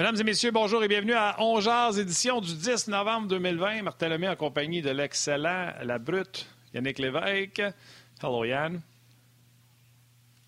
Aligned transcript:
Mesdames 0.00 0.16
et 0.18 0.24
messieurs, 0.24 0.50
bonjour 0.50 0.82
et 0.82 0.88
bienvenue 0.88 1.12
à 1.12 1.36
Ongears, 1.42 1.98
édition 1.98 2.40
du 2.40 2.54
10 2.54 2.88
novembre 2.88 3.28
2020. 3.28 3.82
Martin 3.82 4.08
Lemay 4.08 4.28
en 4.28 4.34
compagnie 4.34 4.80
de 4.80 4.88
l'excellent, 4.88 5.74
la 5.82 5.98
brute, 5.98 6.48
Yannick 6.72 6.98
Lévesque. 6.98 7.62
Hello, 8.22 8.42
Yann. 8.46 8.80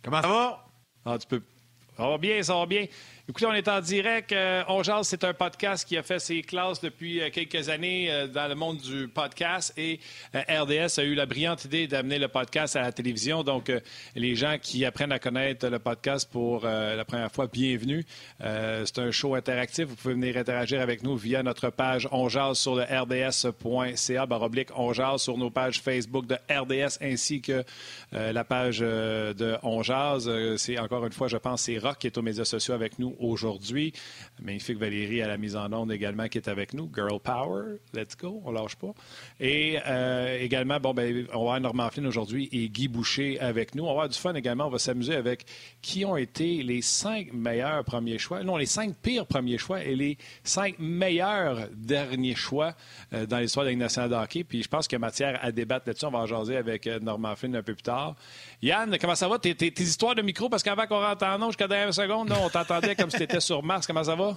Comment 0.03 0.23
ça 0.23 0.29
va? 0.29 0.67
Ah, 1.05 1.19
tu 1.19 1.27
peux... 1.27 1.43
Ça 1.99 2.09
va 2.09 2.17
bien, 2.17 2.43
ça 2.43 2.55
va 2.55 2.65
bien. 2.65 2.87
Écoutez, 3.29 3.47
on 3.47 3.53
est 3.53 3.69
en 3.69 3.81
direct. 3.81 4.33
Euh, 4.33 4.83
jase, 4.83 5.07
c'est 5.07 5.23
un 5.23 5.33
podcast 5.33 5.87
qui 5.87 5.97
a 5.97 6.03
fait 6.03 6.19
ses 6.19 6.43
classes 6.43 6.81
depuis 6.81 7.21
euh, 7.21 7.31
quelques 7.31 7.69
années 7.69 8.11
euh, 8.11 8.27
dans 8.27 8.49
le 8.49 8.57
monde 8.57 8.79
du 8.79 9.07
podcast 9.07 9.73
et 9.77 10.01
RDS 10.35 10.99
a 10.99 11.05
eu 11.05 11.15
la 11.15 11.25
brillante 11.25 11.65
idée 11.65 11.87
d'amener 11.87 12.19
le 12.19 12.27
podcast 12.27 12.75
à 12.75 12.83
la 12.83 12.91
télévision. 12.91 13.45
Donc, 13.45 13.71
les 14.17 14.35
gens 14.35 14.57
qui 14.61 14.85
apprennent 14.85 15.13
à 15.13 15.21
connaître 15.21 15.69
le 15.69 15.79
podcast 15.79 16.29
pour 16.33 16.65
la 16.65 17.05
première 17.05 17.31
fois, 17.31 17.47
bienvenue. 17.47 18.05
c'est 18.41 18.99
un 18.99 19.11
show 19.11 19.35
interactif. 19.35 19.87
Vous 19.87 19.95
pouvez 19.95 20.15
venir 20.15 20.37
interagir 20.37 20.81
avec 20.81 21.03
nous 21.03 21.17
via 21.17 21.43
notre 21.43 21.71
page 21.71 22.09
On 22.11 22.29
sur 22.55 22.75
le 22.75 22.83
rds.ca 22.83 24.27
baroblique 24.27 24.69
On 24.77 25.19
sur 25.19 25.39
nos 25.39 25.51
pages 25.51 25.81
Facebook 25.81 26.27
de 26.27 26.37
RDS 26.51 26.99
ainsi 27.01 27.41
que 27.41 27.65
la 28.13 28.45
page 28.45 28.81
de 28.81 29.57
On 29.63 29.83
c'est 30.57 30.79
encore 30.79 31.07
une 31.07 31.13
fois, 31.13 31.29
je 31.29 31.37
pense, 31.37 31.63
c'est 31.63 31.79
Rock 31.79 31.99
qui 31.99 32.07
est 32.09 32.19
aux 32.19 32.23
médias 32.23 32.45
sociaux 32.45 32.75
avec 32.75 32.99
nous 32.99 33.12
aujourd'hui. 33.19 33.93
Magnifique 34.43 34.79
Valérie 34.79 35.23
à 35.23 35.29
la 35.29 35.37
mise 35.37 35.57
en 35.57 35.73
onde 35.73 35.93
également 35.93 36.29
qui 36.29 36.39
est 36.39 36.49
avec 36.49 36.75
nous. 36.75 36.91
Girl 36.95 37.21
Power, 37.21 37.77
let's 37.95 38.17
go, 38.17 38.43
on 38.45 38.51
lâche 38.51 38.77
pas. 38.77 38.93
Et 39.41 39.79
euh, 39.87 40.39
également, 40.41 40.79
bon, 40.81 40.95
ben, 40.95 41.27
on 41.33 41.45
va 41.45 41.55
avoir 41.55 41.61
Normand 41.61 41.91
Flynn 41.91 42.07
aujourd'hui 42.07 42.49
et 42.53 42.69
Guy 42.69 42.89
Boucher 42.89 43.39
avec 43.41 43.75
nous. 43.75 43.85
On 43.85 43.87
va 43.87 43.93
avoir 43.93 44.09
du 44.09 44.19
fun 44.19 44.35
également. 44.35 44.67
On 44.67 44.71
va 44.71 44.79
s'amuser 44.79 45.15
avec 45.15 45.45
qui 45.81 46.05
ont 46.05 46.17
été 46.17 46.63
les 46.63 46.83
cinq 46.83 47.33
meilleurs 47.33 47.85
premiers 47.85 48.19
choix, 48.19 48.43
non, 48.43 48.57
les 48.57 48.67
cinq 48.67 48.95
pires 48.97 49.27
premiers 49.27 49.59
choix 49.59 49.83
et 49.83 49.95
les 49.95 50.19
cinq 50.45 50.79
meilleurs 50.79 51.69
derniers 51.75 52.35
choix 52.35 52.75
euh, 53.13 53.27
dans 53.27 53.39
l'histoire 53.39 53.65
de 53.65 53.71
la 53.71 53.77
nationale 53.77 54.11
de 54.11 54.15
hockey. 54.15 54.45
Puis 54.45 54.63
je 54.63 54.69
pense 54.69 54.87
qu'il 54.87 54.97
y 54.97 54.97
a 54.97 55.01
matière 55.01 55.39
à 55.43 55.53
débattre 55.53 55.89
là-dessus. 55.89 56.07
On 56.07 56.11
va 56.11 56.21
en 56.21 56.27
jaser 56.27 56.57
avec 56.57 56.87
euh, 56.87 56.99
Normand 57.01 57.37
Flynn 57.37 57.57
un 57.57 57.63
peu 57.63 57.75
plus 57.75 57.83
tard. 57.83 58.15
Yann, 58.63 58.97
comment 59.01 59.15
ça 59.15 59.29
va? 59.29 59.39
Tes, 59.39 59.73
histoires 59.83 60.15
de 60.15 60.23
micro, 60.23 60.49
parce 60.49 60.63
qu'avant 60.63 60.87
qu'on 60.87 61.01
rentre 61.01 61.25
en 61.25 61.39
nom 61.39 61.49
jusqu'à 61.49 61.69
dernière 61.69 61.93
seconde, 61.93 62.29
non, 62.29 62.37
on 62.45 62.49
t'entendait 62.49 62.95
comme 63.03 63.11
si 63.11 63.17
tu 63.17 63.25
étais 63.25 63.41
sur 63.41 63.63
Mars. 63.63 63.87
Comment 63.87 64.05
ça 64.05 64.15
va? 64.15 64.37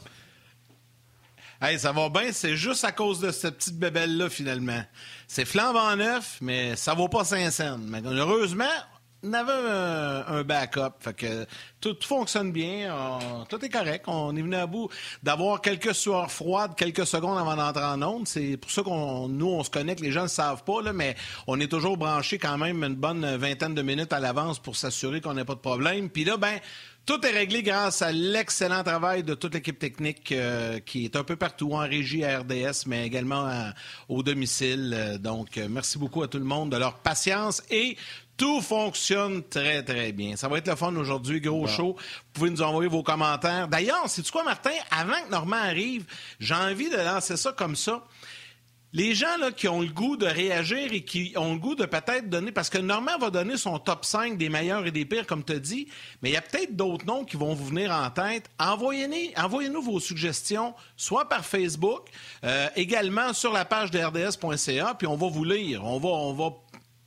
Hey, 1.61 1.79
ça 1.79 1.91
va 1.91 2.09
bien, 2.09 2.31
c'est 2.31 2.57
juste 2.57 2.83
à 2.83 2.91
cause 2.91 3.19
de 3.19 3.31
cette 3.31 3.57
petite 3.57 3.77
bébelle-là, 3.77 4.29
finalement. 4.29 4.83
C'est 5.27 5.45
flambant 5.45 5.95
neuf, 5.95 6.39
mais 6.41 6.75
ça 6.75 6.93
vaut 6.93 7.07
pas 7.07 7.23
5 7.23 7.49
cents. 7.51 7.77
Mais 7.77 8.01
heureusement, 8.03 8.65
on 9.23 9.33
avait 9.33 9.53
un, 9.53 10.43
backup. 10.43 10.95
Fait 10.99 11.13
que 11.13 11.45
tout, 11.79 11.95
fonctionne 12.01 12.51
bien. 12.51 12.93
tout 13.49 13.63
est 13.63 13.69
correct. 13.69 14.05
On 14.07 14.35
est 14.35 14.41
venu 14.41 14.55
à 14.55 14.67
bout 14.67 14.89
d'avoir 15.23 15.61
quelques 15.61 15.95
sueurs 15.95 16.31
froides 16.31 16.75
quelques 16.75 17.05
secondes 17.05 17.37
avant 17.37 17.55
d'entrer 17.55 17.83
en 17.83 18.01
onde. 18.01 18.27
C'est 18.27 18.57
pour 18.57 18.71
ça 18.71 18.83
qu'on 18.83 19.27
nous, 19.27 19.47
on 19.47 19.63
se 19.63 19.69
connecte. 19.69 20.01
Les 20.01 20.11
gens 20.11 20.21
ne 20.21 20.25
le 20.25 20.29
savent 20.29 20.63
pas, 20.63 20.81
là, 20.81 20.91
mais 20.91 21.15
on 21.47 21.59
est 21.59 21.67
toujours 21.71 21.97
branché 21.97 22.37
quand 22.37 22.57
même 22.57 22.83
une 22.83 22.95
bonne 22.95 23.37
vingtaine 23.37 23.75
de 23.75 23.81
minutes 23.81 24.11
à 24.13 24.19
l'avance 24.19 24.59
pour 24.59 24.75
s'assurer 24.75 25.21
qu'on 25.21 25.33
n'a 25.33 25.45
pas 25.45 25.55
de 25.55 25.59
problème. 25.59 26.09
Puis 26.09 26.25
là, 26.25 26.37
ben 26.37 26.59
tout 27.05 27.23
est 27.25 27.31
réglé 27.31 27.61
grâce 27.61 28.01
à 28.01 28.11
l'excellent 28.11 28.83
travail 28.83 29.23
de 29.23 29.35
toute 29.35 29.53
l'équipe 29.53 29.77
technique 29.77 30.31
euh, 30.31 30.79
qui 30.79 31.05
est 31.05 31.15
un 31.15 31.23
peu 31.23 31.35
partout 31.35 31.73
en 31.73 31.79
régie 31.79 32.23
à 32.23 32.39
RDS, 32.39 32.87
mais 32.87 33.05
également 33.05 33.71
au 34.09 34.23
domicile. 34.23 34.93
Euh, 34.95 35.17
donc, 35.17 35.57
euh, 35.57 35.67
merci 35.69 35.99
beaucoup 35.99 36.23
à 36.23 36.27
tout 36.27 36.39
le 36.39 36.45
monde 36.45 36.71
de 36.71 36.77
leur 36.77 36.95
patience 36.95 37.61
et 37.69 37.95
tout 38.37 38.59
fonctionne 38.61 39.43
très, 39.43 39.83
très 39.83 40.11
bien. 40.11 40.35
Ça 40.35 40.47
va 40.47 40.57
être 40.57 40.67
le 40.67 40.75
fun 40.75 40.95
aujourd'hui, 40.95 41.39
gros 41.39 41.67
show. 41.67 41.95
Vous 41.95 42.23
pouvez 42.33 42.49
nous 42.49 42.61
envoyer 42.61 42.89
vos 42.89 43.03
commentaires. 43.03 43.67
D'ailleurs, 43.67 44.03
c'est 44.07 44.29
quoi, 44.29 44.43
Martin? 44.43 44.71
Avant 44.91 45.21
que 45.25 45.31
Normand 45.31 45.55
arrive, 45.57 46.05
j'ai 46.39 46.55
envie 46.55 46.89
de 46.89 46.97
lancer 46.97 47.37
ça 47.37 47.53
comme 47.53 47.75
ça. 47.75 48.03
Les 48.95 49.13
gens 49.13 49.27
qui 49.57 49.67
ont 49.67 49.81
le 49.81 49.89
goût 49.89 50.15
de 50.15 50.25
réagir 50.25 50.93
et 50.93 51.01
qui 51.01 51.33
ont 51.35 51.55
le 51.55 51.59
goût 51.59 51.75
de 51.75 51.83
peut-être 51.83 52.29
donner, 52.29 52.53
parce 52.53 52.69
que 52.69 52.77
Normand 52.77 53.17
va 53.19 53.29
donner 53.29 53.57
son 53.57 53.77
top 53.77 54.05
5 54.05 54.37
des 54.37 54.47
meilleurs 54.47 54.87
et 54.87 54.91
des 54.91 55.03
pires, 55.03 55.27
comme 55.27 55.43
tu 55.43 55.51
as 55.51 55.59
dit, 55.59 55.89
mais 56.21 56.29
il 56.29 56.33
y 56.33 56.37
a 56.37 56.41
peut-être 56.41 56.77
d'autres 56.77 57.05
noms 57.05 57.25
qui 57.25 57.35
vont 57.35 57.53
vous 57.53 57.65
venir 57.65 57.91
en 57.91 58.09
tête. 58.09 58.49
Envoyez-nous 58.57 59.33
envoyez 59.35 59.69
vos 59.69 59.99
suggestions, 59.99 60.73
soit 60.95 61.27
par 61.27 61.45
Facebook, 61.45 62.07
euh, 62.45 62.69
également 62.77 63.33
sur 63.33 63.51
la 63.51 63.65
page 63.65 63.91
de 63.91 63.99
rds.ca, 63.99 64.95
puis 64.97 65.07
on 65.07 65.17
va 65.17 65.27
vous 65.27 65.43
lire. 65.43 65.83
On 65.83 65.99
va, 65.99 66.07
on 66.07 66.33
va 66.33 66.55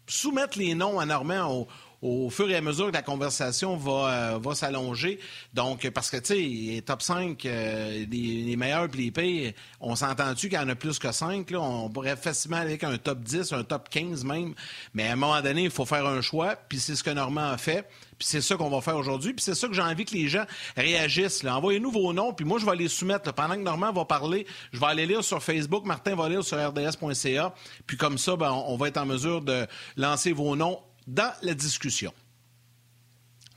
soumettre 0.06 0.58
les 0.58 0.74
noms 0.74 0.98
à 0.98 1.06
Normand 1.06 1.66
au, 2.02 2.30
fur 2.30 2.48
et 2.50 2.56
à 2.56 2.60
mesure 2.60 2.88
que 2.88 2.92
la 2.92 3.02
conversation 3.02 3.76
va, 3.76 4.38
euh, 4.44 4.54
s'allonger. 4.54 5.18
Donc, 5.54 5.88
parce 5.90 6.10
que, 6.10 6.16
tu 6.18 6.76
sais, 6.76 6.82
top 6.82 7.02
5, 7.02 7.44
euh, 7.44 8.04
les, 8.10 8.56
meilleurs 8.56 8.88
et 8.94 8.96
les 8.96 9.10
pires, 9.10 9.52
on 9.80 9.96
s'entend-tu 9.96 10.48
qu'il 10.48 10.58
y 10.58 10.62
en 10.62 10.68
a 10.68 10.74
plus 10.74 10.98
que 10.98 11.10
5? 11.10 11.50
Là? 11.50 11.60
On 11.60 11.88
pourrait 11.90 12.16
facilement 12.16 12.58
aller 12.58 12.70
avec 12.70 12.84
un 12.84 12.96
top 12.98 13.20
10, 13.20 13.52
un 13.52 13.64
top 13.64 13.88
15 13.88 14.24
même. 14.24 14.54
Mais 14.94 15.08
à 15.08 15.12
un 15.12 15.16
moment 15.16 15.40
donné, 15.40 15.64
il 15.64 15.70
faut 15.70 15.86
faire 15.86 16.06
un 16.06 16.20
choix, 16.20 16.56
puis 16.56 16.78
c'est 16.78 16.96
ce 16.96 17.02
que 17.02 17.10
Normand 17.10 17.50
a 17.50 17.58
fait. 17.58 17.88
Puis 18.18 18.26
c'est 18.26 18.40
ça 18.40 18.56
qu'on 18.56 18.68
va 18.68 18.80
faire 18.80 18.96
aujourd'hui. 18.96 19.32
Puis 19.32 19.44
c'est 19.44 19.54
ça 19.54 19.68
que 19.68 19.74
j'ai 19.74 19.82
envie 19.82 20.04
que 20.04 20.14
les 20.14 20.28
gens 20.28 20.44
réagissent. 20.76 21.44
Envoyez-nous 21.44 21.92
vos 21.92 22.12
noms, 22.12 22.32
puis 22.32 22.44
moi, 22.44 22.58
je 22.58 22.66
vais 22.66 22.74
les 22.74 22.88
soumettre. 22.88 23.32
Pendant 23.32 23.54
que 23.54 23.60
Normand 23.60 23.92
va 23.92 24.04
parler, 24.04 24.46
je 24.72 24.80
vais 24.80 24.86
aller 24.86 25.06
lire 25.06 25.22
sur 25.22 25.42
Facebook, 25.42 25.84
Martin 25.84 26.16
va 26.16 26.28
lire 26.28 26.42
sur 26.42 26.58
rds.ca. 26.58 27.54
Puis 27.86 27.96
comme 27.96 28.18
ça, 28.18 28.34
ben, 28.34 28.50
on 28.50 28.76
va 28.76 28.88
être 28.88 28.96
en 28.96 29.06
mesure 29.06 29.40
de 29.40 29.66
lancer 29.96 30.32
vos 30.32 30.56
noms 30.56 30.80
dans 31.08 31.32
la 31.42 31.54
discussion. 31.54 32.12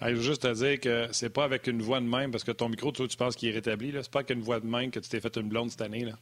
je 0.02 0.08
veux 0.08 0.22
juste 0.22 0.44
te 0.44 0.54
dire 0.54 0.80
que 0.80 1.10
c'est 1.12 1.30
pas 1.30 1.44
avec 1.44 1.68
une 1.68 1.82
voix 1.82 2.00
de 2.00 2.06
même, 2.06 2.32
parce 2.32 2.44
que 2.44 2.52
ton 2.52 2.70
micro, 2.70 2.92
tu, 2.92 3.08
penses 3.18 3.36
qu'il 3.36 3.50
est 3.50 3.54
rétabli. 3.54 3.94
C'est 3.94 4.10
pas 4.10 4.20
avec 4.20 4.32
une 4.32 4.42
voix 4.42 4.60
de 4.60 4.66
même 4.66 4.90
que 4.90 5.00
tu 5.00 5.10
t'es 5.10 5.20
fait 5.20 5.36
une 5.36 5.50
blonde 5.50 5.70
cette 5.70 5.82
année. 5.82 6.06
Là. 6.06 6.14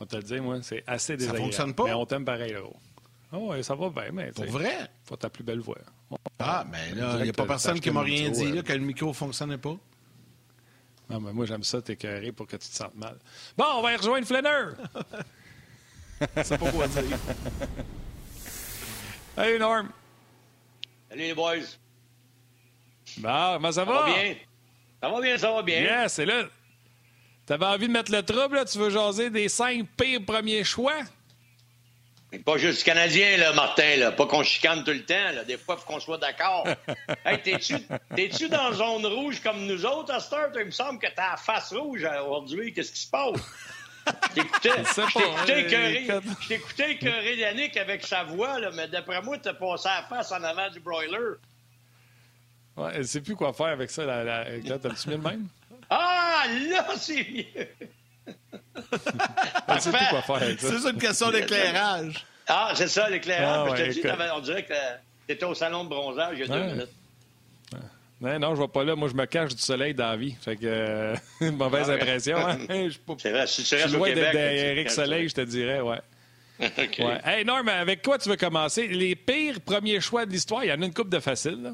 On 0.00 0.04
va 0.04 0.06
te 0.06 0.16
le 0.16 0.22
dire, 0.22 0.42
moi, 0.42 0.58
c'est 0.62 0.82
assez 0.86 1.16
désagréable. 1.16 1.52
Ça 1.52 1.58
fonctionne 1.62 1.74
pas? 1.74 1.84
Mais 1.84 1.92
on 1.92 2.06
t'aime 2.06 2.24
pareil, 2.24 2.54
là. 2.54 2.60
Oh, 3.34 3.54
ça 3.62 3.74
va 3.74 3.88
bien, 3.90 4.10
mais. 4.12 4.32
Pour 4.32 4.46
vrai? 4.46 4.90
Faut 5.04 5.16
ta 5.16 5.30
plus 5.30 5.44
belle 5.44 5.60
voix. 5.60 5.78
Ah, 6.38 6.66
mais 6.70 6.94
là, 6.94 7.16
il 7.18 7.24
n'y 7.24 7.30
a 7.30 7.32
pas 7.32 7.46
personne 7.46 7.80
qui 7.80 7.90
m'a 7.90 8.02
rien 8.02 8.30
dit, 8.30 8.50
là, 8.52 8.62
que 8.62 8.72
le 8.72 8.80
micro 8.80 9.08
ne 9.08 9.12
fonctionnait 9.12 9.58
pas? 9.58 9.76
Non, 11.08 11.20
mais 11.20 11.32
moi, 11.32 11.44
j'aime 11.44 11.62
ça 11.62 11.82
t'écœurer 11.82 12.32
pour 12.32 12.46
que 12.46 12.56
tu 12.56 12.68
te 12.68 12.74
sentes 12.74 12.94
mal. 12.94 13.18
Bon, 13.56 13.64
on 13.76 13.82
va 13.82 13.92
y 13.92 13.96
rejoindre 13.96 14.26
Flanner! 14.26 14.72
C'est 16.42 16.58
pas 16.58 16.70
quoi 16.70 16.88
dire. 16.88 17.18
Hey, 19.36 19.58
Norm! 19.58 19.88
Salut, 21.12 21.24
les 21.24 21.34
boys! 21.34 21.56
Bon, 23.18 23.52
comment 23.52 23.70
ça 23.70 23.84
va? 23.84 23.92
Ça 23.92 24.00
va 24.00 24.06
bien? 24.06 24.34
Ça 25.02 25.08
va 25.10 25.20
bien, 25.20 25.36
ça 25.36 25.52
va 25.52 25.62
bien. 25.62 25.80
Yes, 25.82 26.14
c'est 26.14 26.24
là. 26.24 26.44
T'avais 27.44 27.66
envie 27.66 27.86
de 27.86 27.92
mettre 27.92 28.10
le 28.10 28.22
trouble, 28.22 28.56
là? 28.56 28.64
Tu 28.64 28.78
veux 28.78 28.88
jaser 28.88 29.28
des 29.28 29.50
cinq 29.50 29.86
pires 29.94 30.24
premiers 30.26 30.64
choix? 30.64 31.00
Pas 32.46 32.56
juste 32.56 32.82
Canadien, 32.82 33.36
là, 33.36 33.52
Martin, 33.52 33.96
là. 33.96 34.12
Pas 34.12 34.24
qu'on 34.24 34.42
chicane 34.42 34.84
tout 34.84 34.92
le 34.92 35.04
temps, 35.04 35.32
là. 35.34 35.44
Des 35.44 35.58
fois, 35.58 35.76
faut 35.76 35.84
qu'on 35.84 36.00
soit 36.00 36.16
d'accord. 36.16 36.66
hey, 37.26 37.42
t'es-tu, 37.42 37.74
t'es-tu 38.16 38.48
dans 38.48 38.72
zone 38.72 39.04
rouge 39.04 39.42
comme 39.42 39.66
nous 39.66 39.84
autres 39.84 40.14
à 40.14 40.20
Start? 40.20 40.52
Il 40.58 40.64
me 40.64 40.70
semble 40.70 40.98
que 40.98 41.08
t'as 41.14 41.32
la 41.32 41.36
face 41.36 41.74
rouge 41.74 42.08
aujourd'hui. 42.24 42.72
Qu'est-ce 42.72 42.90
qui 42.92 43.00
se 43.00 43.10
passe? 43.10 43.38
Je 44.06 44.34
t'écoutais 44.34 45.60
écœuré. 45.60 46.08
T'écoutais 46.48 46.92
écœuré 46.92 47.36
Yannick 47.36 47.76
avec 47.76 48.06
sa 48.06 48.24
voix, 48.24 48.58
là, 48.58 48.70
mais 48.74 48.88
d'après 48.88 49.20
moi, 49.22 49.38
t'as 49.38 49.54
passé 49.54 49.88
la 49.88 50.02
face 50.04 50.32
en 50.32 50.42
avant 50.42 50.70
du 50.70 50.80
broiler. 50.80 51.36
Ouais, 52.76 52.90
elle 52.94 53.06
sait 53.06 53.20
plus 53.20 53.36
quoi 53.36 53.52
faire 53.52 53.66
avec 53.66 53.90
ça. 53.90 54.04
La, 54.04 54.24
la... 54.24 54.44
T'as-tu 54.78 55.08
mis 55.08 55.16
le 55.16 55.20
même? 55.20 55.46
Ah, 55.90 56.44
là, 56.70 56.86
c'est 56.96 57.26
mieux! 57.30 57.68
C'est 59.80 60.78
ça 60.78 60.90
une 60.90 60.98
question 60.98 61.30
d'éclairage. 61.30 62.26
Ah, 62.46 62.72
c'est 62.74 62.88
ça, 62.88 63.08
l'éclairage. 63.08 63.68
Ah, 63.72 63.76
je 63.76 63.84
te 63.84 63.90
dis, 63.90 64.30
on 64.34 64.40
dirait 64.40 64.64
que 64.64 64.74
t'étais 65.26 65.44
au 65.44 65.54
salon 65.54 65.84
de 65.84 65.88
bronzage 65.90 66.38
il 66.38 66.40
y 66.40 66.42
a 66.44 66.46
deux 66.48 66.64
minutes. 66.64 66.88
Non, 68.22 68.38
non, 68.38 68.54
je 68.54 68.62
vais 68.62 68.68
pas 68.68 68.84
là. 68.84 68.94
Moi, 68.94 69.08
je 69.08 69.14
me 69.14 69.26
cache 69.26 69.52
du 69.52 69.60
soleil 69.60 69.94
dans 69.94 70.10
la 70.10 70.16
vie. 70.16 70.36
Fait 70.40 70.54
que, 70.56 70.64
euh, 70.64 71.16
mauvaise 71.52 71.90
ah, 71.90 71.94
impression. 71.94 72.36
Hein? 72.36 72.58
C'est 73.18 73.32
vrai, 73.32 73.46
si 73.48 73.64
tu 73.64 73.74
restes 73.74 73.94
au 73.94 74.04
Québec... 74.04 74.32
Eric 74.32 74.90
Soleil, 74.90 75.28
je 75.28 75.34
te 75.34 75.40
dirais, 75.40 75.80
ouais. 75.80 75.98
okay. 76.60 77.04
ouais. 77.04 77.20
Hey, 77.24 77.44
Norm, 77.44 77.68
avec 77.68 78.00
quoi 78.00 78.18
tu 78.18 78.28
veux 78.28 78.36
commencer? 78.36 78.86
Les 78.86 79.16
pires 79.16 79.60
premiers 79.60 80.00
choix 80.00 80.24
de 80.24 80.30
l'histoire, 80.30 80.62
il 80.62 80.68
y 80.68 80.72
en 80.72 80.80
a 80.80 80.84
une 80.84 80.94
coupe 80.94 81.08
de 81.08 81.18
facile. 81.18 81.72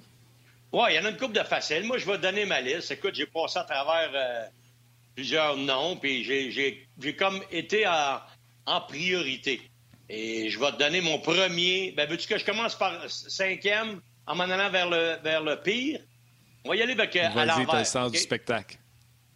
Oui, 0.73 0.83
il 0.91 0.97
y 0.97 0.99
en 0.99 1.05
a 1.05 1.11
une 1.11 1.19
coupe 1.19 1.35
de 1.35 1.43
facile. 1.43 1.85
Moi, 1.85 1.99
je 1.99 2.07
vais 2.07 2.17
donner 2.17 2.47
ma 2.47 2.63
liste. 2.63 2.91
Écoute, 2.91 3.15
j'ai 3.15 3.27
passé 3.27 3.59
à 3.59 3.65
travers 3.65 4.11
euh, 4.15 4.47
plusieurs 5.15 5.55
noms, 5.55 5.97
puis 5.97 6.25
j'ai 6.25 7.17
comme 7.17 7.43
été 7.51 7.85
en, 7.87 8.81
priorité. 8.89 9.61
Et 10.09 10.49
je 10.49 10.59
vais 10.59 10.73
te 10.73 10.79
donner 10.79 11.03
mon 11.03 11.19
premier. 11.19 11.93
Ben, 11.95 12.09
veux-tu 12.09 12.27
que 12.27 12.39
je 12.39 12.45
commence 12.47 12.75
par 12.75 12.95
cinquième 13.11 14.01
en 14.27 14.35
m'en 14.35 14.45
allant 14.45 14.71
vers 14.71 14.89
le, 14.89 15.19
vers 15.23 15.43
le 15.43 15.57
pire? 15.61 16.01
On 16.69 16.73
va 16.73 16.77
y 16.77 16.83
aller 16.83 16.93
avec 16.93 17.17
à 17.17 17.31
l'envers. 17.47 17.79
le 17.79 17.85
sens 17.85 18.13
du 18.13 18.19
spectacle. 18.19 18.77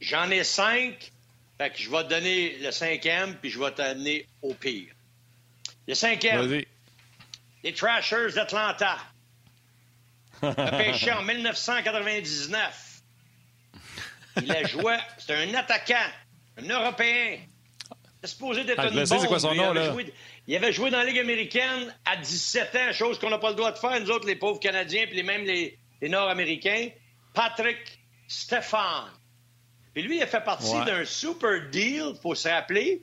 J'en 0.02 0.30
ai 0.30 0.44
cinq. 0.44 1.10
Fait 1.56 1.70
que 1.70 1.78
je 1.78 1.88
vais 1.90 2.02
te 2.04 2.08
donner 2.10 2.58
le 2.60 2.70
cinquième, 2.72 3.36
puis 3.36 3.48
je 3.50 3.58
vais 3.58 3.70
t'amener 3.70 4.26
au 4.42 4.52
pire. 4.52 4.92
Le 5.88 5.94
cinquième. 5.94 6.62
Les 7.64 7.72
Trashers 7.72 8.32
d'Atlanta. 8.34 8.98
pêché 10.76 11.10
en 11.12 11.22
1999. 11.22 13.00
Il 14.42 14.52
a 14.52 14.64
joué, 14.66 14.96
c'est 15.18 15.34
un 15.34 15.54
attaquant. 15.54 15.94
Un 16.58 16.68
Européen. 16.68 17.38
C'est 18.22 18.28
supposé 18.30 18.64
d'être 18.64 18.78
Ah, 18.78 18.88
une 18.88 18.98
le 19.00 19.06
sais, 19.06 19.18
c'est 19.18 19.26
quoi 19.26 19.40
son 19.40 19.54
bombe. 19.54 19.56
nom, 19.58 19.72
il, 19.72 19.78
avait 19.78 19.86
là? 19.86 19.92
joué, 19.92 20.14
il 20.48 20.56
avait 20.56 20.72
joué 20.72 20.90
dans 20.90 20.98
la 20.98 21.04
Ligue 21.04 21.18
américaine 21.18 21.94
à 22.04 22.16
17 22.16 22.74
ans, 22.76 22.92
chose 22.92 23.18
qu'on 23.18 23.30
n'a 23.30 23.38
pas 23.38 23.48
le 23.50 23.56
droit 23.56 23.72
de 23.72 23.78
faire, 23.78 23.98
nous 24.00 24.10
autres, 24.10 24.26
les 24.26 24.36
pauvres 24.36 24.60
Canadiens, 24.60 25.06
puis 25.06 25.16
les- 25.16 25.22
même 25.22 25.44
les, 25.44 25.78
les 26.02 26.08
Nord-Américains. 26.08 26.88
Patrick 27.34 28.00
Stéphane. 28.28 29.10
Puis 29.94 30.02
lui, 30.02 30.16
il 30.18 30.22
a 30.22 30.26
fait 30.26 30.42
partie 30.44 30.74
Ouais. 30.74 30.84
d'un 30.84 31.04
super 31.04 31.68
deal, 31.70 32.14
faut 32.22 32.34
se 32.34 32.48
rappeler. 32.48 33.02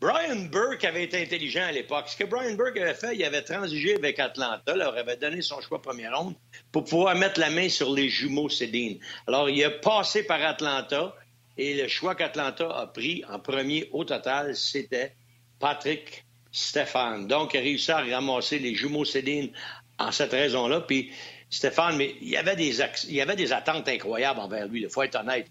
Brian 0.00 0.36
Burke 0.50 0.84
avait 0.84 1.04
été 1.04 1.22
intelligent 1.22 1.62
à 1.64 1.72
l'époque. 1.72 2.08
Ce 2.08 2.16
que 2.16 2.24
Brian 2.24 2.54
Burke 2.54 2.76
avait 2.78 2.94
fait, 2.94 3.16
il 3.16 3.24
avait 3.24 3.42
transigé 3.42 3.94
avec 3.96 4.18
Atlanta, 4.18 4.74
leur 4.76 4.96
avait 4.96 5.16
donné 5.16 5.40
son 5.40 5.60
choix 5.62 5.80
première 5.80 6.16
ronde 6.18 6.34
pour 6.70 6.84
pouvoir 6.84 7.14
mettre 7.14 7.40
la 7.40 7.48
main 7.50 7.68
sur 7.70 7.92
les 7.94 8.08
jumeaux 8.10 8.50
Cédine. 8.50 8.98
Alors, 9.26 9.48
il 9.48 9.62
a 9.64 9.70
passé 9.70 10.22
par 10.22 10.42
Atlanta 10.42 11.14
et 11.56 11.74
le 11.74 11.88
choix 11.88 12.14
qu'Atlanta 12.14 12.68
a 12.70 12.86
pris 12.86 13.24
en 13.30 13.38
premier 13.38 13.88
au 13.92 14.04
total, 14.04 14.54
c'était 14.54 15.14
Patrick 15.58 16.24
Stéphane. 16.52 17.26
Donc, 17.26 17.54
il 17.54 17.58
a 17.58 17.60
réussi 17.60 17.90
à 17.90 18.02
ramasser 18.02 18.58
les 18.58 18.74
jumeaux 18.74 19.06
Cédine 19.06 19.50
en 19.98 20.12
cette 20.12 20.32
raison-là. 20.32 20.80
Puis, 20.82 21.10
Stéphane, 21.50 21.96
mais 21.96 22.16
il 22.20 22.28
y 22.28 22.36
avait 22.36 22.56
des, 22.56 22.80
ac- 22.80 23.06
il 23.08 23.14
y 23.14 23.20
avait 23.20 23.36
des 23.36 23.52
attentes 23.52 23.88
incroyables 23.88 24.40
envers 24.40 24.66
lui. 24.66 24.82
Il 24.82 24.90
faut 24.90 25.02
être 25.02 25.16
honnête. 25.16 25.46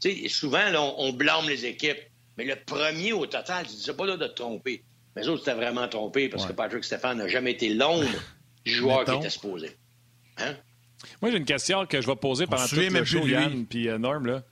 Tu 0.00 0.28
souvent, 0.28 0.68
là, 0.70 0.82
on, 0.82 0.94
on 0.98 1.12
blâme 1.12 1.48
les 1.48 1.64
équipes. 1.66 1.98
Mais 2.36 2.44
le 2.44 2.56
premier 2.56 3.12
au 3.14 3.24
total, 3.26 3.64
je 3.66 3.70
disais 3.74 3.94
pas 3.94 4.04
là 4.06 4.16
de 4.16 4.26
te 4.26 4.32
tromper. 4.34 4.82
Mais 5.14 5.22
les 5.22 5.28
autres 5.28 5.42
étaient 5.42 5.54
vraiment 5.54 5.88
trompés 5.88 6.28
parce 6.28 6.42
Ouais. 6.42 6.50
que 6.50 6.54
Patrick 6.54 6.84
Stéphane 6.84 7.16
n'a 7.18 7.28
jamais 7.28 7.52
été 7.52 7.70
l'ombre 7.72 8.06
du 8.64 8.72
joueur 8.74 9.04
qui 9.04 9.14
était 9.14 9.30
supposé. 9.30 9.70
Hein? 10.38 10.54
Moi, 11.22 11.30
j'ai 11.30 11.38
une 11.38 11.44
question 11.46 11.86
que 11.86 12.00
je 12.00 12.06
vais 12.06 12.16
poser 12.16 12.46
pendant 12.46 12.66
tout 12.66 12.76
le 12.76 13.04
show. 13.04 13.26
Yann 13.26 13.64
puis 13.64 13.88
euh, 13.88 13.96
Norm. 13.96 14.26
Là. 14.26 14.42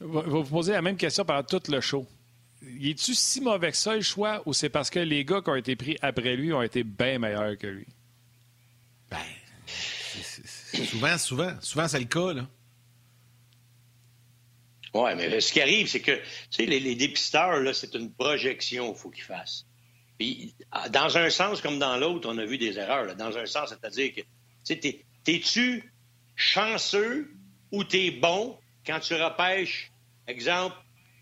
Je 0.00 0.06
vais 0.06 0.20
vous 0.28 0.44
poser 0.44 0.72
la 0.72 0.82
même 0.82 0.96
question 0.96 1.24
pendant 1.24 1.42
tout 1.42 1.62
le 1.68 1.80
show. 1.80 2.06
Y 2.62 2.90
est-tu 2.90 3.14
si 3.14 3.40
mauvais 3.40 3.70
que 3.72 3.76
ça, 3.76 3.94
le 3.96 4.02
choix, 4.02 4.42
ou 4.46 4.52
c'est 4.52 4.68
parce 4.68 4.90
que 4.90 4.98
les 5.00 5.24
gars 5.24 5.40
qui 5.40 5.50
ont 5.50 5.54
été 5.56 5.74
pris 5.74 5.96
après 6.02 6.36
lui 6.36 6.52
ont 6.52 6.62
été 6.62 6.84
bien 6.84 7.18
meilleurs 7.18 7.56
que 7.58 7.66
lui? 7.66 7.86
Ben, 9.10 9.16
souvent, 10.84 11.18
souvent, 11.18 11.52
souvent, 11.60 11.88
c'est 11.88 11.98
le 11.98 12.06
cas, 12.06 12.32
là. 12.32 12.46
Oui, 14.94 15.10
mais 15.14 15.40
ce 15.40 15.52
qui 15.52 15.60
arrive, 15.60 15.88
c'est 15.88 16.00
que, 16.00 16.12
tu 16.12 16.22
sais, 16.50 16.66
les, 16.66 16.80
les 16.80 16.94
dépisteurs, 16.94 17.60
là, 17.60 17.74
c'est 17.74 17.94
une 17.94 18.12
projection 18.12 18.92
qu'il 18.92 19.00
faut 19.00 19.10
qu'ils 19.10 19.24
fassent. 19.24 19.66
Puis, 20.18 20.54
dans 20.90 21.18
un 21.18 21.28
sens 21.28 21.60
comme 21.60 21.78
dans 21.78 21.98
l'autre, 21.98 22.28
on 22.30 22.38
a 22.38 22.44
vu 22.46 22.56
des 22.56 22.78
erreurs. 22.78 23.14
Dans 23.16 23.36
un 23.36 23.46
sens, 23.46 23.68
c'est-à-dire 23.68 24.14
que, 24.14 24.22
tu 24.64 24.96
t'es-tu 25.24 25.92
chanceux 26.34 27.30
ou 27.72 27.84
t'es 27.84 28.10
bon 28.10 28.58
quand 28.86 29.00
tu 29.00 29.14
repêches, 29.14 29.92
exemple, 30.26 30.76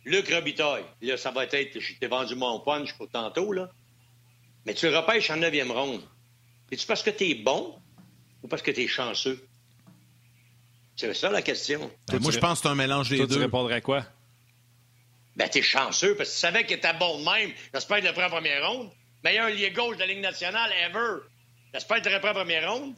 Luc 0.05 0.33
Robitaille? 0.33 0.85
Là, 1.03 1.17
ça 1.17 1.31
va 1.31 1.45
être, 1.45 1.81
je 1.81 1.95
t'ai 1.95 2.07
vendu 2.07 2.37
mon 2.37 2.61
punch 2.61 2.93
pour 2.95 3.09
tantôt, 3.09 3.53
là. 3.53 3.71
Mais 4.67 4.75
tu 4.75 4.89
le 4.89 4.97
repêches 4.97 5.31
en 5.31 5.37
neuvième 5.37 5.73
ronde. 5.73 6.03
C'est-tu 6.71 6.87
parce 6.87 7.03
que 7.03 7.11
t'es 7.11 7.35
bon 7.35 7.79
ou 8.45 8.49
parce 8.49 8.63
que 8.63 8.71
t'es 8.71 8.87
chanceux? 8.87 9.45
C'est 10.97 11.13
ça 11.15 11.31
la 11.31 11.43
question. 11.43 11.91
Ben, 12.09 12.21
moi, 12.21 12.31
tu 12.31 12.37
je 12.37 12.41
pense 12.41 12.61
que 12.61 12.63
c'est 12.63 12.69
un 12.69 12.77
mélange 12.77 13.09
des 13.09 13.17
Toi, 13.17 13.27
tu 13.27 13.33
deux. 13.35 13.41
répondrais 13.41 13.81
quoi? 13.81 14.05
Ben, 15.35 15.49
t'es 15.49 15.63
chanceux 15.63 16.15
parce 16.15 16.29
que 16.29 16.35
tu 16.35 16.41
savais 16.41 16.65
qu'il 16.65 16.77
était 16.77 16.93
bon 16.95 17.19
de 17.19 17.25
même. 17.25 17.53
J'espère 17.73 17.97
qu'il 17.97 18.07
le 18.07 18.13
prend 18.13 18.27
en 18.27 18.31
première 18.31 18.71
ronde. 18.71 18.91
Meilleur 19.25 19.49
lié 19.49 19.71
gauche 19.73 19.97
de 19.97 20.01
la 20.01 20.07
Ligue 20.07 20.21
nationale 20.21 20.71
ever. 20.87 21.23
J'espère 21.73 22.01
qu'il 22.01 22.13
le 22.13 22.21
prend 22.21 22.31
en 22.31 22.35
première 22.35 22.71
ronde. 22.73 22.95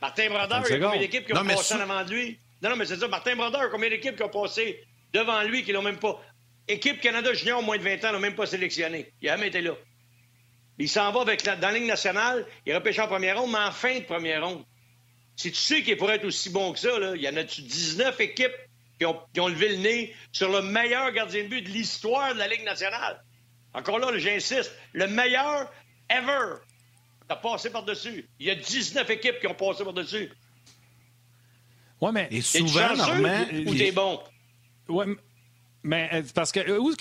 Martin 0.00 0.28
Brodeur, 0.28 0.62
il 0.68 0.72
y 0.72 0.74
a 0.76 0.78
combien 0.86 1.00
d'équipes 1.00 1.26
qui 1.26 1.32
ont 1.32 1.42
Non, 1.42 1.46
passé 1.50 1.74
sou- 1.74 1.80
en 1.80 1.80
avant 1.80 2.04
de 2.04 2.10
lui? 2.12 2.38
Non, 2.62 2.70
non, 2.70 2.76
mais 2.76 2.84
c'est 2.86 2.96
ça. 2.98 3.08
Martin 3.08 3.34
Brodeur, 3.34 3.70
combien 3.70 3.88
d'équipes 3.88 4.14
qui 4.14 4.22
ont 4.22 4.28
passé 4.28 4.84
devant 5.12 5.42
lui 5.42 5.64
qui 5.64 5.72
l'ont 5.72 5.82
même 5.82 5.98
pas? 5.98 6.22
Équipe 6.68 7.00
Canada 7.00 7.32
Junior, 7.32 7.62
moins 7.62 7.78
de 7.78 7.82
20 7.82 8.04
ans, 8.04 8.12
l'ont 8.12 8.20
même 8.20 8.34
pas 8.34 8.46
sélectionné. 8.46 9.10
Il 9.22 9.28
a 9.28 9.32
jamais 9.36 9.48
été 9.48 9.60
là. 9.62 9.72
Il 10.78 10.88
s'en 10.88 11.10
va 11.12 11.22
avec 11.22 11.44
la, 11.44 11.56
dans 11.56 11.68
la 11.68 11.78
Ligue 11.78 11.88
nationale, 11.88 12.46
il 12.66 12.74
repêche 12.74 12.98
en 12.98 13.06
première 13.06 13.40
ronde, 13.40 13.52
mais 13.52 13.58
en 13.58 13.72
fin 13.72 13.98
de 13.98 14.04
première 14.04 14.46
ronde. 14.46 14.64
Si 15.36 15.50
tu 15.50 15.58
sais 15.58 15.82
qu'il 15.82 15.96
pourrait 15.96 16.16
être 16.16 16.24
aussi 16.24 16.50
bon 16.50 16.72
que 16.72 16.78
ça, 16.78 16.98
là, 16.98 17.14
il 17.14 17.22
y 17.22 17.28
en 17.28 17.36
a-tu 17.36 17.62
19 17.62 18.20
équipes 18.20 18.54
qui 18.98 19.06
ont, 19.06 19.20
qui 19.32 19.40
ont 19.40 19.48
levé 19.48 19.70
le 19.70 19.76
nez 19.76 20.14
sur 20.32 20.50
le 20.50 20.62
meilleur 20.62 21.12
gardien 21.12 21.44
de 21.44 21.48
but 21.48 21.62
de 21.62 21.68
l'histoire 21.68 22.34
de 22.34 22.38
la 22.38 22.48
Ligue 22.48 22.64
nationale? 22.64 23.22
Encore 23.74 23.98
là, 23.98 24.16
j'insiste, 24.16 24.72
le 24.92 25.06
meilleur 25.06 25.70
ever. 26.08 26.56
T'as 27.28 27.36
passé 27.36 27.70
par-dessus. 27.70 28.28
Il 28.38 28.46
y 28.46 28.50
a 28.50 28.54
19 28.54 29.08
équipes 29.10 29.40
qui 29.40 29.46
ont 29.46 29.54
passé 29.54 29.84
par-dessus. 29.84 30.30
Ouais, 32.00 32.12
mais. 32.12 32.28
Et 32.30 32.40
souvent, 32.40 32.94
Normand, 32.94 33.44
ou 33.66 33.74
t'es 33.74 33.92
bon? 33.92 34.20
Ouais, 34.88 35.06
mais 35.86 36.10
euh, 36.12 36.22
parce 36.34 36.50
que 36.50 36.60
euh, 36.60 36.78
où 36.78 36.90
est-ce 36.90 36.96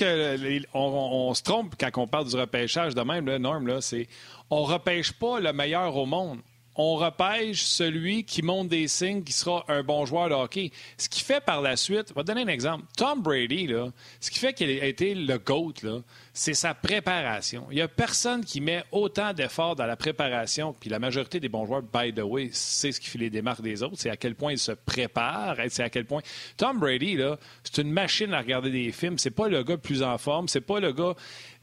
se 1.34 1.44
trompe 1.44 1.74
quand 1.80 1.90
on 1.98 2.08
parle 2.08 2.28
du 2.28 2.36
repêchage 2.36 2.94
de 2.94 3.02
même, 3.02 3.26
là, 3.26 3.40
Norm, 3.40 3.66
là, 3.68 3.82
c'est 3.82 4.08
on 4.52 4.64
repêche 4.64 5.12
pas 5.12 5.40
le 5.40 5.52
meilleur 5.52 5.96
au 5.98 6.06
monde. 6.06 6.40
On 6.76 6.96
repêche 6.96 7.64
celui 7.64 8.26
qui 8.26 8.42
montre 8.42 8.70
des 8.70 8.88
signes 8.88 9.24
qui 9.24 9.34
sera 9.34 9.64
un 9.70 9.82
bon 9.82 10.06
joueur 10.06 10.30
de 10.30 10.34
hockey. 10.34 10.72
Ce 10.98 11.08
qui 11.08 11.22
fait 11.22 11.40
par 11.40 11.62
la 11.62 11.78
suite, 11.78 12.10
je 12.10 12.14
vais 12.14 12.24
donner 12.24 12.42
un 12.42 12.48
exemple. 12.48 12.84
Tom 12.98 13.22
Brady, 13.22 13.68
là, 13.68 13.92
ce 14.20 14.30
qui 14.30 14.40
fait 14.40 14.54
qu'il 14.54 14.70
a 14.70 14.86
été 14.86 15.16
le 15.16 15.38
GOAT, 15.38 16.04
c'est 16.34 16.54
sa 16.54 16.74
préparation. 16.74 17.66
Il 17.72 17.76
n'y 17.76 17.82
a 17.82 17.88
personne 17.88 18.44
qui 18.44 18.60
met 18.60 18.84
autant 18.92 19.32
d'efforts 19.34 19.78
dans 19.78 19.86
la 19.86 19.96
préparation, 19.96 20.76
puis 20.78 20.90
la 20.90 21.00
majorité 21.00 21.40
des 21.40 21.48
bons 21.48 21.66
joueurs, 21.66 21.82
by 21.82 22.14
the 22.14 22.24
way, 22.24 22.50
c'est 22.52 22.92
ce 22.92 23.00
qui 23.00 23.08
fait 23.08 23.20
les 23.20 23.30
démarques 23.30 23.62
des 23.62 23.82
autres, 23.82 23.96
c'est 23.98 24.10
à 24.10 24.18
quel 24.18 24.36
point 24.36 24.52
ils 24.52 24.60
se 24.60 24.74
préparent, 24.74 25.56
c'est 25.70 25.84
à 25.84 25.90
quel 25.90 26.06
point... 26.06 26.22
Tom 26.58 26.80
Brady, 26.80 27.16
là, 27.16 27.40
c'est 27.64 27.82
une 27.82 27.92
machine 27.92 28.34
à 28.34 28.40
regarder 28.40 28.70
des 28.70 28.92
films, 28.92 29.18
c'est 29.18 29.32
pas 29.32 29.48
le 29.48 29.64
gars 29.64 29.78
plus 29.78 30.04
en 30.04 30.18
forme, 30.18 30.48
c'est 30.50 30.62
pas 30.62 30.80
le 30.80 30.92
gars... 30.92 31.16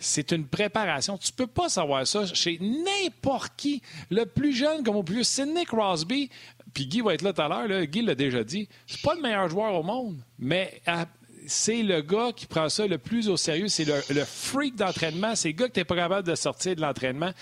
C'est 0.03 0.33
une 0.33 0.47
préparation. 0.47 1.17
Tu 1.17 1.33
peux 1.33 1.47
pas 1.47 1.69
savoir 1.69 2.07
ça 2.07 2.27
chez 2.27 2.59
n'importe 2.61 3.53
qui. 3.57 3.81
Le 4.11 4.25
plus 4.25 4.53
jeune 4.55 4.83
comme 4.83 4.97
au 4.97 5.03
plus... 5.03 5.25
C'est 5.25 5.47
Nick 5.47 5.69
Crosby, 5.69 6.29
puis 6.75 6.87
Guy 6.87 7.01
va 7.01 7.15
être 7.15 7.23
là 7.23 7.33
tout 7.33 7.43
à 7.43 7.49
l'heure, 7.49 7.87
Guy 7.87 8.03
l'a 8.03 8.15
déjà 8.15 8.43
dit, 8.45 8.69
c'est 8.87 9.01
pas 9.03 9.15
le 9.15 9.21
meilleur 9.23 9.49
joueur 9.49 9.75
au 9.75 9.83
monde, 9.83 10.17
mais... 10.39 10.81
à- 10.87 11.07
c'est 11.49 11.83
le 11.83 12.03
gars 12.03 12.31
qui 12.37 12.47
prend 12.47 12.69
ça 12.69 12.87
le 12.87 12.99
plus 12.99 13.29
au 13.29 13.37
sérieux. 13.37 13.67
C'est 13.67 13.85
le, 13.85 14.25
freak 14.25 14.77
d'entraînement. 14.77 15.35
C'est 15.35 15.49
le 15.49 15.55
gars 15.55 15.67
que 15.67 15.73
tu 15.73 15.81
n'es 15.81 15.85
pas 15.85 15.97
capable 15.97 16.29
de 16.29 16.37
sortir 16.37 16.77
de 16.77 16.81
l'entraînement. 16.81 17.33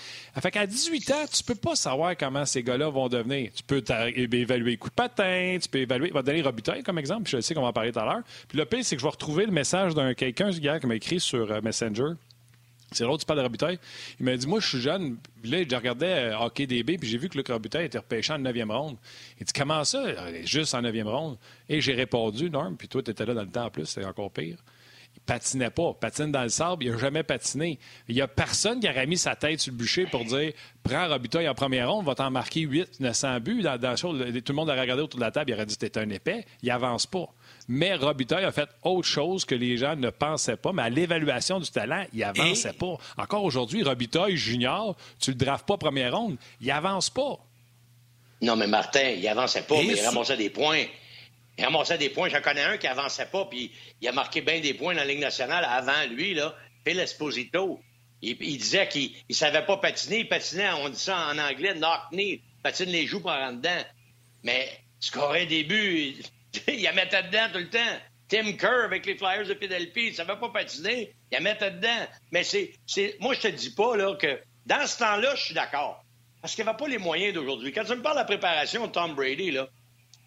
Fait 0.41 0.49
qu'à 0.49 0.65
18 0.65 1.11
ans, 1.11 1.25
tu 1.31 1.43
peux 1.43 1.53
pas 1.53 1.75
savoir 1.75 2.17
comment 2.17 2.43
ces 2.43 2.63
gars-là 2.63 2.89
vont 2.89 3.09
devenir. 3.09 3.51
Tu 3.53 3.61
peux 3.61 3.83
t'a- 3.83 4.09
évaluer 4.09 4.77
coup 4.77 4.89
de 4.89 4.95
patin, 4.95 5.55
tu 5.61 5.69
peux 5.69 5.77
évaluer. 5.77 6.09
Vais 6.11 6.19
te 6.21 6.25
donner 6.25 6.41
Robitaille 6.41 6.81
comme 6.81 6.97
exemple, 6.97 7.29
je 7.29 7.39
sais 7.41 7.53
qu'on 7.53 7.61
va 7.61 7.67
en 7.67 7.73
parler 7.73 7.91
tout 7.91 7.99
à 7.99 8.05
l'heure. 8.05 8.21
Puis 8.47 8.57
le 8.57 8.65
pire, 8.65 8.79
c'est 8.83 8.95
que 8.95 9.01
je 9.01 9.05
vais 9.05 9.11
retrouver 9.11 9.45
le 9.45 9.51
message 9.51 9.93
d'un 9.93 10.15
quelqu'un 10.15 10.49
hier 10.49 10.79
qui 10.79 10.87
m'a 10.87 10.95
écrit 10.95 11.19
sur 11.19 11.51
euh, 11.51 11.61
Messenger. 11.61 12.13
C'est 12.93 13.05
l'autre, 13.05 13.19
tu 13.19 13.25
parles 13.25 13.39
de 13.39 13.43
Robitaille. 13.43 13.79
Il 14.19 14.25
m'a 14.25 14.35
dit 14.35 14.47
Moi, 14.47 14.59
je 14.59 14.67
suis 14.67 14.81
jeune. 14.81 15.17
Là, 15.45 15.59
je 15.67 15.75
regardais 15.75 16.31
euh, 16.31 16.39
Hockey 16.39 16.67
DB, 16.67 16.97
puis 16.97 17.09
j'ai 17.09 17.17
vu 17.17 17.29
que 17.29 17.37
Luc 17.37 17.47
Robitaille 17.47 17.85
était 17.85 17.97
repêché 17.97 18.33
en 18.33 18.39
9e 18.39 18.71
ronde. 18.71 18.97
Il 19.39 19.45
dit 19.45 19.53
Comment 19.53 19.83
ça? 19.85 20.03
Euh, 20.03 20.41
Juste 20.43 20.73
en 20.73 20.81
9e 20.81 21.07
ronde. 21.07 21.37
Et 21.69 21.79
j'ai 21.79 21.93
répondu 21.93 22.49
Norm, 22.49 22.75
puis 22.75 22.89
toi, 22.89 23.01
tu 23.01 23.11
étais 23.11 23.25
là 23.25 23.33
dans 23.33 23.43
le 23.43 23.49
temps 23.49 23.65
en 23.65 23.69
plus, 23.69 23.85
c'est 23.85 24.03
encore 24.03 24.29
pire. 24.31 24.57
Il 25.15 25.21
patinait 25.21 25.69
pas. 25.69 25.93
Patine 25.93 26.31
dans 26.31 26.43
le 26.43 26.49
sable, 26.49 26.83
il 26.83 26.91
n'a 26.91 26.97
jamais 26.97 27.23
patiné. 27.23 27.79
Il 28.07 28.15
n'y 28.15 28.21
a 28.21 28.27
personne 28.27 28.79
qui 28.79 28.89
aurait 28.89 29.07
mis 29.07 29.17
sa 29.17 29.35
tête 29.35 29.59
sur 29.59 29.71
le 29.71 29.77
bûcher 29.77 30.05
pour 30.05 30.25
dire 30.25 30.51
Prends 30.83 31.07
Robitaille 31.07 31.47
en 31.47 31.53
première 31.53 31.91
ronde, 31.91 32.05
va 32.05 32.15
t'en 32.15 32.29
marquer 32.29 32.61
8, 32.61 32.99
900 32.99 33.39
buts. 33.39 33.61
Dans, 33.61 33.95
tout 33.95 34.11
le 34.13 34.53
monde 34.53 34.69
aurait 34.69 34.81
regardé 34.81 35.03
autour 35.03 35.19
de 35.19 35.25
la 35.25 35.31
table, 35.31 35.51
il 35.51 35.53
aurait 35.53 35.65
dit 35.65 35.77
T'es 35.77 35.97
un 35.97 36.09
épais. 36.09 36.45
Il 36.61 36.71
avance 36.71 37.07
pas. 37.07 37.27
Mais 37.73 37.95
Robitaille 37.95 38.43
a 38.43 38.51
fait 38.51 38.67
autre 38.83 39.07
chose 39.07 39.45
que 39.45 39.55
les 39.55 39.77
gens 39.77 39.95
ne 39.95 40.09
pensaient 40.09 40.57
pas. 40.57 40.73
Mais 40.73 40.81
à 40.81 40.89
l'évaluation 40.89 41.57
du 41.57 41.71
talent, 41.71 42.05
il 42.11 42.21
avançait 42.21 42.73
pas. 42.73 42.97
Encore 43.17 43.45
aujourd'hui, 43.45 43.81
Robitaille 43.81 44.35
junior, 44.35 44.97
tu 45.21 45.31
le 45.31 45.37
drafts 45.37 45.65
pas 45.65 45.77
première 45.77 46.13
ronde, 46.13 46.35
il 46.59 46.69
avance 46.69 47.09
pas. 47.09 47.39
Non, 48.41 48.57
mais 48.57 48.67
Martin, 48.67 49.11
il 49.11 49.25
avançait 49.25 49.61
pas, 49.61 49.75
Et 49.75 49.87
mais 49.87 49.93
il 49.93 50.05
ramassait 50.05 50.35
des 50.35 50.49
points. 50.49 50.83
Il 51.57 51.63
ramassait 51.63 51.97
des 51.97 52.09
points. 52.09 52.27
J'en 52.27 52.41
connais 52.41 52.63
un 52.63 52.77
qui 52.77 52.87
avançait 52.87 53.27
pas, 53.27 53.45
puis 53.45 53.71
il 54.01 54.07
a 54.09 54.11
marqué 54.11 54.41
bien 54.41 54.59
des 54.59 54.73
points 54.73 54.93
dans 54.93 54.99
la 54.99 55.05
Ligue 55.05 55.21
nationale 55.21 55.63
avant 55.63 56.05
lui, 56.13 56.33
là. 56.33 56.53
Phil 56.85 56.99
Esposito. 56.99 57.79
Il, 58.21 58.35
il 58.41 58.57
disait 58.57 58.89
qu'il 58.89 59.11
ne 59.29 59.33
savait 59.33 59.65
pas 59.65 59.77
patiner. 59.77 60.19
Il 60.19 60.27
patinait, 60.27 60.73
on 60.73 60.89
dit 60.89 60.99
ça 60.99 61.29
en 61.29 61.37
anglais, 61.37 61.73
knock 61.75 62.01
knee. 62.11 62.41
Patine 62.63 62.89
les 62.89 63.07
joues 63.07 63.21
par 63.21 63.39
en 63.49 63.53
dedans. 63.53 63.81
Mais 64.43 64.69
scorer 64.99 65.45
des 65.45 65.63
buts, 65.63 66.17
il 66.67 66.81
la 66.81 66.93
mettait 66.93 67.23
dedans 67.23 67.47
tout 67.51 67.59
le 67.59 67.69
temps. 67.69 67.99
Tim 68.27 68.53
Kerr 68.53 68.85
avec 68.85 69.05
les 69.05 69.17
Flyers 69.17 69.45
de 69.45 69.55
Philadelphie, 69.55 70.07
il 70.07 70.15
savait 70.15 70.37
pas 70.37 70.49
patiner, 70.49 71.13
il 71.31 71.35
la 71.35 71.41
mettait 71.41 71.71
dedans. 71.71 72.07
Mais 72.31 72.43
c'est, 72.43 72.71
moi, 73.19 73.33
je 73.33 73.41
te 73.41 73.47
dis 73.49 73.71
pas 73.71 73.97
là, 73.97 74.15
que 74.15 74.39
dans 74.65 74.87
ce 74.87 74.99
temps-là, 74.99 75.35
je 75.35 75.45
suis 75.45 75.53
d'accord. 75.53 76.01
Parce 76.41 76.55
qu'il 76.55 76.63
n'y 76.63 76.69
avait 76.69 76.77
pas 76.77 76.87
les 76.87 76.97
moyens 76.97 77.33
d'aujourd'hui. 77.33 77.73
Quand 77.73 77.83
tu 77.83 77.95
me 77.95 78.01
parles 78.01 78.15
de 78.15 78.21
la 78.21 78.25
préparation 78.25 78.87
Tom 78.87 79.15
Brady, 79.15 79.51
là, 79.51 79.67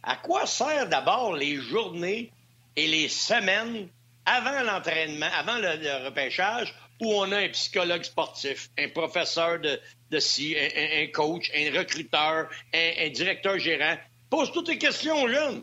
à 0.02 0.16
quoi 0.16 0.46
sert 0.46 0.86
d'abord 0.88 1.34
les 1.34 1.56
journées 1.56 2.30
et 2.76 2.86
les 2.86 3.08
semaines 3.08 3.88
avant 4.26 4.62
l'entraînement, 4.62 5.28
avant 5.34 5.56
le, 5.56 6.04
repêchage, 6.04 6.74
où 7.00 7.12
on 7.12 7.32
a 7.32 7.38
un 7.38 7.48
psychologue 7.48 8.04
sportif, 8.04 8.68
un 8.78 8.88
professeur 8.90 9.58
de, 9.60 9.80
de 10.10 10.18
ci, 10.18 10.54
un, 10.56 11.06
coach, 11.06 11.50
un 11.54 11.76
recruteur, 11.76 12.48
un, 12.74 12.90
un 12.98 13.08
directeur 13.08 13.58
gérant? 13.58 13.96
Pose 14.28 14.52
toutes 14.52 14.66
tes 14.66 14.78
questions 14.78 15.22
aux 15.22 15.28
jeunes. 15.28 15.62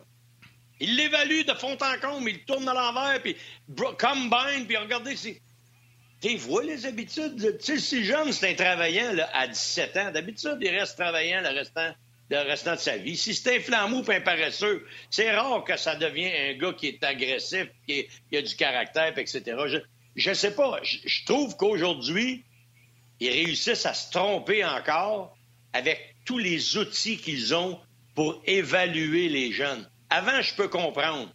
Il 0.81 0.95
l'évalue 0.95 1.43
de 1.43 1.53
fond 1.53 1.77
en 1.79 1.99
comble, 1.99 2.31
il 2.31 2.43
tourne 2.43 2.67
à 2.67 2.73
l'envers, 2.73 3.21
puis 3.21 3.37
combine, 3.99 4.65
puis 4.67 4.77
regardez, 4.77 5.15
c'est... 5.15 5.39
Tu 6.21 6.37
vois 6.37 6.63
les 6.63 6.85
habitudes. 6.85 7.57
Tu 7.59 7.65
sais, 7.65 7.79
si 7.79 8.03
jeune, 8.03 8.31
c'est 8.31 8.49
un 8.51 8.53
travaillant 8.53 9.13
là, 9.13 9.29
à 9.33 9.47
17 9.47 9.97
ans. 9.97 10.11
D'habitude, 10.11 10.57
il 10.61 10.69
reste 10.69 10.97
travaillant 10.97 11.41
le 11.41 11.49
restant, 12.47 12.73
de 12.75 12.79
sa 12.79 12.97
vie. 12.97 13.17
Si 13.17 13.33
c'est 13.33 13.57
un 13.57 13.59
flamou 13.59 14.03
et 14.03 14.15
un 14.15 14.21
paresseux, 14.21 14.85
c'est 15.09 15.31
rare 15.35 15.63
que 15.63 15.77
ça 15.77 15.95
devienne 15.95 16.55
un 16.55 16.59
gars 16.59 16.73
qui 16.73 16.87
est 16.87 17.03
agressif, 17.03 17.67
qui, 17.87 18.07
a 18.35 18.41
du 18.41 18.55
caractère, 18.55 19.17
etc. 19.17 19.41
Je 20.15 20.29
ne 20.29 20.35
sais 20.35 20.53
pas. 20.53 20.79
je 20.83 21.25
trouve 21.25 21.57
qu'aujourd'hui, 21.57 22.43
ils 23.19 23.29
réussissent 23.29 23.85
à 23.85 23.93
se 23.93 24.11
tromper 24.11 24.65
encore 24.65 25.37
avec 25.73 26.15
tous 26.25 26.39
les 26.39 26.77
outils 26.77 27.17
qu'ils 27.17 27.53
ont 27.55 27.79
pour 28.15 28.41
évaluer 28.45 29.29
les 29.29 29.51
jeunes. 29.51 29.87
Avant, 30.11 30.41
je 30.41 30.53
peux 30.53 30.67
comprendre. 30.67 31.29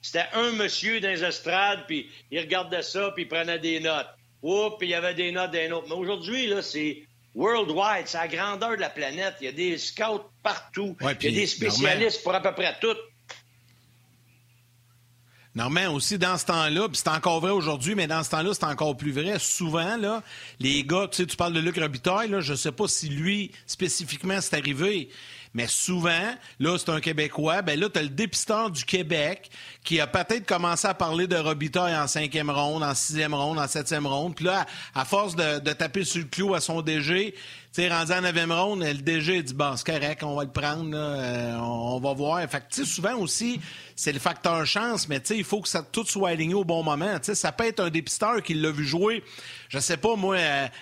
C'était 0.00 0.26
un 0.32 0.50
monsieur 0.52 1.00
dans 1.00 1.08
les 1.08 1.22
estrades, 1.22 1.84
puis 1.86 2.10
il 2.30 2.40
regardait 2.40 2.82
ça, 2.82 3.12
puis 3.14 3.24
il 3.24 3.28
prenait 3.28 3.58
des 3.58 3.78
notes. 3.78 4.08
Oups, 4.42 4.76
puis 4.78 4.88
il 4.88 4.90
y 4.90 4.94
avait 4.94 5.14
des 5.14 5.30
notes 5.30 5.52
d'un 5.52 5.70
autre. 5.70 5.86
Mais 5.88 5.94
aujourd'hui, 5.94 6.48
là, 6.48 6.62
c'est 6.62 7.02
worldwide, 7.34 8.06
c'est 8.06 8.18
la 8.18 8.28
grandeur 8.28 8.70
de 8.70 8.80
la 8.80 8.90
planète. 8.90 9.36
Il 9.40 9.44
y 9.44 9.48
a 9.48 9.52
des 9.52 9.78
scouts 9.78 10.24
partout. 10.42 10.96
il 11.00 11.06
y 11.06 11.08
a 11.08 11.14
des 11.14 11.46
spécialistes 11.46 12.22
pour 12.24 12.34
à 12.34 12.40
peu 12.40 12.52
près 12.52 12.74
tout. 12.80 12.96
Normalement, 15.54 15.94
aussi, 15.94 16.16
dans 16.16 16.38
ce 16.38 16.46
temps-là, 16.46 16.88
puis 16.88 16.96
c'est 16.96 17.10
encore 17.10 17.40
vrai 17.40 17.50
aujourd'hui, 17.50 17.94
mais 17.94 18.06
dans 18.06 18.24
ce 18.24 18.30
temps-là, 18.30 18.54
c'est 18.54 18.64
encore 18.64 18.96
plus 18.96 19.12
vrai. 19.12 19.38
Souvent, 19.38 19.98
là, 19.98 20.22
les 20.58 20.82
gars, 20.82 21.08
tu 21.10 21.18
sais, 21.18 21.26
tu 21.26 21.36
parles 21.36 21.52
de 21.52 21.60
Luc 21.60 21.76
Robitaille, 21.76 22.30
là, 22.30 22.40
je 22.40 22.54
sais 22.54 22.72
pas 22.72 22.88
si 22.88 23.10
lui, 23.10 23.52
spécifiquement, 23.66 24.40
c'est 24.40 24.56
arrivé, 24.56 25.10
mais 25.54 25.66
souvent, 25.66 26.34
là, 26.60 26.78
c'est 26.78 26.90
un 26.90 27.00
Québécois, 27.00 27.62
ben 27.62 27.78
là, 27.78 27.88
tu 27.88 28.00
le 28.00 28.08
dépisteur 28.08 28.70
du 28.70 28.84
Québec 28.84 29.50
qui 29.84 30.00
a 30.00 30.06
peut-être 30.06 30.46
commencé 30.46 30.88
à 30.88 30.94
parler 30.94 31.26
de 31.26 31.36
Robitaille 31.36 31.94
en 31.94 32.06
cinquième 32.06 32.50
ronde, 32.50 32.82
en 32.82 32.94
sixième 32.94 33.34
ronde, 33.34 33.58
en 33.58 33.66
septième 33.66 34.06
ronde. 34.06 34.34
Puis 34.34 34.46
là, 34.46 34.64
à 34.94 35.04
force 35.04 35.36
de, 35.36 35.58
taper 35.72 36.04
sur 36.04 36.20
le 36.20 36.28
clou 36.28 36.54
à 36.54 36.60
son 36.60 36.80
DG, 36.80 37.34
sais, 37.72 37.88
rendu 37.88 38.12
en 38.12 38.20
neuvième 38.20 38.52
ronde, 38.52 38.82
le 38.82 38.94
DG 38.94 39.42
dit, 39.42 39.54
bon, 39.54 39.76
c'est 39.76 39.86
correct, 39.86 40.22
on 40.22 40.36
va 40.36 40.44
le 40.44 40.50
prendre, 40.50 40.90
euh, 40.94 41.56
on, 41.58 41.98
va 42.00 42.12
voir. 42.12 42.40
Fait 42.50 42.62
que, 42.68 42.84
souvent 42.84 43.16
aussi, 43.16 43.60
c'est 43.96 44.12
le 44.12 44.18
facteur 44.18 44.66
chance, 44.66 45.08
mais 45.08 45.18
il 45.30 45.44
faut 45.44 45.62
que 45.62 45.68
ça 45.68 45.82
tout 45.82 46.04
soit 46.04 46.30
aligné 46.30 46.54
au 46.54 46.64
bon 46.64 46.82
moment. 46.82 47.18
Tu 47.18 47.26
sais, 47.26 47.34
ça 47.34 47.50
peut 47.50 47.66
être 47.66 47.80
un 47.80 47.88
dépisteur 47.88 48.42
qui 48.42 48.54
l'a 48.54 48.70
vu 48.70 48.84
jouer, 48.84 49.24
je 49.68 49.78
sais 49.78 49.96
pas, 49.96 50.16
moi, 50.16 50.36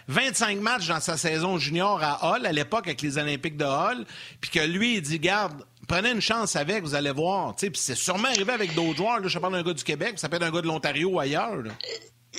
25 0.08 0.56
euh, 0.56 0.60
matchs 0.60 0.88
dans 0.88 1.00
sa 1.00 1.16
saison 1.16 1.58
junior 1.58 2.02
à 2.02 2.32
Hall, 2.32 2.44
à 2.44 2.52
l'époque, 2.52 2.86
avec 2.86 3.02
les 3.02 3.18
Olympiques 3.18 3.56
de 3.56 3.64
Hall, 3.64 4.04
puis 4.40 4.50
que 4.50 4.60
lui, 4.60 4.96
il 4.96 5.02
dit, 5.02 5.20
garde, 5.20 5.64
prenez 5.86 6.10
une 6.10 6.20
chance 6.20 6.56
avec, 6.56 6.82
vous 6.82 6.94
allez 6.94 7.12
voir. 7.12 7.54
Puis 7.54 7.70
c'est 7.74 7.94
sûrement 7.94 8.28
arrivé 8.28 8.52
avec 8.52 8.74
d'autres 8.74 8.96
joueurs. 8.96 9.20
Là, 9.20 9.28
je 9.28 9.38
parle 9.38 9.52
d'un 9.52 9.62
gars 9.62 9.74
du 9.74 9.84
Québec, 9.84 10.14
ça 10.16 10.28
peut 10.28 10.36
être 10.36 10.42
un 10.42 10.50
gars 10.50 10.62
de 10.62 10.66
l'Ontario 10.66 11.10
ou 11.10 11.20
ailleurs. 11.20 11.62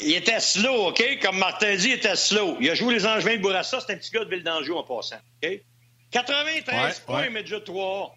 Il 0.02 0.14
était 0.14 0.40
slow, 0.40 0.88
OK? 0.88 1.04
Comme 1.22 1.38
Martin 1.38 1.76
dit, 1.76 1.90
il 1.90 1.94
était 1.94 2.16
slow. 2.16 2.58
Il 2.60 2.70
a 2.70 2.76
joué 2.76 2.94
les 2.94 3.06
Angevins 3.06 3.36
de 3.36 3.42
Bourassa, 3.42 3.80
c'est 3.82 3.94
un 3.94 3.98
petit 3.98 4.12
gars 4.12 4.24
de 4.24 4.30
Ville 4.30 4.44
d'Anjou 4.44 4.76
en 4.76 4.84
passant. 4.84 5.18
OK? 5.44 5.62
93 6.12 7.00
points, 7.02 7.30
mais 7.30 7.42
déjà 7.42 7.60
3. 7.60 8.16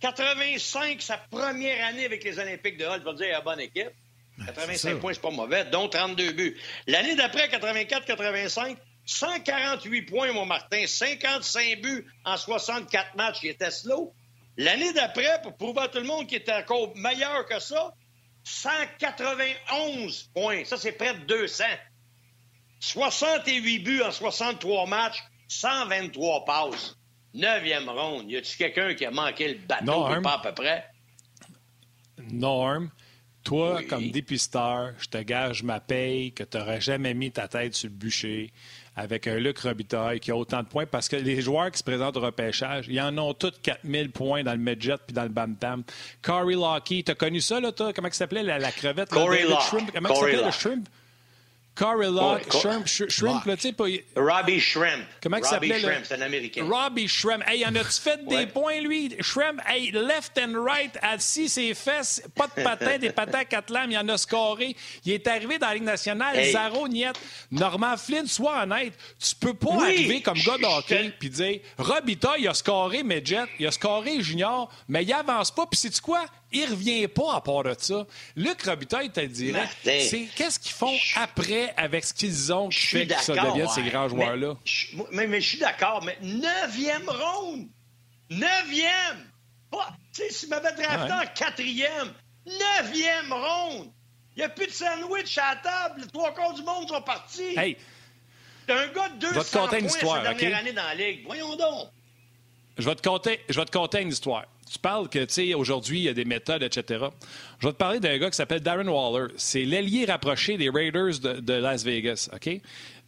85, 0.00 1.00
sa 1.00 1.16
première 1.16 1.86
année 1.86 2.04
avec 2.04 2.24
les 2.24 2.38
Olympiques 2.38 2.76
de 2.76 2.84
Hall. 2.84 3.00
Je 3.04 3.10
vais 3.10 3.16
dire, 3.16 3.26
il 3.28 3.34
a 3.34 3.40
bonne 3.40 3.60
équipe. 3.60 3.90
85 4.46 4.98
points, 4.98 5.14
c'est 5.14 5.22
pas 5.22 5.30
mauvais, 5.30 5.64
dont 5.66 5.88
32 5.88 6.32
buts. 6.32 6.60
L'année 6.88 7.14
d'après, 7.14 7.48
84-85, 7.48 8.76
148 9.04 10.02
points, 10.02 10.32
mon 10.32 10.44
Martin, 10.44 10.86
55 10.86 11.80
buts 11.80 12.06
en 12.24 12.36
64 12.36 13.14
matchs. 13.16 13.38
Il 13.44 13.50
était 13.50 13.70
slow. 13.70 14.12
L'année 14.56 14.92
d'après, 14.92 15.40
pour 15.42 15.56
prouver 15.56 15.82
à 15.82 15.88
tout 15.88 15.98
le 15.98 16.04
monde 16.04 16.26
qu'il 16.26 16.38
était 16.38 16.52
encore 16.52 16.96
meilleur 16.96 17.46
que 17.46 17.60
ça, 17.60 17.94
191 18.44 20.30
points. 20.34 20.64
Ça, 20.64 20.76
c'est 20.76 20.92
près 20.92 21.14
de 21.14 21.20
200. 21.20 21.64
68 22.80 23.78
buts 23.78 24.02
en 24.02 24.10
63 24.10 24.86
matchs, 24.86 25.22
123 25.48 26.44
passes. 26.44 26.96
Neuvième 27.34 27.88
ronde. 27.88 28.30
Y 28.30 28.36
a-tu 28.36 28.56
quelqu'un 28.56 28.94
qui 28.94 29.06
a 29.06 29.10
manqué 29.10 29.48
le 29.48 29.58
bateau 29.60 30.06
ou 30.06 30.22
pas 30.22 30.34
à 30.34 30.38
peu 30.38 30.52
près? 30.52 30.84
Norm, 32.30 32.90
toi, 33.44 33.82
comme 33.88 34.10
dépisteur, 34.10 34.92
je 34.98 35.08
te 35.08 35.18
gage 35.18 35.62
ma 35.62 35.80
paye 35.80 36.32
que 36.32 36.44
tu 36.44 36.58
n'aurais 36.58 36.80
jamais 36.80 37.14
mis 37.14 37.32
ta 37.32 37.48
tête 37.48 37.74
sur 37.74 37.88
le 37.88 37.94
bûcher 37.94 38.52
avec 38.96 39.26
un 39.26 39.36
Luc 39.36 39.58
Robitaille 39.58 40.20
qui 40.20 40.30
a 40.30 40.36
autant 40.36 40.62
de 40.62 40.68
points 40.68 40.86
parce 40.86 41.08
que 41.08 41.16
les 41.16 41.40
joueurs 41.40 41.70
qui 41.70 41.78
se 41.78 41.84
présentent 41.84 42.16
au 42.16 42.20
repêchage, 42.20 42.86
ils 42.88 43.00
en 43.00 43.16
ont 43.18 43.34
tous 43.34 43.52
4000 43.62 44.10
points 44.10 44.42
dans 44.42 44.52
le 44.52 44.58
midget 44.58 44.96
puis 45.06 45.14
dans 45.14 45.22
le 45.22 45.28
bam-tam. 45.28 45.82
Corey 46.20 46.54
Lockey, 46.54 47.02
t'as 47.04 47.14
connu 47.14 47.40
ça, 47.40 47.60
là, 47.60 47.72
toi? 47.72 47.92
Comment 47.92 48.08
ça 48.08 48.14
s'appelait, 48.14 48.42
la, 48.42 48.72
crevette? 48.72 49.08
Corey 49.08 49.44
Comment 49.94 50.08
ça 50.08 50.14
s'appelait, 50.14 50.44
le 50.44 50.50
shrimp? 50.50 50.88
Corey 51.74 52.10
Locke, 52.10 52.52
Shrimp, 52.52 52.86
Shrimp, 52.86 53.44
tu 53.44 53.56
sais, 53.58 53.72
pas. 53.72 53.84
Robbie 54.14 54.60
Shrimp. 54.60 55.06
Comment 55.22 55.38
il 55.38 55.44
s'appelait? 55.44 55.80
Shrimp, 55.80 56.04
c'est 56.04 56.14
un 56.14 56.20
Américain. 56.20 56.66
Robbie 56.68 57.08
Shrimp. 57.08 57.42
Hey, 57.46 57.64
en 57.64 57.74
a-tu 57.74 58.00
fait 58.00 58.26
des 58.26 58.46
points, 58.46 58.80
lui? 58.80 59.16
Shrimp, 59.20 59.58
hey, 59.66 59.90
left 59.90 60.38
and 60.38 60.62
right, 60.62 60.98
assis 61.00 61.48
ses 61.48 61.72
fesses, 61.72 62.22
pas 62.34 62.46
de 62.46 62.62
patins, 62.62 62.98
des 62.98 63.10
patins 63.10 63.38
à 63.38 63.44
quatre 63.46 63.72
lames, 63.72 63.90
il 63.90 63.96
en 63.96 64.08
a 64.08 64.18
scoré. 64.18 64.76
Il 65.06 65.12
est 65.12 65.26
arrivé 65.26 65.58
dans 65.58 65.68
la 65.68 65.74
Ligue 65.74 65.84
nationale, 65.84 66.36
hey. 66.36 66.52
zéro 66.52 66.88
niet. 66.88 67.18
Normand 67.50 67.96
Flynn, 67.96 68.26
sois 68.26 68.64
honnête, 68.64 68.92
tu 69.18 69.34
peux 69.34 69.54
pas 69.54 69.82
arriver 69.82 70.20
comme 70.20 70.38
gars 70.38 70.58
d'hockey 70.58 71.12
puis 71.18 71.30
dire, 71.30 71.60
Robita, 71.78 72.34
il 72.38 72.48
a 72.48 72.54
scoré 72.54 73.02
Medjet, 73.02 73.44
il 73.58 73.66
a 73.66 73.70
scoré 73.70 74.20
Junior, 74.20 74.70
mais 74.88 75.04
il 75.04 75.12
avance 75.12 75.50
pas, 75.50 75.66
puis 75.66 75.78
c'est 75.78 76.00
quoi? 76.00 76.26
Il 76.52 76.70
revient 76.70 77.08
pas 77.08 77.36
à 77.36 77.40
part 77.40 77.64
de 77.64 77.74
ça. 77.78 78.06
Luc 78.36 78.62
Robitaille 78.62 79.10
te 79.10 79.20
dirait, 79.20 79.68
c'est 79.82 80.28
qu'est-ce 80.36 80.58
qu'ils 80.58 80.72
font 80.72 80.96
après 81.16 81.72
avec 81.76 82.04
ce 82.04 82.14
qu'ils 82.14 82.52
ont 82.52 82.68
qui 82.68 82.78
fait 82.78 83.06
que 83.06 83.20
ça 83.20 83.34
devienne 83.34 83.68
ces 83.68 83.82
grands 83.82 84.08
joueurs-là? 84.08 84.56
Mais, 85.12 85.26
mais, 85.26 85.40
je 85.40 85.48
suis 85.48 85.58
d'accord, 85.58 86.04
mais 86.04 86.16
neuvième 86.22 87.08
ronde! 87.08 87.66
Neuvième! 88.30 89.30
Tu 89.72 89.78
sais, 90.12 90.30
s'ils 90.30 90.48
m'avaient 90.50 90.74
drafté 90.74 91.12
en 91.12 91.34
quatrième, 91.34 92.12
neuvième 92.46 93.32
ronde! 93.32 93.90
Il 94.34 94.38
n'y 94.38 94.44
a 94.44 94.48
plus 94.48 94.66
de 94.66 94.72
sandwich 94.72 95.36
à 95.38 95.54
la 95.54 95.56
table, 95.56 96.00
les 96.02 96.06
trois 96.08 96.32
quarts 96.34 96.54
du 96.54 96.62
monde 96.62 96.88
sont 96.88 97.02
partis. 97.02 97.58
Hey! 97.58 97.76
T'as 98.66 98.84
un 98.84 98.88
gars 98.88 99.08
de 99.08 99.34
200 99.34 99.68
points 99.68 99.78
histoire, 99.78 100.24
sa 100.24 100.34
dernière 100.34 100.58
année 100.58 100.72
dans 100.72 100.84
la 100.84 100.94
Ligue. 100.94 101.24
Voyons 101.26 101.56
donc! 101.56 101.88
Je 102.78 102.88
vais 102.88 102.94
te 102.94 103.06
conter, 103.06 103.40
je 103.48 103.58
vais 103.58 103.66
te 103.66 103.70
conter 103.76 104.00
une 104.00 104.08
histoire. 104.08 104.46
Tu 104.72 104.78
parles 104.78 105.10
que, 105.10 105.18
tu 105.18 105.34
sais, 105.34 105.54
aujourd'hui, 105.54 105.98
il 105.98 106.04
y 106.04 106.08
a 106.08 106.14
des 106.14 106.24
méthodes, 106.24 106.62
etc. 106.62 107.04
Je 107.58 107.66
vais 107.66 107.74
te 107.74 107.78
parler 107.78 108.00
d'un 108.00 108.16
gars 108.16 108.30
qui 108.30 108.36
s'appelle 108.36 108.60
Darren 108.60 108.88
Waller. 108.88 109.26
C'est 109.36 109.66
l'ailier 109.66 110.06
rapproché 110.06 110.56
des 110.56 110.70
Raiders 110.70 111.18
de, 111.20 111.52
Las 111.52 111.84
Vegas, 111.84 112.30
OK? 112.32 112.58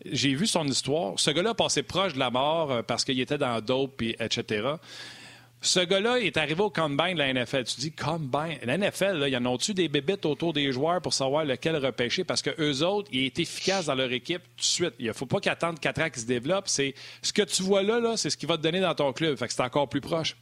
J'ai 0.04 0.34
vu 0.34 0.46
son 0.46 0.66
histoire. 0.66 1.14
Ce 1.16 1.30
gars-là 1.30 1.54
passé 1.54 1.82
proche 1.82 2.12
de 2.12 2.18
la 2.18 2.28
mort 2.28 2.70
euh, 2.70 2.82
parce 2.82 3.02
qu'il 3.02 3.18
était 3.18 3.38
dans 3.38 3.62
dope, 3.62 4.02
etc. 4.02 4.74
Ce 5.62 5.80
gars-là 5.80 6.18
est 6.18 6.36
arrivé 6.36 6.60
au 6.60 6.68
combine 6.68 7.14
de 7.14 7.18
la 7.20 7.32
NFL. 7.32 7.64
Tu 7.64 7.80
dis 7.80 7.92
combine? 7.92 8.58
La 8.64 8.76
NFL, 8.76 9.16
là, 9.16 9.28
y 9.28 9.36
en 9.36 9.46
ont-tu 9.46 9.72
des 9.72 9.88
bébites 9.88 10.26
autour 10.26 10.52
des 10.52 10.70
joueurs 10.70 11.00
pour 11.00 11.14
savoir 11.14 11.46
lequel 11.46 11.76
repêcher? 11.76 12.24
Parce 12.24 12.42
que 12.42 12.50
eux 12.60 12.84
autres, 12.84 13.08
ils 13.10 13.24
est 13.24 13.38
efficaces 13.38 13.86
dans 13.86 13.94
leur 13.94 14.12
équipe 14.12 14.42
tout 14.42 14.58
de 14.58 14.62
suite. 14.62 14.94
Il 14.98 15.06
ne 15.06 15.14
faut 15.14 15.24
pas 15.24 15.40
qu'ils 15.40 15.52
attendent 15.52 15.80
quatre 15.80 16.02
ans 16.02 16.10
qu'ils 16.10 16.20
se 16.20 16.26
développent. 16.26 16.68
Ce 16.68 17.32
que 17.32 17.42
tu 17.42 17.62
vois 17.62 17.82
là, 17.82 18.00
là 18.00 18.18
c'est 18.18 18.28
ce 18.28 18.36
qui 18.36 18.44
va 18.44 18.58
te 18.58 18.62
donner 18.62 18.80
dans 18.80 18.94
ton 18.94 19.14
club. 19.14 19.38
Fait 19.38 19.46
que 19.46 19.54
c'est 19.54 19.62
encore 19.62 19.88
plus 19.88 20.02
proche. 20.02 20.36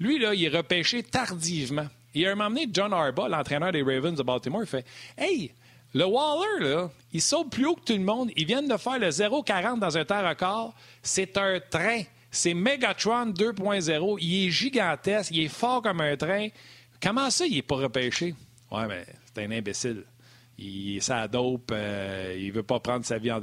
Lui, 0.00 0.18
là, 0.18 0.34
il 0.34 0.44
est 0.44 0.48
repêché 0.48 1.02
tardivement. 1.02 1.86
Il 2.14 2.26
a 2.26 2.32
un 2.32 2.34
moment 2.34 2.50
donné, 2.50 2.68
John 2.72 2.92
Harbaugh, 2.92 3.28
l'entraîneur 3.28 3.70
des 3.70 3.82
Ravens 3.82 4.16
de 4.16 4.22
Baltimore, 4.22 4.62
il 4.62 4.66
fait 4.66 4.84
Hey, 5.16 5.52
le 5.94 6.04
Waller, 6.04 6.60
là, 6.60 6.90
il 7.12 7.20
saute 7.20 7.50
plus 7.50 7.66
haut 7.66 7.74
que 7.74 7.84
tout 7.84 7.98
le 7.98 8.04
monde. 8.04 8.30
Ils 8.36 8.46
viennent 8.46 8.68
de 8.68 8.76
faire 8.76 8.98
le 8.98 9.08
0,40 9.08 9.78
dans 9.78 9.98
un 9.98 10.04
temps 10.04 10.26
record. 10.26 10.74
C'est 11.02 11.36
un 11.36 11.60
train. 11.60 12.02
C'est 12.30 12.54
Megatron 12.54 13.26
2.0. 13.26 14.18
Il 14.20 14.46
est 14.46 14.50
gigantesque. 14.50 15.32
Il 15.32 15.44
est 15.44 15.48
fort 15.48 15.82
comme 15.82 16.00
un 16.00 16.16
train. 16.16 16.48
Comment 17.02 17.28
ça, 17.30 17.46
il 17.46 17.56
n'est 17.56 17.62
pas 17.62 17.76
repêché? 17.76 18.34
Ouais, 18.70 18.86
mais 18.86 19.04
c'est 19.34 19.44
un 19.44 19.50
imbécile. 19.50 20.04
Il 20.58 20.98
est 20.98 21.00
sa 21.00 21.26
dope. 21.26 21.72
Euh, 21.72 22.36
il 22.38 22.52
veut 22.52 22.62
pas 22.62 22.78
prendre 22.78 23.04
sa 23.04 23.18
vie 23.18 23.32
en, 23.32 23.40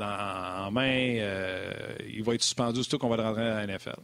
main. 0.71 1.15
Euh, 1.17 1.73
il 2.07 2.23
va 2.23 2.35
être 2.35 2.43
suspendu 2.43 2.81
surtout 2.81 2.99
qu'on 2.99 3.09
va 3.09 3.17
le 3.17 3.23
rentrer 3.23 3.43
dans 3.43 3.55
la 3.55 3.67
NFL. 3.67 3.99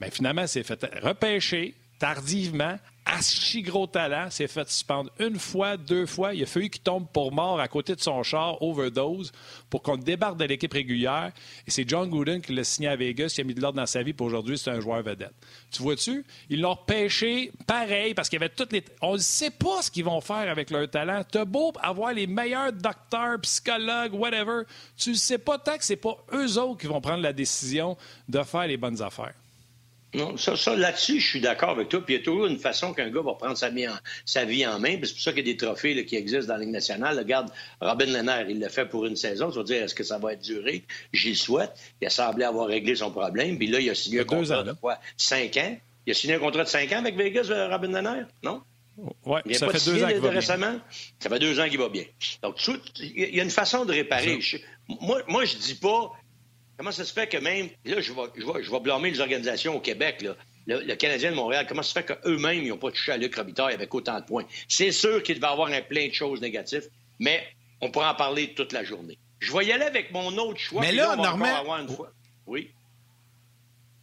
Mais 0.00 0.10
finalement, 0.10 0.46
c'est 0.46 0.62
fait 0.62 0.84
repêcher 1.02 1.74
tardivement, 1.98 2.76
archi 3.04 3.62
gros 3.62 3.86
talent, 3.86 4.30
s'est 4.30 4.48
fait 4.48 4.68
suspendre 4.68 5.10
une 5.18 5.38
fois, 5.38 5.76
deux 5.76 6.06
fois. 6.06 6.34
Il 6.34 6.42
a 6.42 6.46
fallu 6.46 6.68
qu'il 6.68 6.82
tombe 6.82 7.06
pour 7.12 7.32
mort 7.32 7.60
à 7.60 7.68
côté 7.68 7.94
de 7.94 8.00
son 8.00 8.22
char, 8.22 8.60
overdose, 8.62 9.32
pour 9.70 9.82
qu'on 9.82 9.96
débarque 9.96 10.36
de 10.36 10.44
l'équipe 10.44 10.72
régulière. 10.72 11.32
Et 11.66 11.70
c'est 11.70 11.88
John 11.88 12.10
Gooden 12.10 12.42
qui 12.42 12.52
l'a 12.52 12.64
signé 12.64 12.88
à 12.88 12.96
Vegas, 12.96 13.32
qui 13.34 13.40
a 13.40 13.44
mis 13.44 13.54
de 13.54 13.60
l'ordre 13.60 13.76
dans 13.76 13.86
sa 13.86 14.02
vie, 14.02 14.12
pour 14.12 14.26
aujourd'hui, 14.26 14.58
c'est 14.58 14.70
un 14.70 14.80
joueur 14.80 15.02
vedette. 15.02 15.32
Tu 15.70 15.82
vois-tu? 15.82 16.24
Ils 16.50 16.60
l'ont 16.60 16.74
repêché 16.74 17.52
pareil, 17.66 18.12
parce 18.12 18.28
qu'il 18.28 18.40
y 18.40 18.42
avait 18.42 18.52
toutes 18.54 18.72
les. 18.72 18.84
On 19.00 19.14
ne 19.14 19.18
sait 19.18 19.50
pas 19.50 19.82
ce 19.82 19.90
qu'ils 19.90 20.04
vont 20.04 20.20
faire 20.20 20.50
avec 20.50 20.70
leur 20.70 20.90
talent. 20.90 21.22
T'as 21.30 21.44
beau 21.44 21.72
avoir 21.80 22.12
les 22.12 22.26
meilleurs 22.26 22.72
docteurs, 22.72 23.40
psychologues, 23.40 24.14
whatever. 24.14 24.62
Tu 24.96 25.10
ne 25.10 25.14
sais 25.14 25.38
pas 25.38 25.58
tant 25.58 25.78
que 25.78 25.84
c'est 25.84 25.96
pas 25.96 26.16
eux 26.34 26.58
autres 26.58 26.80
qui 26.80 26.86
vont 26.86 27.00
prendre 27.00 27.22
la 27.22 27.32
décision 27.32 27.96
de 28.28 28.42
faire 28.42 28.66
les 28.66 28.76
bonnes 28.76 29.00
affaires. 29.00 29.34
Non, 30.16 30.36
ça, 30.36 30.56
ça 30.56 30.74
là-dessus, 30.74 31.20
je 31.20 31.28
suis 31.28 31.40
d'accord 31.40 31.70
avec 31.70 31.88
toi. 31.90 32.00
Puis 32.04 32.14
il 32.14 32.18
y 32.18 32.20
a 32.20 32.24
toujours 32.24 32.46
une 32.46 32.58
façon 32.58 32.94
qu'un 32.94 33.10
gars 33.10 33.20
va 33.20 33.34
prendre 33.34 33.56
sa 33.56 33.68
vie 33.68 33.86
en, 33.86 33.94
sa 34.24 34.44
vie 34.44 34.66
en 34.66 34.80
main. 34.80 34.96
Puis 34.96 35.08
c'est 35.08 35.12
pour 35.12 35.22
ça 35.22 35.32
qu'il 35.32 35.46
y 35.46 35.50
a 35.50 35.52
des 35.52 35.56
trophées 35.56 35.94
là, 35.94 36.02
qui 36.04 36.16
existent 36.16 36.48
dans 36.48 36.54
la 36.54 36.64
Ligue 36.64 36.72
nationale. 36.72 37.18
Regarde, 37.18 37.50
Robin 37.80 38.06
Lehner, 38.06 38.46
il 38.48 38.58
l'a 38.58 38.68
fait 38.68 38.86
pour 38.86 39.06
une 39.06 39.16
saison. 39.16 39.50
Tu 39.50 39.58
vas 39.58 39.64
dire, 39.64 39.82
est-ce 39.82 39.94
que 39.94 40.04
ça 40.04 40.18
va 40.18 40.32
être 40.32 40.42
duré? 40.42 40.84
J'y 41.12 41.36
souhaite. 41.36 41.72
Il 42.00 42.06
a 42.06 42.10
semblé 42.10 42.44
avoir 42.44 42.66
réglé 42.66 42.96
son 42.96 43.10
problème. 43.10 43.58
Puis 43.58 43.66
là, 43.66 43.78
il 43.78 43.90
a 43.90 43.94
signé 43.94 44.20
un 44.20 44.24
contrat 44.24 44.62
de 44.62 44.72
quoi? 44.72 44.98
Cinq 45.16 45.56
ans? 45.58 45.76
Il 46.06 46.12
a 46.12 46.14
signé 46.14 46.34
un 46.34 46.38
contrat 46.38 46.64
de 46.64 46.68
cinq 46.68 46.92
ans 46.92 46.98
avec 47.00 47.16
Vegas, 47.16 47.48
euh, 47.50 47.68
Robin 47.68 47.88
Lehner? 47.88 48.22
Non? 48.42 48.62
Oui, 49.26 49.40
ça 49.52 49.68
fait 49.68 49.84
deux 49.84 50.02
ans 50.02 50.08
qu'il 50.08 50.20
va 50.20 50.30
récemment? 50.30 50.70
Bien. 50.70 50.82
Ça 51.18 51.28
fait 51.28 51.38
deux 51.38 51.60
ans 51.60 51.68
qu'il 51.68 51.78
va 51.78 51.90
bien. 51.90 52.04
Donc, 52.42 52.56
il 53.00 53.34
y 53.34 53.40
a 53.40 53.42
une 53.42 53.50
façon 53.50 53.84
de 53.84 53.92
réparer. 53.92 54.40
Je, 54.40 54.56
moi, 54.88 55.20
moi, 55.28 55.44
je 55.44 55.56
dis 55.56 55.74
pas 55.74 56.12
Comment 56.76 56.92
ça 56.92 57.04
se 57.04 57.12
fait 57.12 57.26
que 57.26 57.38
même, 57.38 57.68
là, 57.84 58.00
je 58.00 58.12
vais, 58.12 58.22
je 58.36 58.44
vais, 58.44 58.62
je 58.62 58.70
vais 58.70 58.80
blâmer 58.80 59.10
les 59.10 59.20
organisations 59.20 59.76
au 59.76 59.80
Québec, 59.80 60.22
là, 60.22 60.36
le, 60.66 60.94
Canadien 60.94 61.30
de 61.30 61.36
Montréal, 61.36 61.66
comment 61.68 61.82
ça 61.82 61.88
se 61.88 61.98
fait 61.98 62.04
qu'eux-mêmes, 62.04 62.62
ils 62.62 62.68
n'ont 62.68 62.76
pas 62.76 62.90
touché 62.90 63.12
à 63.12 63.16
Luc 63.16 63.34
Robitaille 63.34 63.74
avec 63.74 63.94
autant 63.94 64.18
de 64.20 64.24
points? 64.24 64.44
C'est 64.68 64.92
sûr 64.92 65.22
qu'il 65.22 65.40
va 65.40 65.48
y 65.48 65.52
avoir 65.52 65.68
un 65.68 65.82
plein 65.82 66.08
de 66.08 66.12
choses 66.12 66.40
négatives, 66.40 66.88
mais 67.18 67.46
on 67.80 67.90
pourra 67.90 68.12
en 68.12 68.14
parler 68.14 68.52
toute 68.54 68.72
la 68.72 68.84
journée. 68.84 69.18
Je 69.38 69.52
vais 69.52 69.66
y 69.66 69.72
aller 69.72 69.84
avec 69.84 70.12
mon 70.12 70.36
autre 70.38 70.58
choix. 70.58 70.80
Mais 70.80 70.92
là, 70.92 71.14
Normand... 71.16 71.86
Oui. 72.46 72.70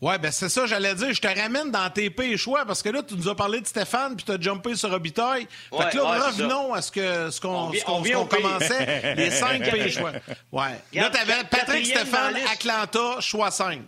Ouais, 0.04 0.18
ben 0.18 0.34
c'est 0.34 0.50
ça, 0.50 0.66
j'allais 0.66 0.96
dire. 0.96 1.14
Je 1.14 1.22
te 1.22 1.28
ramène 1.28 1.72
dans 1.72 1.90
tes 1.90 2.10
pays 2.10 2.38
choix 2.38 2.66
parce 2.66 2.84
que 2.84 2.90
là, 2.90 3.02
tu 3.04 3.16
nous 3.16 3.30
as 3.30 3.36
parlé 3.36 3.62
de 3.62 3.66
Stéphane 3.66 4.18
puis 4.18 4.26
tu 4.26 4.34
as 4.34 4.42
jumpé 4.42 4.76
sur 4.76 4.92
Robitaille. 4.92 5.48
fait 5.72 5.92
que 5.92 5.96
là, 5.96 6.28
revenons 6.28 6.74
à 6.74 6.82
ce 6.82 6.92
qu'on 6.92 7.72
ce 7.72 7.86
qu'on 7.86 8.02
qu 8.04 8.12
commençait. 8.28 9.16
les 9.16 9.32
cinq 9.32 9.64
pays 9.72 9.90
choix. 9.90 10.12
Ouais. 10.52 10.78
là, 10.92 11.10
tu 11.10 11.18
avais 11.18 11.46
Patrick 11.50 11.86
Stéphane, 11.86 12.36
Atlanta, 12.52 13.22
choix 13.22 13.50
5. 13.50 13.80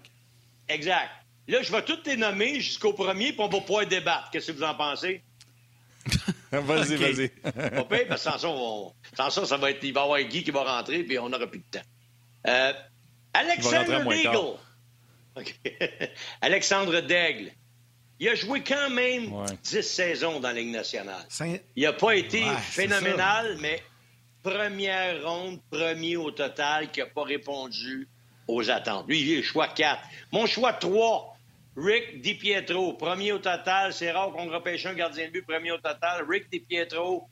Exact. 0.69 1.10
Là, 1.50 1.62
je 1.62 1.69
vais 1.69 1.81
tous 1.81 2.00
les 2.05 2.15
nommer 2.15 2.62
jusqu'au 2.62 2.93
premier 2.93 3.34
puis 3.34 3.41
on 3.41 3.50
va 3.50 3.60
pouvoir 3.60 3.86
débattre. 3.86 4.29
Qu'est-ce 4.31 4.53
que 4.53 4.57
vous 4.57 4.63
en 4.63 4.74
pensez? 4.74 5.22
vas-y, 6.53 6.95
vas-y. 6.95 7.27
Pas 7.27 7.84
parce 7.84 8.24
que 8.24 8.29
sans 8.31 8.38
ça, 8.38 8.48
on... 8.48 8.93
sans 9.17 9.29
ça, 9.31 9.45
ça 9.45 9.57
va 9.57 9.69
être... 9.69 9.84
il 9.84 9.93
va 9.93 10.00
y 10.00 10.03
avoir 10.05 10.22
Guy 10.22 10.45
qui 10.45 10.51
va 10.51 10.63
rentrer 10.63 11.03
puis 11.03 11.19
on 11.19 11.27
n'aura 11.27 11.45
plus 11.45 11.60
de 11.60 11.77
temps. 11.77 11.86
Euh, 12.48 12.72
Alexander 13.34 14.00
Deagle. 14.07 14.60
Alexandre 16.41 17.01
Daigle. 17.01 17.51
Il 18.19 18.29
a 18.29 18.35
joué 18.35 18.63
quand 18.63 18.89
même 18.89 19.29
10 19.63 19.81
saisons 19.81 20.39
dans 20.39 20.47
la 20.47 20.53
Ligue 20.53 20.71
nationale. 20.71 21.25
Il 21.75 21.83
n'a 21.83 21.93
pas 21.93 22.15
été 22.15 22.41
phénoménal, 22.61 23.57
mais 23.59 23.83
première 24.41 25.27
ronde, 25.27 25.59
premier 25.69 26.15
au 26.15 26.31
total, 26.31 26.91
qui 26.91 27.01
n'a 27.01 27.07
pas 27.07 27.23
répondu 27.23 28.07
aux 28.47 28.69
attentes. 28.69 29.05
Lui, 29.07 29.21
il 29.21 29.39
est 29.39 29.41
choix 29.41 29.67
4. 29.67 30.01
Mon 30.31 30.45
choix 30.45 30.71
3, 30.71 31.35
Rick 31.75 32.21
DiPietro. 32.21 32.93
Premier 32.93 33.33
au 33.33 33.39
total. 33.39 33.93
C'est 33.93 34.11
rare 34.11 34.31
qu'on 34.31 34.49
repêche 34.49 34.85
un 34.85 34.93
gardien 34.93 35.27
de 35.27 35.31
but 35.31 35.45
premier 35.45 35.71
au 35.71 35.77
total. 35.77 36.25
Rick 36.29 36.49
DiPietro. 36.49 37.27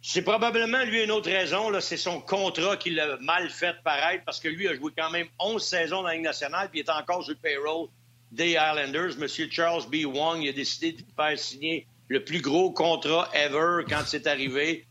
C'est 0.00 0.22
probablement 0.22 0.84
lui 0.84 1.02
une 1.02 1.10
autre 1.10 1.30
raison. 1.30 1.72
C'est 1.80 1.96
son 1.96 2.20
contrat 2.20 2.76
qui 2.76 2.90
l'a 2.90 3.16
mal 3.18 3.50
fait 3.50 3.74
paraître 3.82 4.24
parce 4.24 4.40
que 4.40 4.48
lui 4.48 4.68
a 4.68 4.74
joué 4.74 4.92
quand 4.96 5.10
même 5.10 5.26
11 5.38 5.62
saisons 5.62 6.02
dans 6.02 6.08
la 6.08 6.14
Ligue 6.14 6.22
nationale 6.22 6.68
puis 6.70 6.80
il 6.80 6.82
est 6.86 6.90
encore 6.90 7.24
sur 7.24 7.32
le 7.32 7.38
payroll 7.38 7.88
des 8.30 8.50
Islanders. 8.50 9.16
Monsieur 9.18 9.48
Charles 9.50 9.84
B. 9.90 10.04
Wong 10.04 10.42
il 10.42 10.50
a 10.50 10.52
décidé 10.52 10.92
de 10.92 11.02
faire 11.16 11.38
signer 11.38 11.86
le 12.08 12.24
plus 12.24 12.40
gros 12.40 12.70
contrat 12.70 13.28
ever 13.34 13.84
quand 13.88 14.02
c'est 14.06 14.26
arrivé. 14.26 14.86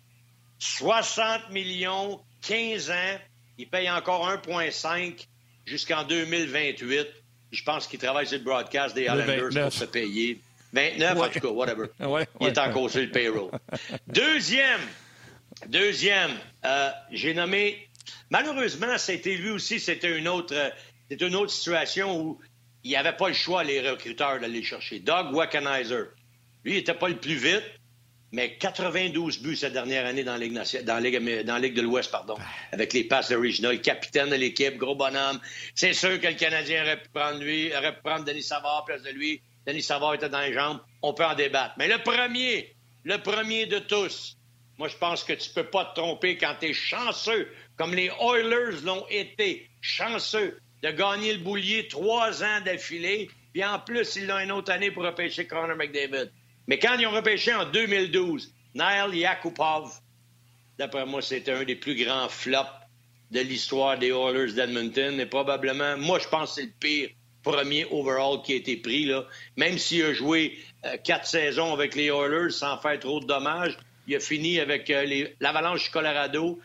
60 0.59 1.51
millions, 1.51 2.19
15 2.41 2.91
ans. 2.91 3.17
Il 3.57 3.67
paye 3.67 3.89
encore 3.89 4.29
1,5 4.29 5.27
jusqu'en 5.65 6.03
2028. 6.03 7.07
Je 7.51 7.63
pense 7.63 7.87
qu'il 7.87 7.99
travaille 7.99 8.27
sur 8.27 8.37
le 8.37 8.43
broadcast 8.43 8.93
des 8.93 9.03
Islanders 9.03 9.49
pour 9.63 9.73
se 9.73 9.85
payer. 9.85 10.41
29, 10.73 11.17
en 11.17 11.29
tout 11.29 11.39
cas, 11.39 11.47
whatever. 11.47 11.87
Il 12.41 12.47
est 12.47 12.57
encore 12.57 12.89
sur 12.89 13.01
le 13.01 13.09
payroll. 13.09 13.51
Deuxième, 14.07 14.81
deuxième, 15.67 16.31
euh, 16.65 16.89
j'ai 17.11 17.33
nommé. 17.33 17.87
Malheureusement, 18.29 18.97
c'était 18.97 19.35
lui 19.35 19.51
aussi, 19.51 19.79
c'était 19.79 20.17
une 20.17 20.27
autre, 20.27 20.53
euh, 20.53 20.69
c'était 21.09 21.27
une 21.27 21.35
autre 21.35 21.51
situation 21.51 22.19
où 22.19 22.39
il 22.83 22.89
n'y 22.91 22.95
avait 22.95 23.15
pas 23.15 23.27
le 23.27 23.33
choix, 23.33 23.63
les 23.63 23.87
recruteurs, 23.87 24.39
d'aller 24.39 24.63
chercher. 24.63 24.99
Doug 24.99 25.33
Wackenheiser. 25.33 26.05
Lui, 26.63 26.73
il 26.73 26.75
n'était 26.75 26.93
pas 26.93 27.09
le 27.09 27.17
plus 27.17 27.35
vite, 27.35 27.63
mais 28.31 28.57
92 28.57 29.41
buts 29.41 29.55
cette 29.55 29.73
dernière 29.73 30.05
année 30.05 30.23
dans 30.23 30.33
la 30.33 30.39
Ligue, 30.39 30.53
dans 30.83 30.93
la 30.95 30.99
Ligue, 30.99 31.45
dans 31.45 31.53
la 31.53 31.59
Ligue 31.59 31.75
de 31.75 31.81
l'Ouest, 31.81 32.11
pardon, 32.11 32.35
avec 32.71 32.93
les 32.93 33.05
passes 33.05 33.31
originales, 33.31 33.81
capitaine 33.81 34.29
de 34.29 34.35
l'équipe, 34.35 34.77
gros 34.77 34.95
bonhomme. 34.95 35.39
C'est 35.75 35.93
sûr 35.93 36.19
que 36.19 36.27
le 36.27 36.33
Canadien 36.33 36.83
aurait 36.83 37.01
pu 37.01 37.09
prendre 37.13 37.39
lui, 37.39 37.71
aurait 37.75 37.95
pu 37.95 38.01
prendre 38.03 38.25
Denis 38.25 38.43
Savard 38.43 38.85
place 38.85 39.03
de 39.03 39.11
lui. 39.11 39.41
Denis 39.67 39.83
Savard 39.83 40.13
était 40.13 40.29
dans 40.29 40.39
les 40.39 40.53
jambes. 40.53 40.79
On 41.01 41.13
peut 41.13 41.25
en 41.25 41.35
débattre. 41.35 41.75
Mais 41.77 41.89
le 41.89 41.97
premier, 41.97 42.73
le 43.03 43.17
premier 43.17 43.65
de 43.65 43.79
tous, 43.79 44.37
moi, 44.77 44.87
je 44.87 44.95
pense 44.95 45.25
que 45.25 45.33
tu 45.33 45.49
peux 45.49 45.65
pas 45.65 45.85
te 45.85 45.95
tromper 45.99 46.37
quand 46.37 46.55
tu 46.59 46.67
es 46.67 46.73
chanceux, 46.73 47.51
comme 47.75 47.93
les 47.93 48.09
Oilers 48.21 48.81
l'ont 48.83 49.05
été, 49.09 49.69
chanceux 49.81 50.57
de 50.83 50.91
gagner 50.91 51.33
le 51.33 51.39
boulier 51.39 51.87
trois 51.87 52.43
ans 52.43 52.61
d'affilée, 52.63 53.29
puis 53.51 53.65
en 53.65 53.79
plus, 53.79 54.15
ils 54.15 54.27
l'ont 54.27 54.39
une 54.39 54.51
autre 54.51 54.71
année 54.71 54.91
pour 54.91 55.03
repêcher 55.03 55.47
Connor 55.47 55.75
McDavid. 55.75 56.31
Mais 56.67 56.79
quand 56.79 56.95
ils 56.97 57.07
ont 57.07 57.11
repêché 57.11 57.53
en 57.53 57.65
2012, 57.65 58.53
Niall 58.75 59.15
Yakupov, 59.15 59.99
d'après 60.77 61.05
moi, 61.05 61.21
c'était 61.21 61.51
un 61.51 61.63
des 61.63 61.75
plus 61.75 61.95
grands 61.95 62.29
flops 62.29 62.69
de 63.31 63.41
l'histoire 63.41 63.97
des 63.97 64.11
Oilers 64.11 64.53
d'Edmonton, 64.53 65.19
et 65.19 65.25
probablement, 65.25 65.97
moi, 65.97 66.19
je 66.19 66.27
pense 66.27 66.51
que 66.51 66.61
c'est 66.61 66.67
le 66.67 66.73
pire 66.79 67.09
premier 67.47 67.85
overall 67.91 68.41
qui 68.43 68.53
a 68.53 68.55
été 68.57 68.77
pris. 68.77 69.05
Là. 69.05 69.25
Même 69.55 69.77
s'il 69.77 70.03
a 70.03 70.13
joué 70.13 70.57
euh, 70.85 70.97
quatre 71.03 71.25
saisons 71.25 71.73
avec 71.73 71.95
les 71.95 72.07
Oilers 72.07 72.51
sans 72.51 72.77
faire 72.77 72.99
trop 72.99 73.19
de 73.19 73.25
dommages, 73.25 73.77
il 74.07 74.15
a 74.15 74.19
fini 74.19 74.59
avec 74.59 74.89
euh, 74.89 75.27
l'Avalanche 75.39 75.85
du 75.85 75.89
Colorado. 75.89 76.59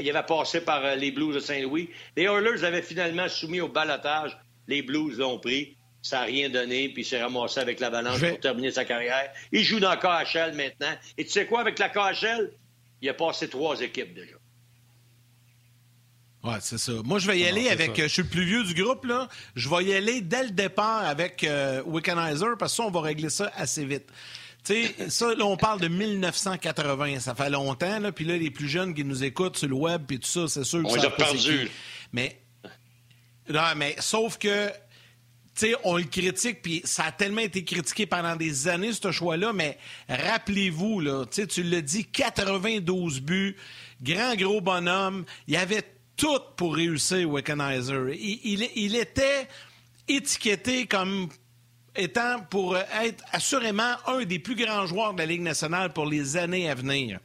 il 0.00 0.10
avait 0.10 0.26
passé 0.26 0.62
par 0.62 0.84
euh, 0.84 0.94
les 0.94 1.10
Blues 1.10 1.34
de 1.34 1.40
Saint-Louis. 1.40 1.90
Les 2.16 2.24
Oilers 2.24 2.64
avaient 2.64 2.82
finalement 2.82 3.28
soumis 3.28 3.60
au 3.60 3.68
balotage. 3.68 4.36
Les 4.68 4.82
Blues 4.82 5.18
l'ont 5.18 5.38
pris. 5.38 5.76
Ça 6.02 6.18
n'a 6.18 6.24
rien 6.24 6.50
donné, 6.50 6.90
puis 6.90 7.02
il 7.02 7.04
s'est 7.06 7.22
ramassé 7.22 7.60
avec 7.60 7.80
l'Avalanche 7.80 8.20
pour 8.20 8.40
terminer 8.40 8.70
sa 8.70 8.84
carrière. 8.84 9.32
Il 9.52 9.64
joue 9.64 9.80
dans 9.80 9.96
KHL 9.96 10.52
maintenant. 10.54 10.94
Et 11.16 11.24
tu 11.24 11.30
sais 11.30 11.46
quoi, 11.46 11.60
avec 11.60 11.78
la 11.78 11.88
KHL, 11.88 12.52
il 13.00 13.08
a 13.08 13.14
passé 13.14 13.48
trois 13.48 13.80
équipes 13.80 14.14
déjà. 14.14 14.36
Ouais, 16.44 16.56
c'est 16.60 16.78
ça. 16.78 16.92
Moi, 17.04 17.18
je 17.18 17.26
vais 17.26 17.38
y 17.38 17.46
aller 17.46 17.70
avec. 17.70 17.96
je 17.96 18.06
suis 18.06 18.22
le 18.22 18.28
plus 18.28 18.44
vieux 18.44 18.64
du 18.64 18.74
groupe, 18.74 19.06
là. 19.06 19.28
Je 19.56 19.68
vais 19.70 19.84
y 19.84 19.94
aller 19.94 20.20
dès 20.20 20.44
le 20.44 20.50
départ 20.50 21.04
avec 21.04 21.42
euh, 21.42 21.82
Wickenheiser 21.86 22.44
parce 22.58 22.72
que 22.72 22.76
ça, 22.76 22.82
on 22.82 22.90
va 22.90 23.00
régler 23.00 23.30
ça 23.30 23.50
assez 23.56 23.84
vite. 23.84 24.04
Tu 24.62 24.74
sais, 24.74 25.10
ça, 25.10 25.34
là, 25.34 25.46
on 25.46 25.56
parle 25.56 25.80
de 25.80 25.88
1980. 25.88 27.20
Ça 27.20 27.34
fait 27.34 27.48
longtemps, 27.48 27.98
là. 27.98 28.12
Puis 28.12 28.26
là, 28.26 28.36
les 28.36 28.50
plus 28.50 28.68
jeunes 28.68 28.94
qui 28.94 29.04
nous 29.04 29.24
écoutent 29.24 29.56
sur 29.56 29.68
le 29.68 29.74
web, 29.74 30.02
puis 30.06 30.20
tout 30.20 30.28
ça, 30.28 30.46
c'est 30.48 30.64
sûr 30.64 30.82
que 30.82 30.86
on 30.86 30.98
ça 30.98 31.06
a 31.06 31.10
perdu. 31.10 31.70
Mais. 32.12 32.38
Non, 33.48 33.62
mais 33.76 33.96
sauf 33.98 34.36
que. 34.36 34.68
Tu 35.56 35.68
sais, 35.68 35.74
on 35.84 35.96
le 35.96 36.04
critique, 36.04 36.62
puis 36.62 36.82
ça 36.84 37.04
a 37.04 37.12
tellement 37.12 37.40
été 37.40 37.62
critiqué 37.62 38.06
pendant 38.06 38.34
des 38.34 38.66
années, 38.66 38.92
ce 38.92 39.12
choix-là, 39.12 39.52
mais 39.52 39.78
rappelez-vous, 40.08 40.98
là, 40.98 41.24
tu 41.26 41.42
sais, 41.42 41.46
tu 41.46 41.62
l'as 41.62 41.80
dit, 41.80 42.06
92 42.06 43.20
buts, 43.20 43.56
grand 44.02 44.34
gros 44.34 44.60
bonhomme, 44.60 45.24
il 45.46 45.54
y 45.54 45.56
avait 45.56 45.84
tout 46.16 46.40
pour 46.56 46.74
réussir, 46.74 47.28
Wickenheiser. 47.28 48.16
Il, 48.18 48.68
il, 48.74 48.96
était 48.96 49.48
étiqueté 50.08 50.86
comme 50.86 51.28
étant 51.96 52.40
pour 52.50 52.76
être 52.76 53.24
assurément 53.32 53.94
un 54.06 54.24
des 54.24 54.38
plus 54.38 54.54
grands 54.54 54.86
joueurs 54.86 55.14
de 55.14 55.18
la 55.18 55.26
Ligue 55.26 55.42
nationale 55.42 55.92
pour 55.92 56.06
les 56.06 56.36
années 56.36 56.68
à 56.68 56.74
venir. 56.74 57.20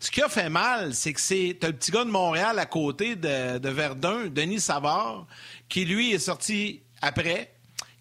Ce 0.00 0.10
qui 0.10 0.22
a 0.22 0.28
fait 0.28 0.50
mal, 0.50 0.94
c'est 0.94 1.12
que 1.12 1.20
c'est 1.20 1.64
un 1.64 1.72
petit 1.72 1.90
gars 1.90 2.04
de 2.04 2.10
Montréal 2.10 2.58
à 2.58 2.66
côté 2.66 3.16
de, 3.16 3.68
Verdun, 3.68 4.26
Denis 4.26 4.60
Savard, 4.60 5.26
qui 5.68 5.84
lui 5.84 6.12
est 6.12 6.18
sorti 6.18 6.82
après, 7.00 7.53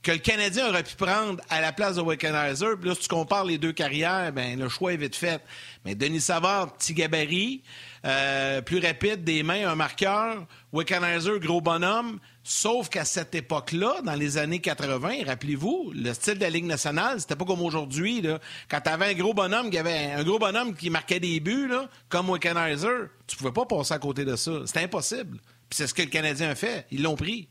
que 0.04 0.12
le 0.12 0.18
Canadien 0.18 0.68
aurait 0.68 0.84
pu 0.84 0.96
prendre 0.96 1.42
à 1.50 1.62
la 1.62 1.72
place 1.72 1.96
de 1.96 2.02
Wickenheiser. 2.02 2.76
Puis 2.80 2.90
là, 2.90 2.96
si 2.96 3.04
tu 3.04 3.08
compares 3.08 3.46
les 3.46 3.58
deux 3.58 3.72
carrières, 3.72 4.34
ben 4.34 4.60
le 4.60 4.68
choix 4.68 4.94
est 4.94 4.98
vite 4.98 5.16
fait. 5.16 5.42
Mais 5.86 5.96
Denis 5.96 6.20
Savard, 6.20 6.74
petit 6.74 6.94
gabarit, 6.94 7.64
euh, 8.06 8.62
plus 8.62 8.80
rapide, 8.80 9.24
des 9.24 9.44
mains, 9.44 9.68
un 9.68 9.76
marqueur. 9.76 10.46
Wickenheiser, 10.74 11.40
gros 11.40 11.62
bonhomme. 11.62 12.20
Sauf 12.44 12.90
qu'à 12.90 13.06
cette 13.06 13.34
époque-là, 13.34 14.02
dans 14.04 14.16
les 14.16 14.38
années 14.38 14.60
80, 14.60 15.24
rappelez-vous, 15.26 15.94
le 15.96 16.14
style 16.14 16.36
de 16.36 16.42
la 16.42 16.50
Ligue 16.50 16.66
nationale, 16.66 17.22
c'était 17.22 17.38
pas 17.38 17.46
comme 17.46 17.62
aujourd'hui. 17.62 18.22
Quand 18.70 18.82
tu 18.82 18.90
avais 18.90 19.06
un 19.06 19.14
gros 19.14 19.34
bonhomme 19.34 19.70
qui 19.70 19.78
avait 19.78 20.12
un 20.12 20.24
gros 20.26 20.38
bonhomme 20.38 20.76
qui 20.76 20.90
marquait 20.90 21.22
des 21.22 21.40
buts, 21.40 21.70
là, 21.70 21.88
comme 22.10 22.30
Wickenheiser, 22.30 23.08
tu 23.26 23.38
pouvais 23.38 23.54
pas 23.54 23.66
passer 23.66 23.94
à 23.94 24.00
côté 24.00 24.26
de 24.26 24.36
ça. 24.36 24.52
C'était 24.66 24.82
impossible. 24.82 25.38
Puis 25.70 25.78
c'est 25.78 25.88
ce 25.88 25.94
que 25.94 26.02
le 26.02 26.10
Canadien 26.10 26.50
a 26.50 26.56
fait. 26.56 26.86
Ils 26.92 27.04
l'ont 27.04 27.16
pris. 27.16 27.48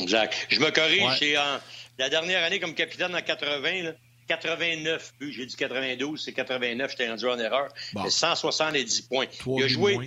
Exact. 0.00 0.46
Je 0.48 0.60
me 0.60 0.70
corrige. 0.70 1.18
C'est 1.18 1.34
la 1.98 2.08
dernière 2.08 2.42
année 2.42 2.60
comme 2.60 2.74
capitaine 2.74 3.14
en 3.14 3.20
80. 3.20 3.82
Là. 3.82 3.92
89 4.28 5.14
buts. 5.20 5.32
J'ai 5.32 5.46
dit 5.46 5.56
92, 5.56 6.22
c'est 6.22 6.32
89, 6.32 6.90
j'étais 6.90 7.08
rendu 7.08 7.26
en 7.26 7.38
erreur. 7.38 7.68
170 8.08 9.02
points. 9.02 9.26
Il 9.46 9.62
a 9.62 9.68
joué. 9.68 9.98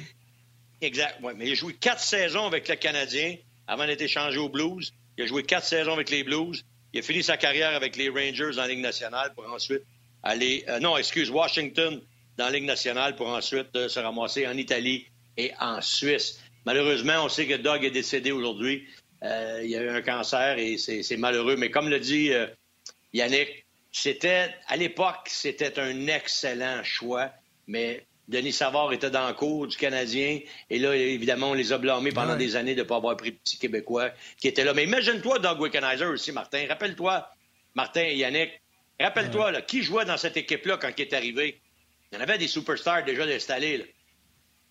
Exact, 0.81 1.21
ouais, 1.23 1.33
mais 1.35 1.47
il 1.47 1.51
a 1.53 1.55
joué 1.55 1.73
quatre 1.73 2.01
saisons 2.01 2.45
avec 2.45 2.67
le 2.67 2.75
Canadien 2.75 3.35
avant 3.67 3.87
d'être 3.87 4.01
échangé 4.01 4.37
aux 4.37 4.49
Blues. 4.49 4.93
Il 5.17 5.23
a 5.23 5.27
joué 5.27 5.43
quatre 5.43 5.65
saisons 5.65 5.93
avec 5.93 6.09
les 6.09 6.23
Blues. 6.23 6.63
Il 6.93 6.99
a 6.99 7.03
fini 7.03 7.23
sa 7.23 7.37
carrière 7.37 7.75
avec 7.75 7.95
les 7.95 8.09
Rangers 8.09 8.59
en 8.59 8.65
Ligue 8.65 8.79
nationale 8.79 9.33
pour 9.35 9.51
ensuite 9.51 9.81
aller... 10.21 10.63
Euh, 10.67 10.79
non, 10.79 10.95
excuse, 10.97 11.31
Washington 11.31 11.99
dans 12.37 12.45
la 12.45 12.51
Ligue 12.51 12.65
nationale 12.65 13.15
pour 13.15 13.27
ensuite 13.27 13.75
euh, 13.75 13.89
se 13.89 13.99
ramasser 13.99 14.47
en 14.47 14.55
Italie 14.55 15.07
et 15.35 15.51
en 15.59 15.81
Suisse. 15.81 16.39
Malheureusement, 16.65 17.23
on 17.23 17.29
sait 17.29 17.47
que 17.47 17.55
Doug 17.55 17.83
est 17.83 17.91
décédé 17.91 18.31
aujourd'hui. 18.31 18.87
Euh, 19.23 19.61
il 19.63 19.75
a 19.75 19.81
eu 19.81 19.89
un 19.89 20.01
cancer 20.01 20.57
et 20.57 20.77
c'est 20.77 21.17
malheureux. 21.17 21.55
Mais 21.57 21.71
comme 21.71 21.89
le 21.89 21.99
dit 21.99 22.31
Yannick, 23.13 23.65
c'était 23.91 24.49
à 24.67 24.77
l'époque, 24.77 25.27
c'était 25.27 25.79
un 25.79 26.07
excellent 26.07 26.83
choix, 26.83 27.31
mais 27.67 28.05
Denis 28.27 28.51
Savard 28.51 28.91
était 28.91 29.09
dans 29.09 29.27
le 29.27 29.33
cours 29.33 29.67
du 29.67 29.77
Canadien. 29.77 30.39
Et 30.69 30.79
là, 30.79 30.95
évidemment, 30.95 31.51
on 31.51 31.53
les 31.53 31.71
a 31.71 31.77
blâmés 31.77 32.11
pendant 32.11 32.35
des 32.35 32.55
années 32.55 32.75
de 32.75 32.81
ne 32.81 32.87
pas 32.87 32.97
avoir 32.97 33.15
pris 33.15 33.31
le 33.31 33.35
petit 33.37 33.57
Québécois 33.57 34.11
qui 34.37 34.47
était 34.47 34.63
là. 34.63 34.73
Mais 34.73 34.83
imagine-toi 34.83 35.39
Doug 35.39 35.61
Wickenheiser 35.61 36.05
aussi, 36.05 36.31
Martin. 36.31 36.65
Rappelle-toi, 36.67 37.27
Martin 37.73 38.03
et 38.03 38.17
Yannick, 38.17 38.61
rappelle-toi, 38.99 39.61
qui 39.61 39.81
jouait 39.81 40.05
dans 40.05 40.17
cette 40.17 40.37
équipe-là 40.37 40.77
quand 40.77 40.91
il 40.97 41.01
est 41.01 41.13
arrivé? 41.13 41.61
Il 42.11 42.15
y 42.15 42.17
en 42.19 42.21
avait 42.21 42.37
des 42.37 42.47
superstars 42.47 43.05
déjà 43.05 43.23
installés. 43.23 43.93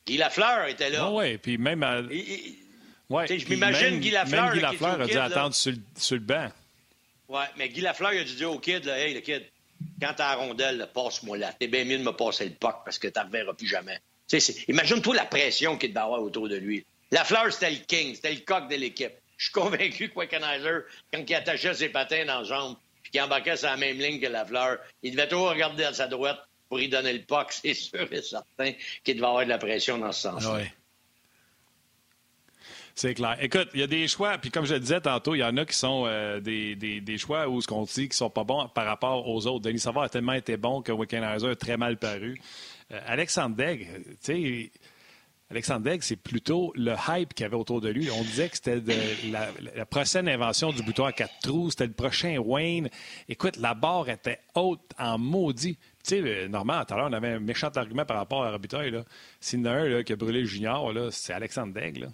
Guy 0.07 0.19
Lafleur 0.19 0.69
était 0.69 0.91
là. 0.91 1.11
oui, 1.11 1.37
puis 1.39 1.59
même... 1.59 1.83
À... 1.83 2.03
Ouais, 3.09 3.27
je 3.27 3.49
m'imagine 3.49 4.01
Guy 4.01 4.11
Lafleur. 4.11 4.53
Guy 4.53 4.61
Lafleur 4.61 5.01
a 5.01 5.07
dû 5.07 5.17
attendre 5.17 5.55
sur, 5.55 5.73
le 5.73 6.19
banc. 6.19 6.49
Oui, 7.29 7.43
mais 7.57 7.69
Guy 7.69 7.81
Lafleur, 7.81 8.13
il 8.13 8.21
a 8.21 8.25
dû 8.25 8.35
dire 8.35 8.51
au 8.51 8.59
kid, 8.59 8.85
là, 8.85 8.99
hey, 8.99 9.15
le 9.15 9.21
kid, 9.21 9.45
quand 10.01 10.13
t'as 10.17 10.31
la 10.31 10.37
rondelle, 10.37 10.89
passe-moi 10.93 11.39
là. 11.39 11.53
T'es 11.59 11.69
bien 11.69 11.85
mieux 11.85 11.99
de 11.99 12.03
me 12.03 12.13
passer 12.13 12.45
le 12.45 12.53
puck 12.53 12.77
parce 12.85 12.99
que 12.99 13.09
t'en 13.09 13.25
reverras 13.25 13.55
plus 13.55 13.69
jamais. 13.69 14.01
Imagine-toi 14.69 15.15
la 15.15 15.25
pression 15.25 15.77
qu'il 15.77 15.91
devait 15.91 16.01
avoir 16.01 16.23
autour 16.23 16.49
de 16.49 16.57
lui. 16.57 16.85
La 17.13 17.25
fleur, 17.25 17.53
c'était 17.53 17.71
le 17.71 17.77
king, 17.77 18.15
c'était 18.15 18.33
le 18.33 18.41
coq 18.41 18.69
de 18.69 18.75
l'équipe. 18.75 19.13
Je 19.37 19.45
suis 19.45 19.53
convaincu 19.53 20.09
que 20.09 20.19
Wickenheiser, 20.19 20.81
quand 21.13 21.23
il 21.29 21.35
attachait 21.35 21.75
ses 21.75 21.89
patins 21.91 22.25
dans 22.25 22.41
la 22.41 22.45
jambe, 22.45 22.77
puis 23.03 23.13
qu'il 23.13 23.21
embarquait 23.21 23.57
sur 23.57 23.69
la 23.69 23.77
même 23.77 23.99
ligne 23.99 24.21
que 24.21 24.27
la 24.27 24.45
fleur, 24.45 24.79
il 25.03 25.13
devait 25.13 25.29
toujours 25.29 25.51
regarder 25.51 25.85
à 25.85 25.93
sa 25.93 26.09
droite 26.09 26.41
pour 26.69 26.81
y 26.81 26.89
donner 26.89 27.13
le 27.13 27.23
puck. 27.23 27.47
C'est 27.53 27.75
sûr 27.75 28.13
et 28.13 28.23
certain 28.23 28.73
qu'il 29.05 29.17
devait 29.17 29.27
avoir 29.27 29.45
de 29.45 29.51
la 29.51 29.59
pression 29.59 29.99
dans 29.99 30.11
ce 30.13 30.23
sens-là. 30.23 30.65
C'est 32.99 33.13
clair. 33.13 33.37
Écoute, 33.43 33.69
il 33.75 33.81
y 33.81 33.83
a 33.83 33.87
des 33.87 34.09
choix, 34.09 34.39
puis 34.39 34.51
comme 34.51 34.65
je 34.65 34.73
le 34.73 34.81
disais 34.81 35.03
tantôt, 35.03 35.35
il 35.35 35.41
y 35.41 35.45
en 35.45 35.55
a 35.59 35.67
qui 35.67 35.77
sont 35.77 36.05
euh, 36.07 36.41
des, 36.41 36.75
des, 36.75 37.19
choix 37.19 37.47
où 37.47 37.61
ce 37.61 37.67
qu'on 37.67 37.83
dit 37.83 38.09
qui 38.09 38.17
sont 38.17 38.31
pas 38.31 38.43
bons 38.43 38.69
par 38.69 38.87
rapport 38.87 39.29
aux 39.29 39.47
autres. 39.47 39.67
Denis 39.67 39.81
Savard 39.81 40.05
a 40.05 40.09
tellement 40.09 40.33
été 40.33 40.57
bon 40.57 40.81
que 40.81 40.93
Wickenheiser 40.93 41.51
a 41.51 41.57
très 41.57 41.77
mal 41.77 41.99
paru. 41.99 42.41
Euh, 42.93 42.99
Alexandre 43.07 43.55
Degg, 43.55 43.87
tu 44.07 44.17
sais, 44.23 44.71
Alexandre 45.51 45.83
Degg, 45.83 46.01
c'est 46.01 46.17
plutôt 46.17 46.73
le 46.75 46.95
hype 47.07 47.35
qu'il 47.35 47.45
y 47.45 47.47
avait 47.47 47.57
autour 47.57 47.83
de 47.83 47.91
lui. 47.91 48.11
On 48.11 48.23
disait 48.23 48.49
que 48.49 48.57
c'était 48.57 48.81
la, 49.31 49.85
prochaine 49.85 50.27
invention 50.27 50.73
du 50.73 50.83
bouton 50.83 51.05
à 51.05 51.13
quatre 51.13 51.39
trous, 51.43 51.69
c'était 51.69 51.89
le 51.89 51.93
prochain 51.93 52.39
Wayne. 52.39 52.89
Écoute, 53.29 53.59
la 53.59 53.75
barre 53.75 54.09
était 54.09 54.41
haute 54.55 54.81
en 54.99 55.19
maudit. 55.19 55.77
Tu 56.03 56.17
sais, 56.17 56.23
euh, 56.23 56.49
Normand, 56.49 56.83
tout 56.87 56.95
à 56.95 56.97
l'heure, 56.97 57.09
on 57.11 57.13
avait 57.13 57.33
un 57.33 57.41
méchant 57.41 57.69
argument 57.69 58.07
par 58.07 58.17
rapport 58.17 58.43
à 58.43 58.53
Robitaille. 58.53 58.99
S'il 59.39 59.61
y 59.61 59.63
en 59.65 59.67
a 59.67 59.73
un 59.73 60.03
qui 60.03 60.15
a 60.15 60.17
brûlé 60.17 60.47
junior, 60.47 60.91
c'est 61.11 61.35
Alexandre 61.35 61.75
Degg. 61.75 61.99
Là. 61.99 62.09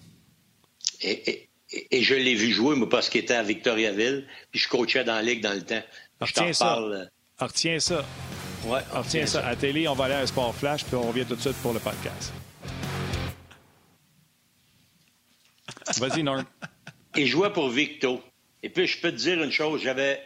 Et, 1.01 1.49
je 1.91 2.15
l'ai 2.15 2.35
vu 2.35 2.53
jouer, 2.53 2.77
moi, 2.77 2.89
parce 2.89 3.09
qu'il 3.09 3.23
était 3.23 3.35
à 3.35 3.43
Victoriaville, 3.43 4.27
puis 4.51 4.61
je 4.61 4.69
coachais 4.69 5.05
dans 5.05 5.15
la 5.15 5.23
Ligue 5.23 5.43
dans 5.43 5.55
le 5.55 5.63
temps. 5.63 5.83
Je 6.21 6.33
t'en 6.33 6.51
parle. 6.53 7.11
Retiens 7.39 7.81
ça. 7.81 8.05
Ouais, 8.65 8.81
retiens 8.93 9.27
ça. 9.27 9.47
À 9.47 9.57
télé, 9.57 9.89
on 9.89 9.95
va 9.95 10.05
aller 10.05 10.15
à 10.15 10.27
Sport 10.27 10.55
Flash, 10.55 10.85
puis 10.85 10.95
on 10.95 11.09
revient 11.09 11.25
tout 11.25 11.35
de 11.35 11.41
suite 11.41 11.57
pour 11.57 11.73
le 11.73 11.81
podcast. 11.81 12.33
Vas-y, 15.99 16.23
Norm. 16.23 16.45
Il 17.17 17.27
jouait 17.27 17.53
pour 17.53 17.69
Victo. 17.69 18.23
Et 18.63 18.69
puis, 18.69 18.87
je 18.87 19.01
peux 19.01 19.11
te 19.11 19.17
dire 19.17 19.43
une 19.43 19.51
chose, 19.51 19.83
j'avais 19.83 20.21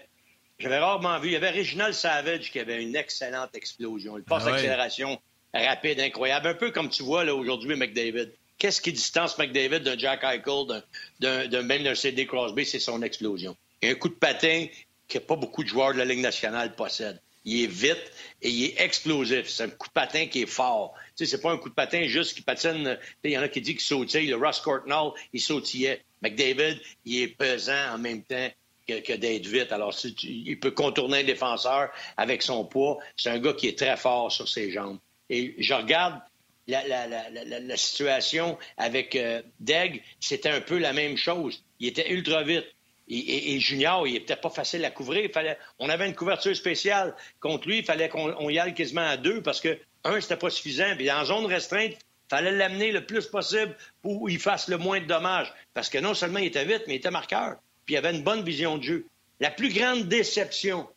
j'avais 0.59 0.79
rarement 0.79 1.19
vu. 1.19 1.29
Il 1.29 1.33
y 1.33 1.37
avait 1.37 1.51
Reginald 1.51 1.95
Savage 1.95 2.51
qui 2.51 2.59
avait 2.59 2.83
une 2.83 2.97
excellente 2.97 3.55
explosion. 3.55 4.17
Il 4.17 4.25
passe 4.25 4.45
ah 4.47 4.53
d'accélération 4.53 5.21
rapide, 5.53 6.01
incroyable. 6.01 6.49
Un 6.49 6.55
peu 6.55 6.71
comme 6.71 6.89
tu 6.89 7.03
vois 7.03 7.25
là 7.25 7.35
aujourd'hui, 7.35 7.77
McDavid. 7.77 8.33
Qu'est-ce 8.59 8.81
qui 8.81 8.93
distance 8.93 9.37
McDavid 9.39 9.81
d'un 9.81 9.99
Jack 9.99 10.25
Eichel, 10.25 10.83
d'un 11.21 11.63
même 11.63 11.83
d'un 11.83 11.95
CD 11.95 12.27
Crosby? 12.27 12.65
C'est 12.65 12.79
son 12.79 13.03
explosion. 13.03 13.57
Il 13.83 13.91
a 13.91 13.93
un 13.93 13.95
coup 13.97 14.09
de 14.09 14.15
patin 14.15 14.67
que 15.09 15.19
pas 15.19 15.37
beaucoup 15.37 15.63
de 15.63 15.69
joueurs 15.69 15.93
de 15.93 15.99
la 15.99 16.05
Ligue 16.05 16.21
nationale 16.21 16.75
possèdent. 16.75 17.21
Il 17.45 17.63
est 17.63 17.69
vite 17.69 18.13
et 18.43 18.51
il 18.51 18.65
est 18.65 18.81
explosif. 18.81 19.49
C'est 19.49 19.65
un 19.65 19.69
coup 19.69 19.89
de 19.89 19.93
patin 19.93 20.27
qui 20.27 20.43
est 20.43 20.47
fort. 20.47 20.95
Tu 21.17 21.25
sais, 21.25 21.31
c'est 21.31 21.41
pas 21.41 21.53
un 21.53 21.59
coup 21.59 21.69
de 21.69 21.75
patin 21.75 22.07
juste 22.07 22.35
qui 22.35 22.43
patine. 22.43 22.99
Il 23.23 23.31
y 23.31 23.39
en 23.39 23.43
a 23.43 23.49
qui 23.49 23.61
disent 23.61 23.77
qu'il 23.77 23.83
sautille. 23.83 24.27
Le 24.27 24.37
Ross 24.37 24.61
Courtnall, 24.61 25.13
il 25.33 25.41
sautillait. 25.41 26.03
McDavid, 26.23 26.81
il 27.05 27.23
est 27.23 27.29
pesant 27.29 27.95
en 27.95 27.99
même 27.99 28.23
temps 28.25 28.49
que, 28.89 29.17
d'être 29.17 29.47
vite. 29.47 29.71
Alors, 29.71 29.95
il 30.23 30.59
peut 30.59 30.73
contourner 30.73 31.19
un 31.19 31.25
défenseur 31.25 31.91
avec 32.17 32.43
son 32.43 32.65
poids. 32.65 32.99
C'est 33.17 33.31
un 33.31 33.39
gars 33.39 33.53
qui 33.53 33.69
est 33.69 33.79
très 33.79 33.97
fort 33.97 34.33
sur 34.33 34.49
ses 34.49 34.73
jambes. 34.73 34.99
Et 35.29 35.55
je 35.59 35.75
regarde 35.75 36.21
la, 36.69 37.77
situation 37.77 38.59
avec 38.77 39.15
euh, 39.17 39.43
Deg, 39.61 40.03
c'était 40.21 40.51
un 40.51 40.61
peu 40.61 40.79
la 40.79 40.93
même 40.93 41.17
chose. 41.17 41.63
Il 41.81 41.89
était 41.89 42.11
ultra 42.13 42.43
vite. 42.43 42.67
Et, 43.09 43.61
Junior, 43.61 44.07
il 44.09 44.15
n'était 44.15 44.35
pas 44.35 44.51
facile 44.51 44.85
à 44.85 44.91
couvrir. 44.91 45.31
On 45.79 45.89
avait 45.89 46.09
une 46.09 46.15
couverture 46.15 46.57
spéciale 46.57 47.15
contre 47.39 47.69
lui. 47.69 47.79
Il 47.79 47.85
fallait 47.85 48.09
qu'on 48.09 48.51
y 48.51 48.59
aille 48.59 48.75
quasiment 48.75 49.07
à 49.07 49.17
deux 49.17 49.43
parce 49.43 49.61
que, 49.61 49.79
un, 50.03 50.21
c'était 50.21 50.37
pas 50.37 50.51
suffisant. 50.51 50.97
Puis 50.97 51.09
en 51.13 51.25
zone 51.25 51.47
restreinte, 51.47 51.93
il 51.93 52.29
fallait 52.29 52.51
l'amener 52.51 52.91
le 52.91 53.07
plus 53.07 53.27
possible 53.27 53.77
pour 54.03 54.27
qu'il 54.27 54.41
fasse 54.41 54.67
le 54.67 54.79
moins 54.79 55.01
de 55.01 55.07
dommages. 55.07 55.53
Parce 55.73 55.89
que 55.89 55.99
non 55.99 56.15
seulement 56.15 56.41
il 56.41 56.47
était 56.47 56.65
vite, 56.65 56.83
mais 56.89 56.95
il 56.95 56.97
était 56.97 57.13
marqueur. 57.13 57.59
Puis 57.85 57.95
il 57.95 57.99
avait 57.99 58.11
une 58.11 58.25
bonne 58.25 58.43
vision 58.43 58.77
de 58.77 58.83
jeu. 58.83 59.07
La 59.39 59.53
plus 59.53 59.73
grande 59.73 60.09
déception 60.09 60.89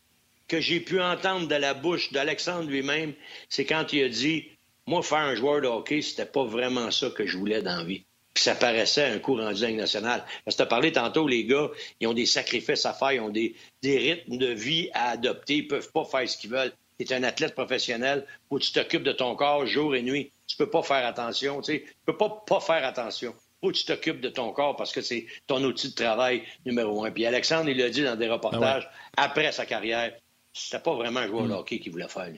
que 0.47 0.59
j'ai 0.59 0.79
pu 0.79 0.99
entendre 0.99 1.47
de 1.47 1.55
la 1.55 1.75
bouche 1.75 2.11
d'Alexandre 2.11 2.67
lui-même, 2.69 3.13
c'est 3.49 3.65
quand 3.65 3.93
il 3.93 4.03
a 4.03 4.09
dit 4.09 4.49
moi, 4.89 5.03
faire 5.03 5.19
un 5.19 5.35
joueur 5.35 5.61
de 5.61 5.67
hockey, 5.67 6.01
c'était 6.01 6.25
pas 6.25 6.43
vraiment 6.43 6.89
ça 6.89 7.11
que 7.11 7.27
je 7.27 7.37
voulais 7.37 7.61
dans 7.61 7.77
la 7.77 7.83
vie. 7.83 8.03
Puis 8.33 8.43
ça 8.43 8.55
paraissait 8.55 9.05
un 9.05 9.19
coup 9.19 9.35
rendu 9.35 9.63
à 9.63 9.71
nationale. 9.71 10.25
Parce 10.43 10.55
que 10.55 10.61
tu 10.61 10.63
as 10.63 10.65
parlé 10.65 10.91
tantôt, 10.91 11.27
les 11.27 11.45
gars, 11.45 11.69
ils 11.99 12.07
ont 12.07 12.13
des 12.13 12.25
sacrifices 12.25 12.87
à 12.87 12.93
faire, 12.93 13.11
ils 13.11 13.19
ont 13.19 13.29
des, 13.29 13.55
rythmes 13.83 14.37
de 14.37 14.47
vie 14.47 14.89
à 14.93 15.11
adopter, 15.11 15.57
ils 15.57 15.67
peuvent 15.67 15.91
pas 15.91 16.05
faire 16.05 16.27
ce 16.27 16.37
qu'ils 16.37 16.49
veulent. 16.49 16.73
Tu 16.99 17.05
es 17.05 17.13
un 17.13 17.21
athlète 17.21 17.53
professionnel, 17.53 18.25
où 18.49 18.57
tu 18.57 18.71
t'occupes 18.71 19.03
de 19.03 19.11
ton 19.11 19.35
corps 19.35 19.67
jour 19.67 19.95
et 19.95 20.01
nuit. 20.01 20.31
Tu 20.47 20.57
peux 20.57 20.69
pas 20.69 20.81
faire 20.81 21.05
attention, 21.05 21.61
tu 21.61 21.73
sais. 21.73 21.83
Tu 21.85 21.93
peux 22.07 22.17
pas 22.17 22.43
pas 22.47 22.59
faire 22.59 22.83
attention. 22.83 23.35
Faut 23.61 23.71
tu 23.71 23.85
t'occupes 23.85 24.21
de 24.21 24.29
ton 24.29 24.51
corps 24.53 24.75
parce 24.75 24.91
que 24.91 25.01
c'est 25.01 25.27
ton 25.45 25.63
outil 25.63 25.89
de 25.89 25.95
travail 25.95 26.43
numéro 26.65 27.05
un. 27.05 27.11
Puis 27.11 27.27
Alexandre, 27.27 27.69
il 27.69 27.77
l'a 27.77 27.89
dit 27.89 28.03
dans 28.03 28.15
des 28.15 28.27
reportages, 28.27 28.89
ah 29.17 29.25
après 29.25 29.51
sa 29.51 29.67
carrière, 29.67 30.13
c'était 30.51 30.81
pas 30.81 30.95
vraiment 30.95 31.19
un 31.19 31.27
joueur 31.27 31.43
de 31.43 31.49
mm. 31.49 31.57
hockey 31.57 31.79
qu'il 31.79 31.91
voulait 31.91 32.07
faire. 32.07 32.31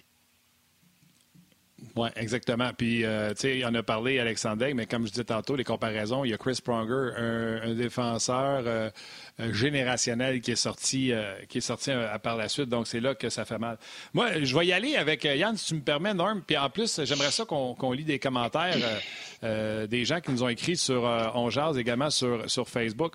Oui, 1.95 2.09
exactement. 2.15 2.71
Puis, 2.77 3.03
euh, 3.03 3.31
tu 3.31 3.41
sais, 3.41 3.57
il 3.57 3.65
en 3.65 3.73
a 3.73 3.83
parlé, 3.83 4.19
Alexandre, 4.19 4.65
mais 4.73 4.85
comme 4.85 5.05
je 5.05 5.11
disais 5.11 5.23
tantôt, 5.23 5.55
les 5.55 5.63
comparaisons, 5.63 6.23
il 6.23 6.31
y 6.31 6.33
a 6.33 6.37
Chris 6.37 6.59
Pronger, 6.63 7.11
un, 7.17 7.73
défenseur 7.73 8.63
euh, 8.65 8.89
générationnel 9.51 10.41
qui 10.41 10.51
est 10.51 10.55
sorti, 10.55 11.11
euh, 11.11 11.33
qui 11.49 11.57
est 11.57 11.61
sorti 11.61 11.91
par 12.21 12.37
la 12.37 12.49
suite. 12.49 12.69
Donc, 12.69 12.87
c'est 12.87 12.99
là 12.99 13.15
que 13.15 13.29
ça 13.29 13.45
fait 13.45 13.57
mal. 13.57 13.77
Moi, 14.13 14.43
je 14.43 14.57
vais 14.57 14.67
y 14.67 14.73
aller 14.73 14.95
avec 14.95 15.23
Yann, 15.23 15.57
si 15.57 15.67
tu 15.67 15.75
me 15.75 15.81
permets, 15.81 16.13
Norm. 16.13 16.41
Puis, 16.45 16.57
en 16.57 16.69
plus, 16.69 17.03
j'aimerais 17.03 17.31
ça 17.31 17.45
qu'on 17.45 17.91
lit 17.91 18.05
des 18.05 18.19
commentaires 18.19 18.77
des 19.41 20.05
gens 20.05 20.21
qui 20.21 20.31
nous 20.31 20.43
ont 20.43 20.49
écrit 20.49 20.77
sur 20.77 21.03
On 21.33 21.49
également 21.75 22.09
sur, 22.11 22.49
sur 22.49 22.69
Facebook. 22.69 23.13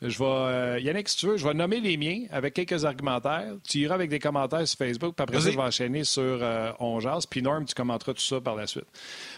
Je 0.00 0.16
vais, 0.18 0.24
euh, 0.24 0.80
Yannick, 0.80 1.08
si 1.08 1.16
tu 1.16 1.26
veux, 1.26 1.36
je 1.36 1.46
vais 1.46 1.54
nommer 1.54 1.80
les 1.80 1.96
miens 1.96 2.24
avec 2.30 2.54
quelques 2.54 2.84
argumentaires. 2.84 3.54
Tu 3.68 3.78
iras 3.78 3.96
avec 3.96 4.10
des 4.10 4.20
commentaires 4.20 4.66
sur 4.66 4.78
Facebook, 4.78 5.16
puis 5.16 5.22
après 5.24 5.40
ça, 5.40 5.50
je 5.50 5.56
vais 5.56 5.62
enchaîner 5.62 6.04
sur 6.04 6.22
euh, 6.22 6.72
Puis 7.28 7.42
Norm, 7.42 7.64
tu 7.64 7.74
commenteras 7.74 8.14
tout 8.14 8.22
ça 8.22 8.40
par 8.40 8.54
la 8.54 8.68
suite. 8.68 8.86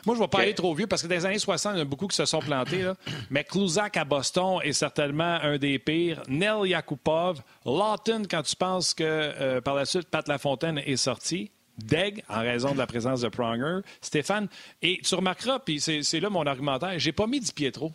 Moi, 0.04 0.14
je 0.14 0.20
ne 0.20 0.24
vais 0.24 0.28
pas 0.28 0.40
aller 0.40 0.54
trop 0.54 0.74
vieux 0.74 0.86
parce 0.86 1.02
que 1.02 1.06
dans 1.06 1.14
les 1.14 1.24
années 1.24 1.38
60, 1.38 1.72
il 1.74 1.76
y 1.76 1.80
en 1.80 1.82
a 1.82 1.84
beaucoup 1.86 2.08
qui 2.08 2.16
se 2.16 2.26
sont 2.26 2.40
plantés. 2.40 2.92
Mais 3.30 3.44
Kluzak 3.44 3.96
à 3.96 4.04
Boston 4.04 4.58
est 4.62 4.74
certainement 4.74 5.38
un 5.42 5.56
des 5.56 5.78
pires. 5.78 6.22
Nel 6.28 6.66
Yakupov, 6.66 7.40
Lawton, 7.64 8.26
quand 8.30 8.42
tu 8.42 8.56
penses 8.56 8.92
que 8.92 9.04
euh, 9.04 9.60
par 9.62 9.74
la 9.74 9.86
suite, 9.86 10.08
Pat 10.08 10.28
Lafontaine 10.28 10.78
est 10.78 10.96
sorti. 10.96 11.50
Deg, 11.78 12.22
en 12.28 12.40
raison 12.40 12.72
de 12.72 12.78
la 12.78 12.86
présence 12.86 13.22
de 13.22 13.28
Pronger. 13.28 13.80
Stéphane, 14.02 14.48
et 14.82 15.00
tu 15.02 15.14
remarqueras, 15.14 15.60
puis 15.60 15.80
c'est 15.80 16.20
là 16.20 16.28
mon 16.28 16.44
argumentaire, 16.44 16.98
j'ai 16.98 17.12
pas 17.12 17.26
mis 17.26 17.40
Di 17.40 17.52
Pietro. 17.52 17.92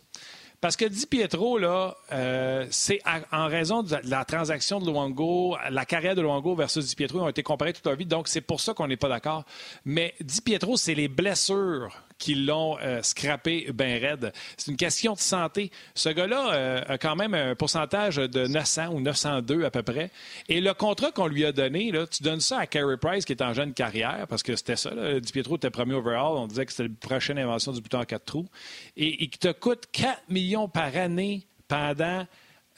Parce 0.66 0.74
que 0.74 0.86
Di 0.86 1.06
Pietro, 1.06 1.58
là, 1.58 1.96
euh, 2.10 2.66
c'est 2.70 2.98
en 3.30 3.46
raison 3.46 3.84
de 3.84 3.94
la 4.02 4.24
transaction 4.24 4.80
de 4.80 4.90
Luango, 4.90 5.56
la 5.70 5.84
carrière 5.84 6.16
de 6.16 6.22
Luango 6.22 6.56
versus 6.56 6.84
Di 6.86 6.96
Pietro 6.96 7.20
ont 7.20 7.28
été 7.28 7.44
comparés 7.44 7.72
toute 7.72 7.86
leur 7.86 7.94
vie, 7.94 8.04
donc 8.04 8.26
c'est 8.26 8.40
pour 8.40 8.60
ça 8.60 8.74
qu'on 8.74 8.88
n'est 8.88 8.96
pas 8.96 9.08
d'accord. 9.08 9.44
Mais 9.84 10.16
Di 10.20 10.40
Pietro, 10.40 10.76
c'est 10.76 10.96
les 10.96 11.06
blessures 11.06 11.96
qui 12.18 12.34
l'ont 12.34 12.78
euh, 12.80 13.02
scrappé 13.02 13.68
ben 13.72 14.00
raide. 14.00 14.32
C'est 14.56 14.70
une 14.70 14.76
question 14.76 15.14
de 15.14 15.18
santé. 15.18 15.70
Ce 15.94 16.08
gars-là 16.08 16.54
euh, 16.54 16.82
a 16.86 16.98
quand 16.98 17.16
même 17.16 17.34
un 17.34 17.54
pourcentage 17.54 18.16
de 18.16 18.46
900 18.46 18.88
ou 18.88 19.00
902 19.00 19.64
à 19.64 19.70
peu 19.70 19.82
près. 19.82 20.10
Et 20.48 20.60
le 20.60 20.72
contrat 20.74 21.12
qu'on 21.12 21.26
lui 21.26 21.44
a 21.44 21.52
donné, 21.52 21.90
là, 21.90 22.06
tu 22.06 22.22
donnes 22.22 22.40
ça 22.40 22.58
à 22.58 22.66
Carey 22.66 22.96
Price 22.96 23.24
qui 23.24 23.32
est 23.32 23.42
en 23.42 23.52
jeune 23.52 23.74
carrière, 23.74 24.26
parce 24.28 24.42
que 24.42 24.56
c'était 24.56 24.76
ça. 24.76 24.90
Là. 24.90 25.20
Di 25.20 25.32
Pietro 25.32 25.56
était 25.56 25.70
premier 25.70 25.94
overall. 25.94 26.36
On 26.36 26.46
disait 26.46 26.66
que 26.66 26.72
c'était 26.72 26.88
la 26.88 27.08
prochaine 27.08 27.38
invention 27.38 27.72
du 27.72 27.80
bouton 27.80 28.00
à 28.00 28.06
quatre 28.06 28.24
trous. 28.24 28.48
Et, 28.96 29.24
et 29.24 29.28
qui 29.28 29.38
te 29.38 29.52
coûte 29.52 29.84
4 29.92 30.22
millions 30.28 30.68
par 30.68 30.96
année 30.96 31.46
pendant 31.68 32.26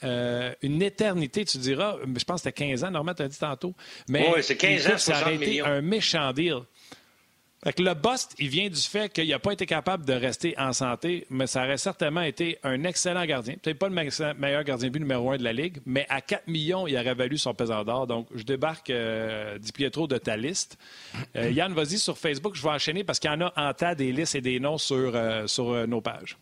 euh, 0.03 0.53
une 0.61 0.81
éternité, 0.81 1.43
tu 1.43 1.57
diras. 1.57 1.97
Je 2.01 2.23
pense 2.23 2.41
que 2.41 2.49
c'était 2.49 2.67
15 2.67 2.85
ans, 2.85 2.91
Normand, 2.91 3.13
tu 3.13 3.23
as 3.23 3.27
dit 3.27 3.37
tantôt. 3.37 3.73
Mais 4.07 4.31
oui, 4.33 4.41
c'est 4.41 4.55
15 4.55 4.87
ans, 4.87 4.97
ça 4.97 5.31
été 5.31 5.61
un 5.61 5.81
méchant 5.81 6.31
deal. 6.31 6.59
Le 7.65 7.93
bust, 7.93 8.35
il 8.39 8.47
vient 8.49 8.69
du 8.69 8.79
fait 8.79 9.11
qu'il 9.11 9.27
n'a 9.27 9.39
pas 9.39 9.51
été 9.51 9.65
capable 9.65 10.05
de 10.05 10.13
rester 10.13 10.57
en 10.57 10.71
santé, 10.73 11.25
mais 11.29 11.47
ça 11.47 11.63
aurait 11.63 11.77
certainement 11.77 12.21
été 12.21 12.57
un 12.63 12.83
excellent 12.83 13.25
gardien. 13.25 13.55
Peut-être 13.61 13.79
pas 13.79 13.89
le 13.89 14.33
meilleur 14.35 14.63
gardien 14.63 14.89
but 14.89 14.99
numéro 14.99 15.31
un 15.31 15.37
de 15.37 15.43
la 15.43 15.53
Ligue, 15.53 15.77
mais 15.85 16.05
à 16.09 16.21
4 16.21 16.47
millions, 16.47 16.87
il 16.87 16.95
aurait 16.95 17.15
valu 17.15 17.37
son 17.37 17.53
pesant 17.53 17.83
d'or. 17.83 18.07
Donc, 18.07 18.27
je 18.33 18.43
débarque 18.43 18.89
euh, 18.89 19.57
Di 19.57 19.71
Pietro 19.71 20.07
de 20.07 20.17
ta 20.17 20.37
liste. 20.37 20.77
Euh, 21.35 21.51
Yann, 21.51 21.73
vas-y 21.73 21.99
sur 21.99 22.17
Facebook, 22.17 22.55
je 22.55 22.63
vais 22.63 22.69
enchaîner 22.69 23.03
parce 23.03 23.19
qu'il 23.19 23.29
y 23.29 23.33
en 23.33 23.41
a 23.41 23.53
en 23.55 23.73
tas 23.73 23.95
des 23.95 24.11
listes 24.11 24.35
et 24.35 24.41
des 24.41 24.59
noms 24.59 24.77
sur, 24.77 25.11
euh, 25.15 25.47
sur 25.47 25.87
nos 25.87 26.01
pages. 26.01 26.37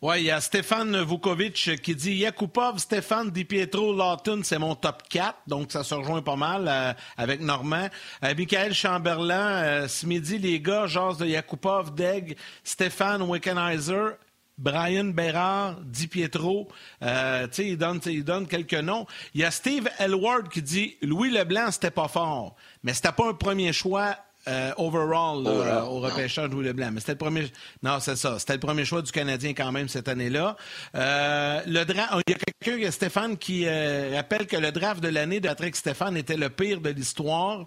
Oui, 0.00 0.20
il 0.20 0.24
y 0.26 0.30
a 0.30 0.40
Stéphane 0.40 1.02
Vukovic 1.02 1.82
qui 1.82 1.96
dit 1.96 2.14
Yakupov, 2.14 2.78
Stéphane, 2.78 3.30
Di 3.32 3.44
Pietro, 3.44 3.92
Lawton, 3.92 4.42
c'est 4.44 4.60
mon 4.60 4.76
top 4.76 5.02
4. 5.08 5.34
Donc, 5.48 5.72
ça 5.72 5.82
se 5.82 5.92
rejoint 5.92 6.22
pas 6.22 6.36
mal 6.36 6.68
euh, 6.68 6.92
avec 7.16 7.40
Normand. 7.40 7.88
Euh, 8.22 8.32
Michael 8.36 8.74
Chamberlain, 8.74 9.56
euh, 9.56 9.88
ce 9.88 10.06
midi, 10.06 10.38
les 10.38 10.60
gars, 10.60 10.86
de 10.86 11.26
Yakupov, 11.26 11.96
Deg, 11.96 12.36
Stéphane 12.62 13.22
Wickenheiser, 13.22 14.10
Brian 14.56 15.06
Bérard, 15.06 15.80
Di 15.80 16.06
Pietro, 16.06 16.68
euh, 17.02 17.48
il 17.58 17.76
donne, 17.76 18.00
il 18.06 18.22
donne 18.22 18.46
quelques 18.46 18.74
noms. 18.74 19.04
Il 19.34 19.40
y 19.40 19.44
a 19.44 19.50
Steve 19.50 19.88
Elward 19.98 20.48
qui 20.48 20.62
dit 20.62 20.96
Louis 21.02 21.30
Leblanc, 21.30 21.72
c'était 21.72 21.90
pas 21.90 22.06
fort, 22.08 22.54
mais 22.84 22.94
c'était 22.94 23.10
pas 23.10 23.28
un 23.28 23.34
premier 23.34 23.72
choix 23.72 24.16
euh, 24.48 24.72
overall, 24.76 25.46
au 25.88 26.00
repêchage 26.00 26.50
Louis 26.50 26.64
Leblanc. 26.64 26.90
Mais 26.92 27.00
c'était 27.00 27.12
le 27.12 27.18
premier. 27.18 27.52
Non, 27.82 28.00
c'est 28.00 28.16
ça. 28.16 28.38
C'était 28.38 28.54
le 28.54 28.60
premier 28.60 28.84
choix 28.84 29.02
du 29.02 29.12
Canadien 29.12 29.52
quand 29.54 29.70
même 29.70 29.88
cette 29.88 30.08
année-là. 30.08 30.56
Euh, 30.94 31.60
le 31.66 31.84
draft. 31.84 32.14
Il 32.26 32.32
y 32.32 32.34
a 32.34 32.38
quelqu'un, 32.60 32.90
Stéphane, 32.90 33.36
qui 33.36 33.66
euh, 33.66 34.12
rappelle 34.14 34.46
que 34.46 34.56
le 34.56 34.72
draft 34.72 35.02
de 35.02 35.08
l'année 35.08 35.40
de 35.40 35.48
Patrick 35.48 35.76
Stéphane 35.76 36.16
était 36.16 36.36
le 36.36 36.48
pire 36.48 36.80
de 36.80 36.90
l'histoire. 36.90 37.66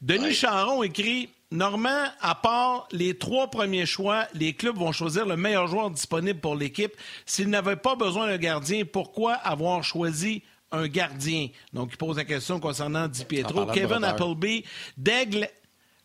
Denis 0.00 0.34
Charon 0.34 0.82
écrit. 0.82 1.28
Normand, 1.52 2.06
à 2.22 2.34
part 2.34 2.88
les 2.92 3.18
trois 3.18 3.50
premiers 3.50 3.84
choix, 3.84 4.26
les 4.32 4.54
clubs 4.54 4.78
vont 4.78 4.90
choisir 4.90 5.26
le 5.26 5.36
meilleur 5.36 5.66
joueur 5.66 5.90
disponible 5.90 6.40
pour 6.40 6.56
l'équipe. 6.56 6.96
S'ils 7.26 7.50
n'avaient 7.50 7.76
pas 7.76 7.94
besoin 7.94 8.26
d'un 8.26 8.38
gardien, 8.38 8.84
pourquoi 8.90 9.34
avoir 9.34 9.84
choisi 9.84 10.42
un 10.70 10.88
gardien? 10.88 11.48
Donc, 11.74 11.90
il 11.92 11.98
pose 11.98 12.16
la 12.16 12.24
question 12.24 12.58
concernant 12.58 13.06
Di 13.06 13.26
Pietro. 13.26 13.66
Kevin 13.66 14.02
Appleby, 14.02 14.64
Daigle 14.96 15.46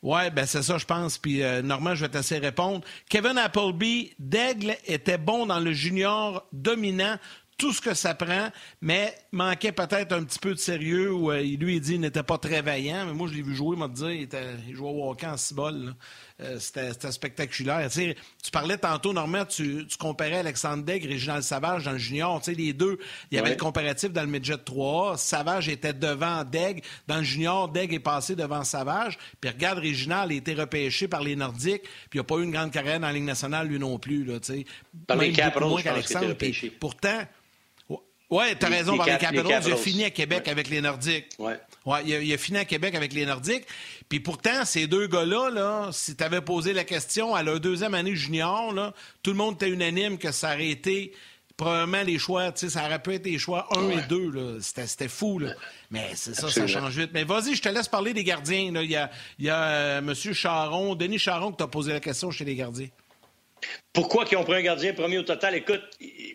oui, 0.04 0.30
ben 0.32 0.46
c'est 0.46 0.64
ça, 0.64 0.78
je 0.78 0.86
pense. 0.86 1.18
Puis 1.18 1.44
euh, 1.44 1.62
Normand, 1.62 1.96
je 1.96 2.02
vais 2.02 2.10
t'assez 2.10 2.38
répondre. 2.38 2.86
Kevin 3.10 3.38
Appleby, 3.38 4.14
Daigle 4.20 4.76
était 4.86 5.18
bon 5.18 5.46
dans 5.46 5.60
le 5.60 5.74
junior 5.74 6.46
dominant 6.52 7.18
tout 7.58 7.74
ce 7.74 7.82
que 7.82 7.96
ça 7.96 8.14
prend, 8.14 8.50
mais 8.82 9.16
manquait 9.32 9.72
peut-être 9.72 10.14
un 10.14 10.24
petit 10.24 10.38
peu 10.38 10.54
de 10.54 10.60
sérieux 10.60 11.12
où 11.12 11.32
euh, 11.32 11.42
lui, 11.42 11.78
il 11.78 11.82
dit 11.82 11.94
qu'il 11.94 12.02
n'était 12.02 12.22
pas 12.22 12.38
très 12.38 12.62
vaillant. 12.62 13.08
Mais 13.08 13.14
moi, 13.14 13.28
je 13.28 13.34
l'ai 13.34 13.42
vu 13.42 13.56
jouer, 13.56 13.76
il 13.76 13.80
m'a 13.80 13.88
dit, 13.88 14.30
il 14.68 14.76
jouait 14.76 14.90
au 14.90 15.10
hockey 15.10 15.26
en 15.26 15.38
cibole. 15.38 15.96
Euh, 16.39 16.60
c'était 16.60 17.12
spectaculaire. 17.12 17.89
Tu, 17.89 18.13
tu 18.43 18.52
parlais 18.52 18.78
tantôt, 18.78 19.12
Normand, 19.12 19.45
tu, 19.45 19.88
tu 19.88 19.97
comparais 19.97 20.38
Alexandre 20.38 20.84
Degg 20.84 21.04
et 21.04 21.08
Réginald 21.08 21.41
Savage 21.41 21.86
dans 21.86 21.93
le 21.93 21.97
junior. 21.97 22.39
Les 22.47 22.73
deux, 22.73 23.00
il 23.32 23.38
y 23.38 23.39
avait 23.39 23.52
le 23.52 23.56
comparatif 23.56 24.12
dans 24.12 24.21
le 24.21 24.28
midget 24.28 24.58
3 24.58 25.17
Savage 25.17 25.67
était 25.67 25.93
devant 25.93 26.43
Degg. 26.43 26.84
Dans 27.08 27.17
le 27.17 27.23
junior, 27.23 27.69
Degg 27.69 27.91
est 27.91 28.00
passé 28.00 28.36
devant 28.36 28.63
Savage. 28.63 29.17
Puis 29.41 29.50
regarde, 29.50 29.80
Réginald 29.80 30.32
a 30.32 30.36
été 30.36 30.54
repêché 30.54 31.08
par 31.08 31.23
les 31.23 31.36
Nordiques. 31.36 31.84
Puis 32.10 32.15
il 32.15 32.17
n'a 32.19 32.23
pas 32.23 32.36
eu 32.36 32.43
une 32.43 32.52
grande 32.52 32.71
carrière 32.71 33.00
dans 33.00 33.08
la 33.08 33.13
Ligue 33.13 33.23
nationale, 33.23 33.67
lui 33.67 33.80
non 33.80 33.97
plus. 33.97 34.23
Là. 34.23 34.36
Par 35.08 35.17
les 35.17 35.32
Capitals, 35.32 35.67
moins 35.67 35.82
qu'Alexandre. 35.82 36.36
Pourtant, 36.80 37.19
oui, 38.30 38.44
tu 38.60 38.66
as 38.66 38.70
raison, 38.70 38.98
par 38.98 39.06
les 39.06 39.18
Capitals. 39.18 39.63
Il 39.66 39.74
a 39.74 39.78
fini 39.78 40.04
à 40.04 40.10
Québec 40.10 40.48
avec 40.48 40.70
les 40.70 40.82
Nordiques. 40.82 41.30
Oui. 41.40 41.54
Ouais, 41.86 42.04
il, 42.06 42.34
a, 42.34 42.38
fini 42.38 42.58
à 42.58 42.66
Québec 42.66 42.94
avec 42.96 43.13
les 43.13 43.26
Nordiques. 43.26 43.66
Puis 44.10 44.20
pourtant, 44.20 44.66
ces 44.66 44.88
deux 44.88 45.08
gars-là, 45.08 45.50
là, 45.50 45.90
si 45.94 46.16
tu 46.16 46.24
avais 46.24 46.42
posé 46.42 46.74
la 46.74 46.84
question 46.84 47.34
à 47.34 47.44
leur 47.44 47.62
deuxième 47.62 47.94
année 47.94 48.16
junior, 48.16 48.74
là, 48.74 48.94
tout 49.24 49.32
le 49.32 49.38
monde 49.38 49.56
était 49.56 49.70
unanime 49.70 50.18
que 50.18 50.32
ça 50.34 50.54
aurait 50.54 50.68
été 50.68 51.13
probablement 51.56 52.04
les 52.04 52.20
choix, 52.20 52.52
tu 52.52 52.68
sais, 52.68 52.74
ça 52.74 52.86
aurait 52.86 53.02
pu 53.02 53.16
être 53.16 53.26
les 53.26 53.40
choix 53.40 53.68
1 53.76 53.90
et 53.90 54.02
2. 54.08 54.60
C'était 54.62 55.08
fou. 55.08 55.40
Là. 55.40 55.54
Mais 55.90 56.12
c'est 56.13 56.36
ça, 56.36 56.50
ça 56.50 56.68
change 56.68 56.98
vite. 56.98 57.12
Mais 57.13 57.24
vas-y, 57.24 57.56
je 57.56 57.62
te 57.62 57.70
laisse 57.70 57.88
parler 57.88 58.13
des 58.13 58.24
gardiens. 58.24 58.72
Là. 58.72 58.84
Il 58.84 58.92
y 58.92 58.96
a, 58.96 59.10
il 59.40 59.46
y 59.46 59.50
a 59.50 59.63
euh, 59.63 59.98
M. 60.00 60.13
Charon, 60.13 60.96
Denis 60.96 61.18
Charon, 61.18 61.52
qui 61.52 61.58
t'a 61.58 61.68
posé 61.68 61.94
la 61.94 62.00
question 62.00 62.30
chez 62.30 62.46
les 62.46 62.56
gardiens. 62.56 62.90
Pourquoi 63.93 64.26
ils 64.32 64.38
ont 64.38 64.43
pris 64.43 64.56
un 64.56 64.62
gardien 64.62 64.93
premier 64.93 65.17
au 65.17 65.24
total? 65.24 65.56
Écoute, 65.56 65.84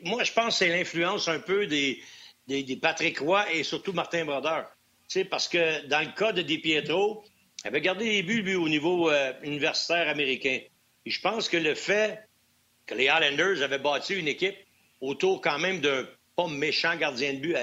moi, 0.05 0.25
je 0.25 0.33
pense 0.33 0.59
que 0.59 0.65
c'est 0.65 0.69
l'influence 0.69 1.29
un 1.29 1.39
peu 1.39 1.67
des, 1.67 2.03
Patrick 2.81 3.19
Roy 3.19 3.53
et 3.53 3.63
surtout 3.63 3.93
Martin 3.93 4.25
Brodeur. 4.25 4.67
parce 5.31 5.49
que 5.49 5.87
dans 5.87 6.01
le 6.01 6.13
cas 6.17 6.33
de 6.33 6.43
Di 6.43 6.59
Pietro, 6.59 7.25
il 7.65 7.69
avait 7.69 7.81
gardé 7.81 8.07
les 8.07 8.23
buts, 8.23 8.57
au 8.57 8.69
niveau 8.69 9.11
euh, 9.11 9.33
universitaire 9.43 10.09
américain. 10.09 10.59
Et 11.05 11.11
je 11.11 11.21
pense 11.21 11.49
que 11.49 11.57
le 11.57 11.75
fait 11.75 12.21
que 12.87 12.95
les 12.95 13.09
Highlanders 13.09 13.63
avaient 13.63 13.79
bâti 13.79 14.15
une 14.15 14.29
équipe 14.29 14.57
autour 15.01 15.41
quand 15.41 15.59
même 15.59 15.81
d'un 15.81 16.07
pas 16.35 16.49
méchant 16.49 16.97
gardien 16.97 17.35
de 17.35 17.39
but 17.39 17.57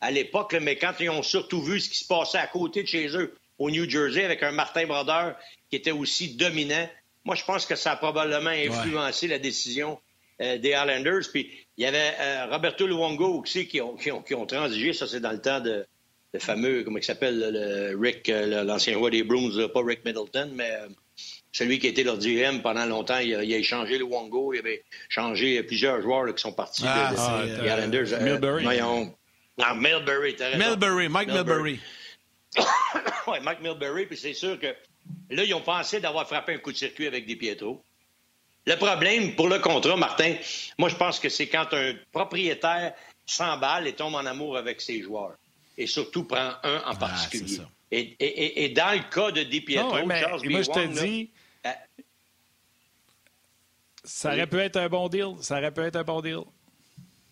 à, 0.00 0.10
l'époque, 0.10 0.54
mais 0.60 0.76
quand 0.76 0.94
ils 0.98 1.10
ont 1.10 1.22
surtout 1.22 1.62
vu 1.62 1.80
ce 1.80 1.88
qui 1.88 1.98
se 1.98 2.06
passait 2.06 2.38
à 2.38 2.46
côté 2.46 2.82
de 2.82 2.88
chez 2.88 3.16
eux, 3.16 3.34
au 3.58 3.70
New 3.70 3.88
Jersey, 3.88 4.24
avec 4.24 4.42
un 4.42 4.50
Martin 4.50 4.86
Brodeur 4.86 5.36
qui 5.70 5.76
était 5.76 5.92
aussi 5.92 6.34
dominant, 6.34 6.88
moi, 7.26 7.34
je 7.34 7.44
pense 7.44 7.66
que 7.66 7.74
ça 7.74 7.92
a 7.92 7.96
probablement 7.96 8.50
influencé 8.50 9.26
la 9.26 9.40
décision 9.40 9.98
euh, 10.40 10.58
des 10.58 10.70
Islanders. 10.70 11.24
Puis 11.32 11.50
il 11.76 11.84
y 11.84 11.86
avait 11.86 12.14
euh, 12.20 12.46
Roberto 12.46 12.86
Luongo 12.86 13.42
aussi 13.42 13.66
qui 13.66 13.80
ont, 13.80 13.96
qui 13.96 14.34
ont, 14.34 14.46
transigé. 14.46 14.92
Ça, 14.92 15.08
c'est 15.08 15.20
dans 15.20 15.32
le 15.32 15.40
temps 15.40 15.58
de, 15.58 15.84
le 16.32 16.38
fameux, 16.38 16.84
comment 16.84 16.98
il 16.98 17.04
s'appelle, 17.04 17.38
le, 17.38 17.98
Rick, 18.00 18.28
euh, 18.28 18.62
l'ancien 18.62 18.96
roi 18.96 19.10
des 19.10 19.24
Bruins, 19.24 19.50
pas 19.74 19.82
Rick 19.84 20.04
Middleton, 20.04 20.52
mais 20.54 20.70
celui 21.50 21.80
qui 21.80 21.88
était 21.88 22.04
leur 22.04 22.18
GM 22.18 22.62
pendant 22.62 22.86
longtemps. 22.86 23.18
Il 23.18 23.34
a, 23.34 23.42
il 23.42 23.52
a 23.52 23.56
échangé 23.56 23.98
Luongo. 23.98 24.54
Il 24.54 24.60
avait 24.60 24.84
changé 25.08 25.60
plusieurs 25.64 26.00
joueurs 26.02 26.32
qui 26.32 26.40
sont 26.40 26.52
partis 26.52 26.84
ah, 26.86 27.42
des 27.44 27.66
Islanders. 27.66 28.20
Milbury. 28.20 28.64
non, 28.78 29.74
Milbury, 29.74 30.36
Milbury, 30.56 31.08
Mike 31.08 31.28
Milbury. 31.30 31.80
oui, 33.26 33.38
Mike 33.42 33.62
Milbury. 33.62 34.06
Puis 34.06 34.16
c'est 34.16 34.34
sûr 34.34 34.60
que 34.60 34.68
Là, 35.30 35.44
ils 35.44 35.54
ont 35.54 35.60
pensé 35.60 36.00
d'avoir 36.00 36.26
frappé 36.26 36.54
un 36.54 36.58
coup 36.58 36.72
de 36.72 36.76
circuit 36.76 37.06
avec 37.06 37.26
des 37.26 37.36
Pietro. 37.36 37.82
Le 38.64 38.76
problème 38.76 39.34
pour 39.34 39.48
le 39.48 39.58
contrat, 39.58 39.96
Martin, 39.96 40.34
moi, 40.78 40.88
je 40.88 40.96
pense 40.96 41.20
que 41.20 41.28
c'est 41.28 41.48
quand 41.48 41.72
un 41.72 41.94
propriétaire 42.12 42.94
s'emballe 43.24 43.86
et 43.86 43.92
tombe 43.92 44.14
en 44.14 44.26
amour 44.26 44.56
avec 44.56 44.80
ses 44.80 45.02
joueurs. 45.02 45.36
Et 45.78 45.86
surtout 45.86 46.24
prend 46.24 46.52
un 46.62 46.78
en 46.78 46.82
ah, 46.92 46.94
particulier. 46.94 47.60
et, 47.90 48.68
dans 48.70 48.92
le 48.92 49.10
cas 49.10 49.30
de 49.30 49.42
Di 49.42 49.60
Pietro, 49.60 49.96
Charles 50.08 50.48
moi, 50.48 50.62
je 50.62 50.70
te 50.70 51.04
dis, 51.04 51.30
euh, 51.66 51.70
ça 54.04 54.32
aurait 54.32 54.46
pu 54.46 54.58
être 54.58 54.76
un 54.76 54.88
bon 54.88 55.08
deal. 55.08 55.34
Ça 55.40 55.58
aurait 55.58 55.72
pu 55.72 55.82
être 55.82 55.96
un 55.96 56.04
bon 56.04 56.20
deal. 56.20 56.40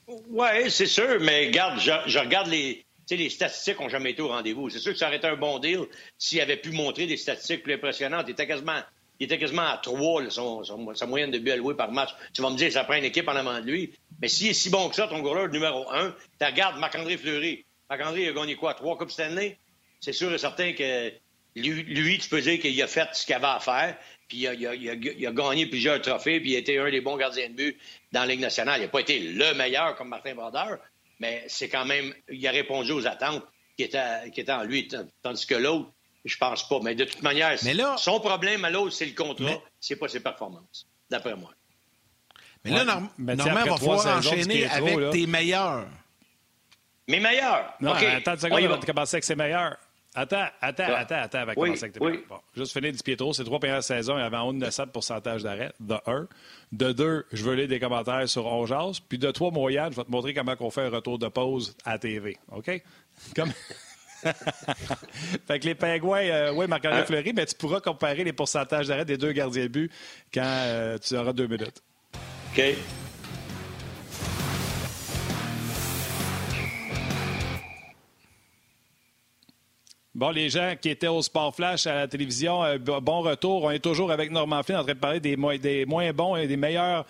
Oui, 0.07 0.71
c'est 0.71 0.87
sûr, 0.87 1.19
mais 1.21 1.47
regarde, 1.47 1.81
je 1.81 2.19
regarde 2.19 2.49
les, 2.49 2.85
sais, 3.07 3.17
les 3.17 3.31
statistiques 3.31 3.81
n'ont 3.81 3.89
jamais 3.89 4.13
été 4.13 4.23
au 4.23 4.29
rendez-vous. 4.29 4.71
C'est 4.71 4.79
sûr 4.79 4.93
que 4.93 4.99
ça 4.99 5.09
aurait 5.09 5.17
été 5.17 5.27
un 5.27 5.37
bon 5.37 5.59
deal 5.59 5.81
s'il 6.19 6.41
avait 6.41 6.57
pu 6.57 6.71
montrer 6.71 7.07
des 7.07 7.17
statistiques 7.17 7.63
plus 7.63 7.75
impressionnantes. 7.75 8.27
Il 8.29 8.33
était 8.33 8.47
quasiment, 8.47 9.63
à 9.63 9.79
trois, 9.79 10.23
sa 10.95 11.07
moyenne 11.07 11.31
de 11.31 11.39
buts 11.39 11.51
alloués 11.51 11.75
par 11.75 11.93
match. 11.93 12.11
Tu 12.33 12.43
vas 12.43 12.51
me 12.51 12.57
dire, 12.57 12.73
ça 12.73 12.85
prend 12.85 12.95
une 12.95 13.05
équipe 13.05 13.29
en 13.29 13.37
avant 13.37 13.61
de 13.61 13.67
lui. 13.67 13.93
Mais 14.21 14.29
s'il 14.29 14.49
est 14.49 14.55
si 14.55 14.71
bon 14.71 14.89
que 14.89 14.97
ça, 14.97 15.07
ton 15.07 15.21
goaler 15.21 15.53
numéro 15.53 15.91
un, 15.93 16.15
tu 16.39 16.47
regardes 16.47 16.79
Marc-André 16.79 17.17
Fleury. 17.17 17.65
Marc-André 17.91 18.29
a 18.29 18.33
gagné 18.33 18.57
quoi? 18.57 18.75
Trois 18.75 18.97
Coupes 18.97 19.11
Stanley? 19.11 19.59
C'est 20.01 20.13
sûr 20.13 20.33
et 20.33 20.39
certain 20.39 20.73
que 20.73 21.13
lui, 21.57 22.19
tu 22.19 22.29
peux 22.29 22.41
dire 22.41 22.59
qu'il 22.59 22.81
a 22.83 22.87
fait 22.87 23.09
ce 23.13 23.25
qu'il 23.25 23.35
avait 23.35 23.47
à 23.47 23.61
faire. 23.61 23.97
Puis 24.29 24.39
il 24.39 24.47
a, 24.49 24.75
il, 24.75 25.27
a, 25.27 25.33
gagné 25.33 25.67
plusieurs 25.67 26.01
trophées, 26.01 26.41
puis 26.41 26.53
il 26.53 26.57
a 26.57 26.59
été 26.59 26.79
un 26.79 26.91
des 26.91 27.01
bons 27.01 27.17
gardiens 27.17 27.49
de 27.49 27.55
but 27.55 27.79
dans 28.11 28.21
la 28.21 28.27
Ligue 28.27 28.41
nationale. 28.41 28.81
Il 28.81 28.85
n'a 28.85 28.89
pas 28.89 29.01
été 29.01 29.19
le 29.19 29.55
meilleur 29.55 29.95
comme 29.97 30.09
Martin 30.09 30.35
Brodeur, 30.35 30.79
mais 31.21 31.45
c'est 31.49 31.69
quand 31.69 31.85
même, 31.85 32.15
il 32.29 32.47
a 32.47 32.51
répondu 32.51 32.93
aux 32.93 33.07
attentes 33.07 33.45
qui 33.77 33.85
étaient, 33.85 34.31
qui 34.33 34.41
étaient 34.41 34.53
en 34.53 34.65
lui, 34.65 34.89
tandis 35.23 35.47
que 35.47 35.55
l'autre, 35.55 35.91
je 36.25 36.37
pense 36.37 36.69
pas. 36.69 36.81
Mais 36.83 36.95
de 36.95 37.05
toute 37.05 37.23
manière, 37.23 37.59
son 37.99 38.21
problème 38.21 38.65
à 38.65 38.71
l'autre, 38.71 38.93
c'est 38.93 39.07
le 39.07 39.15
contrat, 39.15 39.61
c'est 39.81 39.97
pas 39.97 40.09
ses 40.09 40.21
performances, 40.21 40.87
d'après 41.11 41.35
moi. 41.35 41.51
Mais 42.65 42.71
là, 42.71 42.85
normalement, 42.85 43.11
il 43.19 43.71
va 43.71 43.77
falloir 43.77 44.19
enchaîner 44.19 44.67
avec 44.67 45.11
tes 45.11 45.27
meilleurs. 45.27 45.87
Mes 47.07 47.21
meilleurs? 47.21 47.75
Non, 47.81 47.93
attends 47.93 48.33
une 48.33 48.39
seconde, 48.41 48.61
on 48.63 48.69
va 48.69 48.79
commencer 48.79 49.17
avec 49.17 49.25
ses 49.25 49.35
meilleurs. 49.35 49.77
Attends, 50.17 50.47
attends, 50.61 50.95
attends, 50.95 51.15
attends, 51.17 51.39
avec 51.39 51.59
oui, 51.59 51.69
commencer 51.69 51.85
avec 51.85 51.99
tes 51.99 52.05
oui. 52.05 52.25
bon, 52.29 52.37
Juste 52.57 52.73
finir 52.73 52.93
Di 52.93 53.03
Pietro, 53.03 53.33
ces 53.33 53.43
trois 53.43 53.59
premières 53.59 53.83
saisons, 53.83 54.17
il 54.17 54.21
y 54.21 54.25
avait 54.25 54.37
en 54.37 54.49
haut 54.49 54.53
de 54.53 54.71
7 54.71 54.93
pourcentage 54.93 55.43
d'arrêt, 55.43 55.73
de 55.81 55.97
1. 56.07 56.29
De 56.71 56.93
2, 56.93 57.27
je 57.33 57.43
veux 57.43 57.55
lire 57.55 57.67
des 57.67 57.81
commentaires 57.81 58.29
sur 58.29 58.47
Ongeas. 58.47 59.01
Puis 59.09 59.19
de 59.19 59.31
3, 59.31 59.51
Moyane, 59.51 59.91
je 59.93 59.97
vais 59.97 60.05
te 60.05 60.11
montrer 60.13 60.33
comment 60.33 60.55
on 60.61 60.71
fait 60.71 60.83
un 60.83 60.91
retour 60.91 61.19
de 61.19 61.27
pause 61.27 61.77
à 61.85 61.99
TV. 61.99 62.37
OK? 62.53 62.81
Comme... 63.35 63.51
fait 65.47 65.59
que 65.59 65.67
les 65.67 65.75
pingouins, 65.75 66.23
euh, 66.23 66.53
oui, 66.55 66.67
Marc-André 66.69 67.01
hein? 67.01 67.05
Fleury, 67.05 67.33
mais 67.35 67.47
tu 67.47 67.57
pourras 67.57 67.81
comparer 67.81 68.23
les 68.23 68.33
pourcentages 68.33 68.87
d'arrêt 68.87 69.05
des 69.05 69.19
deux 69.19 69.33
gardiens 69.33 69.65
de 69.65 69.69
but 69.69 69.93
quand 70.33 70.43
euh, 70.45 70.97
tu 70.99 71.17
auras 71.17 71.33
deux 71.33 71.49
minutes. 71.49 71.83
OK. 72.57 72.63
Bon, 80.15 80.31
les 80.31 80.49
gens 80.49 80.75
qui 80.81 80.91
étaient 80.91 81.09
au 81.09 81.23
Sport 81.23 81.57
Flash 81.57 81.89
à 81.89 81.95
la 81.97 82.07
télévision, 82.07 82.63
euh, 82.63 82.79
bon 82.79 83.21
retour. 83.23 83.65
On 83.65 83.71
est 83.73 83.81
toujours 83.81 84.13
avec 84.13 84.31
Normand 84.31 84.63
Flynn 84.63 84.79
en 84.79 84.85
train 84.85 84.95
de 84.95 84.99
parler 84.99 85.19
des, 85.19 85.37
des 85.59 85.85
moins 85.87 86.13
bons 86.13 86.37
et 86.37 86.47
des 86.47 86.57
meilleurs 86.57 87.05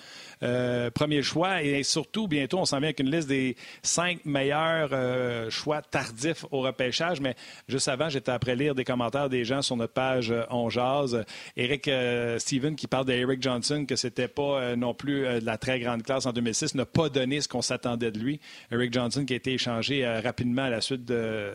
euh, 0.45 0.91
premiers 0.91 1.23
choix. 1.23 1.63
Et 1.63 1.83
surtout, 1.83 2.29
bientôt, 2.29 2.59
on 2.59 2.65
s'en 2.65 2.79
vient 2.79 2.89
avec 2.89 3.01
une 3.01 3.11
liste 3.11 3.29
des 3.29 3.57
cinq 3.83 4.25
meilleurs 4.25 4.91
euh, 4.93 5.51
choix 5.51 5.83
tardifs 5.83 6.45
au 6.51 6.61
repêchage. 6.61 7.21
Mais 7.21 7.35
juste 7.69 7.89
avant, 7.89 8.09
j'étais 8.09 8.33
après 8.33 8.55
lire 8.55 8.75
des 8.75 8.85
commentaires 8.85 9.29
des 9.29 9.45
gens 9.45 9.63
sur 9.63 9.77
notre 9.77 9.95
page 9.95 10.33
On 10.51 10.71
Jazz. 10.71 11.25
Eric 11.57 11.91
Steven 12.39 12.77
qui 12.77 12.87
parle 12.87 13.07
d'Eric 13.07 13.43
Johnson, 13.43 13.85
que 13.87 13.97
c'était 13.97 14.29
pas 14.29 14.77
non 14.77 14.95
plus 14.95 15.23
de 15.23 15.45
la 15.45 15.59
très 15.59 15.81
grande 15.81 16.03
classe 16.03 16.27
en 16.27 16.33
2006, 16.33 16.75
n'a 16.75 16.87
pas 16.87 17.09
donné 17.09 17.41
ce 17.41 17.49
qu'on 17.49 17.63
s'attendait 17.63 18.11
de 18.11 18.19
lui. 18.19 18.41
Eric 18.71 18.93
Johnson 18.93 19.25
qui 19.25 19.33
a 19.33 19.37
été 19.37 19.53
échangé 19.53 20.07
rapidement 20.21 20.65
à 20.65 20.71
la 20.71 20.81
suite 20.81 21.05
de, 21.05 21.55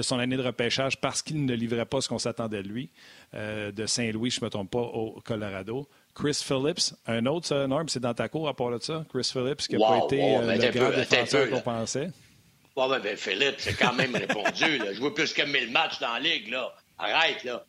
son 0.00 0.18
année 0.18 0.36
de 0.36 0.42
repêchage 0.42 1.00
parce 1.00 1.22
qu'il 1.22 1.44
ne 1.44 1.54
livrait 1.54 1.86
pas 1.86 2.00
ce 2.00 2.08
qu'on 2.08 2.18
s'attendait 2.18 2.62
de 2.62 2.68
lui, 2.68 2.90
euh, 3.34 3.72
de 3.72 3.86
Saint-Louis, 3.86 4.30
je 4.30 4.40
ne 4.40 4.46
me 4.46 4.50
trompe 4.50 4.70
pas, 4.70 4.80
au 4.80 5.20
Colorado. 5.24 5.88
Chris 6.18 6.42
Phillips, 6.44 6.94
un 7.06 7.24
autre, 7.26 7.46
ça, 7.46 7.66
Norm, 7.66 7.88
c'est 7.88 8.00
dans 8.00 8.14
ta 8.14 8.28
cour 8.28 8.48
à 8.48 8.54
part 8.54 8.70
de 8.70 8.82
ça. 8.82 9.04
Chris 9.08 9.30
Phillips, 9.32 9.68
qui 9.68 9.76
n'a 9.76 9.86
pas 9.86 10.00
été 10.04 10.20
euh, 10.36 10.56
le 10.56 10.70
grand 10.70 10.90
défenseur 10.90 11.50
qu'on 11.50 11.60
pensait. 11.60 12.10
Oui, 12.76 12.86
mais 12.90 12.98
ben, 13.00 13.16
Phillips, 13.16 13.56
c'est 13.58 13.74
quand 13.74 13.92
même 13.92 14.14
répondu. 14.14 14.78
Là. 14.78 14.92
Jouer 14.92 15.12
plus 15.12 15.32
que 15.32 15.42
1000 15.42 15.70
matchs 15.70 16.00
dans 16.00 16.14
la 16.14 16.20
ligue. 16.20 16.48
Là. 16.50 16.72
Arrête, 16.98 17.44
là. 17.44 17.64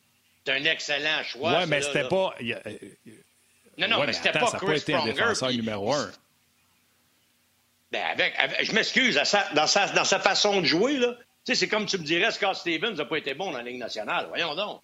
C'est 0.46 0.54
un 0.54 0.64
excellent 0.66 1.24
choix. 1.24 1.60
Oui, 1.60 1.66
mais 1.68 1.82
c'était 1.82 2.08
pas. 2.08 2.34
non, 3.78 3.88
non, 3.88 4.06
mais, 4.06 4.14
c'était 4.14 4.32
pas 4.32 4.48
ça 4.48 4.58
Chris 4.58 4.68
pas 4.68 4.78
été 4.78 4.94
un 4.96 5.06
défenseur 5.06 5.52
numéro 5.52 5.94
un. 5.94 6.12
Ben 7.92 8.04
avec, 8.12 8.36
je 8.62 8.72
m'excuse, 8.74 9.16
dans 9.56 9.66
sa, 9.66 9.88
dans 9.88 10.04
sa 10.04 10.20
façon 10.20 10.62
de 10.62 10.66
jouer, 10.66 10.98
là, 10.98 11.16
c'est 11.44 11.68
comme 11.68 11.86
tu 11.86 11.98
me 11.98 12.04
dirais, 12.04 12.32
Scott 12.32 12.56
Stevens 12.56 12.94
n'a 12.94 13.06
pas 13.06 13.18
été 13.18 13.34
bon 13.34 13.52
dans 13.52 13.58
la 13.58 13.64
Ligue 13.64 13.80
nationale. 13.80 14.28
Voyons 14.30 14.54
donc. 14.56 14.82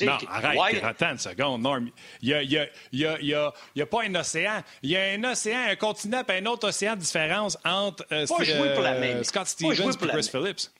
Non, 0.00 0.18
arrête, 0.28 0.82
attends 0.82 1.10
une 1.10 1.18
seconde, 1.18 1.62
Norm. 1.62 1.90
Il 2.22 2.28
n'y 2.28 2.34
a, 2.34 2.42
y 2.42 2.56
a, 2.56 2.68
y 2.92 3.04
a, 3.34 3.52
y 3.74 3.82
a, 3.82 3.86
pas 3.86 4.02
un 4.02 4.14
océan. 4.14 4.62
Il 4.82 4.90
y 4.90 4.96
a 4.96 5.12
un 5.12 5.24
océan, 5.24 5.60
un 5.68 5.76
continent 5.76 6.22
et 6.26 6.32
un 6.32 6.46
autre 6.46 6.68
océan 6.68 6.94
de 6.94 7.00
différence 7.00 7.58
entre 7.64 8.04
euh, 8.10 8.22
euh, 8.22 9.22
Scott 9.24 9.46
Stevens 9.46 9.92
et 9.92 10.06
Chris 10.08 10.28
Phillips. 10.30 10.70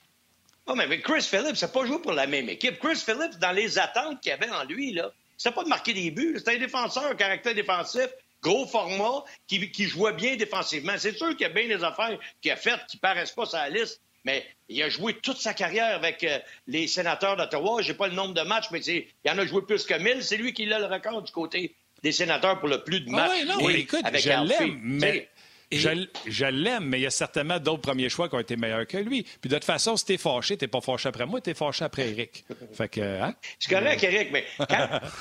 Oh, 0.66 0.74
mais 0.74 1.00
Chris 1.00 1.22
Phillips 1.22 1.60
n'a 1.60 1.68
pas 1.68 1.84
joué 1.84 1.98
pour 1.98 2.12
la 2.12 2.26
même 2.26 2.48
équipe. 2.48 2.78
Chris 2.78 2.96
Phillips, 2.96 3.38
dans 3.38 3.52
les 3.52 3.78
attentes 3.78 4.20
qu'il 4.20 4.30
y 4.30 4.32
avait 4.32 4.50
en 4.50 4.64
lui, 4.64 4.94
là, 4.94 5.10
c'était 5.36 5.54
pas 5.54 5.64
de 5.64 5.68
marquer 5.68 5.92
des 5.92 6.10
buts. 6.10 6.34
C'était 6.38 6.56
un 6.56 6.58
défenseur, 6.58 7.04
un 7.04 7.14
caractère 7.14 7.54
défensif, 7.54 8.08
gros 8.42 8.66
format, 8.66 9.24
qui, 9.46 9.70
qui 9.70 9.84
jouait 9.84 10.14
bien 10.14 10.36
défensivement. 10.36 10.94
C'est 10.96 11.16
sûr 11.16 11.28
qu'il 11.30 11.42
y 11.42 11.44
a 11.44 11.48
bien 11.50 11.68
des 11.68 11.84
affaires 11.84 12.18
qu'il 12.40 12.50
a 12.50 12.56
faites 12.56 12.86
qui 12.88 12.96
ne 12.96 13.00
paraissent 13.00 13.32
pas 13.32 13.44
sur 13.44 13.58
la 13.58 13.68
liste, 13.68 14.00
mais 14.24 14.44
il 14.68 14.82
a 14.82 14.88
joué 14.88 15.14
toute 15.14 15.38
sa 15.38 15.54
carrière 15.54 15.94
avec 15.94 16.24
euh, 16.24 16.38
les 16.66 16.87
sénateurs 16.87 17.37
d'Ottawa. 17.37 17.82
Je 17.82 17.88
n'ai 17.88 17.94
pas 17.94 18.08
le 18.08 18.14
nombre 18.14 18.34
de 18.34 18.42
matchs, 18.42 18.70
mais 18.70 18.80
il 18.80 19.06
en 19.30 19.38
a 19.38 19.46
joué 19.46 19.62
plus 19.62 19.84
que 19.84 19.94
1000. 19.94 20.22
C'est 20.22 20.37
lui 20.37 20.52
qui 20.52 20.70
a 20.72 20.78
le 20.78 20.87
record 20.87 21.22
du 21.22 21.32
côté 21.32 21.74
des 22.02 22.12
sénateurs 22.12 22.58
pour 22.58 22.68
le 22.68 22.82
plus 22.82 23.00
de 23.00 23.10
matchs. 23.10 23.30
Ah 23.32 23.56
oui, 23.56 23.64
non, 23.64 23.68
écoute, 23.70 24.04
je 24.12 24.28
l'aime, 24.28 24.80
mais... 24.82 25.28
Je, 25.72 26.44
l'aime, 26.44 26.84
mais 26.84 27.00
il 27.00 27.02
y 27.02 27.06
a 27.06 27.10
certainement 27.10 27.58
d'autres 27.58 27.82
premiers 27.82 28.08
choix 28.08 28.28
qui 28.28 28.37
ont 28.37 28.40
été 28.40 28.56
meilleurs 28.56 28.87
que 28.87 28.98
lui. 28.98 29.24
Puis 29.40 29.50
de 29.50 29.54
toute 29.54 29.64
façon, 29.64 29.96
si 29.96 30.04
t'es 30.04 30.18
fâché, 30.18 30.56
t'es 30.56 30.68
pas 30.68 30.80
fâché 30.80 31.08
après 31.08 31.26
moi, 31.26 31.40
t'es 31.40 31.54
fâché 31.54 31.84
après 31.84 32.10
Eric. 32.10 32.44
Fait 32.74 32.88
que, 32.88 33.00
hein? 33.00 33.34
C'est 33.58 33.74
correct, 33.74 34.02
Eric, 34.04 34.30
mais 34.30 34.44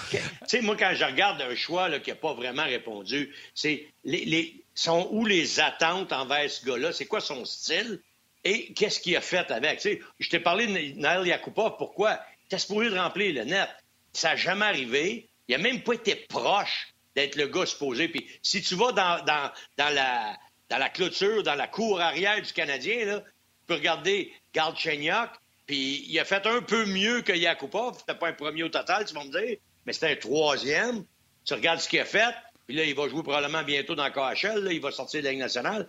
tu 0.09 0.17
sais, 0.45 0.61
moi, 0.61 0.75
quand 0.77 0.91
je 0.93 1.05
regarde 1.05 1.41
un 1.41 1.55
choix 1.55 1.89
qui 1.99 2.11
n'a 2.11 2.15
pas 2.15 2.33
vraiment 2.33 2.65
répondu, 2.65 3.33
c'est 3.55 3.87
les, 4.03 4.25
les, 4.25 4.63
sont 4.75 5.07
où 5.11 5.25
les 5.25 5.59
attentes 5.59 6.11
envers 6.13 6.49
ce 6.49 6.63
gars-là? 6.65 6.91
C'est 6.91 7.05
quoi 7.05 7.21
son 7.21 7.45
style? 7.45 7.99
Et 8.43 8.73
qu'est-ce 8.73 8.99
qu'il 8.99 9.15
a 9.15 9.21
fait 9.21 9.49
avec? 9.51 9.81
je 10.19 10.29
t'ai 10.29 10.39
parlé 10.39 10.67
de 10.67 10.99
Nail 10.99 11.27
Yakupov. 11.27 11.77
Pourquoi? 11.77 12.19
Il 12.51 12.59
supposé 12.59 12.89
de 12.89 12.97
remplir 12.97 13.33
le 13.33 13.45
net. 13.45 13.69
Ça 14.11 14.29
n'a 14.29 14.35
jamais 14.35 14.65
arrivé. 14.65 15.27
Il 15.47 15.57
n'a 15.57 15.63
même 15.63 15.81
pas 15.81 15.93
été 15.93 16.15
proche 16.15 16.93
d'être 17.15 17.35
le 17.35 17.47
gars 17.47 17.65
supposé. 17.65 18.07
Puis 18.07 18.27
si 18.41 18.61
tu 18.61 18.75
vas 18.75 18.91
dans, 18.91 19.51
la, 19.77 20.89
clôture, 20.89 21.43
dans 21.43 21.55
la 21.55 21.67
cour 21.67 21.99
arrière 21.99 22.41
du 22.41 22.53
Canadien, 22.53 23.05
là, 23.05 23.19
tu 23.21 23.67
peux 23.67 23.73
regarder 23.75 24.31
Galchenyuk, 24.53 25.29
puis 25.65 26.05
il 26.07 26.19
a 26.19 26.25
fait 26.25 26.45
un 26.45 26.61
peu 26.61 26.85
mieux 26.85 27.21
que 27.21 27.33
Yakupov. 27.33 27.97
C'était 27.99 28.17
pas 28.17 28.27
un 28.27 28.33
premier 28.33 28.63
au 28.63 28.69
total, 28.69 29.05
tu 29.05 29.13
vas 29.13 29.23
me 29.23 29.31
dire, 29.31 29.57
mais 29.85 29.93
c'était 29.93 30.11
un 30.11 30.15
troisième. 30.15 31.05
Tu 31.45 31.53
regardes 31.53 31.79
ce 31.79 31.89
qu'il 31.89 31.99
a 31.99 32.05
fait, 32.05 32.35
puis 32.67 32.75
là, 32.75 32.83
il 32.83 32.95
va 32.95 33.07
jouer 33.07 33.23
probablement 33.23 33.63
bientôt 33.63 33.95
dans 33.95 34.05
le 34.05 34.11
KHL, 34.11 34.69
il 34.71 34.81
va 34.81 34.91
sortir 34.91 35.21
de 35.21 35.25
la 35.25 35.31
Ligue 35.31 35.41
nationale 35.41 35.87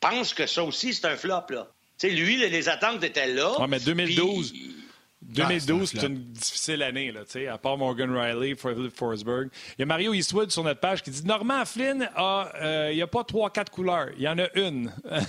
pense 0.00 0.34
que 0.34 0.46
ça 0.46 0.62
aussi, 0.64 0.94
c'est 0.94 1.06
un 1.06 1.16
flop. 1.16 1.46
Là. 1.50 1.68
sais, 1.96 2.10
lui, 2.10 2.36
les 2.36 2.68
attentes 2.68 3.02
étaient 3.02 3.32
là. 3.32 3.52
Oui, 3.58 3.66
mais 3.68 3.80
2012. 3.80 4.52
2012, 5.22 5.90
c'est 5.90 6.06
une 6.06 6.22
difficile 6.32 6.82
année, 6.82 7.10
là, 7.10 7.22
à 7.52 7.58
part 7.58 7.76
Morgan 7.76 8.16
Riley, 8.16 8.54
Forsberg. 8.54 9.48
Il 9.76 9.80
y 9.80 9.82
a 9.82 9.86
Mario 9.86 10.14
Eastwood 10.14 10.50
sur 10.50 10.62
notre 10.62 10.80
page 10.80 11.02
qui 11.02 11.10
dit 11.10 11.24
Normand 11.24 11.64
Flynn, 11.64 12.08
a, 12.14 12.52
euh, 12.56 12.88
il 12.92 12.96
n'y 12.96 13.02
a 13.02 13.06
pas 13.06 13.24
trois, 13.24 13.50
quatre 13.50 13.72
couleurs, 13.72 14.10
il 14.16 14.22
y 14.22 14.28
en 14.28 14.38
a 14.38 14.46
une. 14.54 14.92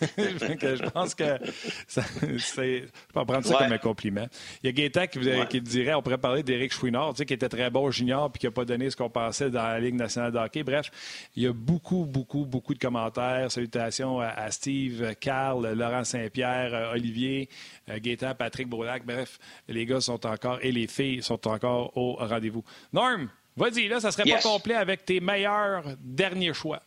je 0.18 0.88
pense 0.90 1.14
que 1.14 1.38
ça, 1.86 2.02
je 2.20 2.80
peux 3.12 3.24
prendre 3.24 3.44
ça 3.44 3.54
comme 3.58 3.72
un 3.72 3.78
compliment. 3.78 4.26
Il 4.62 4.66
y 4.66 4.68
a 4.68 4.72
Gaétan 4.72 5.06
qui, 5.06 5.20
qui 5.48 5.60
dirait 5.60 5.94
on 5.94 6.02
pourrait 6.02 6.18
parler 6.18 6.42
d'Éric 6.42 6.72
Chouinard, 6.72 7.14
qui 7.14 7.32
était 7.32 7.48
très 7.48 7.70
bon 7.70 7.90
junior 7.90 8.30
puis 8.30 8.40
qui 8.40 8.46
n'a 8.46 8.52
pas 8.52 8.64
donné 8.64 8.90
ce 8.90 8.96
qu'on 8.96 9.10
pensait 9.10 9.50
dans 9.50 9.62
la 9.62 9.80
Ligue 9.80 9.94
nationale 9.94 10.32
de 10.32 10.38
hockey. 10.38 10.62
Bref, 10.62 10.90
il 11.36 11.44
y 11.44 11.46
a 11.46 11.52
beaucoup, 11.52 12.04
beaucoup, 12.04 12.44
beaucoup 12.44 12.74
de 12.74 12.78
commentaires. 12.78 13.50
Salutations 13.50 14.20
à, 14.20 14.50
Steve, 14.50 15.14
Carl, 15.20 15.72
Laurent 15.72 16.04
Saint-Pierre, 16.04 16.74
euh, 16.74 16.92
Olivier, 16.92 17.48
euh, 17.88 17.98
Gaétan, 18.00 18.34
Patrick 18.34 18.68
Beaulac. 18.68 19.04
Bref, 19.04 19.38
les 19.68 19.86
gars 19.86 20.00
sont 20.00 20.26
encore 20.26 20.58
et 20.62 20.72
les 20.72 20.86
filles 20.86 21.22
sont 21.22 21.46
encore 21.48 21.96
au 21.96 22.14
rendez-vous. 22.14 22.64
Norm, 22.92 23.28
vas-y, 23.56 23.88
là, 23.88 24.00
ça 24.00 24.10
serait 24.10 24.30
pas 24.30 24.40
complet 24.40 24.74
avec 24.74 25.04
tes 25.04 25.20
meilleurs 25.20 25.84
derniers 26.00 26.54
choix. 26.54 26.82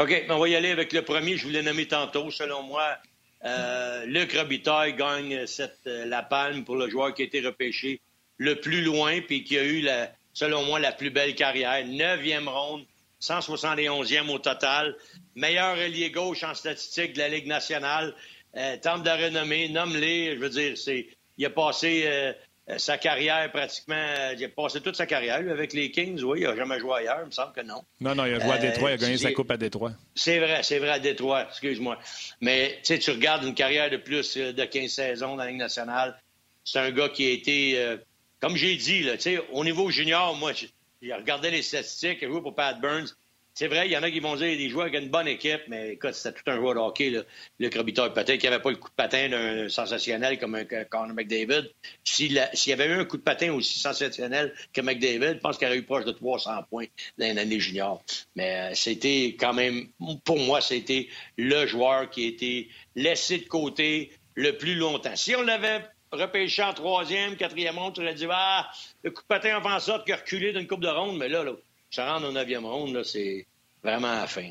OK, 0.00 0.24
on 0.28 0.38
va 0.38 0.48
y 0.48 0.56
aller 0.56 0.72
avec 0.72 0.92
le 0.92 1.02
premier. 1.02 1.36
Je 1.36 1.44
vous 1.44 1.52
l'ai 1.52 1.62
nommé 1.62 1.86
tantôt. 1.86 2.28
Selon 2.32 2.64
moi, 2.64 2.98
euh, 3.44 4.04
Luc 4.06 4.32
Robitaille 4.32 4.94
gagne 4.94 5.46
cette, 5.46 5.86
euh, 5.86 6.04
la 6.06 6.24
palme 6.24 6.64
pour 6.64 6.74
le 6.74 6.90
joueur 6.90 7.14
qui 7.14 7.22
a 7.22 7.24
été 7.26 7.40
repêché 7.40 8.00
le 8.36 8.56
plus 8.56 8.82
loin 8.82 9.20
puis 9.20 9.44
qui 9.44 9.56
a 9.56 9.62
eu, 9.62 9.82
la, 9.82 10.10
selon 10.32 10.64
moi, 10.64 10.80
la 10.80 10.90
plus 10.90 11.10
belle 11.10 11.36
carrière. 11.36 11.86
Neuvième 11.86 12.48
ronde, 12.48 12.84
171e 13.22 14.28
au 14.30 14.40
total. 14.40 14.96
Meilleur 15.36 15.78
ailier 15.78 16.10
gauche 16.10 16.42
en 16.42 16.54
statistique 16.54 17.12
de 17.12 17.20
la 17.20 17.28
Ligue 17.28 17.46
nationale. 17.46 18.16
Euh, 18.56 18.76
temple 18.78 19.04
de 19.04 19.10
renommée, 19.10 19.68
nomme-les. 19.68 20.34
Je 20.34 20.40
veux 20.40 20.50
dire, 20.50 20.76
c'est, 20.76 21.06
il 21.38 21.46
a 21.46 21.50
passé 21.50 22.02
euh, 22.06 22.32
sa 22.78 22.98
carrière 22.98 23.50
pratiquement. 23.52 23.94
Euh, 23.94 24.34
il 24.36 24.44
a 24.44 24.48
passé 24.48 24.80
toute 24.80 24.96
sa 24.96 25.06
carrière 25.06 25.36
avec 25.36 25.72
les 25.72 25.90
Kings. 25.90 26.22
Oui, 26.22 26.40
il 26.40 26.46
n'a 26.46 26.56
jamais 26.56 26.78
joué 26.78 26.94
ailleurs, 26.98 27.20
il 27.22 27.26
me 27.26 27.30
semble 27.30 27.52
que 27.52 27.60
non. 27.60 27.84
Non, 28.00 28.14
non, 28.14 28.24
il 28.24 28.34
a 28.34 28.40
joué 28.40 28.52
à 28.52 28.58
Détroit, 28.58 28.90
il 28.90 28.94
a 28.94 28.96
gagné 28.96 29.18
sa 29.18 29.32
coupe 29.32 29.50
à 29.50 29.56
Détroit. 29.56 29.92
C'est 30.14 30.38
vrai, 30.38 30.62
c'est 30.62 30.78
vrai 30.78 30.90
à 30.90 30.98
Détroit, 30.98 31.46
excuse-moi. 31.48 31.98
Mais 32.40 32.78
tu 32.82 32.94
sais, 32.94 32.98
tu 32.98 33.10
regardes 33.10 33.44
une 33.44 33.54
carrière 33.54 33.90
de 33.90 33.96
plus 33.96 34.36
euh, 34.36 34.52
de 34.52 34.64
15 34.64 34.90
saisons 34.90 35.36
dans 35.36 35.44
la 35.44 35.50
Ligue 35.50 35.58
nationale. 35.58 36.18
C'est 36.64 36.78
un 36.78 36.90
gars 36.90 37.10
qui 37.10 37.26
a 37.26 37.30
été, 37.30 37.96
comme 38.40 38.56
j'ai 38.56 38.74
dit, 38.76 39.02
là, 39.02 39.16
au 39.52 39.64
niveau 39.64 39.90
junior, 39.90 40.34
moi, 40.34 40.52
j'ai 40.54 41.12
regardé 41.12 41.50
les 41.50 41.60
statistiques, 41.60 42.20
il 42.22 42.28
a 42.28 42.30
joué 42.30 42.40
pour 42.40 42.54
Pat 42.54 42.80
Burns. 42.80 43.14
C'est 43.56 43.68
vrai, 43.68 43.86
il 43.86 43.92
y 43.92 43.96
en 43.96 44.02
a 44.02 44.10
qui 44.10 44.18
vont 44.18 44.34
dire 44.34 44.56
des 44.56 44.68
joueurs 44.68 44.90
qui 44.90 44.96
ont 44.96 45.00
une 45.00 45.10
bonne 45.10 45.28
équipe, 45.28 45.62
mais 45.68 45.92
écoute, 45.92 46.14
c'était 46.14 46.40
tout 46.40 46.50
un 46.50 46.56
joueur 46.56 46.74
de 46.74 46.80
hockey, 46.80 47.10
là, 47.10 47.20
le 47.60 47.70
Robitaille. 47.72 48.12
Peut-être 48.12 48.40
qu'il 48.40 48.50
n'y 48.50 48.54
avait 48.54 48.62
pas 48.62 48.70
le 48.70 48.76
coup 48.76 48.88
de 48.88 48.94
patin 48.94 49.28
d'un 49.28 49.68
sensationnel 49.68 50.40
comme 50.40 50.56
un 50.56 50.64
Conor 50.64 51.14
McDavid. 51.14 51.70
S'il 52.02 52.32
y 52.32 52.72
avait 52.72 52.86
eu 52.86 52.94
un 52.94 53.04
coup 53.04 53.16
de 53.16 53.22
patin 53.22 53.52
aussi 53.52 53.78
sensationnel 53.78 54.52
que 54.72 54.80
McDavid, 54.80 55.34
je 55.34 55.38
pense 55.38 55.56
qu'il 55.56 55.68
aurait 55.68 55.76
eu 55.76 55.84
proche 55.84 56.04
de 56.04 56.10
300 56.10 56.64
points 56.68 56.86
dans 57.16 57.36
l'année 57.36 57.60
junior. 57.60 58.02
Mais 58.34 58.72
euh, 58.72 58.74
c'était 58.74 59.36
quand 59.38 59.54
même, 59.54 59.86
pour 60.24 60.40
moi, 60.40 60.60
c'était 60.60 61.06
le 61.38 61.64
joueur 61.64 62.10
qui 62.10 62.24
a 62.24 62.28
été 62.30 62.68
laissé 62.96 63.38
de 63.38 63.46
côté 63.46 64.10
le 64.34 64.58
plus 64.58 64.74
longtemps. 64.74 65.14
Si 65.14 65.36
on 65.36 65.42
l'avait 65.42 65.80
repêché 66.10 66.60
en 66.64 66.74
troisième, 66.74 67.36
quatrième 67.36 67.78
ronde, 67.78 67.94
tu 67.94 68.00
aurais 68.00 68.14
dit, 68.14 68.26
ah, 68.28 68.68
le 69.04 69.12
coup 69.12 69.22
de 69.22 69.28
patin 69.28 69.56
a 69.56 69.62
fait 69.62 69.68
en 69.68 69.78
sorte 69.78 70.10
reculé 70.10 70.52
d'une 70.52 70.66
coupe 70.66 70.80
de 70.80 70.88
ronde, 70.88 71.18
mais 71.18 71.28
là, 71.28 71.44
là 71.44 71.52
se 71.94 72.00
rendre 72.00 72.28
au 72.28 72.32
neuvième 72.32 72.66
ronde, 72.66 73.02
c'est 73.04 73.46
vraiment 73.82 74.10
à 74.10 74.20
la 74.20 74.26
fin. 74.26 74.50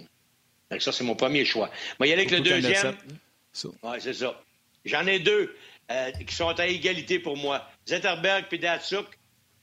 Donc 0.72 0.82
ça, 0.82 0.92
c'est 0.92 1.04
mon 1.04 1.16
premier 1.16 1.46
choix. 1.46 1.70
Moi, 2.00 2.08
y 2.08 2.14
aller 2.14 2.22
avec 2.24 2.32
le 2.32 2.40
deuxième. 2.40 2.98
Oui, 3.84 3.98
c'est 4.00 4.14
ça. 4.14 4.42
J'en 4.86 5.06
ai 5.06 5.20
deux 5.20 5.56
euh, 5.92 6.12
qui 6.12 6.34
sont 6.34 6.60
à 6.60 6.68
égalité 6.68 7.20
pour 7.20 7.38
moi. 7.38 7.68
Zetterberg 7.86 8.46
puis 8.48 8.60
Datsuk. 8.60 9.06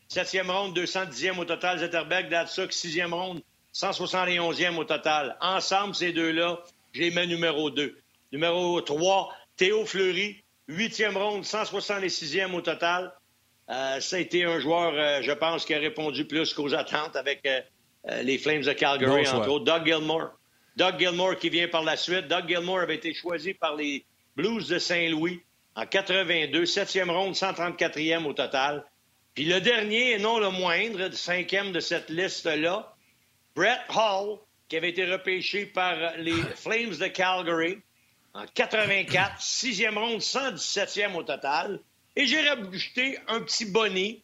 Septième 0.08 0.50
ronde, 0.50 0.76
210e 0.76 1.38
au 1.38 1.44
total. 1.44 1.78
Zetterberg, 1.78 2.28
Datsuk, 2.28 2.72
sixième 2.72 3.14
ronde, 3.14 3.42
171e 3.72 4.76
au 4.76 4.84
total. 4.84 5.36
Ensemble, 5.40 5.94
ces 5.94 6.12
deux-là, 6.12 6.60
j'ai 6.92 7.10
mis 7.10 7.26
numéro 7.28 7.70
deux. 7.70 7.96
Numéro 8.32 8.80
3, 8.80 9.32
Théo 9.56 9.86
Fleury, 9.86 10.42
huitième 10.68 11.16
ronde, 11.16 11.44
166e 11.44 12.52
au 12.52 12.60
total. 12.60 13.12
Euh, 13.70 14.00
ça 14.00 14.16
a 14.16 14.18
été 14.18 14.44
un 14.44 14.58
joueur, 14.58 14.92
euh, 14.94 15.22
je 15.22 15.30
pense, 15.30 15.64
qui 15.64 15.74
a 15.74 15.78
répondu 15.78 16.24
plus 16.24 16.52
qu'aux 16.54 16.74
attentes 16.74 17.14
avec 17.14 17.46
euh, 17.46 18.22
les 18.22 18.36
Flames 18.36 18.62
de 18.62 18.72
Calgary, 18.72 19.28
entre 19.28 19.48
autres. 19.48 19.64
Doug 19.64 19.86
Gilmore. 19.86 20.32
Doug 20.76 20.98
Gilmore 20.98 21.36
qui 21.36 21.50
vient 21.50 21.68
par 21.68 21.84
la 21.84 21.96
suite. 21.96 22.26
Doug 22.26 22.48
Gilmore 22.48 22.80
avait 22.80 22.96
été 22.96 23.14
choisi 23.14 23.54
par 23.54 23.76
les 23.76 24.04
Blues 24.36 24.66
de 24.68 24.78
Saint-Louis. 24.78 25.42
en 25.76 25.86
82, 25.86 26.66
septième 26.66 27.10
ronde, 27.10 27.34
134e 27.34 28.24
au 28.24 28.32
total. 28.32 28.84
Puis 29.34 29.44
le 29.44 29.60
dernier, 29.60 30.12
et 30.12 30.18
non 30.18 30.40
le 30.40 30.50
moindre, 30.50 31.08
cinquième 31.12 31.70
de 31.70 31.78
cette 31.78 32.10
liste-là, 32.10 32.92
Brett 33.54 33.80
Hall, 33.94 34.38
qui 34.68 34.76
avait 34.76 34.90
été 34.90 35.04
repêché 35.04 35.66
par 35.66 35.96
les 36.16 36.32
Flames 36.56 36.96
de 36.96 37.06
Calgary 37.06 37.78
en 38.34 38.46
84, 38.46 39.40
sixième 39.40 39.96
ronde, 39.96 40.20
117e 40.20 41.14
au 41.14 41.22
total. 41.22 41.80
Et 42.20 42.26
j'ai 42.26 42.46
rajouté 42.46 43.16
un 43.28 43.40
petit 43.40 43.64
boni, 43.64 44.22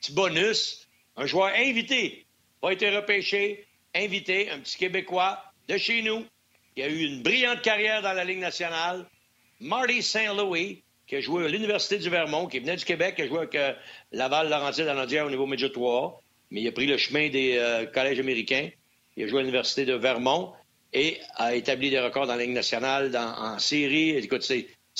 petit 0.00 0.12
bonus, 0.12 0.88
un 1.14 1.26
joueur 1.26 1.52
invité, 1.54 2.26
pas 2.60 2.72
été 2.72 2.90
repêché, 2.90 3.68
invité, 3.94 4.50
un 4.50 4.58
petit 4.58 4.76
Québécois 4.76 5.40
de 5.68 5.78
chez 5.78 6.02
nous, 6.02 6.24
qui 6.74 6.82
a 6.82 6.88
eu 6.88 7.04
une 7.04 7.22
brillante 7.22 7.62
carrière 7.62 8.02
dans 8.02 8.14
la 8.14 8.24
Ligue 8.24 8.40
nationale, 8.40 9.06
Marty 9.60 10.02
St. 10.02 10.34
Louis, 10.36 10.82
qui 11.06 11.14
a 11.14 11.20
joué 11.20 11.44
à 11.44 11.48
l'Université 11.48 11.98
du 11.98 12.10
Vermont, 12.10 12.48
qui 12.48 12.58
venait 12.58 12.74
du 12.74 12.84
Québec, 12.84 13.14
qui 13.14 13.22
a 13.22 13.28
joué 13.28 13.38
avec 13.38 13.54
euh, 13.54 13.74
Laval, 14.10 14.50
Laurentide, 14.50 14.86
Lanaudière 14.86 15.24
au 15.24 15.30
niveau 15.30 15.46
Major 15.46 15.70
3, 15.70 16.20
mais 16.50 16.62
il 16.62 16.66
a 16.66 16.72
pris 16.72 16.88
le 16.88 16.96
chemin 16.96 17.28
des 17.28 17.58
euh, 17.58 17.86
collèges 17.86 18.18
américains. 18.18 18.70
Il 19.16 19.22
a 19.22 19.28
joué 19.28 19.38
à 19.38 19.42
l'Université 19.42 19.84
de 19.84 19.94
Vermont 19.94 20.52
et 20.92 21.20
a 21.36 21.54
établi 21.54 21.90
des 21.90 22.00
records 22.00 22.26
dans 22.26 22.34
la 22.34 22.42
Ligue 22.42 22.54
nationale, 22.54 23.16
en 23.16 23.60
série. 23.60 24.16
Écoute, 24.16 24.50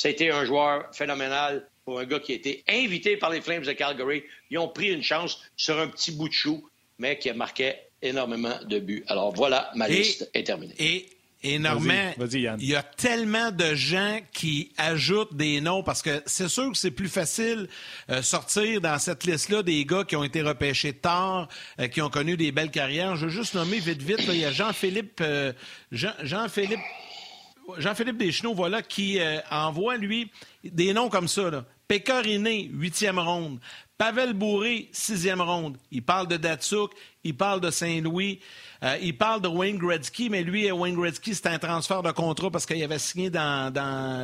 été 0.04 0.30
un 0.30 0.44
joueur 0.44 0.94
phénoménal 0.94 1.68
pour 1.86 2.00
un 2.00 2.04
gars 2.04 2.18
qui 2.18 2.32
a 2.32 2.34
été 2.34 2.64
invité 2.68 3.16
par 3.16 3.30
les 3.30 3.40
Flames 3.40 3.62
de 3.62 3.72
Calgary. 3.72 4.24
Ils 4.50 4.58
ont 4.58 4.68
pris 4.68 4.90
une 4.92 5.04
chance 5.04 5.40
sur 5.56 5.78
un 5.78 5.86
petit 5.86 6.12
bout 6.12 6.28
de 6.28 6.34
chou, 6.34 6.68
mais 6.98 7.16
qui 7.18 7.30
a 7.30 7.34
marqué 7.34 7.74
énormément 8.02 8.58
de 8.68 8.78
buts. 8.80 9.04
Alors 9.06 9.32
voilà, 9.32 9.70
ma 9.76 9.88
liste 9.88 10.28
est 10.34 10.44
terminée. 10.44 10.74
Et 10.78 11.06
énormément. 11.42 12.12
Il 12.58 12.66
y 12.66 12.74
a 12.74 12.82
tellement 12.82 13.52
de 13.52 13.76
gens 13.76 14.18
qui 14.32 14.72
ajoutent 14.76 15.36
des 15.36 15.60
noms 15.60 15.84
parce 15.84 16.02
que 16.02 16.22
c'est 16.26 16.48
sûr 16.48 16.72
que 16.72 16.76
c'est 16.76 16.90
plus 16.90 17.08
facile 17.08 17.68
euh, 18.10 18.20
sortir 18.20 18.80
dans 18.80 18.98
cette 18.98 19.24
liste-là 19.24 19.62
des 19.62 19.84
gars 19.84 20.02
qui 20.02 20.16
ont 20.16 20.24
été 20.24 20.42
repêchés 20.42 20.92
tard, 20.92 21.48
euh, 21.78 21.86
qui 21.86 22.02
ont 22.02 22.10
connu 22.10 22.36
des 22.36 22.50
belles 22.50 22.72
carrières. 22.72 23.14
Je 23.14 23.26
veux 23.26 23.30
juste 23.30 23.54
nommer 23.54 23.78
vite, 23.78 24.02
vite, 24.02 24.24
il 24.28 24.38
y 24.38 24.44
a 24.44 24.50
Jean-Philippe 24.50 25.20
euh, 25.20 25.52
Jean, 25.92 26.12
Jean-Philippe 26.22 26.80
Jean-Philippe 27.78 28.18
Deschenaux, 28.18 28.54
voilà, 28.54 28.80
qui 28.80 29.18
envoie, 29.50 29.96
lui, 29.96 30.30
des 30.62 30.92
noms 30.92 31.08
comme 31.08 31.26
ça. 31.26 31.50
Là. 31.50 31.64
Pécoriné, 31.88 32.68
huitième 32.72 33.18
ronde. 33.18 33.60
Pavel 33.98 34.34
Bourré, 34.34 34.90
sixième 34.92 35.40
ronde. 35.40 35.78
Il 35.90 36.02
parle 36.02 36.28
de 36.28 36.36
Datsuk, 36.36 36.92
il 37.24 37.34
parle 37.34 37.60
de 37.60 37.70
Saint-Louis, 37.70 38.40
euh, 38.82 38.98
il 39.00 39.16
parle 39.16 39.40
de 39.40 39.48
Wayne 39.48 39.78
Gretzky, 39.78 40.28
mais 40.28 40.42
lui, 40.42 40.70
Wayne 40.70 40.96
Gretzky, 40.96 41.34
c'était 41.34 41.48
un 41.48 41.58
transfert 41.58 42.02
de 42.02 42.10
contrat 42.10 42.50
parce 42.50 42.66
qu'il 42.66 42.82
avait 42.82 42.98
signé 42.98 43.30
dans, 43.30 43.72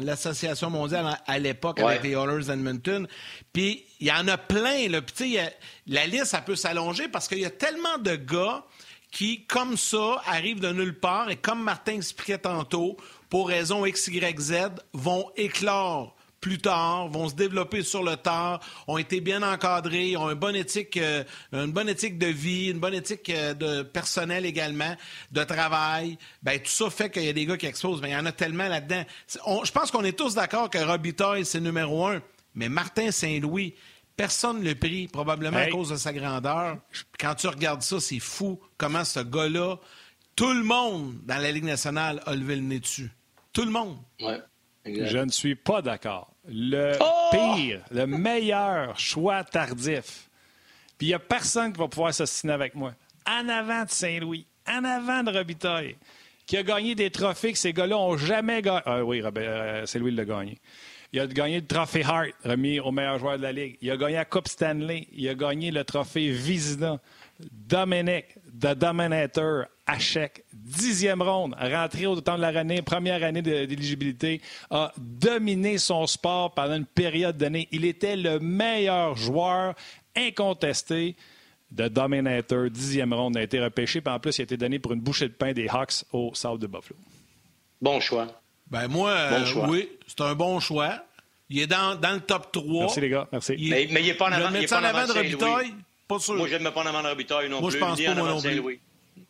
l'Association 0.05 0.69
mondiale 0.69 1.19
à, 1.27 1.39
l'époque 1.39 1.81
avec 1.81 2.03
les 2.03 2.11
Oilers 2.11 2.51
Edmonton. 2.51 3.07
Puis 3.53 3.85
il 4.01 4.09
y 4.09 4.13
en 4.13 4.29
a 4.29 4.37
plein. 4.37 4.89
Là. 4.89 5.01
Puis, 5.01 5.39
la 5.87 6.07
liste, 6.07 6.27
ça 6.27 6.43
peut 6.43 6.57
s'allonger 6.57 7.09
parce 7.09 7.29
qu'il 7.29 7.39
y 7.39 7.47
a 7.47 7.51
tellement 7.51 7.97
de 7.99 8.17
gars 8.17 8.65
qui, 9.11 9.45
comme 9.47 9.77
ça, 9.77 10.21
arrivent 10.27 10.61
de 10.61 10.73
nulle 10.73 10.99
part 10.99 11.31
et 11.31 11.37
comme 11.37 11.63
Martin 11.63 11.95
expliquait 11.95 12.39
tantôt, 12.39 12.97
pour 13.31 13.49
raison 13.49 13.87
X, 13.87 14.09
Y, 14.09 14.41
Z, 14.41 14.55
vont 14.93 15.31
éclore 15.37 16.15
plus 16.43 16.59
tard, 16.59 17.09
vont 17.09 17.29
se 17.29 17.35
développer 17.35 17.83
sur 17.83 18.03
le 18.03 18.17
tard, 18.17 18.61
ont 18.89 18.99
été 18.99 19.21
bien 19.21 19.43
encadrés, 19.43 20.17
ont 20.17 20.29
une 20.29 20.39
bonne 20.39 20.57
éthique, 20.57 20.97
euh, 20.99 21.25
une 21.53 21.71
bonne 21.71 21.89
éthique 21.89 22.19
de 22.19 22.27
vie, 22.27 22.69
une 22.71 22.81
bonne 22.81 22.95
éthique 22.95 23.31
euh, 23.31 23.55
de 23.55 23.83
personnel 23.83 24.45
également, 24.45 24.95
de 25.31 25.45
travail. 25.45 26.19
Ben 26.43 26.59
tout 26.59 26.69
ça 26.69 26.91
fait 26.91 27.11
qu'il 27.11 27.23
y 27.23 27.29
a 27.29 27.33
des 27.33 27.47
gars 27.47 27.57
qui 27.57 27.67
exposent. 27.67 28.03
Mais 28.03 28.11
il 28.11 28.13
y 28.13 28.17
en 28.17 28.27
a 28.27 28.33
tellement 28.33 28.69
là-dedans. 28.69 29.05
je 29.29 29.71
pense 29.71 29.91
qu'on 29.93 30.03
est 30.03 30.19
tous 30.19 30.35
d'accord 30.35 30.69
que 30.69 30.79
Robitaille, 30.79 31.47
c'est 31.47 31.61
numéro 31.61 32.07
un. 32.07 32.21
Mais 32.57 32.69
Martin 32.69 33.13
Saint-Louis, 33.13 33.75
personne 34.17 34.59
ne 34.59 34.65
le 34.65 34.75
prie, 34.75 35.07
probablement 35.07 35.59
à 35.59 35.69
cause 35.69 35.91
de 35.91 35.97
sa 35.97 36.13
grandeur. 36.13 36.79
Quand 37.21 37.37
tu 37.37 37.47
regardes 37.47 37.83
ça, 37.83 38.01
c'est 38.01 38.19
fou 38.19 38.61
comment 38.77 39.05
ce 39.05 39.21
gars-là, 39.21 39.77
tout 40.35 40.53
le 40.53 40.65
monde 40.65 41.19
dans 41.23 41.39
la 41.39 41.53
Ligue 41.53 41.65
nationale 41.65 42.21
a 42.27 42.35
levé 42.35 42.57
le 42.57 42.63
nez 42.63 42.81
dessus. 42.81 43.13
Tout 43.53 43.65
le 43.65 43.71
monde. 43.71 43.97
Ouais. 44.21 44.41
Je 44.85 45.19
ne 45.19 45.31
suis 45.31 45.55
pas 45.55 45.83
d'accord. 45.83 46.32
Le 46.49 46.97
oh! 47.01 47.29
pire, 47.31 47.81
le 47.91 48.07
meilleur 48.07 48.99
choix 48.99 49.45
tardif. 49.45 50.29
Puis 50.99 51.09
il 51.09 51.11
n'y 51.11 51.15
a 51.15 51.19
personne 51.19 51.73
qui 51.73 51.79
va 51.79 51.89
pouvoir 51.89 52.13
s'assiner 52.13 52.53
avec 52.53 52.75
moi. 52.75 52.93
En 53.27 53.49
avant 53.49 53.85
de 53.85 53.91
Saint-Louis, 53.91 54.47
en 54.69 54.85
avant 54.85 55.23
de 55.23 55.31
Robitaille, 55.31 55.97
qui 56.47 56.57
a 56.57 56.63
gagné 56.63 56.95
des 56.95 57.11
trophées 57.11 57.53
que 57.53 57.59
ces 57.59 57.73
gars-là 57.73 57.95
n'ont 57.95 58.17
jamais 58.17 58.63
gagné. 58.63 58.83
Ah 58.85 59.05
oui, 59.05 59.23
euh, 59.25 59.87
Saint-Louis 59.87 60.13
l'a 60.13 60.25
gagné. 60.25 60.59
Il 61.13 61.21
a 61.21 61.27
gagné 61.27 61.61
le 61.61 61.67
trophée 61.67 62.03
Hart, 62.03 62.31
remis 62.45 62.81
au 62.81 62.91
meilleur 62.91 63.19
joueur 63.19 63.37
de 63.37 63.43
la 63.43 63.53
Ligue. 63.53 63.77
Il 63.83 63.91
a 63.91 63.97
gagné 63.97 64.15
la 64.15 64.25
Coupe 64.25 64.49
Stanley. 64.49 65.07
Il 65.13 65.29
a 65.29 65.35
gagné 65.35 65.71
le 65.71 65.85
trophée 65.85 66.31
Vizina. 66.31 66.99
Dominic, 67.39 68.27
The 68.59 68.75
Dominator, 68.75 69.67
Hachek, 69.93 70.45
dixième 70.53 71.21
ronde, 71.23 71.55
rentré 71.61 72.07
au 72.07 72.21
temps 72.21 72.37
de 72.37 72.41
la 72.41 72.49
année, 72.49 72.81
première 72.83 73.23
année 73.23 73.43
d'éligibilité, 73.43 74.41
a 74.71 74.93
dominé 74.97 75.79
son 75.79 76.07
sport 76.07 76.55
pendant 76.55 76.77
une 76.77 76.87
période 76.87 77.37
donnée. 77.37 77.69
Il 77.73 77.85
était 77.85 78.17
le 78.17 78.39
meilleur 78.39 79.17
joueur 79.17 79.75
incontesté 80.17 81.17
de 81.71 81.89
Dominator, 81.89 82.71
dixième 82.71 83.13
ronde, 83.13 83.37
a 83.37 83.43
été 83.43 83.61
repêché, 83.61 84.01
puis 84.01 84.13
en 84.13 84.19
plus, 84.19 84.39
il 84.39 84.43
a 84.43 84.45
été 84.45 84.57
donné 84.57 84.79
pour 84.79 84.93
une 84.93 85.01
bouchée 85.01 85.29
de 85.29 85.35
pain 85.35 85.53
des 85.53 85.69
Hawks 85.69 86.05
au 86.13 86.31
South 86.35 86.61
de 86.61 86.67
Buffalo. 86.67 86.97
Bon 87.81 88.01
choix. 88.01 88.29
Ben 88.71 88.89
moi, 88.89 89.11
euh, 89.11 89.45
oui, 89.69 89.89
c'est 90.07 90.21
un 90.23 90.35
bon 90.35 90.61
choix. 90.61 91.05
Il 91.51 91.61
est 91.61 91.67
dans, 91.67 91.95
dans, 91.97 92.13
le 92.13 92.21
top 92.21 92.51
3. 92.53 92.81
Merci 92.81 93.01
les 93.01 93.09
gars, 93.11 93.29
merci. 93.31 93.57
mais, 93.59 93.85
il 93.85 93.93
n'est 93.93 94.15
pas 94.15 94.29
en 94.29 94.33
avant, 94.33 94.49
il 94.55 94.65
est 94.65 94.69
pas 94.69 94.81
en 94.81 94.85
avant 94.85 95.07
de 95.07 95.13
Robitaille? 95.13 95.75
Pas 96.09 96.19
sûr. 96.19 96.35
Moi, 96.35 96.49
je 96.49 96.55
ne 96.55 96.65
mets 96.65 96.71
pas 96.71 96.83
en 96.83 96.87
avant 96.87 97.03
de 97.03 97.09
Robitaille 97.09 97.49
non 97.51 97.61
moi, 97.61 97.71
plus. 97.71 97.79
Moi, 97.79 97.95
je 97.95 98.05
pense 98.05 98.15
pas, 98.15 98.15
moi 98.15 98.29
non 98.31 98.41
plus. 98.41 98.81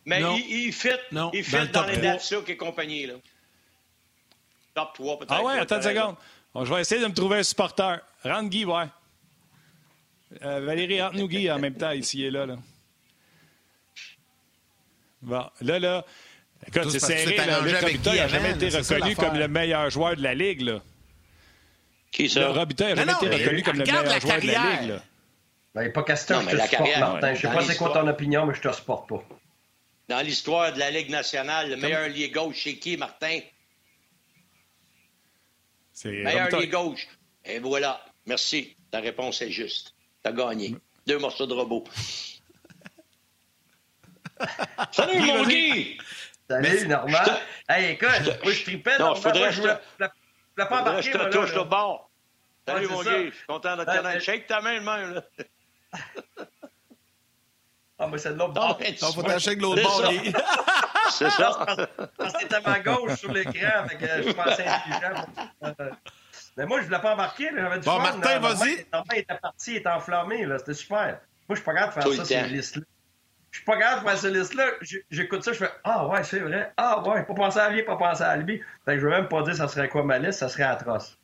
Mais 0.05 0.21
il, 0.21 0.65
il, 0.67 0.73
fit, 0.73 0.89
non, 1.11 1.31
il 1.33 1.43
fit 1.43 1.67
dans, 1.71 1.81
dans 1.81 1.87
les 1.87 1.97
Datsuk 1.97 2.49
et 2.49 2.57
compagnie. 2.57 3.05
Là. 3.05 3.15
Top 4.73 4.93
3 4.93 5.19
peut-être. 5.19 5.33
Ah 5.33 5.43
ouais, 5.43 5.59
attends 5.59 5.77
une 5.77 5.81
seconde. 5.81 6.15
je 6.55 6.73
vais 6.73 6.81
essayer 6.81 7.01
de 7.01 7.07
me 7.07 7.13
trouver 7.13 7.37
un 7.39 7.43
supporter. 7.43 7.99
Rentre 8.23 8.49
Guy, 8.49 8.65
ouais. 8.65 8.85
Euh, 10.41 10.61
Valérie, 10.61 11.01
rentre-nous 11.01 11.27
Guy 11.27 11.49
en 11.51 11.59
même 11.59 11.75
temps, 11.75 11.91
ici 11.91 12.23
et 12.23 12.31
là. 12.31 12.45
là. 12.45 12.57
Bon, 15.21 15.45
là, 15.61 15.79
là. 15.79 16.05
Écoute, 16.67 16.89
c'est 16.89 16.99
serré. 16.99 17.37
Là, 17.37 17.61
le 17.61 17.77
Robitaille 17.77 18.17
n'a 18.17 18.27
jamais 18.27 18.51
été 18.51 18.69
reconnu 18.69 19.15
comme 19.15 19.37
le 19.37 19.47
meilleur 19.47 19.89
joueur 19.89 20.15
de 20.15 20.23
la 20.23 20.33
Ligue. 20.33 20.61
Là. 20.61 20.81
Qui 22.11 22.29
ça? 22.29 22.41
Le 22.41 22.47
Robitaille 22.47 22.93
n'a 22.93 23.05
jamais 23.05 23.13
été 23.13 23.43
reconnu 23.43 23.63
comme 23.63 23.77
le 23.77 23.85
meilleur 23.85 24.19
joueur 24.19 24.41
de 24.41 24.47
la 24.47 24.53
Ligue. 24.53 24.89
Là. 24.89 25.03
Ben, 25.75 25.91
pas 25.91 26.03
question, 26.03 26.41
je 26.41 26.55
te 26.55 26.61
supporte, 26.61 26.99
Martin. 26.99 27.33
Je 27.33 27.41
sais 27.41 27.47
pas 27.47 27.61
c'est 27.61 27.77
quoi 27.77 27.89
ton 27.93 28.07
opinion, 28.07 28.45
mais 28.45 28.53
je 28.53 28.61
te 28.61 28.71
supporte 28.71 29.09
pas 29.09 29.23
dans 30.07 30.21
l'histoire 30.21 30.73
de 30.73 30.79
la 30.79 30.91
Ligue 30.91 31.09
nationale, 31.09 31.69
le 31.69 31.77
meilleur 31.77 32.07
lié 32.09 32.29
gauche, 32.29 32.63
c'est 32.63 32.77
qui, 32.77 32.97
Martin? 32.97 33.39
C'est 35.93 36.11
meilleur 36.11 36.49
lié 36.49 36.67
gauche. 36.67 37.07
Et 37.45 37.59
voilà. 37.59 38.03
Merci. 38.25 38.75
Ta 38.91 38.99
réponse 38.99 39.41
est 39.41 39.51
juste. 39.51 39.93
T'as 40.21 40.31
gagné. 40.31 40.75
Deux 41.05 41.17
morceaux 41.19 41.45
de 41.45 41.53
robot. 41.53 41.83
Salut, 44.91 45.19
mon 45.19 45.43
Guy! 45.45 45.97
Salut, 46.49 46.87
Normand. 46.87 47.17
Hey, 47.69 47.93
écoute, 47.93 48.09
moi, 48.43 48.51
je 48.51 48.63
tripais. 48.63 48.97
Non, 48.97 49.15
faudrait 49.15 49.49
que 49.49 49.55
je 49.55 49.61
te... 49.61 49.67
l'ai 49.67 50.07
pas 50.55 50.81
embarqué, 50.81 51.11
je 51.11 51.17
te 51.17 51.31
touche 51.31 51.53
le 51.53 51.63
bord. 51.63 52.09
Salut, 52.67 52.87
mon 52.87 53.01
Guy. 53.03 53.25
Je 53.31 53.35
suis 53.35 53.45
content 53.47 53.77
de 53.77 53.83
te 53.83 53.97
connaître. 53.97 54.21
Shake 54.21 54.47
ta 54.47 54.61
main, 54.61 54.79
le 54.79 54.81
même, 54.81 55.13
là. 55.13 55.23
Ah, 57.99 58.07
mais 58.07 58.17
c'est 58.17 58.33
de 58.33 58.39
l'autre 58.39 58.53
bord. 58.53 58.79
Il 58.85 58.97
faut 58.97 59.23
t'acheter 59.23 59.55
de 59.55 59.61
l'autre 59.61 59.83
bord. 59.83 60.03
C'est 61.11 61.29
ça. 61.29 61.65
Parce 62.17 62.33
que 62.33 62.39
c'était 62.39 62.61
ma 62.61 62.79
gauche 62.79 63.19
sur 63.19 63.31
l'écran, 63.31 63.87
fait 63.87 63.97
que 63.97 64.23
je 64.23 64.31
pensais 64.31 64.65
intelligent. 64.65 65.27
Mais 66.57 66.65
moi, 66.65 66.77
je 66.79 66.83
ne 66.83 66.87
voulais 66.87 67.01
pas 67.01 67.13
embarquer. 67.13 67.49
J'avais 67.55 67.79
du 67.79 67.85
bon, 67.85 67.99
Martin, 67.99 68.39
vas-y. 68.39 68.85
Martin 68.91 69.15
était 69.15 69.37
parti, 69.37 69.71
il 69.71 69.77
était 69.77 69.89
enflammé. 69.89 70.47
C'était 70.57 70.73
super. 70.73 70.97
Moi, 70.97 71.19
je 71.49 71.55
suis 71.55 71.63
pas 71.63 71.73
capable 71.73 71.95
de 71.95 72.13
faire 72.15 72.25
ça, 72.25 72.25
ces 72.25 72.47
listes-là. 72.49 72.83
Je 73.51 73.57
suis 73.57 73.65
pas 73.65 73.77
capable 73.77 74.03
de 74.03 74.09
faire 74.09 74.17
ces 74.17 74.31
listes-là. 74.31 74.65
J'écoute 75.11 75.43
ça, 75.43 75.53
je 75.53 75.59
fais 75.59 75.71
Ah 75.83 76.07
ouais, 76.07 76.23
c'est 76.23 76.39
vrai. 76.39 76.71
Ah 76.77 77.01
ouais, 77.07 77.23
pas 77.23 77.33
penser 77.33 77.59
à 77.59 77.69
lui, 77.69 77.83
pas 77.83 77.97
penser 77.97 78.23
à 78.23 78.35
lui. 78.37 78.61
Fait 78.85 78.93
que 78.93 78.99
je 78.99 79.05
veux 79.05 79.11
même 79.11 79.27
pas 79.27 79.43
dire 79.43 79.55
ça 79.55 79.67
serait 79.67 79.89
quoi 79.89 80.03
ma 80.03 80.17
liste, 80.17 80.39
ça 80.39 80.49
serait 80.49 80.63
atroce. 80.63 81.17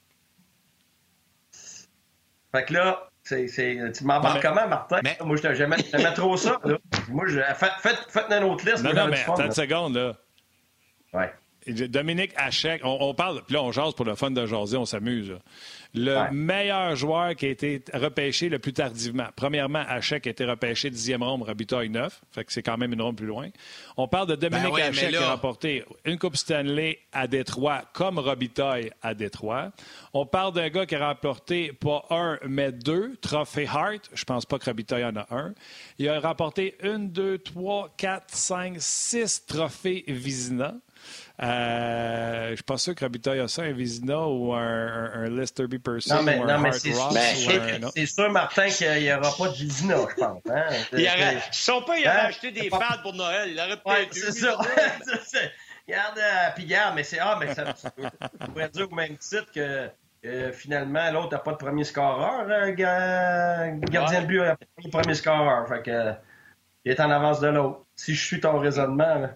Fait 2.51 2.65
que 2.65 2.73
là, 2.73 3.08
tu 3.29 4.03
m'embarques 4.03 4.41
comment, 4.41 4.67
Martin? 4.67 4.99
Moi, 5.23 5.37
je 5.37 5.53
j'aimais 5.53 5.77
trop 6.15 6.37
ça. 6.37 6.59
Là. 6.63 6.77
Moi, 7.09 7.25
je... 7.27 7.39
faites, 7.39 7.73
faites, 7.79 8.05
faites 8.09 8.31
une 8.31 8.43
autre 8.43 8.65
liste. 8.65 8.83
Non, 8.83 8.93
non, 8.93 9.07
mais 9.07 9.21
attends 9.21 9.45
une 9.45 9.51
seconde. 9.51 9.95
Là. 9.95 10.13
Ouais. 11.13 11.31
Dominique 11.73 12.31
Hachek, 12.35 12.81
on, 12.83 13.13
parle, 13.13 13.41
puis 13.45 13.55
là, 13.55 13.63
on 13.63 13.71
jase 13.71 13.93
pour 13.93 14.05
le 14.05 14.15
fun 14.15 14.31
de 14.31 14.45
jaser, 14.45 14.77
on 14.77 14.85
s'amuse. 14.85 15.35
Le 15.95 16.31
meilleur 16.31 16.95
joueur 16.95 17.35
qui 17.35 17.47
a 17.47 17.49
été 17.49 17.83
repêché 17.93 18.47
le 18.47 18.59
plus 18.59 18.73
tardivement. 18.73 19.25
Premièrement, 19.35 19.83
Hachek 19.87 20.27
a 20.27 20.29
été 20.29 20.45
repêché 20.45 20.91
dixième 20.91 21.23
ronde, 21.23 21.41
Robitaille 21.41 21.89
9. 21.89 22.21
Fait 22.31 22.43
que 22.43 22.53
c'est 22.53 22.61
quand 22.61 22.77
même 22.77 22.93
une 22.93 23.01
ronde 23.01 23.15
plus 23.15 23.25
loin. 23.25 23.49
On 23.97 24.07
parle 24.07 24.27
de 24.27 24.35
Dominique 24.35 24.75
ben 24.75 24.89
Hachek 24.89 25.09
qui 25.09 25.15
a 25.15 25.31
remporté 25.31 25.83
une 26.05 26.19
Coupe 26.19 26.35
Stanley 26.35 26.99
à 27.11 27.25
Détroit, 27.25 27.85
comme 27.91 28.19
Robitaille 28.19 28.91
à 29.01 29.15
Détroit. 29.15 29.71
On 30.13 30.27
parle 30.27 30.53
d'un 30.53 30.69
gars 30.69 30.85
qui 30.85 30.93
a 30.93 31.07
remporté 31.07 31.73
pas 31.73 32.05
un, 32.11 32.37
mais 32.47 32.71
deux 32.71 33.15
trophées 33.17 33.67
Hart. 33.67 34.11
Je 34.13 34.25
pense 34.25 34.45
pas 34.45 34.59
que 34.59 34.65
Robitaille 34.65 35.05
en 35.05 35.15
a 35.15 35.25
un. 35.31 35.55
Il 35.97 36.07
a 36.07 36.19
remporté 36.19 36.75
une, 36.83 37.09
deux, 37.09 37.39
trois, 37.39 37.89
quatre, 37.97 38.35
cinq, 38.35 38.75
six 38.77 39.43
trophées 39.47 40.03
Vizina. 40.07 40.75
Euh, 41.41 42.45
je 42.47 42.51
ne 42.51 42.55
suis 42.55 42.63
pas 42.63 42.77
sûr 42.77 42.95
que 42.95 43.05
Robitaille 43.05 43.39
a 43.39 43.47
ça, 43.47 43.61
un 43.61 43.71
Vizina 43.71 44.27
ou 44.27 44.53
un, 44.53 45.11
un, 45.13 45.29
Lester 45.29 45.67
B. 45.67 45.77
Person 45.77 46.17
non, 46.17 46.23
mais, 46.23 46.37
ou 46.37 46.43
un 46.43 46.57
non, 46.57 46.59
mais 46.59 46.71
c'est, 46.73 46.91
Ross. 46.91 47.13
Ben, 47.13 47.89
c'est 47.95 48.05
sûr, 48.05 48.29
Martin, 48.29 48.67
qu'il 48.67 48.91
n'y 48.91 49.13
aura 49.13 49.31
pas 49.37 49.47
de 49.47 49.53
Vizina, 49.53 49.95
je 50.09 50.15
pense. 50.15 50.41
Hein? 50.49 50.65
Il 50.93 51.07
aurait, 51.07 51.37
son 51.51 51.81
père, 51.83 51.95
il 51.97 52.07
aurait 52.07 52.17
hein? 52.17 52.25
acheté 52.25 52.51
des 52.51 52.69
fans 52.69 52.79
pour 53.01 53.13
Noël. 53.13 53.51
Il 53.51 53.59
aurait 53.59 53.77
peut-être 53.77 53.85
ouais, 53.85 54.07
C'est 54.11 54.31
ça. 54.33 54.57
Regarde, 55.87 56.19
euh, 56.19 56.49
puis 56.55 56.65
regarde, 56.65 56.95
mais 56.95 57.03
c'est. 57.03 57.19
Ah, 57.19 57.37
mais 57.39 57.53
ça, 57.53 57.73
on 58.41 58.45
pourrait 58.47 58.69
dire 58.69 58.91
au 58.91 58.95
même 58.95 59.17
titre 59.17 59.51
que. 59.53 59.89
Euh, 60.25 60.51
finalement, 60.51 61.09
l'autre 61.11 61.31
n'a 61.31 61.39
pas 61.39 61.53
de 61.53 61.57
premier 61.57 61.85
scoreur. 61.85 62.45
Hein, 62.49 62.71
gardien 62.71 64.21
de 64.21 64.25
but 64.25 64.39
n'a 64.39 64.57
pas 64.57 64.65
de 64.83 64.89
premier 64.89 65.13
scoreur. 65.13 65.65
Fait 65.69 65.81
que, 65.81 66.11
il 66.83 66.91
est 66.91 66.99
en 66.99 67.09
avance 67.09 67.39
de 67.39 67.47
l'autre. 67.47 67.85
Si 67.95 68.13
je 68.13 68.25
suis 68.25 68.41
ton 68.41 68.59
raisonnement, 68.59 69.15
là, 69.15 69.29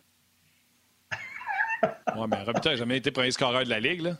oui, 2.15 2.27
mais 2.29 2.43
Robitaille 2.43 2.73
n'a 2.73 2.77
jamais 2.77 2.97
été 2.97 3.11
premier 3.11 3.31
scoreur 3.31 3.63
de 3.63 3.69
la 3.69 3.79
Ligue, 3.79 4.01
là. 4.01 4.17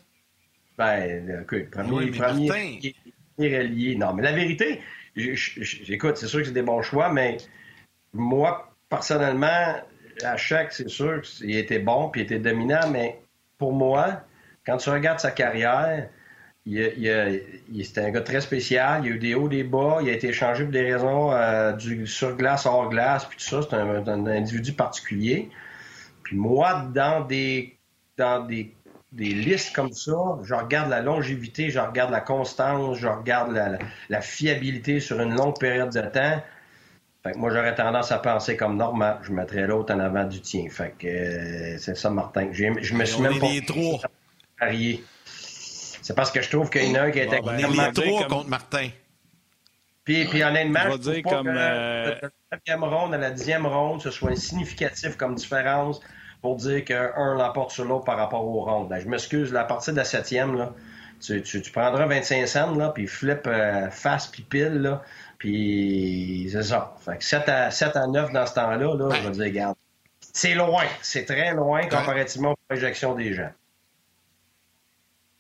Ben, 0.78 1.42
écoute, 1.44 1.70
premier, 1.70 1.92
oui, 1.92 2.12
premier, 2.12 2.94
premier 3.38 3.96
Non, 3.96 4.14
mais 4.14 4.24
la 4.24 4.32
vérité, 4.32 4.82
j'écoute, 5.16 6.18
c'est 6.18 6.28
sûr 6.28 6.40
que 6.40 6.46
c'est 6.46 6.52
des 6.52 6.64
bons 6.64 6.82
choix, 6.82 7.10
mais 7.10 7.38
moi, 8.14 8.74
personnellement, 8.90 9.76
à 10.24 10.38
chaque, 10.38 10.74
c'est 10.74 10.90
sûr 10.90 11.22
qu'il 11.22 11.56
était 11.56 11.80
bon 11.80 12.10
puis 12.10 12.22
il 12.22 12.24
était 12.26 12.40
dominant, 12.40 12.90
mais 12.90 13.20
pour 13.58 13.74
moi, 13.74 14.22
quand 14.66 14.78
tu 14.78 14.90
regardes 14.90 15.20
sa 15.20 15.32
carrière, 15.32 16.08
il, 16.66 16.80
il, 17.72 17.86
c'était 17.86 18.02
un 18.02 18.12
gars 18.12 18.22
très 18.22 18.42
spécial. 18.42 19.02
Il 19.04 19.10
y 19.10 19.12
a 19.12 19.16
eu 19.16 19.20
des 19.20 19.36
hauts, 19.36 19.50
des 19.50 19.64
bas. 19.64 20.00
Il 20.02 20.10
a 20.10 20.14
été 20.14 20.30
échangé 20.30 20.64
pour 20.64 20.72
des 20.72 20.94
raisons 20.94 21.32
euh, 21.34 21.74
du 21.74 22.08
sur 22.08 22.38
glace, 22.38 22.66
hors 22.66 22.90
glace, 22.90 23.26
puis 23.26 23.38
tout 23.38 23.44
ça. 23.44 23.62
C'est 23.70 23.76
un, 23.76 24.08
un, 24.08 24.28
individu 24.28 24.74
particulier. 24.74 25.50
Puis 26.34 26.40
moi, 26.40 26.90
dans 26.96 27.22
des, 27.22 27.78
dans 28.18 28.40
des, 28.40 28.74
listes 29.12 29.76
comme 29.76 29.94
ça, 29.94 30.40
je 30.42 30.56
regarde 30.56 30.90
la 30.90 31.00
longévité, 31.00 31.70
je 31.70 31.78
regarde 31.78 32.10
la 32.10 32.22
constance, 32.22 32.98
je 32.98 33.08
regarde 33.08 33.52
la, 34.10 34.22
fiabilité 34.22 35.00
sur 35.00 35.22
une 35.22 35.36
longue 35.36 35.60
période 35.60 35.94
de 35.94 36.02
temps. 36.02 36.42
Fait 37.22 37.34
que 37.34 37.38
moi, 37.38 37.52
j'aurais 37.52 37.76
tendance 37.76 38.12
à 38.12 38.18
penser 38.18 38.58
comme 38.58 38.78
normal. 38.78 39.20
Je 39.22 39.32
mettrais 39.32 39.68
l'autre 39.68 39.94
en 39.94 40.00
avant 40.00 40.24
du 40.24 40.42
tien. 40.42 40.68
Fait 40.72 40.96
que 40.98 41.06
euh, 41.06 41.78
c'est 41.78 41.96
ça, 41.96 42.10
Martin. 42.10 42.48
Je 42.52 42.96
me 42.96 43.06
suis 43.06 43.22
même 43.22 43.38
pas. 43.38 43.50
C'est 46.02 46.16
parce 46.16 46.32
que 46.32 46.42
je 46.42 46.50
trouve 46.50 46.72
qu'il 46.72 46.86
y 46.86 46.92
en 46.94 46.96
a 46.96 47.02
un 47.04 47.12
qui 47.12 47.20
était 47.20 47.42
ben, 47.42 47.58
les 47.58 47.94
trois 47.94 48.28
contre 48.28 48.50
Martin. 48.50 48.90
Puis, 50.04 50.26
puis 50.26 50.44
honnêtement, 50.44 50.94
je 50.94 50.98
dire 50.98 51.22
comme, 51.22 51.48
euh... 51.48 52.16
la 52.22 52.30
quatrième 52.50 52.84
ronde 52.86 53.14
à 53.14 53.20
la 53.20 53.30
dixième 53.30 53.68
ronde, 53.68 54.02
ce 54.02 54.10
soit 54.10 54.36
significatif 54.36 55.16
comme 55.16 55.36
différence 55.36 56.02
pour 56.44 56.58
dire 56.58 56.84
qu'un 56.84 57.36
l'emporte 57.36 57.72
sur 57.72 57.86
l'autre 57.86 58.04
par 58.04 58.18
rapport 58.18 58.46
aux 58.46 58.66
rondes. 58.66 58.90
Ben, 58.90 59.00
je 59.00 59.08
m'excuse, 59.08 59.54
la 59.54 59.64
partie 59.64 59.92
de 59.92 59.96
la 59.96 60.04
septième, 60.04 60.58
là, 60.58 60.74
tu, 61.22 61.42
tu, 61.42 61.62
tu, 61.62 61.72
prendras 61.72 62.06
25 62.06 62.46
cents, 62.46 62.76
là, 62.76 62.90
puis 62.90 63.08
flip 63.08 63.48
euh, 63.48 63.90
face 63.90 64.28
puis 64.28 64.44
pile, 64.44 64.82
là, 64.82 65.02
puis 65.38 66.50
c'est 66.52 66.64
ça. 66.64 66.94
Fait 67.00 67.18
que 67.18 67.24
7 67.24 67.48
à, 67.48 67.72
7 67.72 67.96
à 67.96 68.08
9 68.08 68.34
dans 68.34 68.46
ce 68.46 68.56
temps-là, 68.56 68.94
là, 68.94 69.10
je 69.16 69.28
vais 69.30 69.32
dire, 69.32 69.44
regarde, 69.46 69.76
c'est 70.20 70.54
loin, 70.54 70.84
c'est 71.02 71.24
très 71.24 71.54
loin 71.54 71.84
comparativement 71.84 72.52
aux 72.52 72.60
projections 72.68 73.16
des 73.16 73.34
gens. 73.34 73.52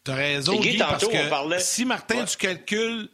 T'as 0.05 0.15
raison, 0.15 0.57
Guy, 0.57 0.77
parce 0.77 1.05
que 1.05 1.59
si, 1.59 1.83
Martin, 1.83 2.23
tu 2.23 2.37
calcules 2.37 3.09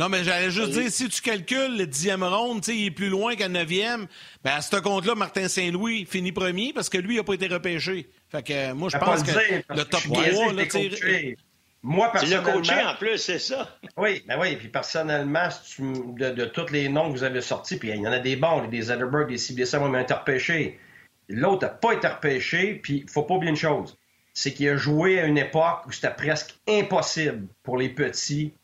non, 0.00 0.08
mais 0.08 0.24
j'allais 0.24 0.50
juste 0.50 0.70
dire, 0.70 0.90
si 0.90 1.10
tu 1.10 1.20
calcules 1.20 1.76
le 1.76 1.86
dixième 1.86 2.24
ronde, 2.24 2.66
il 2.68 2.86
est 2.86 2.90
plus 2.90 3.10
loin 3.10 3.36
qu'à 3.36 3.48
le 3.48 3.52
neuvième, 3.52 4.06
ben 4.42 4.52
à 4.52 4.62
ce 4.62 4.74
compte-là, 4.76 5.14
Martin 5.14 5.46
Saint-Louis 5.46 6.06
finit 6.06 6.32
premier 6.32 6.72
parce 6.72 6.88
que 6.88 6.96
lui, 6.96 7.16
il 7.16 7.18
n'a 7.18 7.22
pas 7.22 7.34
été 7.34 7.48
repêché. 7.48 8.08
Fait 8.30 8.42
que 8.42 8.52
euh, 8.54 8.74
moi, 8.74 8.88
je 8.88 8.96
pense 8.96 9.22
que 9.22 9.30
le 9.68 9.84
top 9.84 10.00
3, 10.04 10.54
là, 10.54 10.64
tu 10.64 11.36
moi, 11.82 12.10
personnellement... 12.12 12.44
Tu 12.44 12.70
l'as 12.70 12.74
coaché 12.74 12.86
en 12.86 12.94
plus, 12.94 13.18
c'est 13.18 13.38
ça? 13.38 13.76
Oui, 13.98 14.22
ben 14.26 14.38
oui. 14.40 14.56
Puis 14.56 14.68
personnellement, 14.68 15.48
de, 15.78 16.30
de, 16.30 16.44
tous 16.46 16.72
les 16.72 16.88
noms 16.88 17.12
que 17.12 17.18
vous 17.18 17.24
avez 17.24 17.42
sortis, 17.42 17.76
puis 17.76 17.90
il 17.90 17.96
y 17.96 18.08
en 18.08 18.12
a 18.12 18.20
des 18.20 18.36
bons, 18.36 18.68
des 18.68 18.80
Zetterberg, 18.80 19.28
des 19.28 19.36
CBC, 19.36 19.78
moi, 19.80 20.00
été 20.00 20.14
repêché. 20.14 20.80
L'autre 21.28 21.66
n'a 21.66 21.72
pas 21.72 21.92
été 21.92 22.08
repêché, 22.08 22.80
puis 22.82 23.02
il 23.04 23.10
faut 23.10 23.24
pas 23.24 23.34
oublier 23.34 23.50
une 23.50 23.56
chose. 23.56 23.98
C'est 24.32 24.54
qu'il 24.54 24.66
a 24.70 24.78
joué 24.78 25.20
à 25.20 25.26
une 25.26 25.36
époque 25.36 25.82
où 25.86 25.92
c'était 25.92 26.14
presque 26.14 26.54
impossible 26.66 27.48
pour 27.62 27.76
les 27.76 27.90
petits 27.90 28.54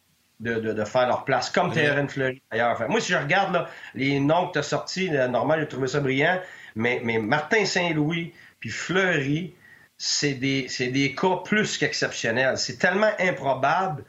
de, 0.41 0.85
faire 0.85 1.07
leur 1.07 1.25
place, 1.25 1.51
comme 1.51 1.73
Terren 1.73 2.09
Fleury 2.09 2.43
d'ailleurs. 2.51 2.89
moi, 2.89 3.01
si 3.01 3.13
je 3.13 3.17
regarde 3.17 3.67
les 3.95 4.21
noms 4.21 4.49
que 4.49 4.53
tu 4.53 4.59
as 4.59 4.63
sortis, 4.63 5.11
normal, 5.11 5.61
j'ai 5.61 5.69
trouvé 5.69 5.89
ça 5.89 6.01
brillant, 6.01 6.41
mais, 6.75 7.01
mais 7.03 7.19
Martin 7.19 7.65
Saint-Louis 7.65 8.35
puis 8.61 8.71
Fleury, 8.71 9.55
c'est 9.99 10.35
des, 10.35 10.69
des 10.79 11.15
cas 11.15 11.37
plus 11.45 11.79
qu'exceptionnels. 11.79 12.59
C'est 12.59 12.79
tellement 12.79 13.11
improbable 13.19 14.05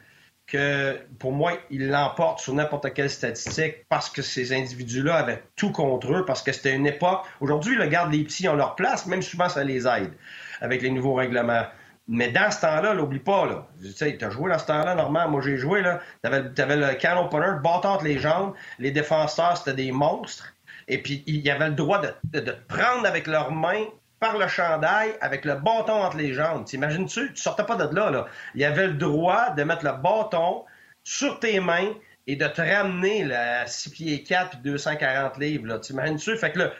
que 0.46 0.98
pour 1.18 1.32
moi, 1.32 1.52
ils 1.70 1.88
l'emportent 1.88 2.40
sur 2.40 2.54
n'importe 2.54 2.92
quelle 2.94 3.10
statistique 3.10 3.86
parce 3.88 4.08
que 4.08 4.22
ces 4.22 4.52
individus-là 4.54 5.16
avaient 5.16 5.42
tout 5.56 5.72
contre 5.72 6.12
eux, 6.14 6.24
parce 6.24 6.42
que 6.42 6.52
c'était 6.52 6.74
une 6.74 6.86
époque. 6.86 7.24
Aujourd'hui, 7.40 7.78
regarde, 7.78 8.12
les 8.12 8.24
petits 8.24 8.48
ont 8.48 8.56
leur 8.56 8.74
place, 8.74 9.06
même 9.06 9.22
souvent 9.22 9.48
ça 9.48 9.62
les 9.62 9.86
aide 9.86 10.12
avec 10.60 10.82
les 10.82 10.90
nouveaux 10.90 11.14
règlements. 11.14 11.64
Mais 12.08 12.30
dans 12.30 12.50
ce 12.50 12.62
temps-là, 12.62 12.94
n'oublie 12.94 13.18
pas, 13.18 13.44
là. 13.44 13.66
Tu 13.82 13.92
sais, 13.92 14.24
as 14.24 14.30
joué 14.30 14.50
dans 14.50 14.58
ce 14.58 14.66
temps-là, 14.66 14.94
normalement. 14.94 15.30
Moi, 15.30 15.42
j'ai 15.42 15.58
joué, 15.58 15.82
là. 15.82 16.00
T'avais, 16.22 16.42
avais 16.58 16.76
le 16.76 16.94
can 16.94 17.22
opener, 17.22 17.60
bâton 17.62 17.90
entre 17.90 18.04
les 18.04 18.18
jambes. 18.18 18.54
Les 18.78 18.90
défenseurs, 18.90 19.58
c'était 19.58 19.74
des 19.74 19.92
monstres. 19.92 20.54
Et 20.88 21.02
puis, 21.02 21.22
il 21.26 21.40
y 21.40 21.50
avait 21.50 21.68
le 21.68 21.74
droit 21.74 22.00
de, 22.00 22.40
de, 22.40 22.56
prendre 22.66 23.06
avec 23.06 23.26
leurs 23.26 23.52
mains 23.52 23.84
par 24.20 24.38
le 24.38 24.48
chandail 24.48 25.14
avec 25.20 25.44
le 25.44 25.56
bâton 25.56 25.92
entre 25.92 26.16
les 26.16 26.32
jambes. 26.32 26.64
T'imagines-tu? 26.64 27.34
Tu 27.34 27.42
sortais 27.42 27.64
pas 27.64 27.76
de 27.76 27.94
là, 27.94 28.10
là. 28.10 28.26
Il 28.54 28.62
y 28.62 28.64
avait 28.64 28.86
le 28.86 28.94
droit 28.94 29.50
de 29.50 29.62
mettre 29.62 29.84
le 29.84 29.92
bâton 29.92 30.64
sur 31.04 31.38
tes 31.38 31.60
mains 31.60 31.92
et 32.26 32.36
de 32.36 32.46
te 32.46 32.60
ramener 32.60 33.32
à 33.32 33.66
6 33.66 33.90
pieds 33.90 34.22
4 34.22 34.50
puis 34.50 34.58
240 34.64 35.38
livres. 35.38 35.66
Là. 35.66 35.78
T'imagines-tu? 35.78 36.36
Fait 36.36 36.52
que 36.52 36.58
le, 36.58 36.72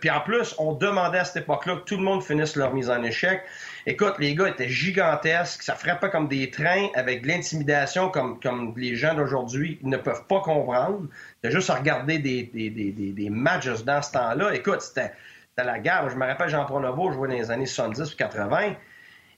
Puis 0.00 0.10
en 0.10 0.20
plus, 0.20 0.54
on 0.58 0.72
demandait 0.72 1.18
à 1.18 1.24
cette 1.24 1.44
époque-là 1.44 1.76
que 1.76 1.84
tout 1.84 1.96
le 1.96 2.02
monde 2.02 2.22
finisse 2.22 2.56
leur 2.56 2.74
mise 2.74 2.90
en 2.90 3.02
échec. 3.02 3.42
Écoute, 3.86 4.14
les 4.18 4.34
gars 4.34 4.48
étaient 4.48 4.68
gigantesques, 4.68 5.62
ça 5.62 5.74
frappait 5.74 6.10
comme 6.10 6.28
des 6.28 6.50
trains 6.50 6.88
avec 6.94 7.22
de 7.22 7.28
l'intimidation 7.28 8.10
comme, 8.10 8.74
les 8.76 8.96
gens 8.96 9.14
d'aujourd'hui 9.14 9.78
ne 9.82 9.96
peuvent 9.96 10.26
pas 10.26 10.40
comprendre. 10.40 11.08
C'était 11.36 11.54
juste 11.54 11.70
à 11.70 11.76
regarder 11.76 12.18
des, 12.18 12.42
des, 12.42 13.30
matchs 13.30 13.68
dans 13.84 14.02
ce 14.02 14.12
temps-là. 14.12 14.54
Écoute, 14.54 14.82
c'était 14.82 15.12
la 15.56 15.78
guerre. 15.78 16.08
Je 16.10 16.16
me 16.16 16.26
rappelle 16.26 16.48
Jean 16.48 16.64
Pronovo 16.64 17.12
jouait 17.12 17.28
dans 17.28 17.34
les 17.34 17.50
années 17.50 17.66
70 17.66 18.12
ou 18.12 18.16
80. 18.16 18.74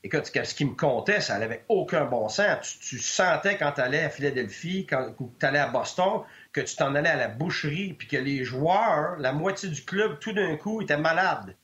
Écoute, 0.04 0.26
ce 0.26 0.54
qui 0.54 0.64
me 0.64 0.74
comptait, 0.74 1.20
ça 1.20 1.38
n'avait 1.38 1.64
aucun 1.68 2.04
bon 2.04 2.28
sens. 2.28 2.78
Tu, 2.80 2.98
sentais 2.98 3.56
quand 3.56 3.72
tu 3.72 3.80
allais 3.80 4.02
à 4.02 4.10
Philadelphie, 4.10 4.84
quand 4.88 5.14
tu 5.38 5.46
allais 5.46 5.60
à 5.60 5.68
Boston, 5.68 6.22
que 6.52 6.60
tu 6.60 6.76
t'en 6.76 6.94
allais 6.94 7.08
à 7.08 7.16
la 7.16 7.28
boucherie, 7.28 7.94
puis 7.94 8.06
que 8.06 8.16
les 8.16 8.44
joueurs, 8.44 9.16
la 9.18 9.32
moitié 9.32 9.68
du 9.68 9.82
club, 9.84 10.18
tout 10.18 10.32
d'un 10.32 10.56
coup, 10.56 10.82
étaient 10.82 10.98
malades. 10.98 11.56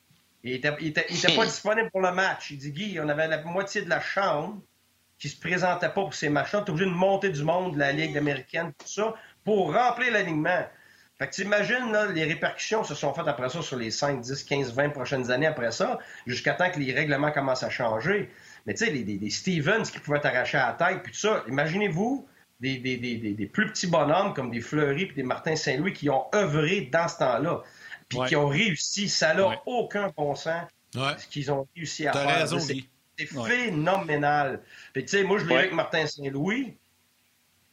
Il 0.42 0.52
n'était 0.52 0.74
était, 0.80 1.36
pas 1.36 1.44
disponible 1.44 1.90
pour 1.90 2.00
le 2.00 2.12
match. 2.12 2.50
Il 2.50 2.58
dit 2.58 2.72
Guy, 2.72 2.98
on 3.00 3.08
avait 3.08 3.28
la 3.28 3.42
moitié 3.42 3.82
de 3.82 3.90
la 3.90 4.00
chambre 4.00 4.62
qui 5.18 5.28
se 5.28 5.38
présentait 5.38 5.88
pas 5.88 6.02
pour 6.02 6.14
ces 6.14 6.28
matchs-là. 6.28 6.62
Tu 6.62 6.70
obligé 6.70 6.88
de 6.88 6.94
monter 6.94 7.28
du 7.28 7.42
monde 7.42 7.74
de 7.74 7.78
la 7.78 7.92
Ligue 7.92 8.16
américaine, 8.16 8.72
tout 8.78 8.86
ça, 8.86 9.14
pour 9.44 9.74
remplir 9.74 10.12
l'alignement. 10.12 10.64
Fait 11.18 11.26
que 11.26 11.34
tu 11.34 11.42
imagines, 11.42 11.90
là, 11.90 12.06
les 12.06 12.24
répercussions 12.24 12.84
se 12.84 12.94
sont 12.94 13.12
faites 13.12 13.26
après 13.26 13.48
ça 13.48 13.60
sur 13.60 13.76
les 13.76 13.90
5, 13.90 14.20
10, 14.20 14.44
15, 14.44 14.72
20 14.72 14.90
prochaines 14.90 15.32
années 15.32 15.48
après 15.48 15.72
ça, 15.72 15.98
jusqu'à 16.26 16.54
temps 16.54 16.70
que 16.70 16.78
les 16.78 16.92
règlements 16.92 17.32
commencent 17.32 17.64
à 17.64 17.70
changer. 17.70 18.30
Mais 18.66 18.74
tu 18.74 18.86
sais, 18.86 18.92
des, 18.92 19.30
Stevens 19.30 19.82
qui 19.82 19.98
pouvaient 19.98 20.20
t'arracher 20.20 20.58
à 20.58 20.68
la 20.68 20.72
tête, 20.74 21.02
puis 21.02 21.10
tout 21.12 21.18
ça, 21.18 21.42
imaginez-vous 21.48 22.28
des, 22.60 22.78
des, 22.78 23.46
plus 23.46 23.70
petits 23.70 23.86
bonhommes 23.86 24.34
comme 24.34 24.50
des 24.50 24.60
Fleury 24.60 25.06
puis 25.06 25.16
des 25.16 25.22
Martin 25.22 25.56
Saint-Louis 25.56 25.92
qui 25.92 26.10
ont 26.10 26.26
œuvré 26.34 26.88
dans 26.92 27.06
ce 27.08 27.18
temps-là 27.18 27.62
puis 28.08 28.18
qui 28.28 28.36
ont 28.36 28.48
réussi. 28.48 29.08
Ça 29.08 29.34
n'a 29.34 29.62
aucun 29.66 30.12
bon 30.16 30.34
sens 30.34 30.64
ce 30.92 31.26
qu'ils 31.28 31.52
ont 31.52 31.66
réussi 31.76 32.06
à 32.06 32.12
faire. 32.12 32.48
C'est 32.48 33.26
phénoménal. 33.26 34.62
Puis, 34.92 35.04
tu 35.04 35.08
sais, 35.08 35.24
moi, 35.24 35.38
je 35.38 35.44
l'ai 35.44 35.54
vu 35.54 35.58
avec 35.58 35.72
Martin 35.72 36.06
Saint-Louis. 36.06 36.66
Tu 36.66 36.76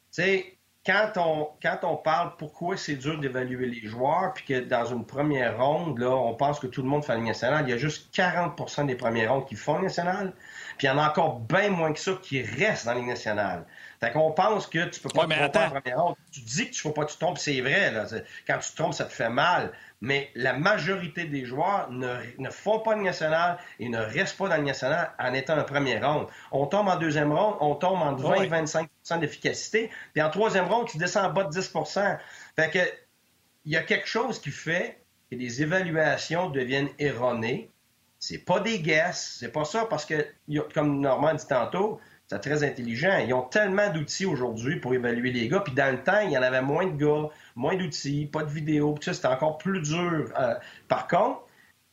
sais, 0.09 0.57
quand 0.85 1.11
on, 1.17 1.49
quand 1.61 1.79
on 1.83 1.97
parle 1.97 2.35
pourquoi 2.37 2.77
c'est 2.77 2.95
dur 2.95 3.19
d'évaluer 3.19 3.67
les 3.67 3.87
joueurs, 3.87 4.33
puis 4.33 4.45
que 4.45 4.59
dans 4.59 4.85
une 4.85 5.05
première 5.05 5.57
ronde, 5.57 5.97
là, 5.99 6.09
on 6.09 6.35
pense 6.35 6.59
que 6.59 6.67
tout 6.67 6.83
le 6.83 6.87
monde 6.87 7.03
fait 7.03 7.13
la 7.13 7.19
Ligue 7.19 7.27
nationale, 7.27 7.65
il 7.67 7.71
y 7.71 7.73
a 7.73 7.77
juste 7.77 8.15
40% 8.15 8.85
des 8.85 8.95
premières 8.95 9.33
rondes 9.33 9.47
qui 9.47 9.55
font 9.55 9.73
la 9.73 9.79
Ligue 9.79 9.87
nationale, 9.89 10.33
puis 10.77 10.87
il 10.87 10.91
y 10.91 10.93
en 10.93 10.97
a 10.99 11.09
encore 11.09 11.39
bien 11.39 11.69
moins 11.69 11.91
que 11.91 11.99
ça 11.99 12.13
qui 12.21 12.41
restent 12.41 12.85
dans 12.85 12.93
la 12.93 12.99
Ligue 12.99 13.09
nationale. 13.09 13.65
Fait 13.99 14.11
qu'on 14.11 14.31
pense 14.31 14.67
que 14.67 14.85
tu 14.85 14.99
peux 14.99 15.09
pas 15.09 15.25
te 15.25 15.33
tromper 15.33 15.59
en 15.59 15.69
première 15.69 16.01
ronde. 16.01 16.15
Tu 16.31 16.41
dis 16.41 16.65
que 16.69 16.75
tu 16.75 16.77
ne 16.77 16.81
faut 16.81 16.91
pas 16.91 17.05
que 17.05 17.11
tu 17.11 17.17
trompes, 17.17 17.37
c'est 17.37 17.61
vrai. 17.61 17.91
Là. 17.91 18.05
Quand 18.47 18.57
tu 18.59 18.71
te 18.71 18.75
trompes, 18.75 18.93
ça 18.93 19.05
te 19.05 19.13
fait 19.13 19.29
mal. 19.29 19.71
Mais 20.01 20.29
la 20.35 20.53
majorité 20.53 21.25
des 21.25 21.45
joueurs 21.45 21.89
ne, 21.89 22.17
ne 22.37 22.49
font 22.49 22.79
pas 22.79 22.95
de 22.95 23.01
nationale 23.01 23.57
et 23.79 23.89
ne 23.89 23.99
restent 23.99 24.37
pas 24.37 24.49
dans 24.49 24.57
le 24.57 24.63
national 24.63 25.11
en 25.17 25.33
étant 25.33 25.57
en 25.57 25.63
première 25.63 26.05
ronde. 26.07 26.27
On 26.51 26.67
tombe 26.67 26.87
en 26.87 26.97
deuxième 26.97 27.31
ronde, 27.31 27.55
on 27.61 27.75
tombe 27.75 28.01
en 28.01 28.13
20 28.13 28.63
25% 28.63 29.19
d'efficacité. 29.19 29.89
Puis 30.13 30.21
en 30.21 30.29
troisième 30.29 30.65
ronde, 30.65 30.87
tu 30.87 30.97
descends 30.97 31.25
en 31.25 31.29
bas 31.31 31.45
de 31.45 31.51
10% 31.51 32.17
Fait 32.55 32.69
que 32.69 32.79
il 33.65 33.71
y 33.71 33.77
a 33.77 33.83
quelque 33.83 34.07
chose 34.07 34.39
qui 34.39 34.51
fait 34.51 35.01
que 35.29 35.35
les 35.35 35.61
évaluations 35.61 36.49
deviennent 36.49 36.89
erronées. 36.99 37.71
C'est 38.19 38.39
pas 38.39 38.59
des 38.59 38.79
guesses, 38.79 39.37
c'est 39.39 39.51
pas 39.51 39.65
ça 39.65 39.85
parce 39.85 40.05
que, 40.05 40.25
comme 40.73 40.99
Normand 40.99 41.33
dit 41.33 41.47
tantôt, 41.47 41.99
c'est 42.27 42.39
très 42.39 42.63
intelligent. 42.63 43.17
Ils 43.19 43.33
ont 43.33 43.43
tellement 43.43 43.89
d'outils 43.91 44.25
aujourd'hui 44.25 44.79
pour 44.79 44.93
évaluer 44.93 45.31
les 45.31 45.47
gars. 45.47 45.59
Puis 45.59 45.73
dans 45.73 45.91
le 45.91 46.01
temps, 46.01 46.21
il 46.21 46.31
y 46.31 46.37
en 46.37 46.41
avait 46.41 46.61
moins 46.61 46.87
de 46.87 46.97
gars, 46.97 47.29
moins 47.55 47.75
d'outils, 47.75 48.25
pas 48.25 48.43
de 48.43 48.49
vidéos. 48.49 48.93
Puis 48.93 49.05
ça, 49.05 49.13
c'était 49.13 49.27
encore 49.27 49.57
plus 49.57 49.81
dur. 49.81 50.31
Euh, 50.39 50.55
par 50.87 51.07
contre, 51.07 51.41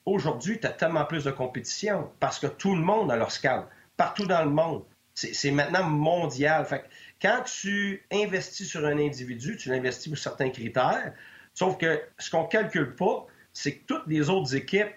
aujourd'hui, 0.06 0.58
tu 0.58 0.66
as 0.66 0.70
tellement 0.70 1.04
plus 1.04 1.24
de 1.24 1.30
compétition 1.30 2.10
parce 2.18 2.38
que 2.38 2.46
tout 2.46 2.74
le 2.74 2.80
monde 2.80 3.10
a 3.12 3.16
leur 3.16 3.30
scout. 3.30 3.66
Partout 3.96 4.26
dans 4.26 4.42
le 4.42 4.50
monde. 4.50 4.84
C'est 5.14 5.50
maintenant 5.50 5.84
mondial. 5.84 6.64
Fait 6.64 6.80
que 6.80 6.86
quand 7.20 7.42
tu 7.42 8.02
investis 8.10 8.66
sur 8.66 8.86
un 8.86 8.98
individu, 8.98 9.58
tu 9.58 9.68
l'investis 9.68 10.08
pour 10.08 10.16
certains 10.16 10.48
critères. 10.48 11.12
Sauf 11.52 11.76
que 11.76 12.00
ce 12.18 12.30
qu'on 12.30 12.46
calcule 12.46 12.94
pas, 12.94 13.26
c'est 13.52 13.74
que 13.74 13.84
toutes 13.84 14.06
les 14.06 14.30
autres 14.30 14.56
équipes 14.56 14.94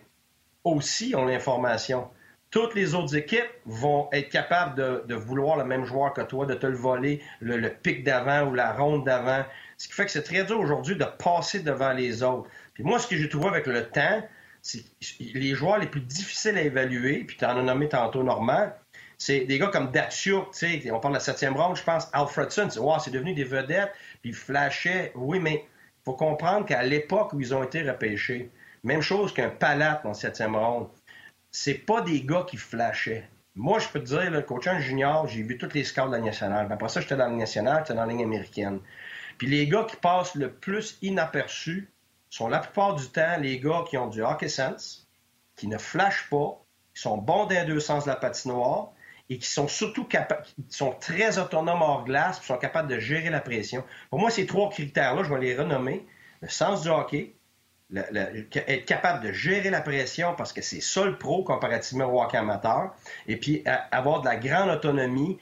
aussi 0.64 1.14
ont 1.16 1.26
l'information 1.26 2.10
toutes 2.56 2.74
les 2.74 2.96
autres 2.96 3.18
équipes 3.18 3.50
vont 3.66 4.08
être 4.14 4.30
capables 4.30 5.06
de, 5.06 5.14
vouloir 5.14 5.58
le 5.58 5.66
même 5.66 5.84
joueur 5.84 6.14
que 6.14 6.22
toi, 6.22 6.46
de 6.46 6.54
te 6.54 6.66
le 6.66 6.78
voler, 6.78 7.22
le, 7.42 7.68
pic 7.68 8.06
d'avant 8.06 8.48
ou 8.48 8.54
la 8.54 8.72
ronde 8.72 9.04
d'avant. 9.04 9.44
Ce 9.76 9.90
qui 9.90 9.94
fait 9.94 10.06
que 10.06 10.12
c'est 10.12 10.24
très 10.24 10.46
dur 10.46 10.58
aujourd'hui 10.62 10.96
de 10.96 11.04
passer 11.04 11.60
devant 11.60 11.92
les 11.92 12.24
autres. 12.24 12.50
Puis 12.74 12.86
moi, 12.86 12.98
ce 12.98 13.08
que 13.08 13.18
j'ai 13.18 13.28
trouvé 13.28 13.48
avec 13.48 13.68
le 13.68 13.84
temps, 13.90 14.24
c'est 14.62 14.86
les 15.20 15.54
joueurs 15.54 15.80
les 15.80 15.88
plus 15.88 16.00
difficiles 16.00 16.58
à 16.58 16.62
évaluer, 16.62 17.26
puis 17.26 17.36
tu 17.36 17.44
en 17.44 17.58
as 17.58 17.62
nommé 17.62 17.90
tantôt 17.90 18.24
Normand, 18.24 18.72
c'est 19.18 19.42
des 19.42 19.60
gars 19.60 19.68
comme 19.68 19.92
Datsuk, 19.92 20.48
on 20.94 21.00
parle 21.02 21.14
de 21.14 21.18
la 21.18 21.20
septième 21.20 21.58
ronde, 21.58 21.76
je 21.76 21.84
pense, 21.84 22.08
Alfredson, 22.14 22.70
c'est 22.70 23.12
devenu 23.12 23.34
des 23.34 23.44
vedettes, 23.44 23.92
puis 24.22 24.32
ils. 24.32 25.12
Oui, 25.16 25.42
mais 25.42 25.66
il 25.66 26.04
faut 26.06 26.14
comprendre 26.14 26.66
qu'à 26.66 26.84
l'époque 26.84 27.34
où 27.34 27.42
ils 27.42 27.54
ont 27.54 27.64
été 27.64 27.82
repêchés, 27.82 28.50
même 28.86 29.02
chose 29.02 29.34
qu'un 29.34 29.50
Palat 29.50 30.02
en 30.06 30.14
septième 30.14 30.56
ronde 30.56 30.88
c'est 31.56 31.76
pas 31.76 32.02
des 32.02 32.22
gars 32.22 32.46
qui 32.46 32.58
flashaient. 32.58 33.30
Moi, 33.56 33.80
je 33.80 33.88
peux 33.88 34.02
te 34.02 34.08
dire, 34.08 34.30
le 34.30 34.42
coach 34.42 34.68
junior, 34.80 35.26
j'ai 35.30 35.42
vu 35.42 35.58
tous 35.58 35.74
les 35.74 35.86
scores 35.86 36.08
de 36.08 36.18
la 36.18 36.20
nationale. 36.20 36.68
Après 36.70 36.90
ça, 36.90 37.00
j'étais 37.00 37.16
dans 37.16 37.30
la 37.30 37.36
nationale, 37.36 37.78
j'étais 37.80 37.94
dans 37.94 38.06
la 38.06 38.12
ligne 38.12 38.26
américaine. 38.26 38.82
Puis 39.38 39.48
les 39.48 39.66
gars 39.66 39.86
qui 39.90 39.96
passent 39.96 40.36
le 40.36 40.52
plus 40.52 40.98
inaperçus 41.02 41.90
sont 42.30 42.50
la 42.50 42.60
plupart 42.60 42.96
du 42.96 43.08
temps 43.08 43.38
les 43.40 43.58
gars 43.62 43.86
qui 43.90 43.98
ont 43.98 44.08
du 44.08 44.22
hockey 44.22 44.50
sense, 44.50 45.08
qui 45.56 45.68
ne 45.68 45.78
flashent 45.78 46.30
pas, 46.30 46.62
qui 46.94 47.02
sont 47.02 47.18
bons 47.18 47.46
dans 47.46 47.66
deux 47.66 47.80
sens 47.80 48.04
de 48.04 48.10
la 48.10 48.18
patinoire 48.18 48.90
et 49.30 49.38
qui 49.38 49.48
sont 49.48 49.70
surtout 49.70 50.04
capables, 50.04 50.44
qui 50.44 50.76
sont 50.76 50.92
très 50.92 51.40
autonomes 51.40 51.82
hors 51.82 52.04
glace, 52.04 52.42
qui 52.42 52.48
sont 52.48 52.58
capables 52.58 52.90
de 52.90 53.00
gérer 53.00 53.30
la 53.30 53.40
pression. 53.40 53.86
Pour 54.10 54.20
moi, 54.20 54.30
ces 54.30 54.46
trois 54.46 54.70
critères-là, 54.70 55.24
je 55.24 55.34
vais 55.34 55.40
les 55.40 55.56
renommer. 55.56 56.06
Le 56.42 56.50
sens 56.50 56.82
du 56.82 56.90
hockey, 56.90 57.35
être 57.94 58.86
capable 58.86 59.26
de 59.26 59.32
gérer 59.32 59.70
la 59.70 59.82
pression 59.82 60.34
parce 60.36 60.54
que 60.54 60.62
c'est 60.62 60.82
ça 60.82 61.06
le 61.06 61.18
pro 61.18 61.44
comparativement 61.44 62.06
au 62.06 62.22
hockey 62.22 62.38
amateur, 62.38 62.96
et 63.28 63.38
puis 63.38 63.64
avoir 63.92 64.22
de 64.22 64.26
la 64.26 64.36
grande 64.38 64.70
autonomie. 64.70 65.38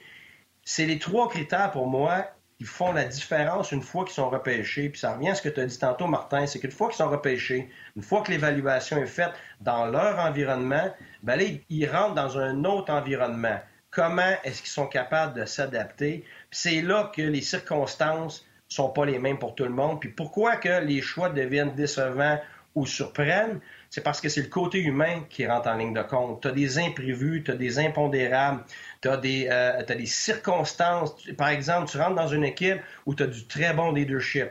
C'est 0.66 0.86
les 0.86 1.00
trois 1.00 1.30
critères 1.30 1.72
pour 1.72 1.88
moi 1.88 2.26
qui 2.58 2.66
font 2.66 2.94
la 2.94 3.06
différence 3.06 3.72
une 3.72 3.82
fois 3.82 4.06
qu'ils 4.06 4.14
sont 4.14 4.30
repêchés. 4.30 4.90
Puis 4.90 5.00
ça 5.00 5.14
revient 5.14 5.30
à 5.30 5.36
ce 5.36 5.42
que 5.42 5.50
tu 5.50 5.60
as 5.60 5.66
dit 5.66 5.78
tantôt, 5.78 6.08
Martin, 6.08 6.46
c'est 6.48 6.60
qu'une 6.60 6.72
fois 6.72 6.88
qu'ils 6.88 6.98
sont 6.98 7.10
repêchés, 7.10 7.70
une 7.96 8.04
fois 8.04 8.22
que 8.22 8.32
l'évaluation 8.32 8.98
est 8.98 9.08
faite 9.08 9.32
dans 9.60 9.86
leur 9.86 10.20
environnement, 10.20 10.94
ben 11.24 11.36
là, 11.36 11.44
ils 11.70 11.90
rentrent 11.90 12.16
dans 12.16 12.38
un 12.38 12.64
autre 12.64 12.94
environnement. 12.94 13.60
Comment 13.90 14.34
est-ce 14.44 14.62
qu'ils 14.62 14.72
sont 14.72 14.88
capables 14.88 15.40
de 15.40 15.46
s'adapter? 15.46 16.26
c'est 16.54 16.82
là 16.82 17.12
que 17.14 17.22
les 17.22 17.42
circonstances 17.42 18.46
sont 18.74 18.90
pas 18.90 19.06
les 19.06 19.20
mêmes 19.20 19.38
pour 19.38 19.56
tout 19.56 19.64
le 19.64 19.70
monde. 19.70 20.00
Puis 20.00 20.10
pourquoi 20.10 20.58
que 20.58 20.84
les 20.84 21.02
choix 21.02 21.30
deviennent 21.30 21.76
décevants 21.76 22.40
ou 22.76 22.86
surprennent? 22.86 23.60
C'est 23.90 24.02
parce 24.02 24.20
que 24.20 24.30
c'est 24.30 24.42
le 24.42 24.48
côté 24.48 24.80
humain 24.80 25.24
qui 25.30 25.46
rentre 25.46 25.68
en 25.68 25.76
ligne 25.76 25.94
de 25.94 26.02
compte. 26.02 26.42
Tu 26.42 26.48
as 26.48 26.52
des 26.52 26.80
imprévus, 26.80 27.44
tu 27.44 27.52
as 27.52 27.56
des 27.56 27.78
impondérables, 27.78 28.64
tu 29.02 29.08
as, 29.10 29.22
euh, 29.24 29.84
des 29.84 30.06
circonstances. 30.08 31.16
Par 31.38 31.50
exemple, 31.50 31.90
tu 31.90 31.98
rentres 31.98 32.16
dans 32.16 32.28
une 32.28 32.44
équipe 32.44 32.82
où 33.06 33.14
tu 33.14 33.24
as 33.24 33.28
du 33.28 33.46
très 33.46 33.74
bon 33.74 33.92
leadership. 33.92 34.50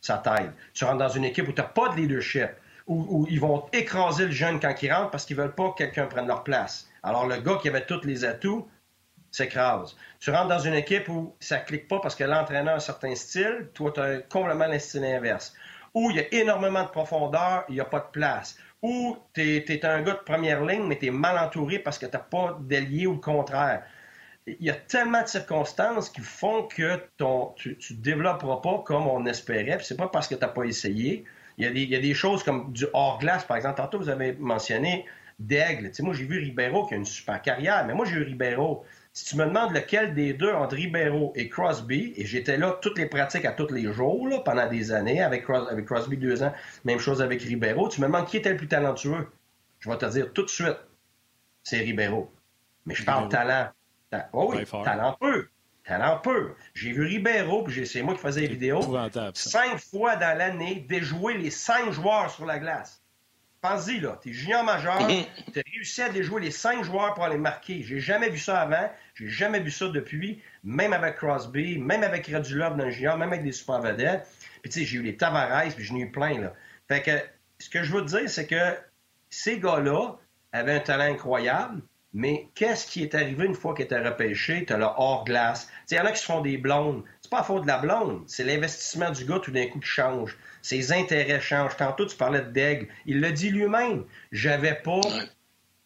Ça 0.00 0.18
t'aide. 0.18 0.52
Tu 0.72 0.84
rentres 0.84 0.98
dans 0.98 1.08
une 1.08 1.24
équipe 1.24 1.48
où 1.48 1.52
tu 1.52 1.60
n'as 1.60 1.66
pas 1.66 1.88
de 1.88 1.96
leadership, 1.96 2.50
où, 2.86 3.26
ils 3.28 3.40
vont 3.40 3.64
écraser 3.72 4.26
le 4.26 4.30
jeune 4.30 4.60
quand 4.60 4.74
il 4.80 4.92
rentre 4.92 5.10
parce 5.10 5.26
qu'ils 5.26 5.36
veulent 5.36 5.54
pas 5.54 5.70
que 5.70 5.78
quelqu'un 5.78 6.06
prenne 6.06 6.28
leur 6.28 6.44
place. 6.44 6.88
Alors 7.02 7.26
le 7.26 7.38
gars 7.38 7.58
qui 7.60 7.68
avait 7.68 7.84
tous 7.84 8.04
les 8.04 8.24
atouts, 8.24 8.68
s'écrase. 9.36 9.96
Tu 10.18 10.30
rentres 10.30 10.48
dans 10.48 10.58
une 10.58 10.74
équipe 10.74 11.08
où 11.08 11.34
ça 11.40 11.58
clique 11.58 11.88
pas 11.88 12.00
parce 12.00 12.14
que 12.14 12.24
l'entraîneur 12.24 12.74
a 12.74 12.76
un 12.76 12.80
certain 12.80 13.14
style, 13.14 13.68
toi, 13.74 13.92
tu 13.92 14.00
as 14.00 14.18
complètement 14.22 14.66
le 14.66 14.78
style 14.78 15.04
inverse. 15.04 15.54
Où 15.94 16.10
il 16.10 16.16
y 16.16 16.20
a 16.20 16.34
énormément 16.34 16.82
de 16.82 16.88
profondeur, 16.88 17.64
il 17.68 17.74
n'y 17.74 17.80
a 17.80 17.84
pas 17.84 18.00
de 18.00 18.10
place. 18.12 18.58
Ou 18.82 19.16
tu 19.34 19.42
es, 19.42 19.84
un 19.86 20.02
gars 20.02 20.12
de 20.12 20.24
première 20.24 20.64
ligne, 20.64 20.84
mais 20.86 20.98
tu 20.98 21.06
es 21.06 21.10
mal 21.10 21.38
entouré 21.38 21.78
parce 21.78 21.98
que 21.98 22.06
tu 22.06 22.12
n'as 22.12 22.22
pas 22.22 22.56
d'allié 22.60 23.06
ou 23.06 23.14
le 23.14 23.20
contraire. 23.20 23.82
Il 24.46 24.56
y 24.60 24.70
a 24.70 24.74
tellement 24.74 25.22
de 25.22 25.26
circonstances 25.26 26.08
qui 26.08 26.20
font 26.20 26.64
que 26.64 27.02
ton, 27.16 27.52
tu 27.56 27.76
ne 27.90 27.96
développeras 27.96 28.56
pas 28.56 28.82
comme 28.86 29.06
on 29.06 29.26
espérait. 29.26 29.78
Ce 29.80 29.92
n'est 29.92 29.98
pas 29.98 30.08
parce 30.08 30.28
que 30.28 30.34
tu 30.34 30.40
n'as 30.40 30.48
pas 30.48 30.64
essayé. 30.64 31.24
Il 31.58 31.64
y, 31.64 31.68
a 31.68 31.70
des, 31.72 31.82
il 31.82 31.90
y, 31.90 31.96
a 31.96 32.00
des, 32.00 32.14
choses 32.14 32.42
comme 32.42 32.72
du 32.72 32.86
hors-glace, 32.92 33.44
par 33.44 33.56
exemple. 33.56 33.78
Tantôt, 33.78 33.98
vous 33.98 34.10
avez 34.10 34.34
mentionné 34.34 35.06
d'aigle. 35.38 35.90
moi, 36.00 36.14
j'ai 36.14 36.24
vu 36.24 36.38
Ribeiro 36.38 36.86
qui 36.86 36.94
a 36.94 36.96
une 36.96 37.04
super 37.04 37.40
carrière, 37.42 37.84
mais 37.86 37.94
moi, 37.94 38.06
j'ai 38.06 38.16
eu 38.16 38.22
Ribeiro. 38.22 38.84
Si 39.16 39.24
tu 39.24 39.36
me 39.38 39.46
demandes 39.46 39.72
lequel 39.72 40.12
des 40.12 40.34
deux, 40.34 40.52
entre 40.52 40.74
Ribeiro 40.74 41.32
et 41.36 41.48
Crosby, 41.48 42.12
et 42.18 42.26
j'étais 42.26 42.58
là 42.58 42.78
toutes 42.82 42.98
les 42.98 43.06
pratiques 43.06 43.46
à 43.46 43.52
tous 43.52 43.72
les 43.72 43.90
jours 43.90 44.44
pendant 44.44 44.68
des 44.68 44.92
années, 44.92 45.22
avec, 45.22 45.46
Crosby 45.86 46.18
deux 46.18 46.42
ans, 46.42 46.52
même 46.84 46.98
chose 46.98 47.22
avec 47.22 47.40
Ribeiro, 47.40 47.88
tu 47.88 48.02
me 48.02 48.08
demandes 48.08 48.26
qui 48.26 48.36
était 48.36 48.50
le 48.50 48.58
plus 48.58 48.68
talentueux. 48.68 49.26
Je 49.80 49.88
vais 49.88 49.96
te 49.96 50.04
dire 50.04 50.34
tout 50.34 50.42
de 50.42 50.50
suite, 50.50 50.76
c'est 51.62 51.78
Ribeiro. 51.78 52.30
Mais 52.84 52.94
je 52.94 53.04
parle 53.04 53.30
talent. 53.30 53.70
Oh 54.34 54.52
oui, 54.54 54.66
talent 54.84 55.16
peu. 55.18 55.48
Talent 55.86 56.18
peu. 56.18 56.52
J'ai 56.74 56.92
vu 56.92 57.06
Ribeiro, 57.06 57.62
puis 57.62 57.86
c'est 57.86 58.02
moi 58.02 58.12
qui 58.12 58.20
faisais 58.20 58.42
les 58.42 58.48
vidéos, 58.48 58.82
cinq 59.32 59.78
fois 59.78 60.16
dans 60.16 60.36
l'année 60.36 60.84
déjouer 60.90 61.38
les 61.38 61.50
cinq 61.50 61.90
joueurs 61.90 62.30
sur 62.30 62.44
la 62.44 62.58
glace. 62.58 63.02
Pense-y, 63.68 63.98
là. 63.98 64.18
T'es 64.22 64.32
junior 64.32 64.62
majeur, 64.62 64.98
t'as 65.52 65.60
réussi 65.72 66.00
à 66.00 66.08
déjouer 66.08 66.40
les 66.40 66.50
cinq 66.52 66.84
joueurs 66.84 67.14
pour 67.14 67.24
aller 67.24 67.36
marquer. 67.36 67.82
J'ai 67.82 67.98
jamais 67.98 68.28
vu 68.28 68.38
ça 68.38 68.60
avant, 68.60 68.88
j'ai 69.14 69.28
jamais 69.28 69.58
vu 69.58 69.72
ça 69.72 69.88
depuis, 69.88 70.40
même 70.62 70.92
avec 70.92 71.16
Crosby, 71.16 71.76
même 71.78 72.04
avec 72.04 72.28
Radulov 72.28 72.76
dans 72.76 72.84
le 72.84 72.90
junior, 72.90 73.16
même 73.16 73.30
avec 73.30 73.42
des 73.42 73.50
super 73.50 73.80
vedettes. 73.80 74.24
Puis 74.62 74.70
tu 74.70 74.80
sais, 74.80 74.86
j'ai 74.86 74.98
eu 74.98 75.02
les 75.02 75.16
Tavares, 75.16 75.74
puis 75.74 75.84
j'en 75.84 75.96
ai 75.96 76.02
eu 76.02 76.10
plein, 76.12 76.40
là. 76.40 76.54
Fait 76.86 77.02
que, 77.02 77.10
ce 77.58 77.68
que 77.68 77.82
je 77.82 77.92
veux 77.92 78.02
te 78.02 78.16
dire, 78.16 78.30
c'est 78.30 78.46
que 78.46 78.76
ces 79.30 79.58
gars-là 79.58 80.12
avaient 80.52 80.74
un 80.74 80.80
talent 80.80 81.12
incroyable, 81.12 81.82
mais 82.14 82.48
qu'est-ce 82.54 82.86
qui 82.86 83.02
est 83.02 83.16
arrivé 83.16 83.46
une 83.46 83.54
fois 83.54 83.74
qu'ils 83.74 83.86
étaient 83.86 83.98
repêchés? 83.98 84.64
Tu 84.64 84.72
as 84.72 84.78
le 84.78 84.84
hors-glace. 84.84 85.68
Il 85.90 85.96
y 85.96 86.00
en 86.00 86.04
a 86.04 86.12
qui 86.12 86.20
se 86.20 86.24
font 86.24 86.40
des 86.40 86.56
blondes. 86.56 87.02
C'est 87.26 87.30
pas 87.30 87.40
à 87.40 87.42
faute 87.42 87.62
de 87.62 87.66
la 87.66 87.78
blonde. 87.78 88.22
C'est 88.28 88.44
l'investissement 88.44 89.10
du 89.10 89.24
gars 89.24 89.40
tout 89.40 89.50
d'un 89.50 89.66
coup 89.66 89.80
qui 89.80 89.88
change. 89.88 90.38
Ses 90.62 90.92
intérêts 90.92 91.40
changent. 91.40 91.76
Tantôt, 91.76 92.06
tu 92.06 92.16
parlais 92.16 92.40
de 92.40 92.50
Deg. 92.50 92.88
Il 93.04 93.18
l'a 93.18 93.32
dit 93.32 93.50
lui-même. 93.50 94.04
J'avais 94.30 94.76
pas 94.76 95.00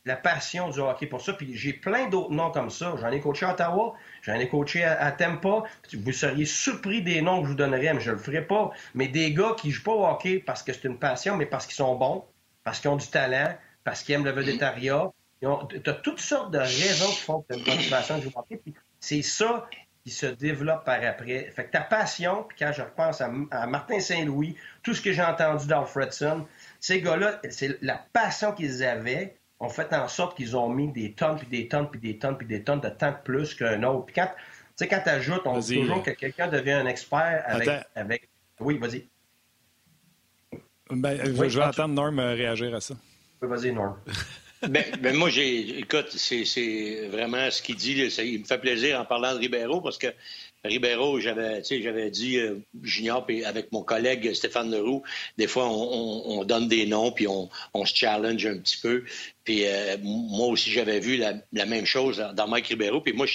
la 0.05 0.17
passion 0.17 0.69
du 0.69 0.81
hockey 0.81 1.07
pour 1.07 1.23
ça. 1.23 1.33
Puis 1.33 1.57
j'ai 1.57 1.73
plein 1.73 2.11
d'autres 2.11 2.33
noms 2.33 2.51
comme 2.51 2.69
ça. 2.69 2.95
J'en 3.01 3.11
ai 3.11 3.21
coaché 3.21 3.47
à 3.47 3.53
Ottawa. 3.53 3.95
J'en 4.21 4.35
ai 4.35 4.51
coaché 4.51 4.85
à, 4.85 5.11
Tampa. 5.13 5.63
Vous 5.95 6.13
seriez 6.13 6.45
surpris 6.45 7.01
des 7.01 7.23
noms 7.23 7.39
que 7.39 7.45
je 7.47 7.53
vous 7.53 7.57
donnerais, 7.57 7.95
mais 7.95 8.01
je 8.01 8.11
le 8.11 8.19
ferai 8.19 8.47
pas. 8.47 8.71
Mais 8.93 9.09
des 9.09 9.33
gars 9.33 9.57
qui 9.57 9.71
jouent 9.71 9.85
pas 9.85 9.93
au 9.93 10.07
hockey 10.07 10.41
parce 10.41 10.63
que 10.63 10.75
c'est 10.75 10.85
une 10.85 10.99
passion, 10.99 11.39
mais 11.39 11.47
parce 11.47 11.65
qu'ils 11.65 11.77
sont 11.77 11.95
bons, 11.95 12.27
parce 12.65 12.81
qu'ils 12.81 12.91
ont 12.91 12.97
du 12.97 13.09
talent, 13.09 13.57
parce 13.83 14.03
qu'ils 14.03 14.17
aiment 14.17 14.27
le 14.27 14.33
vedettariat, 14.33 15.11
tu 15.41 15.47
as 15.47 15.95
toutes 15.95 16.21
sortes 16.21 16.51
de 16.51 16.59
raisons 16.59 17.09
qui 17.09 17.21
font 17.23 17.41
que 17.41 17.55
tu 17.55 17.55
as 17.55 17.57
une 17.57 17.77
motivation 17.79 18.19
de 18.19 18.25
jouer 18.25 18.75
C'est 19.01 19.23
ça 19.23 19.67
qui 20.11 20.17
se 20.17 20.27
développe 20.27 20.85
par 20.85 21.03
après. 21.05 21.53
Fait 21.55 21.67
que 21.67 21.71
ta 21.71 21.83
passion, 21.83 22.45
puis 22.49 22.57
quand 22.59 22.73
je 22.73 22.83
repense 22.83 23.21
à, 23.21 23.29
Martin 23.69 24.01
Saint-Louis, 24.01 24.57
tout 24.83 24.93
ce 24.93 25.01
que 25.01 25.13
j'ai 25.13 25.23
entendu 25.23 25.69
d'Alfredson, 25.69 26.47
ces 26.81 27.01
gars-là, 27.01 27.41
c'est 27.49 27.81
la 27.81 28.05
passion 28.13 28.53
qu'ils 28.53 28.83
avaient, 28.83 29.37
ont 29.61 29.69
fait 29.69 29.93
en 29.93 30.09
sorte 30.09 30.37
qu'ils 30.37 30.57
ont 30.57 30.69
mis 30.69 30.89
des 30.89 31.13
tonnes, 31.13 31.39
puis 31.39 31.47
des 31.47 31.69
tonnes, 31.69 31.89
puis 31.89 32.01
des 32.01 32.19
tonnes, 32.19 32.37
puis 32.37 32.47
des 32.49 32.65
tonnes 32.65 32.81
de 32.81 32.89
temps 32.89 33.13
de 33.13 33.23
plus 33.23 33.55
qu'un 33.55 33.85
autre. 33.85 34.07
Puis 34.07 34.17
quand, 34.17 34.29
sais, 34.75 34.89
quand 34.89 35.01
tu 35.01 35.11
ajoutes, 35.11 35.43
on 35.45 35.59
dit 35.59 35.81
toujours 35.81 36.03
que 36.03 36.11
quelqu'un 36.11 36.49
devient 36.49 36.73
un 36.73 36.87
expert 36.87 37.45
avec. 37.47 37.69
avec... 37.95 38.29
Oui, 38.59 38.79
vas-y. 38.79 39.07
Ben, 40.91 41.21
je 41.25 41.57
vais 41.57 41.65
attendre 41.65 41.95
Norm 41.95 42.19
euh, 42.19 42.35
réagir 42.35 42.75
à 42.75 42.81
ça. 42.81 42.95
Oui, 43.41 43.49
vas-y, 43.49 43.73
Norm. 43.73 43.97
ben, 44.69 44.85
ben, 45.01 45.17
moi, 45.17 45.31
j'ai. 45.31 45.79
Écoute, 45.79 46.11
c'est 46.11 47.07
vraiment 47.09 47.51
ce 47.51 47.63
qu'il 47.63 47.77
dit. 47.77 47.93
il 48.19 48.41
me 48.41 48.45
fait 48.45 48.59
plaisir 48.59 49.01
en 49.01 49.05
parlant 49.05 49.35
de 49.35 49.39
Ribeiro 49.39 49.81
parce 49.81 49.99
que 49.99 50.09
Ribeiro, 50.65 51.19
j'avais, 51.21 51.63
j'avais 51.65 52.11
dit, 52.11 52.39
euh, 52.39 52.59
Junior, 52.83 53.25
puis 53.25 53.45
avec 53.45 53.73
mon 53.73 53.83
collègue 53.83 54.35
Stéphane 54.35 54.71
Leroux, 54.71 55.03
des 55.39 55.47
fois, 55.47 55.67
on, 55.67 56.45
donne 56.45 56.69
des 56.69 56.87
noms, 56.87 57.13
puis 57.13 57.27
on, 57.27 57.49
se 57.85 57.95
challenge 57.95 58.45
un 58.45 58.59
petit 58.59 58.77
peu. 58.77 59.05
Puis 59.45 59.67
euh, 59.67 59.97
moi 60.03 60.49
aussi, 60.49 60.71
j'avais 60.71 61.01
vu 61.01 61.17
la, 61.17 61.67
même 61.67 61.87
chose 61.87 62.23
dans 62.35 62.47
Mike 62.47 62.67
Ribeiro. 62.67 63.01
Puis 63.01 63.15
moi, 63.15 63.27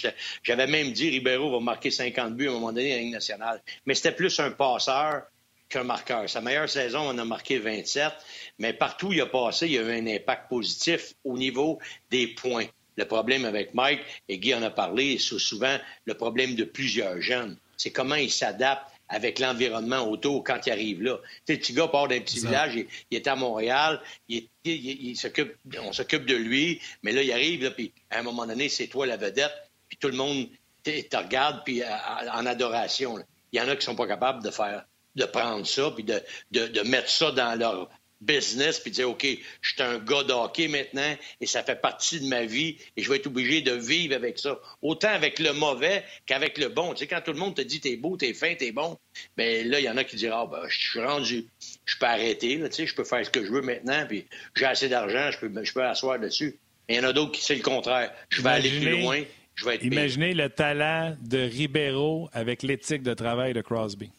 j'avais 0.43 0.67
même 0.67 0.91
dit, 0.91 1.09
Ribeiro 1.09 1.51
va 1.51 1.59
marquer 1.59 1.89
50 1.89 2.35
buts 2.35 2.47
à 2.47 2.51
un 2.51 2.53
moment 2.53 2.71
donné 2.71 2.93
en 2.93 2.99
Ligue 2.99 3.13
nationale. 3.13 3.61
Mais 3.87 3.95
c'était 3.95 4.11
plus 4.11 4.39
un 4.39 4.51
passeur 4.51 5.23
qu'un 5.69 5.83
marqueur. 5.83 6.29
Sa 6.29 6.41
meilleure 6.41 6.69
saison, 6.69 7.01
on 7.01 7.17
a 7.17 7.25
marqué 7.25 7.59
27, 7.59 8.11
mais 8.59 8.73
partout 8.73 9.07
où 9.07 9.13
il 9.13 9.21
a 9.21 9.25
passé, 9.25 9.67
il 9.67 9.73
y 9.73 9.77
a 9.77 9.81
eu 9.81 9.91
un 9.91 10.07
impact 10.07 10.49
positif 10.49 11.13
au 11.23 11.37
niveau 11.37 11.79
des 12.09 12.27
points. 12.27 12.65
Le 12.97 13.05
problème 13.05 13.45
avec 13.45 13.73
Mike, 13.73 14.01
et 14.29 14.37
Guy 14.37 14.53
en 14.55 14.63
a 14.63 14.69
parlé, 14.69 15.17
c'est 15.17 15.39
souvent 15.39 15.77
le 16.05 16.13
problème 16.13 16.55
de 16.55 16.63
plusieurs 16.63 17.21
jeunes. 17.21 17.57
C'est 17.77 17.91
comment 17.91 18.15
ils 18.15 18.31
s'adaptent 18.31 18.89
avec 19.09 19.39
l'environnement 19.39 20.09
autour 20.09 20.43
quand 20.43 20.65
ils 20.65 20.71
arrivent 20.71 21.03
là. 21.03 21.19
Tu 21.45 21.53
sais, 21.53 21.53
le 21.53 21.59
petit 21.59 21.73
gars 21.73 21.87
part 21.87 22.07
d'un 22.07 22.21
petit 22.21 22.39
village, 22.39 22.75
il, 22.75 22.87
est 23.11 23.27
à 23.27 23.35
Montréal, 23.35 24.01
il, 24.27 25.15
s'occupe, 25.15 25.55
on 25.79 25.91
s'occupe 25.91 26.25
de 26.25 26.35
lui, 26.35 26.81
mais 27.03 27.11
là, 27.11 27.21
il 27.21 27.31
arrive, 27.31 27.63
là, 27.63 27.71
puis 27.71 27.93
à 28.09 28.19
un 28.19 28.23
moment 28.23 28.47
donné, 28.47 28.69
c'est 28.69 28.87
toi 28.87 29.05
la 29.05 29.17
vedette, 29.17 29.53
puis 29.89 29.97
tout 29.97 30.07
le 30.07 30.15
monde 30.15 30.47
te 30.83 31.17
regarde 31.17 31.61
puis 31.63 31.83
en 31.83 32.45
adoration. 32.45 33.17
Il 33.51 33.59
y 33.59 33.61
en 33.61 33.67
a 33.67 33.75
qui 33.75 33.85
sont 33.85 33.95
pas 33.95 34.07
capables 34.07 34.43
de 34.43 34.51
faire 34.51 34.85
de 35.15 35.25
prendre 35.25 35.65
ça, 35.65 35.91
puis 35.91 36.03
de, 36.03 36.21
de, 36.51 36.81
mettre 36.81 37.09
ça 37.09 37.31
dans 37.31 37.57
leur 37.57 37.89
business, 38.21 38.79
puis 38.79 38.91
dire, 38.91 39.09
OK, 39.09 39.25
je 39.61 39.73
suis 39.73 39.81
un 39.81 39.99
gars 39.99 40.23
d'hockey 40.23 40.67
maintenant, 40.67 41.15
et 41.41 41.45
ça 41.45 41.63
fait 41.63 41.75
partie 41.75 42.19
de 42.19 42.27
ma 42.27 42.45
vie, 42.45 42.77
et 42.95 43.03
je 43.03 43.09
vais 43.09 43.17
être 43.17 43.27
obligé 43.27 43.61
de 43.61 43.73
vivre 43.73 44.15
avec 44.15 44.39
ça. 44.39 44.59
Autant 44.81 45.09
avec 45.09 45.39
le 45.39 45.53
mauvais 45.53 46.03
qu'avec 46.25 46.57
le 46.57 46.69
bon. 46.69 46.93
Tu 46.93 46.99
sais, 46.99 47.07
quand 47.07 47.21
tout 47.21 47.33
le 47.33 47.39
monde 47.39 47.55
te 47.55 47.61
dit, 47.61 47.79
t'es 47.79 47.97
beau, 47.97 48.17
t'es 48.17 48.33
fin, 48.33 48.55
t'es 48.55 48.71
bon, 48.71 48.97
ben 49.37 49.67
là, 49.67 49.79
il 49.79 49.85
y 49.85 49.89
en 49.89 49.97
a 49.97 50.03
qui 50.03 50.15
disent, 50.15 50.31
ah, 50.33 50.47
ben, 50.49 50.61
je 50.67 50.89
suis 50.89 51.01
rendu, 51.01 51.45
je 51.85 51.97
peux 51.97 52.05
arrêter, 52.05 52.59
tu 52.59 52.71
sais, 52.71 52.87
je 52.87 52.95
peux 52.95 53.03
faire 53.03 53.25
ce 53.25 53.29
que 53.29 53.45
je 53.45 53.51
veux 53.51 53.61
maintenant, 53.61 54.05
puis 54.07 54.25
j'ai 54.55 54.65
assez 54.65 54.89
d'argent, 54.89 55.31
je 55.31 55.39
peux, 55.39 55.63
je 55.63 55.73
peux 55.73 55.83
asseoir 55.83 56.19
dessus. 56.19 56.57
Mais 56.87 56.95
il 56.95 56.97
y 57.01 57.05
en 57.05 57.09
a 57.09 57.13
d'autres 57.13 57.31
qui, 57.31 57.43
c'est 57.43 57.55
le 57.55 57.63
contraire. 57.63 58.13
Je 58.29 58.41
vais 58.41 58.49
aller 58.49 58.69
plus 58.69 59.01
loin, 59.01 59.23
je 59.55 59.65
vais 59.65 59.75
être 59.75 59.83
Imaginez 59.83 60.33
le 60.33 60.49
talent 60.49 61.15
de 61.21 61.39
Ribeiro 61.39 62.29
avec 62.33 62.63
l'éthique 62.63 63.03
de 63.03 63.13
travail 63.13 63.53
de 63.53 63.61
Crosby. 63.61 64.11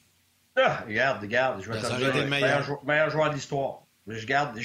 Ah, 0.57 0.85
regarde, 0.87 1.21
regarde, 1.21 1.63
je 1.63 1.71
vais 1.71 1.81
te 1.81 1.97
dire, 1.97 2.15
le 2.15 2.27
meilleur, 2.27 2.85
meilleur, 2.85 3.11
joueur 3.11 3.31
de 3.31 3.35
l'histoire. 3.35 3.83
Je 4.07 4.27
garde, 4.27 4.59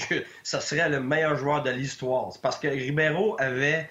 ça 0.44 0.62
serait 0.62 0.90
le 0.90 1.00
meilleur 1.00 1.36
joueur 1.36 1.64
de 1.64 1.72
l'histoire. 1.72 2.32
C'est 2.32 2.42
parce 2.42 2.60
que 2.60 2.68
Ribeiro 2.68 3.36
avait 3.40 3.90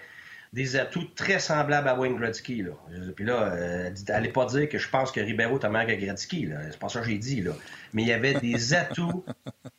des 0.53 0.77
atouts 0.77 1.09
très 1.15 1.39
semblables 1.39 1.89
à 1.89 1.95
Wayne 1.95 2.17
Gretzky. 2.17 2.63
Là. 2.63 2.73
Puis 3.15 3.25
là, 3.25 3.53
euh, 3.53 3.91
allez 4.09 4.31
pas 4.31 4.47
dire 4.47 4.69
que 4.69 4.79
je 4.79 4.89
pense 4.89 5.13
que 5.13 5.21
Ribeiro 5.21 5.59
est 5.59 5.69
meilleur 5.69 5.99
que 5.99 6.05
Gretzky. 6.05 6.49
C'est 6.71 6.79
pas 6.79 6.89
ça 6.89 7.01
que 7.01 7.07
j'ai 7.07 7.19
dit. 7.19 7.43
Là. 7.43 7.53
Mais 7.93 8.03
il 8.03 8.09
y 8.09 8.13
avait 8.13 8.35
des 8.35 8.75
atouts 8.75 9.25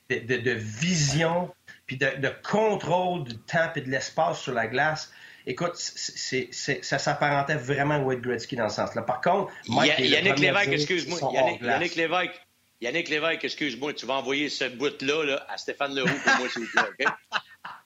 de, 0.09 0.51
vision 0.51 1.49
puis 1.88 1.97
de, 1.97 2.07
de, 2.19 2.32
contrôle 2.43 3.24
du 3.24 3.38
temps 3.38 3.72
et 3.76 3.82
de 3.82 3.89
l'espace 3.89 4.39
sur 4.39 4.53
la 4.53 4.67
glace 4.67 5.11
écoute, 5.46 5.76
ça 5.76 7.00
s'apparentait 7.00 7.56
vraiment 7.56 7.96
à 7.96 8.00
Wade 8.00 8.22
Gretzky 8.22 8.56
dans 8.56 8.70
ce 8.70 8.78
sens-là. 8.78 9.02
Par 9.02 9.22
contre, 9.22 9.52
Mike 9.68 10.00
Yannick 10.00 10.39
Lévesque, 10.39 10.70
excuse-moi. 10.70 11.20
Yannick, 11.62 11.96
Lévesque, 11.96 12.42
Yannick 12.82 13.10
Lévesque, 13.10 13.44
excuse-moi, 13.44 13.94
tu 13.94 14.06
vas 14.06 14.16
envoyer 14.16 14.50
cette 14.50 14.78
boîte-là 14.78 15.46
à 15.50 15.58
Stéphane 15.58 15.96
Leroux 15.96 16.10
pour 16.24 16.36
moi, 16.38 16.50
s'il 16.50 16.64
vous 16.64 16.72
plaît, 16.72 17.08
OK? 17.08 17.14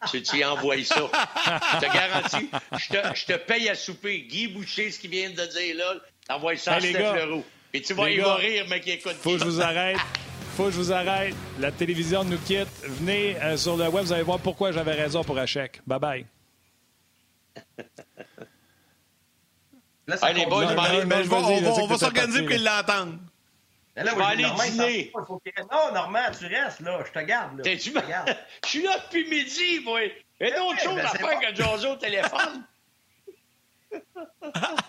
Tu, 0.09 0.21
tu 0.21 0.43
envoies 0.43 0.83
ça. 0.83 1.09
Je 1.73 1.79
te 1.79 1.93
garantis, 1.93 2.49
je 2.77 3.25
te, 3.25 3.37
paye 3.37 3.67
à 3.67 3.75
souper. 3.75 4.21
Guy 4.21 4.47
Boucher, 4.47 4.89
ce 4.91 4.99
qu'il 4.99 5.09
vient 5.09 5.29
de 5.29 5.35
dire 5.35 5.75
là, 5.75 5.95
t'envoies 6.27 6.55
ça 6.55 6.75
à 6.75 6.79
Stéphane 6.79 7.15
Leroux. 7.15 7.43
Et 7.73 7.81
tu 7.81 7.93
vas, 7.93 8.09
il 8.09 8.21
va 8.21 8.35
rire, 8.35 8.65
qui 8.81 8.91
écoute. 8.91 9.15
Faut 9.21 9.33
que 9.33 9.39
je 9.39 9.43
vous 9.43 9.61
arrête. 9.61 9.97
Faut 10.55 10.65
que 10.65 10.71
je 10.71 10.77
vous 10.77 10.91
arrête. 10.93 11.35
La 11.59 11.71
télévision 11.71 12.23
nous 12.23 12.37
quitte. 12.37 12.69
Venez 12.83 13.35
euh, 13.41 13.57
sur 13.57 13.75
le 13.75 13.89
web, 13.89 14.05
vous 14.05 14.13
allez 14.13 14.23
voir 14.23 14.39
pourquoi 14.39 14.71
j'avais 14.71 14.93
raison 14.93 15.23
pour 15.25 15.37
Hachek. 15.37 15.81
Bye 15.85 15.99
bye. 15.99 16.25
Là, 20.07 20.17
ça 20.17 20.31
les 20.31 20.45
boys, 20.45 20.67
on 20.67 21.87
va, 21.87 21.97
s'organiser 21.97 22.41
pour 22.41 22.49
qu'ils 22.49 22.63
l'entendent. 22.63 23.19
Là, 23.95 24.11
on 24.13 24.17
va 24.17 24.27
aller 24.27 24.45
dîner. 24.69 25.11
Non, 25.71 25.93
Normand, 25.93 26.31
tu 26.37 26.45
restes 26.45 26.81
là. 26.81 27.03
Je 27.05 27.11
te 27.11 27.25
garde. 27.25 27.57
Là. 27.57 27.63
Je, 27.63 27.89
je 28.63 28.69
suis 28.69 28.83
là 28.83 28.99
depuis 29.05 29.27
midi, 29.29 29.79
moi. 29.83 30.01
Et 30.39 30.51
d'autres 30.51 30.75
ben 30.75 30.83
choses 30.83 30.95
ben 30.95 31.05
à 31.05 31.09
faire 31.09 31.39
que 31.39 31.51
de 31.51 31.55
jaser 31.55 31.87
au 31.87 31.95
téléphone. 31.95 32.65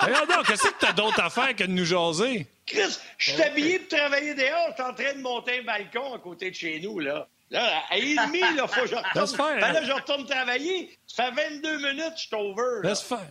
Regarde 0.01 0.47
qu'est-ce 0.47 0.69
que 0.69 0.79
t'as 0.81 0.93
d'autres 0.93 1.21
affaires 1.21 1.55
que 1.55 1.65
de 1.65 1.71
nous 1.71 1.85
jaser? 1.85 2.47
Chris, 2.67 2.99
je 3.17 3.31
suis 3.31 3.43
habillé 3.43 3.79
pour 3.79 3.97
travailler 3.97 4.35
dehors. 4.35 4.71
Je 4.71 4.75
suis 4.75 4.83
en 4.83 4.95
train 4.95 5.15
de 5.15 5.23
monter 5.23 5.61
un 5.61 5.63
balcon 5.63 6.15
à 6.15 6.19
côté 6.19 6.51
de 6.51 6.57
chez 6.57 6.81
nous, 6.81 6.99
là. 6.99 7.29
Là, 7.51 7.83
à 7.91 7.97
1h30, 7.97 8.57
là, 8.57 8.67
faut 8.67 8.81
que 8.83 8.87
je 8.89 8.95
retourne. 9.15 9.27
Faire, 9.37 9.61
ben 9.61 9.73
là, 9.73 9.85
je 9.85 9.93
retourne 9.93 10.27
travailler. 10.27 10.99
Ça 11.07 11.31
fait 11.33 11.51
22 11.51 11.77
minutes, 11.79 12.13
je 12.17 12.23
suis 12.23 12.35
over. 12.35 12.81
Laisse 12.83 13.03
faire. 13.03 13.29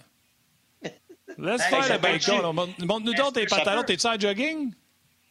Laisse 1.38 1.64
faire 1.64 1.92
le 1.94 1.98
balcon. 1.98 2.54
Montre-nous 2.54 3.14
donc 3.14 3.34
tes 3.34 3.46
pantalons. 3.46 3.84
T'es-tu 3.84 4.08
en 4.08 4.20
jogging? 4.20 4.74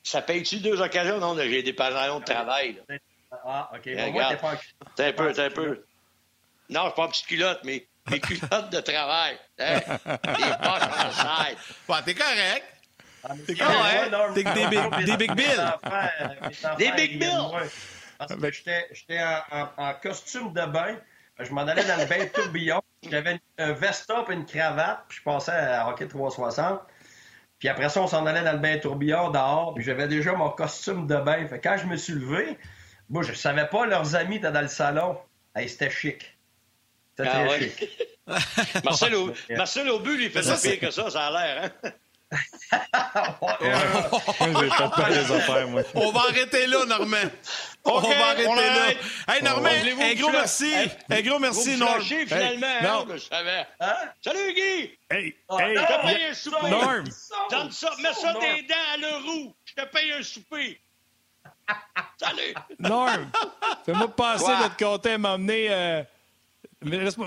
Ça 0.02 0.20
paye-tu 0.20 0.58
deux 0.58 0.80
occasions? 0.80 1.18
Non, 1.18 1.34
j'ai 1.38 1.62
des 1.62 1.72
pantalons 1.72 2.20
de 2.20 2.24
travail. 2.24 2.78
Là. 2.88 2.96
Ah, 3.44 3.70
OK. 3.74 3.94
Bon, 3.94 4.12
regarde, 4.12 4.38
t'es 4.94 5.06
un 5.06 5.12
peu, 5.12 5.32
t'es 5.32 5.42
un 5.44 5.50
peu. 5.50 5.84
Non, 6.68 6.82
je 6.82 6.86
suis 6.86 6.94
pas 6.94 7.02
en 7.02 7.08
petite 7.08 7.26
culotte, 7.26 7.60
mais 7.64 7.86
mes 8.10 8.20
culottes 8.20 8.70
de 8.70 8.80
travail. 8.80 9.38
Hein? 9.58 9.78
Des 9.78 10.52
poches 10.62 10.82
en 10.82 11.10
side. 11.10 11.58
Bon, 11.88 11.94
t'es 12.04 12.14
correct. 12.14 12.64
Ah, 13.24 13.32
t'es 13.46 13.54
correct. 13.54 14.14
T'es 14.34 14.44
des 14.44 14.66
big, 14.66 15.04
des 15.06 15.16
big 15.16 15.34
bills. 15.34 15.72
Des 16.78 16.92
big 16.92 17.18
bills. 17.18 17.70
Parce 18.18 18.34
que 18.34 18.50
j'étais 18.92 19.20
en, 19.50 19.94
costume 20.02 20.52
de 20.52 20.66
bain. 20.66 20.96
Je 21.38 21.50
m'en 21.52 21.62
allais 21.62 21.84
dans 21.84 21.96
le 21.96 22.06
bain 22.06 22.26
tourbillon. 22.32 22.80
J'avais 23.10 23.40
un 23.58 23.72
veston 23.72 24.24
et 24.28 24.32
une 24.34 24.46
cravate. 24.46 25.04
Puis 25.08 25.18
je 25.18 25.22
passais 25.24 25.52
à 25.52 25.88
Hockey 25.88 26.06
360. 26.06 26.80
Puis 27.58 27.68
après 27.68 27.88
ça, 27.88 28.00
on 28.00 28.06
s'en 28.06 28.24
allait 28.26 28.42
dans 28.42 28.52
le 28.52 28.58
bain 28.58 28.78
tourbillon 28.78 29.30
dehors. 29.30 29.74
Puis 29.74 29.84
j'avais 29.84 30.08
déjà 30.08 30.32
mon 30.32 30.50
costume 30.50 31.06
de 31.06 31.16
bain. 31.16 31.46
Fait 31.48 31.60
quand 31.60 31.76
je 31.76 31.86
me 31.86 31.96
suis 31.96 32.14
levé, 32.14 32.58
moi, 33.10 33.22
je 33.22 33.32
savais 33.32 33.66
pas, 33.66 33.86
leurs 33.86 34.14
amis 34.14 34.36
étaient 34.36 34.52
dans 34.52 34.60
le 34.60 34.68
salon. 34.68 35.18
c'était 35.56 35.90
chic. 35.90 36.38
C'était 37.16 37.30
ah 37.32 37.46
très 37.46 37.60
chic. 37.60 38.08
Marcel, 38.84 39.14
au, 39.14 39.32
Marcel 39.50 39.88
Aubu, 39.90 40.16
lui, 40.16 40.30
fait 40.30 40.42
ça 40.42 40.56
pire 40.56 40.80
que 40.80 40.90
ça, 40.90 41.10
ça 41.10 41.26
a 41.26 41.30
l'air. 41.30 41.64
Hein? 41.64 41.90
On 45.94 46.10
va 46.10 46.20
arrêter 46.28 46.66
là, 46.66 46.84
Normand. 46.86 47.16
on 47.84 48.00
va 48.00 48.26
arrêter 48.26 48.44
là. 48.44 48.90
Hey, 49.28 49.42
Normand, 49.42 49.68
un 49.68 50.14
gros 50.14 50.30
merci. 50.30 50.72
Un 51.10 51.20
gros 51.22 51.38
merci, 51.38 51.76
Norm. 51.76 52.00
finalement, 52.00 52.66
hein, 52.66 53.06
je 53.14 53.18
savais. 53.18 53.66
Hein? 53.80 53.94
Salut, 54.22 54.54
Guy. 54.54 54.90
Hey, 55.10 55.34
ah, 55.48 55.56
hey. 55.60 55.76
Je 55.76 55.82
te 55.82 56.02
paye 56.02 56.24
un 56.24 56.34
souper. 56.34 56.70
Norm. 56.70 57.04
Donne 57.50 57.70
ça, 57.70 57.90
mets 58.02 58.14
ça 58.14 58.32
des 58.34 58.62
dents 58.62 58.74
à 58.92 58.96
l'euro. 58.96 59.54
Je 59.64 59.74
te 59.74 59.86
paye 59.88 60.12
un 60.12 60.22
souper. 60.22 60.80
Salut. 62.18 62.54
Norm, 62.78 63.30
fais-moi 63.86 64.08
passer 64.08 64.46
de 64.46 64.62
l'autre 64.62 64.76
côté 64.76 65.12
à 65.12 65.18
m'emmener... 65.18 65.68
Euh... 65.70 66.02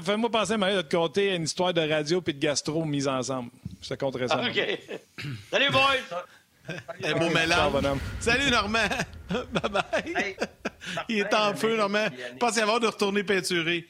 Fais-moi 0.03 0.29
penser 0.29 0.53
à 0.53 0.57
de 0.57 0.81
te 0.81 0.95
compter 0.95 1.33
une 1.33 1.43
histoire 1.43 1.73
de 1.73 1.81
radio 1.81 2.21
et 2.27 2.33
de 2.33 2.39
gastro 2.39 2.85
mise 2.85 3.07
ensemble. 3.07 3.49
Je 3.81 3.89
te 3.89 3.93
compterai 3.95 4.27
ça. 4.27 4.41
OK. 4.41 4.79
Salut, 5.51 5.71
boys! 5.71 6.23
Un 7.03 7.13
beau 7.13 7.29
mélange. 7.29 7.99
Salut, 8.19 8.51
Normand! 8.51 8.89
bye 9.29 9.71
bye! 9.71 10.35
Il 11.07 11.19
est 11.19 11.33
en 11.33 11.53
feu, 11.55 11.77
Normand. 11.77 12.07
Pas 12.39 12.55
y 12.55 12.59
avoir 12.59 12.79
de 12.79 12.87
retourner 12.87 13.23
peinturer. 13.23 13.87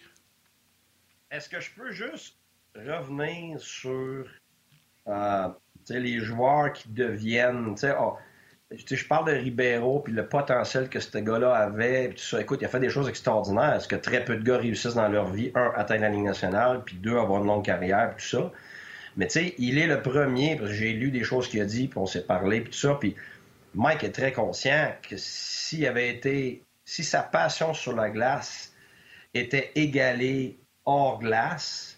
Est-ce 1.32 1.50
que 1.50 1.60
je 1.60 1.72
peux 1.72 1.92
juste 1.92 2.36
revenir 2.76 3.60
sur 3.60 4.26
euh, 5.08 5.48
les 5.90 6.20
joueurs 6.20 6.74
qui 6.74 6.90
deviennent. 6.90 7.76
Oh, 8.00 8.16
je 8.72 9.08
parle 9.08 9.28
de 9.28 9.38
Ribeiro 9.38 10.00
puis 10.02 10.14
le 10.14 10.28
potentiel 10.28 10.90
que 10.90 11.00
ce 11.00 11.18
gars-là 11.18 11.54
avait. 11.54 12.10
Tout 12.10 12.18
ça. 12.18 12.42
Écoute, 12.42 12.60
il 12.62 12.66
a 12.66 12.70
fait 12.70 12.80
des 12.80 12.90
choses 12.90 13.08
extraordinaires. 13.08 13.76
Est-ce 13.76 13.88
que 13.88 13.96
très 13.96 14.24
peu 14.24 14.36
de 14.36 14.44
gars 14.44 14.58
réussissent 14.58 14.96
dans 14.96 15.08
leur 15.08 15.28
vie? 15.28 15.52
Un, 15.56 15.72
atteindre 15.76 16.02
la 16.02 16.10
Ligue 16.10 16.26
nationale, 16.26 16.84
puis 16.86 16.98
deux, 16.98 17.18
avoir 17.18 17.42
une 17.42 17.48
longue 17.48 17.66
carrière, 17.66 18.14
puis 18.16 18.26
tout 18.30 18.38
ça. 18.38 18.52
Mais 19.18 19.28
tu 19.28 19.40
sais, 19.40 19.56
il 19.58 19.80
est 19.80 19.88
le 19.88 20.02
premier, 20.02 20.56
parce 20.56 20.70
que 20.70 20.76
j'ai 20.76 20.94
lu 20.94 21.12
des 21.12 21.24
choses 21.24 21.50
qu'il 21.50 21.60
a 21.62 21.66
dit, 21.66 21.88
puis 21.88 21.98
on 21.98 22.06
s'est 22.06 22.26
parlé, 22.26 22.62
puis 22.62 22.72
tout 22.72 22.78
ça. 22.78 22.96
Puis 22.96 23.16
Mike 23.74 24.04
est 24.04 24.12
très 24.12 24.32
conscient 24.32 24.94
que 25.02 25.18
s'il 25.18 25.86
avait 25.86 26.10
été, 26.10 26.64
si 26.86 27.04
sa 27.04 27.24
passion 27.24 27.74
sur 27.74 27.96
la 27.96 28.10
glace 28.10 28.74
était 29.34 29.72
égalée 29.76 30.60
hors 30.86 31.20
glace, 31.20 31.98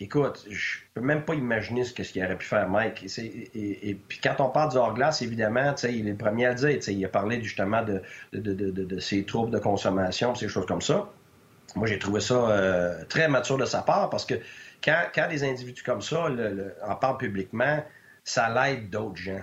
écoute, 0.00 0.44
je 0.50 0.78
peux 0.94 1.00
même 1.00 1.24
pas 1.24 1.34
imaginer 1.34 1.84
ce 1.84 1.92
qu'il 1.92 2.24
aurait 2.24 2.36
pu 2.36 2.46
faire 2.46 2.68
Mike. 2.68 3.06
Et, 3.54 3.96
puis 4.08 4.20
quand 4.22 4.36
on 4.40 4.50
parle 4.50 4.70
du 4.72 4.76
hors-glace, 4.76 5.22
évidemment, 5.22 5.74
il 5.84 6.08
est 6.08 6.10
le 6.10 6.16
premier 6.16 6.46
à 6.46 6.50
le 6.50 6.56
dire. 6.56 6.88
Il 6.88 7.04
a 7.04 7.08
parlé 7.08 7.42
justement 7.42 7.82
de, 7.82 8.02
de, 8.32 9.00
ses 9.00 9.24
troubles 9.24 9.50
de 9.50 9.58
consommation, 9.58 10.34
ces 10.34 10.48
choses 10.48 10.66
comme 10.66 10.82
ça. 10.82 11.08
Moi, 11.74 11.86
j'ai 11.86 11.98
trouvé 11.98 12.20
ça 12.20 12.34
euh, 12.34 13.04
très 13.08 13.28
mature 13.28 13.58
de 13.58 13.64
sa 13.64 13.82
part 13.82 14.08
parce 14.08 14.24
que 14.24 14.34
quand, 14.82 15.02
quand 15.14 15.28
des 15.28 15.44
individus 15.44 15.82
comme 15.82 16.02
ça 16.02 16.28
en 16.84 16.96
parlent 16.96 17.18
publiquement, 17.18 17.82
ça 18.24 18.48
l'aide 18.48 18.90
d'autres 18.90 19.16
gens. 19.16 19.42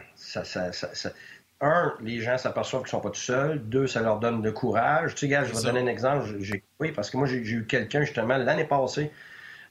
un, 1.61 1.93
les 2.01 2.19
gens 2.19 2.38
s'aperçoivent 2.38 2.81
qu'ils 2.84 2.91
sont 2.91 2.99
pas 2.99 3.09
tout 3.09 3.19
seuls. 3.19 3.59
Deux, 3.59 3.88
ça 3.88 4.01
leur 4.01 4.19
donne 4.19 4.41
de 4.41 4.51
courage. 4.51 5.15
Tu 5.15 5.21
sais, 5.21 5.27
gars, 5.29 5.45
je 5.45 5.53
vais 5.53 5.61
donner 5.63 5.79
un 5.79 5.88
exemple. 5.88 6.38
oui, 6.79 6.91
parce 6.91 7.09
que 7.09 7.17
moi, 7.17 7.25
j'ai 7.25 7.38
eu 7.38 7.65
quelqu'un 7.65 8.01
justement 8.01 8.38
l'année 8.38 8.65
passée 8.65 9.11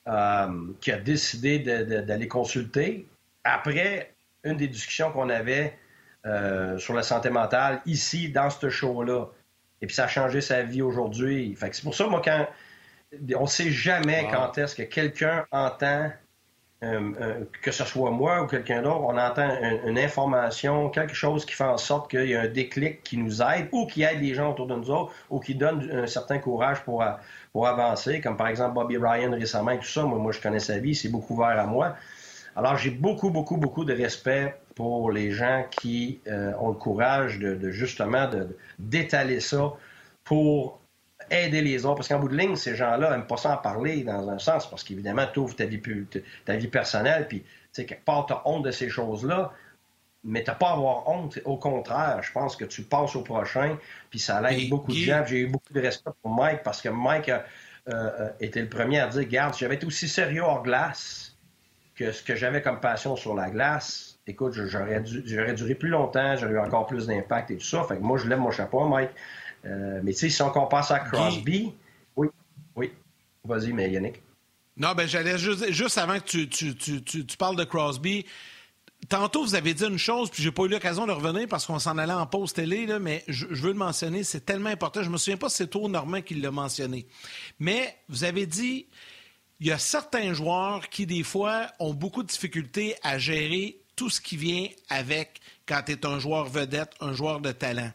euh, 0.09 0.49
qui 0.81 0.91
a 0.91 0.99
décidé 0.99 1.59
d'aller 1.59 2.27
consulter 2.27 3.07
après 3.45 4.15
une 4.45 4.57
des 4.57 4.69
discussions 4.69 5.13
qu'on 5.13 5.29
avait 5.29 5.77
euh, 6.25 6.79
sur 6.79 6.95
la 6.95 7.03
santé 7.03 7.31
mentale 7.31 7.83
ici, 7.85 8.31
dans 8.31 8.49
ce 8.49 8.71
show-là. 8.71 9.27
Et 9.83 9.87
puis 9.87 9.95
ça 9.95 10.05
a 10.05 10.09
changé 10.09 10.41
sa 10.41 10.63
vie 10.63 10.81
aujourd'hui. 10.81 11.57
c'est 11.61 11.83
pour 11.83 11.95
ça, 11.95 12.07
moi, 12.07 12.23
quand 12.25 12.49
on 13.37 13.43
ne 13.43 13.47
sait 13.47 13.71
jamais 13.71 14.29
quand 14.31 14.59
est-ce 14.59 14.75
que 14.75 14.83
quelqu'un 14.83 15.45
entend, 15.51 16.11
euh, 16.83 17.45
que 17.63 17.71
ce 17.71 17.85
soit 17.85 18.11
moi 18.11 18.43
ou 18.43 18.47
quelqu'un 18.47 18.83
d'autre, 18.83 19.01
on 19.01 19.17
entend 19.17 19.49
une, 19.87 19.99
information, 19.99 20.89
quelque 20.89 21.15
chose 21.15 21.45
qui 21.45 21.55
fait 21.55 21.65
en 21.65 21.79
sorte 21.79 22.11
qu'il 22.11 22.29
y 22.29 22.35
a 22.35 22.43
un 22.43 22.49
déclic 22.49 23.03
qui 23.03 23.17
nous 23.17 23.43
aide 23.43 23.69
ou 23.73 23.87
qui 23.87 24.03
aide 24.03 24.21
les 24.21 24.35
gens 24.35 24.51
autour 24.51 24.67
de 24.67 24.75
nous 24.75 24.91
autres 24.91 25.13
ou 25.31 25.41
qui 25.41 25.55
donne 25.55 25.91
un 25.93 26.07
certain 26.07 26.39
courage 26.39 26.83
pour, 26.83 27.05
pour 27.53 27.67
avancer, 27.67 28.21
comme 28.21 28.37
par 28.37 28.49
exemple 28.49 28.75
Bobby 28.75 28.97
Ryan 28.97 29.33
récemment 29.33 29.73
et 29.73 29.79
tout 29.79 29.87
ça. 29.87 30.05
Moi, 30.05 30.19
moi 30.19 30.33
je 30.33 30.41
connais 30.41 30.61
sa 30.61 30.79
vie, 30.79 30.95
c'est 30.95 31.11
beaucoup 31.11 31.35
ouvert 31.35 31.59
à 31.59 31.67
moi. 31.67 31.97
Alors, 32.55 32.77
j'ai 32.77 32.91
beaucoup, 32.91 33.31
beaucoup, 33.31 33.57
beaucoup 33.57 33.85
de 33.85 33.95
respect 33.95 34.55
pour 34.75 35.11
les 35.11 35.31
gens 35.31 35.65
qui 35.71 36.21
euh, 36.27 36.53
ont 36.61 36.69
le 36.69 36.75
courage 36.75 37.39
de, 37.39 37.71
justement 37.71 38.29
d'étaler 38.79 39.41
ça 39.41 39.73
pour 40.25 40.82
aider 41.31 41.63
les 41.63 41.85
autres. 41.85 41.97
Parce 41.97 42.09
qu'en 42.09 42.19
bout 42.19 42.29
de 42.29 42.37
ligne, 42.37 42.57
ces 42.57 42.77
gens-là 42.77 43.11
n'aiment 43.11 43.27
pas 43.27 43.37
ça 43.37 43.55
en 43.55 43.57
parler 43.57 44.03
dans 44.03 44.29
un 44.29 44.39
sens, 44.39 44.69
parce 44.69 44.85
qu'évidemment, 44.85 45.27
tu 45.33 45.41
ouvres 45.41 45.57
ta 45.57 45.67
vie, 45.67 45.81
ta 46.45 46.57
vie 46.57 46.69
personnelle, 46.69 47.27
puis, 47.29 47.41
tu 47.41 47.49
sais, 47.73 47.87
quelque 47.87 48.05
part, 48.05 48.27
tu 48.27 48.33
as 48.33 48.43
honte 48.47 48.65
de 48.65 48.71
ces 48.71 48.89
choses-là, 48.89 49.53
mais 50.25 50.45
tu 50.45 50.51
n'as 50.51 50.57
pas 50.57 50.69
à 50.69 50.73
avoir 50.73 51.09
honte. 51.09 51.39
Au 51.45 51.57
contraire, 51.57 52.21
je 52.23 52.33
pense 52.33 52.57
que 52.57 52.65
tu 52.65 52.83
passes 52.83 53.17
au 53.17 53.23
prochain, 53.23 53.77
puis 54.11 54.19
ça 54.19 54.41
l'aide 54.41 54.69
beaucoup 54.69 54.93
de 54.93 54.97
gens. 54.97 55.25
J'ai 55.27 55.41
eu 55.41 55.47
beaucoup 55.47 55.73
de 55.73 55.81
respect 55.81 56.11
pour 56.23 56.33
Mike 56.33 56.63
parce 56.63 56.81
que 56.81 56.89
Mike 56.89 57.29
a 57.29 57.45
euh, 57.89 58.29
été 58.39 58.61
le 58.61 58.69
premier 58.69 59.01
à 59.01 59.09
dire 59.09 59.27
Garde, 59.27 59.57
j'avais 59.57 59.75
été 59.75 59.87
aussi 59.87 60.09
sérieux 60.09 60.43
hors 60.43 60.63
glace 60.63 61.37
que 61.97 62.13
ce 62.13 62.23
que 62.23 62.37
j'avais 62.37 62.63
comme 62.63 62.81
passion 62.81 63.17
sur 63.17 63.35
la 63.35 63.51
glace. 63.51 64.19
Écoute, 64.27 64.53
j'aurais, 64.55 65.01
duré 65.01 65.75
plus 65.75 65.89
longtemps, 65.89 66.37
j'aurais 66.37 66.53
eu 66.53 66.59
encore 66.59 66.87
plus 66.87 67.07
d'impact 67.07 67.51
et 67.51 67.57
tout 67.57 67.67
ça. 67.67 67.83
Fait 67.85 67.97
que 67.97 68.03
moi, 68.03 68.19
je 68.19 68.29
lève 68.29 68.39
mon 68.39 68.53
chapeau, 68.53 68.87
Mike. 68.87 69.11
Euh, 69.65 70.01
mais 70.03 70.13
tu 70.13 70.19
sais, 70.19 70.31
si 70.31 70.43
on 70.43 70.51
compare 70.51 70.85
ça 70.85 70.97
à 70.97 71.01
Crosby, 71.01 71.73
oui, 72.17 72.29
oui. 72.77 72.93
Vas-y, 73.45 73.73
mais 73.73 73.91
Yannick. 73.91 74.23
Non, 74.77 74.95
ben 74.95 75.07
j'allais 75.07 75.39
juste, 75.39 75.71
juste 75.71 75.99
avant 75.99 76.19
que 76.19 76.25
tu, 76.25 76.49
tu, 76.49 76.75
tu, 76.75 77.03
tu, 77.03 77.37
parles 77.37 77.57
de 77.57 77.65
Crosby, 77.65 78.25
Tantôt, 79.09 79.43
vous 79.43 79.57
avez 79.57 79.75
dit 79.75 79.85
une 79.85 79.99
chose, 79.99 80.31
puis 80.31 80.43
j'ai 80.43 80.53
pas 80.53 80.63
eu 80.63 80.69
l'occasion 80.69 81.07
de 81.07 81.13
revenir 81.13 81.49
parce 81.49 81.67
qu'on 81.67 81.81
s'en 81.81 81.99
allait 81.99 82.13
en 82.13 82.27
pause 82.27 82.53
télé, 82.53 82.87
là, 82.87 82.99
mais 83.01 83.25
je, 83.27 83.47
veux 83.47 83.73
le 83.73 83.79
mentionner, 83.79 84.23
c'est 84.23 84.45
tellement 84.45 84.71
important. 84.71 85.03
Je 85.03 85.11
me 85.11 85.17
souviens 85.17 85.37
pas 85.37 85.49
si 85.49 85.57
c'est 85.57 85.67
toi, 85.67 85.89
Normand, 85.89 86.23
qui 86.23 86.35
l'a 86.35 86.53
mentionné. 86.53 87.07
Mais 87.59 87.97
vous 88.09 88.23
avez 88.23 88.47
dit, 88.47 88.87
il 89.59 89.67
y 89.67 89.73
a 89.73 89.79
certains 89.79 90.33
joueurs 90.35 90.89
qui, 90.89 91.05
des 91.05 91.25
fois, 91.25 91.67
ont 91.81 91.95
beaucoup 91.95 92.23
de 92.23 92.29
difficultés 92.29 92.95
à 93.03 93.19
gérer 93.19 93.81
tout 93.97 94.09
ce 94.09 94.21
qui 94.21 94.37
vient 94.37 94.69
avec 94.89 95.41
quand 95.67 95.83
tu 95.85 95.93
es 95.93 96.07
un 96.07 96.21
joueur 96.21 96.45
vedette, 96.45 96.93
un 97.01 97.13
joueur 97.13 97.41
de 97.41 97.51
talent. 97.51 97.91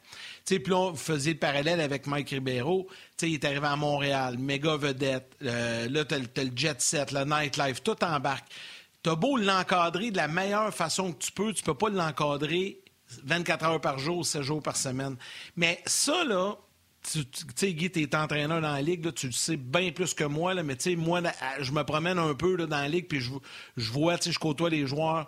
Puis 0.48 0.72
vous 0.72 0.96
faisiez 0.96 1.34
le 1.34 1.40
parallèle 1.40 1.82
avec 1.82 2.08
Mike 2.08 2.30
Ribeiro. 2.30 2.88
sais, 3.18 3.30
il 3.30 3.34
est 3.34 3.46
arrivé 3.46 3.68
à 3.68 3.76
Montréal, 3.76 4.38
méga 4.38 4.78
vedette. 4.78 5.36
Euh, 5.44 5.90
là, 5.90 6.06
tu 6.06 6.16
as, 6.16 6.44
le 6.44 6.52
jet 6.56 6.82
set, 6.82 7.12
le 7.12 7.26
nightlife, 7.26 7.84
tout 7.84 8.02
embarque. 8.04 8.48
T'as 9.04 9.16
beau 9.16 9.38
l'encadrer 9.38 10.12
de 10.12 10.18
la 10.18 10.28
meilleure 10.28 10.74
façon 10.74 11.12
que 11.12 11.18
tu 11.18 11.32
peux, 11.32 11.54
tu 11.54 11.64
peux 11.64 11.74
pas 11.74 11.90
l'encadrer 11.90 12.80
24 13.26 13.66
heures 13.66 13.82
par 13.82 14.00
jour, 14.00 14.26
7 14.26 14.42
jours 14.42 14.62
par 14.62 14.78
semaine. 14.78 15.18
Mais 15.56 15.82
ça, 15.86 16.24
là, 16.24 16.56
tu 17.12 17.24
sais, 17.56 17.74
Guy, 17.74 17.92
tu 17.92 18.02
es 18.02 18.16
entraîneur 18.16 18.62
dans 18.62 18.72
la 18.72 18.82
ligue, 18.82 19.14
tu 19.14 19.28
le 19.28 19.34
sais 19.34 19.58
bien 19.58 19.92
plus 19.92 20.14
que 20.14 20.24
moi, 20.24 20.54
mais 20.64 20.76
tu 20.76 20.92
sais, 20.92 20.96
moi, 20.96 21.22
je 21.60 21.72
me 21.72 21.84
promène 21.84 22.20
un 22.20 22.34
peu 22.34 22.58
dans 22.58 22.78
la 22.78 22.88
ligue, 22.88 23.08
puis 23.08 23.20
je, 23.20 23.32
je 23.78 23.92
vois, 23.92 24.18
je 24.20 24.38
côtoie 24.40 24.70
les 24.70 24.88
joueurs. 24.88 25.28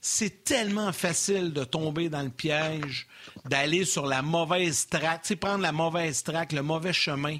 C'est 0.00 0.44
tellement 0.44 0.92
facile 0.92 1.52
de 1.52 1.62
tomber 1.64 2.08
dans 2.08 2.22
le 2.22 2.30
piège, 2.30 3.06
d'aller 3.44 3.84
sur 3.84 4.06
la 4.06 4.22
mauvaise 4.22 4.86
traque, 4.88 5.34
prendre 5.36 5.62
la 5.62 5.72
mauvaise 5.72 6.22
traque, 6.22 6.52
le 6.52 6.62
mauvais 6.62 6.92
chemin 6.92 7.38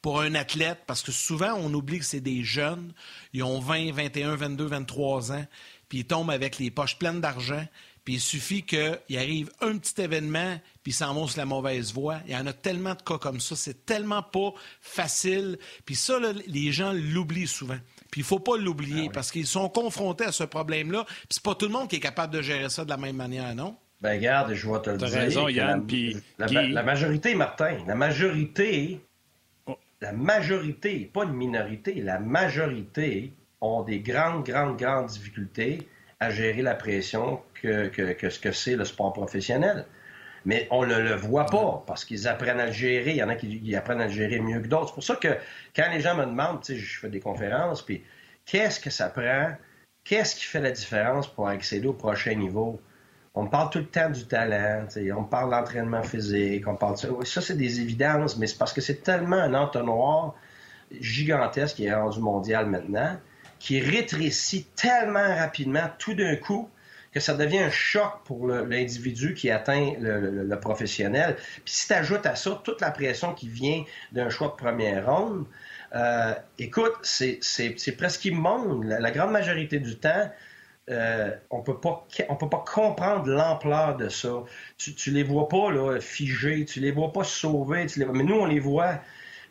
pour 0.00 0.20
un 0.20 0.34
athlète, 0.34 0.84
parce 0.86 1.02
que 1.02 1.12
souvent, 1.12 1.54
on 1.54 1.72
oublie 1.74 1.98
que 1.98 2.04
c'est 2.04 2.20
des 2.20 2.44
jeunes, 2.44 2.92
ils 3.32 3.42
ont 3.42 3.58
20, 3.58 3.92
21, 3.92 4.36
22, 4.36 4.64
23 4.64 5.32
ans, 5.32 5.46
puis 5.88 5.98
ils 5.98 6.06
tombent 6.06 6.30
avec 6.30 6.58
les 6.58 6.70
poches 6.70 6.98
pleines 6.98 7.20
d'argent, 7.20 7.66
puis 8.04 8.14
il 8.14 8.20
suffit 8.20 8.62
qu'il 8.62 9.18
arrive 9.18 9.50
un 9.60 9.76
petit 9.76 10.00
événement, 10.00 10.58
puis 10.82 10.92
ils 10.92 10.94
s'en 10.94 11.26
la 11.36 11.44
mauvaise 11.44 11.92
voie. 11.92 12.20
Il 12.26 12.32
y 12.32 12.36
en 12.36 12.46
a 12.46 12.54
tellement 12.54 12.94
de 12.94 13.02
cas 13.02 13.18
comme 13.18 13.38
ça, 13.38 13.54
c'est 13.54 13.84
tellement 13.84 14.22
pas 14.22 14.54
facile. 14.80 15.58
Puis 15.84 15.94
ça, 15.94 16.18
les 16.46 16.72
gens 16.72 16.92
l'oublient 16.94 17.46
souvent. 17.46 17.76
Puis 18.10 18.22
il 18.22 18.24
faut 18.24 18.38
pas 18.38 18.56
l'oublier, 18.56 19.06
ah 19.08 19.12
parce 19.14 19.30
qu'ils 19.30 19.46
sont 19.46 19.68
confrontés 19.68 20.24
à 20.24 20.32
ce 20.32 20.44
problème-là, 20.44 21.04
puis 21.04 21.26
c'est 21.30 21.42
pas 21.42 21.54
tout 21.54 21.66
le 21.66 21.72
monde 21.72 21.88
qui 21.88 21.96
est 21.96 22.00
capable 22.00 22.32
de 22.32 22.42
gérer 22.42 22.70
ça 22.70 22.84
de 22.84 22.90
la 22.90 22.96
même 22.96 23.16
manière, 23.16 23.54
non? 23.54 23.76
Ben 24.00 24.16
regarde, 24.16 24.54
je 24.54 24.70
vais 24.70 24.80
te 24.80 24.90
le 24.90 24.96
dire. 24.96 25.08
T'as 25.10 25.18
raison, 25.18 25.48
Yann, 25.48 25.84
la, 26.38 26.46
la 26.46 26.82
majorité, 26.82 27.34
Martin, 27.34 27.78
la 27.86 27.96
majorité 27.96 29.00
la 30.00 30.12
majorité, 30.12 31.10
pas 31.12 31.24
une 31.24 31.32
minorité, 31.32 31.94
la 32.00 32.18
majorité 32.18 33.32
ont 33.60 33.82
des 33.82 34.00
grandes, 34.00 34.44
grandes, 34.44 34.76
grandes 34.76 35.08
difficultés 35.08 35.88
à 36.20 36.30
gérer 36.30 36.62
la 36.62 36.74
pression 36.74 37.40
que, 37.54 37.90
ce 37.94 38.38
que 38.38 38.52
c'est 38.52 38.76
le 38.76 38.84
sport 38.84 39.12
professionnel. 39.12 39.86
Mais 40.44 40.68
on 40.70 40.86
ne 40.86 40.96
le 40.96 41.14
voit 41.14 41.46
pas 41.46 41.82
parce 41.86 42.04
qu'ils 42.04 42.28
apprennent 42.28 42.60
à 42.60 42.66
le 42.66 42.72
gérer. 42.72 43.10
Il 43.10 43.16
y 43.16 43.22
en 43.22 43.28
a 43.28 43.34
qui 43.34 43.74
apprennent 43.76 44.00
à 44.00 44.06
le 44.06 44.12
gérer 44.12 44.40
mieux 44.40 44.60
que 44.60 44.68
d'autres. 44.68 44.88
C'est 44.88 44.94
pour 44.94 45.04
ça 45.04 45.16
que 45.16 45.36
quand 45.74 45.90
les 45.90 46.00
gens 46.00 46.14
me 46.14 46.24
demandent, 46.24 46.60
tu 46.62 46.74
sais, 46.74 46.78
je 46.78 47.00
fais 47.00 47.08
des 47.08 47.20
conférences, 47.20 47.82
puis 47.82 48.04
qu'est-ce 48.46 48.80
que 48.80 48.90
ça 48.90 49.08
prend? 49.08 49.52
Qu'est-ce 50.04 50.36
qui 50.36 50.44
fait 50.44 50.60
la 50.60 50.70
différence 50.70 51.26
pour 51.26 51.48
accéder 51.48 51.86
au 51.86 51.92
prochain 51.92 52.34
niveau? 52.34 52.80
on 53.38 53.46
parle 53.46 53.70
tout 53.70 53.78
le 53.78 53.86
temps 53.86 54.10
du 54.10 54.26
talent, 54.26 54.86
on 55.16 55.22
parle 55.22 55.50
d'entraînement 55.50 56.02
physique, 56.02 56.66
on 56.66 56.74
parle 56.74 56.94
de 56.94 56.98
ça. 56.98 57.08
ça, 57.24 57.40
c'est 57.40 57.56
des 57.56 57.80
évidences, 57.80 58.36
mais 58.36 58.48
c'est 58.48 58.58
parce 58.58 58.72
que 58.72 58.80
c'est 58.80 59.02
tellement 59.04 59.36
un 59.36 59.54
entonnoir 59.54 60.34
gigantesque 61.00 61.76
qui 61.76 61.86
est 61.86 61.94
rendu 61.94 62.18
mondial 62.18 62.66
maintenant, 62.66 63.16
qui 63.60 63.78
rétrécit 63.78 64.66
tellement 64.74 65.36
rapidement 65.36 65.88
tout 65.98 66.14
d'un 66.14 66.34
coup 66.34 66.68
que 67.18 67.24
ça 67.24 67.34
devient 67.34 67.58
un 67.58 67.70
choc 67.70 68.22
pour 68.24 68.46
l'individu 68.46 69.34
qui 69.34 69.50
atteint 69.50 69.94
le, 70.00 70.54
professionnel. 70.60 71.36
Puis 71.64 71.74
si 71.74 71.86
tu 71.86 71.92
ajoutes 71.94 72.26
à 72.26 72.34
ça 72.34 72.60
toute 72.64 72.80
la 72.80 72.90
pression 72.90 73.34
qui 73.34 73.48
vient 73.48 73.84
d'un 74.12 74.28
choix 74.30 74.48
de 74.48 74.52
première 74.52 75.06
ronde, 75.06 75.46
euh, 75.94 76.34
écoute, 76.58 76.94
c'est 77.02 77.96
presque 77.96 78.24
immonde. 78.24 78.84
la, 78.84 79.10
grande 79.10 79.32
majorité 79.32 79.78
du 79.78 79.96
temps, 79.96 80.30
euh, 80.90 81.30
on 81.50 81.60
peut 81.60 81.78
pas 81.78 82.06
on 82.30 82.36
peut 82.36 82.48
pas 82.48 82.64
comprendre 82.66 83.28
l'ampleur 83.28 83.96
de 83.96 84.08
ça. 84.08 84.42
Tu, 84.78 84.94
tu 84.94 85.10
les 85.10 85.22
vois 85.22 85.48
pas 85.48 85.70
là, 85.70 86.00
figés, 86.00 86.64
tu 86.64 86.80
les 86.80 86.92
vois 86.92 87.12
pas 87.12 87.24
sauver, 87.24 87.86
mais 87.96 88.22
nous 88.24 88.36
on 88.36 88.46
les 88.46 88.60
voit. 88.60 89.00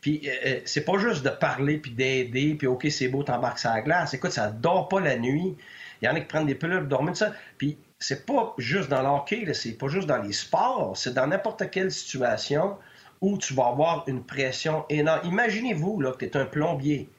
Puis 0.01 0.22
euh, 0.26 0.32
euh, 0.45 0.59
c'est 0.65 0.86
pas 0.86 0.97
juste 0.97 1.24
de 1.24 1.30
parler 1.30 1.78
puis 1.78 1.91
d'aider 1.91 2.55
puis 2.55 2.68
ok 2.68 2.88
c'est 2.89 3.07
beau 3.07 3.24
t'embarques 3.24 3.59
sur 3.59 3.70
la 3.70 3.82
glace. 3.82 4.13
Écoute 4.13 4.32
ça 4.32 4.49
dort 4.49 4.88
pas 4.88 4.99
la 4.99 5.18
nuit. 5.18 5.57
Il 6.01 6.05
y 6.05 6.07
en 6.09 6.15
a 6.15 6.19
qui 6.19 6.25
prennent 6.25 6.45
des 6.45 6.55
pilules 6.55 6.79
pour 6.79 6.87
dormir 6.87 7.13
de 7.13 7.17
ça. 7.17 7.33
Puis 7.57 7.77
c'est 7.99 8.25
pas 8.25 8.53
juste 8.57 8.89
dans 8.89 9.01
l'hockey, 9.01 9.51
c'est 9.53 9.73
pas 9.73 9.87
juste 9.87 10.07
dans 10.07 10.21
les 10.21 10.33
sports, 10.33 10.95
c'est 10.95 11.13
dans 11.13 11.27
n'importe 11.27 11.69
quelle 11.71 11.91
situation 11.91 12.77
où 13.21 13.37
tu 13.37 13.53
vas 13.53 13.67
avoir 13.67 14.03
une 14.07 14.23
pression 14.23 14.85
énorme. 14.89 15.21
Imaginez-vous 15.23 15.97
que 16.13 16.25
tu 16.25 16.25
es 16.25 16.37
un 16.37 16.45
plombier, 16.45 17.09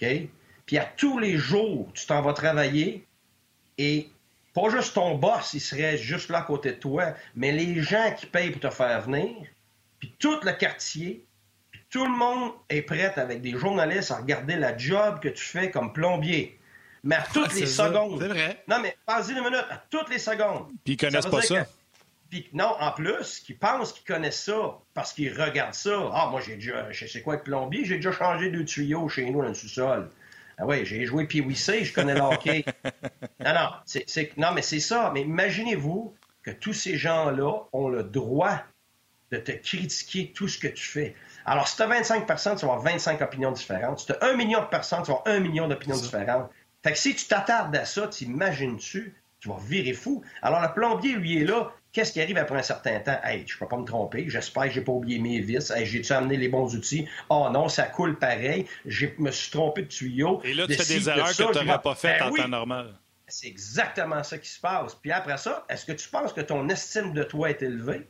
ok? 0.00 0.08
Puis 0.66 0.78
à 0.78 0.84
tous 0.84 1.18
les 1.18 1.36
jours 1.36 1.88
tu 1.94 2.06
t'en 2.06 2.22
vas 2.22 2.32
travailler 2.32 3.04
et 3.76 4.08
pas 4.54 4.68
juste 4.68 4.94
ton 4.94 5.16
boss, 5.16 5.54
il 5.54 5.60
serait 5.60 5.96
juste 5.96 6.28
là 6.28 6.38
à 6.38 6.42
côté 6.42 6.72
de 6.72 6.76
toi, 6.76 7.14
mais 7.34 7.50
les 7.52 7.82
gens 7.82 8.12
qui 8.16 8.26
payent 8.26 8.50
pour 8.50 8.60
te 8.60 8.70
faire 8.70 9.00
venir, 9.02 9.34
puis 9.98 10.14
tout 10.18 10.38
le 10.42 10.52
quartier, 10.52 11.24
puis 11.70 11.80
tout 11.90 12.04
le 12.04 12.10
monde 12.10 12.52
est 12.68 12.82
prêt 12.82 13.12
avec 13.16 13.42
des 13.42 13.52
journalistes 13.56 14.10
à 14.10 14.16
regarder 14.16 14.56
la 14.56 14.76
job 14.76 15.20
que 15.20 15.28
tu 15.28 15.44
fais 15.44 15.70
comme 15.70 15.92
plombier. 15.92 16.59
Mais 17.02 17.16
à 17.16 17.24
toutes 17.32 17.54
les 17.54 17.66
secondes. 17.66 18.20
C'est 18.20 18.28
vrai. 18.28 18.62
Non, 18.68 18.78
mais 18.80 18.96
vas-y 19.06 19.32
une 19.32 19.38
minute, 19.38 19.64
à 19.70 19.82
toutes 19.90 20.10
les 20.10 20.18
secondes. 20.18 20.68
Puis 20.84 20.94
ils 20.94 20.96
connaissent 20.96 21.26
pas 21.26 21.42
ça. 21.42 21.66
Puis 22.28 22.48
non, 22.52 22.76
en 22.78 22.92
plus, 22.92 23.40
qu'ils 23.40 23.58
pensent 23.58 23.92
qu'ils 23.92 24.04
connaissent 24.04 24.44
ça 24.44 24.78
parce 24.94 25.12
qu'ils 25.12 25.38
regardent 25.40 25.74
ça. 25.74 26.10
Ah, 26.12 26.28
moi, 26.30 26.40
j'ai 26.40 26.54
déjà, 26.54 26.90
je 26.92 27.06
sais 27.06 27.22
quoi 27.22 27.34
être 27.34 27.44
plombier, 27.44 27.84
j'ai 27.84 27.96
déjà 27.96 28.12
changé 28.12 28.50
deux 28.50 28.64
tuyaux 28.64 29.08
chez 29.08 29.28
nous 29.28 29.42
dans 29.42 29.48
le 29.48 29.54
sous-sol. 29.54 30.08
Ah 30.56 30.66
oui, 30.66 30.84
j'ai 30.84 31.06
joué 31.06 31.24
puis 31.24 31.40
oui 31.40 31.54
je 31.54 31.92
connais 31.92 32.14
le 32.14 32.20
hockey. 32.20 32.64
non, 33.44 33.54
non, 33.54 33.70
c'est, 33.86 34.36
non, 34.36 34.52
mais 34.52 34.62
c'est 34.62 34.78
ça. 34.78 35.10
Mais 35.12 35.22
imaginez-vous 35.22 36.14
que 36.42 36.50
tous 36.50 36.74
ces 36.74 36.96
gens-là 36.96 37.64
ont 37.72 37.88
le 37.88 38.04
droit 38.04 38.62
de 39.32 39.38
te 39.38 39.52
critiquer 39.52 40.32
tout 40.34 40.48
ce 40.48 40.58
que 40.58 40.68
tu 40.68 40.86
fais. 40.86 41.14
Alors, 41.46 41.66
si 41.66 41.76
tu 41.76 41.82
as 41.82 41.86
25 41.86 42.26
personnes, 42.26 42.56
tu 42.56 42.66
vas 42.66 42.74
avoir 42.74 42.92
25 42.92 43.20
opinions 43.22 43.52
différentes. 43.52 44.00
Si 44.00 44.06
tu 44.06 44.12
as 44.12 44.24
un 44.24 44.34
million 44.34 44.60
de 44.60 44.66
personnes, 44.66 45.02
tu 45.02 45.10
vas 45.10 45.18
avoir 45.18 45.34
un 45.34 45.40
million 45.40 45.68
d'opinions 45.68 45.96
différentes. 45.96 46.50
Fait 46.82 46.92
que 46.92 46.98
si 46.98 47.14
tu 47.14 47.26
t'attardes 47.26 47.76
à 47.76 47.84
ça, 47.84 48.08
t'imagines-tu, 48.08 49.14
tu 49.40 49.48
vas 49.48 49.58
virer 49.66 49.92
fou. 49.92 50.22
Alors, 50.42 50.62
le 50.62 50.72
plombier, 50.72 51.14
lui, 51.14 51.42
est 51.42 51.44
là. 51.44 51.72
Qu'est-ce 51.92 52.12
qui 52.12 52.20
arrive 52.20 52.38
après 52.38 52.58
un 52.58 52.62
certain 52.62 53.00
temps? 53.00 53.18
Hey, 53.24 53.44
je 53.46 53.58
peux 53.58 53.66
pas 53.66 53.76
me 53.76 53.84
tromper. 53.84 54.26
J'espère 54.28 54.64
que 54.64 54.70
j'ai 54.70 54.80
pas 54.80 54.92
oublié 54.92 55.18
mes 55.18 55.40
vis. 55.40 55.70
Hey, 55.70 55.84
j'ai-tu 55.84 56.12
amené 56.12 56.36
les 56.36 56.48
bons 56.48 56.74
outils? 56.76 57.08
Oh 57.28 57.48
non, 57.50 57.68
ça 57.68 57.84
coule 57.84 58.18
pareil. 58.18 58.66
Je 58.86 59.06
me 59.18 59.30
suis 59.30 59.50
trompé 59.50 59.82
de 59.82 59.88
tuyau. 59.88 60.40
Et 60.44 60.54
là, 60.54 60.66
tu 60.66 60.74
fais 60.74 60.98
des 60.98 61.08
erreurs 61.08 61.28
que 61.28 61.58
tu 61.58 61.64
n'aurais 61.64 61.82
pas 61.82 61.94
faites 61.94 62.20
ben 62.20 62.30
en 62.30 62.34
temps 62.34 62.48
normal. 62.48 62.94
C'est 63.26 63.48
exactement 63.48 64.22
ça 64.22 64.38
qui 64.38 64.48
se 64.48 64.60
passe. 64.60 64.94
Puis 64.94 65.10
après 65.10 65.36
ça, 65.36 65.64
est-ce 65.68 65.84
que 65.84 65.92
tu 65.92 66.08
penses 66.08 66.32
que 66.32 66.40
ton 66.40 66.68
estime 66.68 67.12
de 67.12 67.24
toi 67.24 67.50
est 67.50 67.62
élevée? 67.62 68.08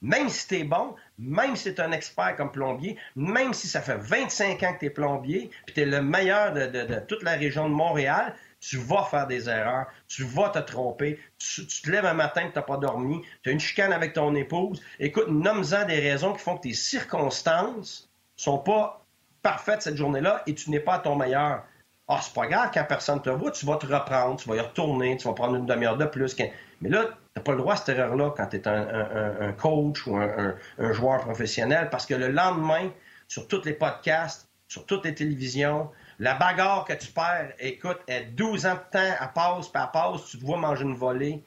Même 0.00 0.28
si 0.28 0.48
tu 0.48 0.56
es 0.56 0.64
bon, 0.64 0.94
même 1.18 1.56
si 1.56 1.74
tu 1.74 1.80
es 1.80 1.84
un 1.84 1.92
expert 1.92 2.36
comme 2.36 2.50
plombier, 2.50 2.96
même 3.16 3.54
si 3.54 3.68
ça 3.68 3.80
fait 3.80 3.96
25 3.96 4.62
ans 4.62 4.74
que 4.74 4.80
tu 4.80 4.86
es 4.86 4.90
plombier, 4.90 5.50
puis 5.66 5.74
tu 5.74 5.82
es 5.82 5.84
le 5.84 6.02
meilleur 6.02 6.52
de, 6.52 6.98
toute 7.06 7.22
la 7.22 7.32
région 7.32 7.68
de 7.68 7.74
Montréal, 7.74 8.34
tu 8.60 8.78
vas 8.78 9.04
faire 9.04 9.26
des 9.26 9.48
erreurs, 9.48 9.86
tu 10.08 10.24
vas 10.24 10.48
te 10.48 10.58
tromper, 10.58 11.20
tu, 11.38 11.66
te 11.66 11.90
lèves 11.90 12.06
un 12.06 12.14
matin 12.14 12.42
et 12.42 12.50
tu 12.50 12.56
n'as 12.56 12.62
pas 12.62 12.78
dormi, 12.78 13.22
tu 13.42 13.50
as 13.50 13.52
une 13.52 13.60
chicane 13.60 13.92
avec 13.92 14.14
ton 14.14 14.34
épouse. 14.34 14.82
Écoute, 14.98 15.28
nomme-en 15.28 15.86
des 15.86 16.00
raisons 16.00 16.32
qui 16.32 16.40
font 16.40 16.56
que 16.56 16.62
tes 16.62 16.74
circonstances 16.74 18.08
sont 18.36 18.58
pas 18.58 19.04
parfaites 19.42 19.82
cette 19.82 19.96
journée-là 19.96 20.42
et 20.46 20.54
tu 20.54 20.70
n'es 20.70 20.80
pas 20.80 20.94
à 20.94 20.98
ton 21.00 21.14
meilleur. 21.14 21.64
Ah, 22.08 22.20
c'est 22.22 22.34
pas 22.34 22.46
grave, 22.46 22.70
quand 22.72 22.84
personne 22.84 23.22
te 23.22 23.30
voit, 23.30 23.50
tu 23.50 23.64
vas 23.66 23.76
te 23.76 23.86
reprendre, 23.86 24.40
tu 24.40 24.48
vas 24.48 24.56
y 24.56 24.60
retourner, 24.60 25.16
tu 25.16 25.28
vas 25.28 25.34
prendre 25.34 25.56
une 25.56 25.66
demi-heure 25.66 25.96
de 25.96 26.04
plus. 26.06 26.36
Mais 26.80 26.88
là, 26.88 27.10
tu 27.34 27.40
n'as 27.40 27.44
pas 27.44 27.52
le 27.52 27.58
droit 27.58 27.74
à 27.74 27.76
cette 27.76 27.88
erreur-là 27.88 28.32
quand 28.36 28.46
tu 28.46 28.56
es 28.56 28.68
un, 28.68 29.52
coach 29.52 30.06
ou 30.06 30.16
un, 30.16 30.54
joueur 30.92 31.20
professionnel 31.22 31.88
parce 31.90 32.06
que 32.06 32.14
le 32.14 32.28
lendemain, 32.28 32.90
sur 33.26 33.48
tous 33.48 33.64
les 33.64 33.72
podcasts, 33.72 34.48
sur 34.68 34.86
toutes 34.86 35.04
les 35.04 35.16
télévisions, 35.16 35.90
la 36.20 36.34
bagarre 36.34 36.84
que 36.84 36.92
tu 36.92 37.08
perds, 37.08 37.52
écoute, 37.58 37.98
est 38.06 38.26
12 38.36 38.66
ans 38.66 38.74
de 38.74 38.98
temps, 38.98 39.14
à 39.18 39.26
passe, 39.26 39.68
puis 39.68 39.82
à 39.82 39.88
passe, 39.88 40.26
tu 40.26 40.38
te 40.38 40.44
vois 40.44 40.58
manger 40.58 40.84
une 40.84 40.94
volée. 40.94 41.42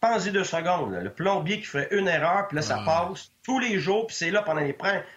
Pense-y 0.00 0.32
deux 0.32 0.44
secondes. 0.44 0.92
Le 0.92 1.12
plombier 1.12 1.60
qui 1.60 1.66
ferait 1.66 1.88
une 1.92 2.08
erreur, 2.08 2.48
puis 2.48 2.56
là, 2.56 2.62
ça 2.62 2.82
passe 2.84 3.30
tous 3.44 3.60
les 3.60 3.78
jours, 3.78 4.08
puis 4.08 4.16
c'est 4.16 4.32
là 4.32 4.42
pendant 4.42 4.60
les 4.60 4.76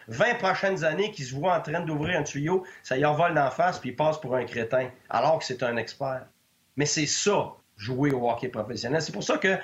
20 0.09 0.35
prochaines 0.35 0.83
années 0.83 1.09
qu'il 1.09 1.25
se 1.25 1.33
voit 1.33 1.57
en 1.57 1.61
train 1.61 1.81
d'ouvrir 1.81 2.19
un 2.19 2.23
tuyau, 2.23 2.63
ça 2.83 2.97
y 2.97 3.03
envole 3.03 3.33
d'en 3.33 3.49
face, 3.49 3.79
puis 3.79 3.89
il 3.89 3.95
passe 3.95 4.21
pour 4.21 4.35
un 4.35 4.45
crétin, 4.45 4.89
alors 5.09 5.39
que 5.39 5.45
c'est 5.45 5.63
un 5.63 5.75
expert. 5.75 6.27
Mais 6.75 6.85
c'est 6.85 7.07
ça, 7.07 7.55
jouer 7.77 8.11
au 8.11 8.29
hockey 8.29 8.47
professionnel. 8.47 9.01
C'est 9.01 9.11
pour 9.11 9.23
ça 9.23 9.37
que 9.37 9.57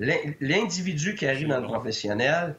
l'individu 0.00 1.14
qui 1.14 1.26
arrive 1.26 1.48
dans 1.48 1.60
le 1.60 1.66
professionnel, 1.66 2.56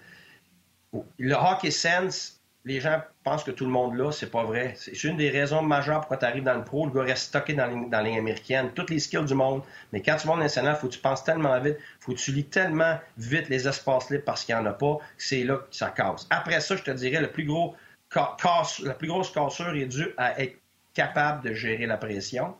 le 1.17 1.33
hockey 1.33 1.71
sense, 1.71 2.41
les 2.63 2.79
gens 2.79 3.01
pensent 3.23 3.43
que 3.43 3.51
tout 3.51 3.65
le 3.65 3.71
monde 3.71 3.95
là, 3.95 4.11
c'est 4.11 4.29
pas 4.29 4.43
vrai. 4.43 4.75
C'est 4.77 5.03
une 5.03 5.17
des 5.17 5.29
raisons 5.29 5.63
majeures 5.63 6.01
pourquoi 6.01 6.17
tu 6.17 6.25
arrives 6.25 6.43
dans 6.43 6.53
le 6.53 6.63
pro. 6.63 6.85
Le 6.85 6.91
gars 6.91 7.03
reste 7.03 7.23
stocké 7.23 7.53
dans 7.53 7.65
les, 7.65 7.89
dans 7.89 7.97
américaine, 7.97 8.71
toutes 8.75 8.91
les 8.91 8.99
skills 8.99 9.25
du 9.25 9.33
monde. 9.33 9.63
Mais 9.91 10.01
quand 10.01 10.17
tu 10.17 10.27
vas 10.27 10.33
au 10.33 10.37
national, 10.37 10.75
faut 10.75 10.87
que 10.87 10.93
tu 10.93 10.99
penses 10.99 11.23
tellement 11.23 11.59
vite, 11.59 11.77
faut 11.99 12.13
que 12.13 12.19
tu 12.19 12.31
lis 12.31 12.45
tellement 12.45 12.99
vite 13.17 13.49
les 13.49 13.67
espaces 13.67 14.11
libres 14.11 14.25
parce 14.25 14.43
qu'il 14.43 14.53
n'y 14.53 14.61
en 14.61 14.65
a 14.67 14.73
pas, 14.73 14.99
c'est 15.17 15.43
là 15.43 15.57
que 15.57 15.75
ça 15.75 15.89
casse. 15.89 16.27
Après 16.29 16.59
ça, 16.59 16.75
je 16.75 16.83
te 16.83 16.91
dirais, 16.91 17.19
le 17.19 17.31
plus 17.31 17.45
gros 17.45 17.75
casse, 18.11 18.79
la 18.79 18.93
plus 18.93 19.07
grosse 19.07 19.31
cassure 19.31 19.73
est 19.73 19.85
due 19.85 20.13
à 20.17 20.39
être 20.39 20.57
capable 20.93 21.43
de 21.43 21.53
gérer 21.53 21.87
la 21.87 21.97
pression. 21.97 22.53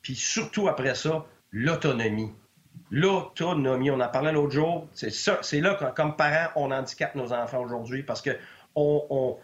Puis 0.00 0.14
surtout 0.14 0.68
après 0.68 0.94
ça, 0.94 1.26
l'autonomie. 1.50 2.32
L'autonomie, 2.90 3.90
on 3.90 4.00
en 4.00 4.08
parlait 4.08 4.32
l'autre 4.32 4.52
jour, 4.52 4.86
c'est 4.92 5.10
ça, 5.10 5.38
c'est 5.42 5.60
là 5.60 5.74
que, 5.74 5.84
comme 5.94 6.14
parents, 6.14 6.50
on 6.56 6.70
handicape 6.70 7.14
nos 7.14 7.32
enfants 7.32 7.60
aujourd'hui 7.60 8.02
parce 8.02 8.20
que 8.20 8.30
on, 8.74 9.38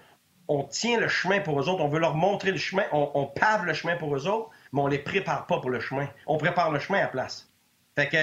tient 0.70 1.00
le 1.00 1.08
chemin 1.08 1.40
pour 1.40 1.60
eux 1.60 1.68
autres, 1.68 1.82
on 1.82 1.88
veut 1.88 1.98
leur 1.98 2.14
montrer 2.14 2.52
le 2.52 2.58
chemin, 2.58 2.84
on, 2.92 3.26
pave 3.26 3.64
le 3.64 3.72
chemin 3.72 3.96
pour 3.96 4.14
eux 4.14 4.26
autres, 4.26 4.50
mais 4.72 4.80
on 4.80 4.86
les 4.86 4.98
prépare 4.98 5.46
pas 5.46 5.60
pour 5.60 5.70
le 5.70 5.80
chemin. 5.80 6.08
On 6.26 6.36
prépare 6.36 6.70
le 6.70 6.78
chemin 6.78 7.02
à 7.02 7.06
place. 7.06 7.50
Fait 7.96 8.08
que 8.08 8.16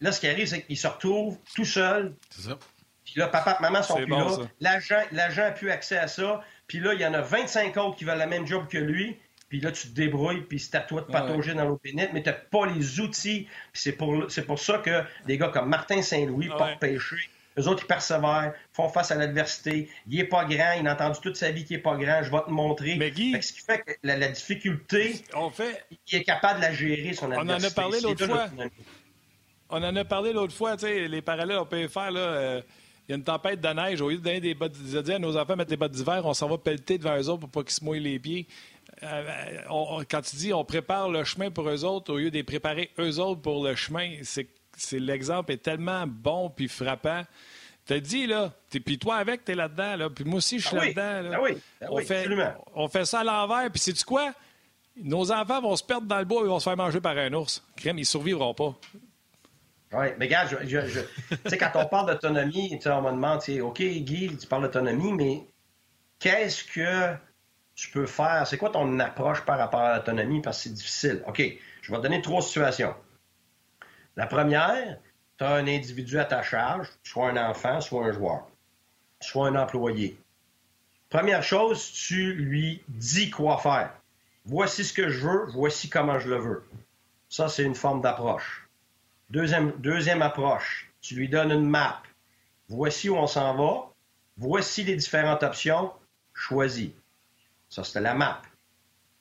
là, 0.00 0.12
ce 0.12 0.20
qui 0.20 0.28
arrive, 0.28 0.46
c'est 0.46 0.62
qu'ils 0.62 0.76
se 0.76 0.86
retrouvent 0.86 1.38
tout 1.54 1.64
seuls. 1.64 2.14
C'est 2.30 2.48
ça. 2.48 2.58
Puis 3.04 3.14
là, 3.16 3.28
papa 3.28 3.56
et 3.58 3.62
maman 3.62 3.82
sont 3.82 3.96
plus 3.96 4.08
là. 4.08 4.26
L'agent, 4.60 5.02
l'agent 5.12 5.44
a 5.44 5.50
plus 5.52 5.70
accès 5.70 5.96
à 5.96 6.08
ça. 6.08 6.42
Puis 6.66 6.80
là, 6.80 6.92
il 6.92 7.00
y 7.00 7.06
en 7.06 7.14
a 7.14 7.20
25 7.20 7.76
autres 7.76 7.96
qui 7.96 8.04
veulent 8.04 8.18
la 8.18 8.26
même 8.26 8.46
job 8.46 8.66
que 8.68 8.78
lui. 8.78 9.16
Puis 9.48 9.60
là, 9.60 9.70
tu 9.70 9.88
te 9.88 9.94
débrouilles, 9.94 10.42
puis 10.42 10.58
c'est 10.58 10.74
à 10.74 10.80
toi 10.80 11.02
de 11.02 11.06
patauger 11.06 11.54
dans 11.54 11.64
l'eau 11.64 11.80
mais 11.84 12.22
tu 12.22 12.28
n'as 12.28 12.32
pas 12.32 12.66
les 12.66 13.00
outils. 13.00 13.46
C'est 13.72 13.92
pour, 13.92 14.26
pour 14.46 14.58
ça 14.58 14.78
que 14.78 15.02
des 15.26 15.38
gars 15.38 15.48
comme 15.48 15.68
Martin 15.68 16.02
Saint-Louis, 16.02 16.48
ouais. 16.48 16.56
porte 16.56 16.80
pêcher, 16.80 17.16
eux 17.58 17.68
autres, 17.68 17.84
ils 17.84 17.86
persévèrent, 17.86 18.52
font 18.72 18.88
face 18.88 19.10
à 19.10 19.14
l'adversité. 19.14 19.88
Il 20.08 20.18
est 20.18 20.24
pas 20.24 20.44
grand, 20.44 20.72
il 20.78 20.86
a 20.86 20.92
entendu 20.92 21.20
toute 21.22 21.36
sa 21.36 21.50
vie 21.50 21.64
qu'il 21.64 21.76
est 21.76 21.80
pas 21.80 21.96
grand, 21.96 22.22
je 22.22 22.30
vais 22.30 22.42
te 22.42 22.50
montrer. 22.50 22.96
Mais 22.96 23.10
Guy, 23.10 23.40
ce 23.40 23.52
qui 23.52 23.60
fait 23.60 23.78
que 23.78 23.92
la, 24.02 24.28
difficulté, 24.28 25.22
on 25.34 25.50
fait... 25.50 25.84
il 26.10 26.18
est 26.18 26.24
capable 26.24 26.60
de 26.60 26.64
la 26.64 26.72
gérer, 26.72 27.14
son 27.14 27.30
adversité. 27.30 27.54
On 27.54 27.66
en 27.66 27.70
a 27.70 27.70
parlé 27.70 28.00
l'autre 28.00 28.26
fois. 28.26 28.46
On 29.68 29.82
en 29.82 29.96
a 29.96 30.04
parlé 30.04 30.32
l'autre 30.32 30.54
fois, 30.54 30.76
tu 30.76 30.86
sais, 30.86 31.08
les 31.08 31.22
parallèles, 31.22 31.58
on 31.58 31.66
peut 31.66 31.88
faire, 31.88 32.10
là... 32.10 32.20
Euh, 32.20 32.62
il 33.08 33.12
y 33.12 33.14
a 33.14 33.18
une 33.18 33.24
tempête 33.24 33.60
de 33.60 33.68
neige. 33.68 34.00
Au 34.00 34.10
lieu 34.10 34.16
de 34.16 34.22
donner 34.22 34.40
des 34.40 34.54
bottes, 34.54 34.72
de 34.76 35.12
à 35.12 35.18
nos 35.20 35.36
enfants 35.36 35.54
mettre 35.54 35.70
des 35.70 35.76
bottes 35.76 35.92
d'hiver, 35.92 36.22
on 36.24 36.34
s'en 36.34 36.48
va 36.48 36.58
pelleter 36.58 36.98
devant 36.98 37.16
eux 37.16 37.28
autres 37.28 37.38
pour 37.38 37.50
pas 37.50 37.62
qu'ils 37.62 37.70
se 37.70 37.84
mouillent 37.84 38.00
les 38.00 38.18
pieds. 38.18 38.48
Euh, 39.02 40.04
quand 40.10 40.22
tu 40.22 40.36
dis 40.36 40.54
on 40.54 40.64
prépare 40.64 41.10
le 41.10 41.22
chemin 41.24 41.50
pour 41.50 41.68
eux 41.68 41.84
autres, 41.84 42.12
au 42.12 42.18
lieu 42.18 42.30
de 42.30 42.36
les 42.36 42.44
préparer 42.44 42.90
eux 42.98 43.18
autres 43.18 43.42
pour 43.42 43.64
le 43.64 43.74
chemin, 43.74 44.16
c'est 44.22 44.48
l'exemple 44.98 45.52
est 45.52 45.58
tellement 45.62 46.06
bon 46.06 46.50
puis 46.50 46.68
frappant. 46.68 47.22
T'as 47.86 48.00
dit, 48.00 48.26
là, 48.26 48.52
puis 48.84 48.98
toi 48.98 49.16
avec, 49.16 49.44
t'es 49.44 49.54
là-dedans, 49.54 49.96
là, 49.96 50.10
puis 50.10 50.24
moi 50.24 50.38
aussi, 50.38 50.58
je 50.58 50.66
suis 50.66 50.76
ah 50.76 50.84
là-dedans. 50.86 51.30
Ah 51.34 51.40
oui. 51.40 51.56
Ah 51.80 51.86
on, 51.88 51.98
fait, 51.98 52.28
on 52.74 52.88
fait 52.88 53.04
ça 53.04 53.20
à 53.20 53.24
l'envers, 53.24 53.70
puis 53.70 53.80
sais-tu 53.80 54.04
quoi? 54.04 54.32
Nos 54.96 55.30
enfants 55.30 55.60
vont 55.60 55.76
se 55.76 55.84
perdre 55.84 56.06
dans 56.08 56.18
le 56.18 56.24
bois 56.24 56.42
et 56.42 56.48
vont 56.48 56.58
se 56.58 56.64
faire 56.64 56.76
manger 56.76 57.00
par 57.00 57.16
un 57.16 57.32
ours. 57.32 57.62
Crème, 57.76 57.98
ils 57.98 58.06
survivront 58.06 58.54
pas. 58.54 58.74
Oui, 59.92 60.06
mais 60.18 60.24
regarde, 60.24 60.58
je, 60.64 60.86
je, 60.86 61.00
tu 61.00 61.36
sais, 61.46 61.58
quand 61.58 61.70
on 61.76 61.86
parle 61.86 62.08
d'autonomie, 62.08 62.76
on 62.86 63.02
me 63.02 63.10
demande, 63.12 63.40
OK, 63.62 63.80
Guy, 63.80 64.36
tu 64.36 64.46
parles 64.48 64.62
d'autonomie, 64.62 65.12
mais 65.12 65.42
qu'est-ce 66.18 66.64
que 66.64 67.14
tu 67.76 67.90
peux 67.90 68.06
faire? 68.06 68.46
C'est 68.46 68.58
quoi 68.58 68.70
ton 68.70 68.98
approche 68.98 69.42
par 69.42 69.58
rapport 69.58 69.80
à 69.80 69.98
l'autonomie? 69.98 70.42
Parce 70.42 70.56
que 70.56 70.62
c'est 70.64 70.74
difficile. 70.74 71.22
OK, 71.28 71.42
je 71.82 71.92
vais 71.92 71.98
te 71.98 72.02
donner 72.02 72.22
trois 72.22 72.42
situations. 72.42 72.94
La 74.16 74.26
première, 74.26 74.98
tu 75.38 75.44
as 75.44 75.52
un 75.52 75.66
individu 75.68 76.18
à 76.18 76.24
ta 76.24 76.42
charge, 76.42 76.88
soit 77.04 77.28
un 77.28 77.50
enfant, 77.50 77.80
soit 77.80 78.06
un 78.06 78.12
joueur, 78.12 78.48
soit 79.20 79.48
un 79.48 79.54
employé. 79.54 80.18
Première 81.10 81.42
chose, 81.42 81.92
tu 81.92 82.32
lui 82.32 82.82
dis 82.88 83.30
quoi 83.30 83.58
faire. 83.58 83.92
Voici 84.46 84.84
ce 84.84 84.92
que 84.92 85.08
je 85.08 85.26
veux, 85.26 85.44
voici 85.52 85.88
comment 85.88 86.18
je 86.18 86.30
le 86.30 86.38
veux. 86.38 86.64
Ça, 87.28 87.48
c'est 87.48 87.64
une 87.64 87.74
forme 87.74 88.00
d'approche. 88.00 88.66
Deuxième, 89.28 90.22
approche, 90.22 90.90
tu 91.00 91.14
lui 91.14 91.28
donnes 91.28 91.50
une 91.50 91.68
map. 91.68 92.02
Voici 92.68 93.08
où 93.08 93.16
on 93.16 93.26
s'en 93.26 93.54
va, 93.54 93.92
voici 94.36 94.82
les 94.84 94.96
différentes 94.96 95.42
options, 95.42 95.92
choisis. 96.32 96.90
Ça, 97.76 97.84
c'était 97.84 98.00
la 98.00 98.14
map. 98.14 98.40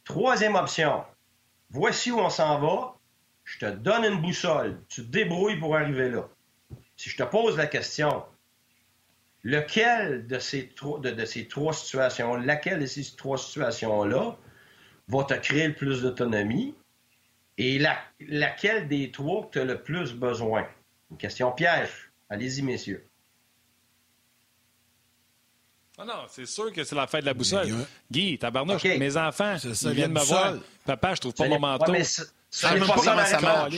Troisième 0.05 0.55
option, 0.55 1.03
voici 1.71 2.09
où 2.09 2.19
on 2.19 2.29
s'en 2.29 2.57
va, 2.57 2.97
je 3.43 3.59
te 3.59 3.65
donne 3.65 4.05
une 4.05 4.21
boussole, 4.21 4.81
tu 4.87 5.01
te 5.01 5.11
débrouilles 5.11 5.59
pour 5.59 5.75
arriver 5.75 6.09
là. 6.09 6.29
Si 6.95 7.09
je 7.09 7.17
te 7.17 7.23
pose 7.23 7.57
la 7.57 7.67
question, 7.67 8.23
lequel 9.43 10.25
de 10.27 10.39
ces, 10.39 10.73
de, 11.01 11.25
ces 11.25 11.49
trois 11.49 11.73
situations, 11.73 12.37
laquelle 12.37 12.79
de 12.79 12.85
ces 12.85 13.03
trois 13.17 13.37
situations-là 13.37 14.37
va 15.09 15.23
te 15.25 15.33
créer 15.33 15.67
le 15.67 15.75
plus 15.75 16.01
d'autonomie 16.01 16.75
et 17.57 17.77
laquelle 18.21 18.87
des 18.87 19.11
trois 19.11 19.49
tu 19.51 19.59
as 19.59 19.65
le 19.65 19.83
plus 19.83 20.13
besoin? 20.13 20.65
Une 21.11 21.17
question 21.17 21.51
piège. 21.51 22.09
Allez-y, 22.29 22.61
messieurs. 22.61 23.05
Ah 25.97 26.03
non, 26.05 26.25
c'est 26.27 26.45
sûr 26.45 26.73
que 26.73 26.83
c'est 26.83 26.95
la 26.95 27.07
fête 27.07 27.21
de 27.21 27.27
la 27.27 27.33
boussole. 27.33 27.67
Guy, 28.11 28.37
tabarnouche, 28.37 28.83
mes 28.83 29.15
enfants, 29.15 29.55
ils 29.63 29.89
viennent 29.91 30.11
me 30.11 30.19
voir. 30.19 30.55
Papa, 30.85 31.15
je 31.15 31.21
trouve 31.21 31.33
pas 31.33 31.47
mon 31.47 31.59
manteau. 31.59 31.93
ce 32.03 32.67
n'est 32.67 32.85
pas, 32.85 32.97
ça 32.97 33.15
la 33.15 33.23
réponse. 33.23 33.73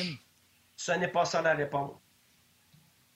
Ce 0.76 0.92
n'est 0.92 1.08
pas 1.08 1.26
ça 1.26 1.42
la 1.42 1.54
réponse. 1.54 1.92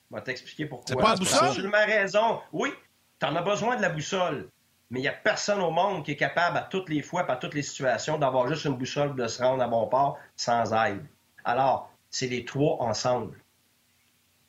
Je 0.09 0.15
vais 0.15 0.23
t'expliquer 0.23 0.65
pourquoi. 0.65 0.85
C'est 0.87 0.95
pas 0.95 1.11
la 1.11 1.15
boussole? 1.15 1.55
Tu 1.55 1.73
as 1.73 1.85
raison. 1.85 2.41
Oui, 2.51 2.73
tu 3.19 3.25
en 3.25 3.35
as 3.35 3.41
besoin 3.41 3.75
de 3.77 3.81
la 3.81 3.89
boussole. 3.89 4.49
Mais 4.89 4.99
il 4.99 5.03
n'y 5.03 5.07
a 5.07 5.13
personne 5.13 5.61
au 5.61 5.71
monde 5.71 6.03
qui 6.03 6.11
est 6.11 6.17
capable 6.17 6.57
à 6.57 6.63
toutes 6.63 6.89
les 6.89 7.01
fois, 7.01 7.29
à 7.31 7.35
toutes 7.37 7.53
les 7.53 7.61
situations, 7.63 8.17
d'avoir 8.17 8.47
juste 8.49 8.65
une 8.65 8.75
boussole 8.75 9.15
de 9.15 9.25
se 9.27 9.41
rendre 9.41 9.63
à 9.63 9.67
bon 9.67 9.87
port 9.87 10.19
sans 10.35 10.73
aide. 10.73 11.05
Alors, 11.45 11.89
c'est 12.09 12.27
les 12.27 12.43
trois 12.43 12.77
ensemble. 12.81 13.39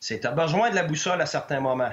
Tu 0.00 0.18
as 0.22 0.30
besoin 0.32 0.70
de 0.70 0.74
la 0.74 0.82
boussole 0.82 1.20
à 1.20 1.26
certains 1.26 1.60
moments. 1.60 1.92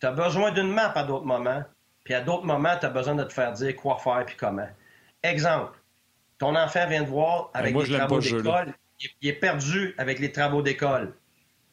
Tu 0.00 0.06
as 0.06 0.10
besoin 0.10 0.50
d'une 0.50 0.72
map 0.72 0.92
à 0.94 1.04
d'autres 1.04 1.24
moments. 1.24 1.62
Puis 2.08 2.14
à 2.14 2.22
d'autres 2.22 2.46
moments, 2.46 2.74
tu 2.74 2.86
as 2.86 2.88
besoin 2.88 3.14
de 3.14 3.22
te 3.22 3.34
faire 3.34 3.52
dire 3.52 3.76
quoi 3.76 3.98
faire 3.98 4.24
puis 4.24 4.34
comment. 4.34 4.66
Exemple, 5.22 5.78
Ton 6.38 6.56
enfant 6.56 6.86
vient 6.86 7.02
de 7.02 7.06
voir 7.06 7.50
avec 7.52 7.76
les 7.76 7.98
travaux 7.98 8.18
d'école. 8.18 8.72
Il 9.20 9.28
est 9.28 9.34
perdu 9.34 9.94
avec 9.98 10.18
les 10.18 10.32
travaux 10.32 10.62
d'école. 10.62 11.14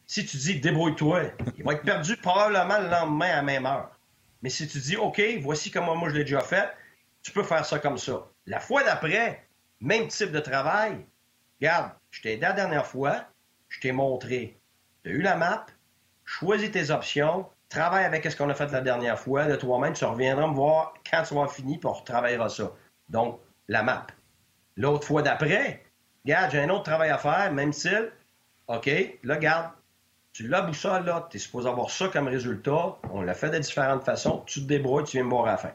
Si 0.06 0.26
tu 0.26 0.36
dis 0.36 0.60
débrouille-toi, 0.60 1.22
il 1.58 1.64
va 1.64 1.72
être 1.72 1.84
perdu 1.84 2.18
probablement 2.18 2.80
le 2.80 2.90
lendemain 2.90 3.30
à 3.30 3.36
la 3.38 3.42
même 3.44 3.66
heure. 3.66 3.98
Mais 4.42 4.50
si 4.50 4.68
tu 4.68 4.78
dis 4.80 4.98
OK, 4.98 5.22
voici 5.40 5.72
comment 5.72 5.96
moi 5.96 6.10
je 6.10 6.16
l'ai 6.16 6.26
déjà 6.26 6.42
fait, 6.42 6.70
tu 7.24 7.32
peux 7.32 7.44
faire 7.44 7.66
ça 7.66 7.80
comme 7.80 7.98
ça. 7.98 8.28
La 8.46 8.60
fois 8.60 8.84
d'après, 8.84 9.48
même 9.80 10.10
type 10.10 10.34
de 10.34 10.42
travail. 10.42 10.98
Regarde, 11.62 11.92
je 12.12 12.22
t'ai 12.22 12.34
aidé 12.34 12.42
la 12.42 12.52
dernière 12.52 12.86
fois, 12.86 13.26
je 13.70 13.80
t'ai 13.80 13.94
montré. 13.94 14.60
Tu 15.06 15.12
as 15.12 15.14
eu 15.14 15.22
la 15.22 15.38
map, 15.38 15.66
choisis 16.26 16.72
tes 16.72 16.92
options, 16.92 17.48
travaille 17.76 18.06
avec 18.06 18.24
ce 18.30 18.36
qu'on 18.36 18.50
a 18.50 18.54
fait 18.54 18.72
la 18.72 18.82
dernière 18.82 19.20
fois, 19.20 19.46
de 19.46 19.56
toi-même, 19.56 19.94
tu 19.94 20.06
reviendras 20.06 20.48
me 20.48 20.54
voir 20.54 20.94
quand 21.10 21.24
tu 21.24 21.36
vas 21.36 21.48
fini, 21.48 21.78
puis 21.78 21.88
on 21.88 21.94
retravaillera 21.94 22.50
ça. 22.50 22.72
Donc, 23.10 23.40
la 23.68 23.84
map. 23.84 24.08
L'autre 24.78 25.06
fois 25.06 25.22
d'après, 25.22 25.84
regarde, 26.26 26.52
j'ai 26.52 26.62
un 26.62 26.70
autre 26.70 26.84
travail 26.84 27.10
à 27.10 27.18
faire, 27.18 27.52
même 27.52 27.74
style. 27.74 28.12
OK, 28.68 28.90
là, 29.24 29.38
garde, 29.38 29.70
tu 30.34 30.48
l'as 30.48 30.62
boussole, 30.62 31.06
là, 31.06 31.28
tu 31.30 31.38
es 31.38 31.40
supposé 31.40 31.70
avoir 31.70 31.90
ça 31.90 32.08
comme 32.08 32.28
résultat. 32.28 32.98
On 33.12 33.22
l'a 33.22 33.34
fait 33.34 33.50
de 33.50 33.60
différentes 33.60 34.04
façons. 34.04 34.44
Tu 34.46 34.62
te 34.62 34.66
débrouilles, 34.66 35.04
tu 35.04 35.18
viens 35.18 35.24
me 35.24 35.30
voir 35.30 35.46
à 35.46 35.52
la 35.52 35.58
fin. 35.58 35.72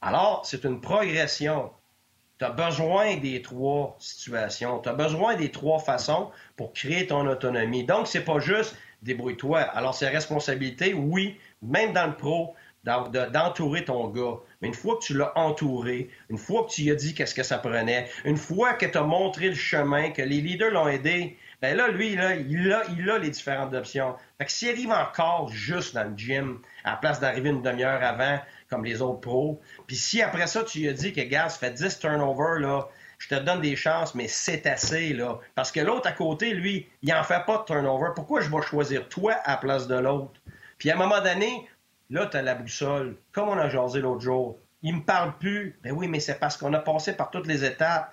Alors, 0.00 0.44
c'est 0.44 0.64
une 0.64 0.80
progression. 0.80 1.70
Tu 2.38 2.44
as 2.44 2.50
besoin 2.50 3.16
des 3.16 3.40
trois 3.40 3.96
situations. 3.98 4.80
Tu 4.80 4.88
as 4.88 4.92
besoin 4.92 5.34
des 5.34 5.50
trois 5.50 5.78
façons 5.78 6.30
pour 6.56 6.72
créer 6.72 7.06
ton 7.06 7.26
autonomie. 7.26 7.84
Donc, 7.84 8.06
c'est 8.06 8.24
pas 8.24 8.38
juste 8.38 8.76
débrouille-toi. 9.06 9.60
Alors, 9.60 9.94
c'est 9.94 10.08
responsabilité, 10.08 10.94
oui, 10.94 11.38
même 11.62 11.92
dans 11.92 12.06
le 12.06 12.16
pro, 12.16 12.54
d'entourer 12.84 13.84
ton 13.84 14.08
gars. 14.08 14.36
Mais 14.60 14.68
une 14.68 14.74
fois 14.74 14.96
que 14.96 15.04
tu 15.04 15.14
l'as 15.16 15.32
entouré, 15.36 16.08
une 16.30 16.38
fois 16.38 16.64
que 16.64 16.70
tu 16.70 16.82
lui 16.82 16.90
as 16.90 16.94
dit 16.94 17.14
qu'est-ce 17.14 17.34
que 17.34 17.42
ça 17.42 17.58
prenait, 17.58 18.08
une 18.24 18.36
fois 18.36 18.74
que 18.74 18.86
tu 18.86 18.96
as 18.96 19.02
montré 19.02 19.48
le 19.48 19.54
chemin, 19.54 20.10
que 20.10 20.22
les 20.22 20.40
leaders 20.40 20.70
l'ont 20.70 20.88
aidé, 20.88 21.36
ben 21.60 21.76
là, 21.76 21.88
lui, 21.88 22.14
là, 22.14 22.36
il, 22.36 22.72
a, 22.72 22.82
il 22.96 23.10
a 23.10 23.18
les 23.18 23.30
différentes 23.30 23.74
options. 23.74 24.14
Fait 24.38 24.44
que 24.44 24.52
s'il 24.52 24.68
arrive 24.68 24.90
encore 24.90 25.48
juste 25.48 25.94
dans 25.94 26.04
le 26.04 26.16
gym, 26.16 26.60
à 26.84 26.92
la 26.92 26.96
place 26.96 27.18
d'arriver 27.18 27.50
une 27.50 27.62
demi-heure 27.62 28.02
avant, 28.02 28.38
comme 28.70 28.84
les 28.84 29.02
autres 29.02 29.20
pros, 29.20 29.60
puis 29.86 29.96
si 29.96 30.22
après 30.22 30.46
ça, 30.46 30.62
tu 30.62 30.80
lui 30.80 30.88
as 30.88 30.92
dit 30.92 31.12
que, 31.12 31.22
gars, 31.22 31.48
ça 31.48 31.58
fait 31.58 31.72
10 31.72 31.98
turnovers, 31.98 32.60
là, 32.60 32.88
je 33.18 33.28
te 33.28 33.34
donne 33.34 33.60
des 33.60 33.76
chances, 33.76 34.14
mais 34.14 34.28
c'est 34.28 34.66
assez, 34.66 35.12
là. 35.12 35.38
Parce 35.54 35.72
que 35.72 35.80
l'autre 35.80 36.08
à 36.08 36.12
côté, 36.12 36.54
lui, 36.54 36.88
il 37.02 37.12
en 37.14 37.24
fait 37.24 37.44
pas 37.46 37.58
de 37.58 37.64
turnover. 37.64 38.10
Pourquoi 38.14 38.40
je 38.40 38.50
vais 38.50 38.62
choisir 38.62 39.08
toi 39.08 39.32
à 39.44 39.52
la 39.52 39.56
place 39.56 39.86
de 39.86 39.96
l'autre? 39.96 40.40
Puis 40.78 40.90
à 40.90 40.94
un 40.94 40.98
moment 40.98 41.20
donné, 41.20 41.68
là, 42.10 42.26
tu 42.26 42.36
as 42.36 42.42
la 42.42 42.54
boussole, 42.54 43.16
comme 43.32 43.48
on 43.48 43.58
a 43.58 43.68
jasé 43.68 44.00
l'autre 44.00 44.20
jour. 44.20 44.58
Il 44.82 44.96
me 44.96 45.02
parle 45.02 45.36
plus. 45.38 45.78
Ben 45.82 45.92
oui, 45.92 46.08
mais 46.08 46.20
c'est 46.20 46.38
parce 46.38 46.56
qu'on 46.56 46.72
a 46.74 46.78
passé 46.78 47.14
par 47.14 47.30
toutes 47.30 47.46
les 47.46 47.64
étapes, 47.64 48.12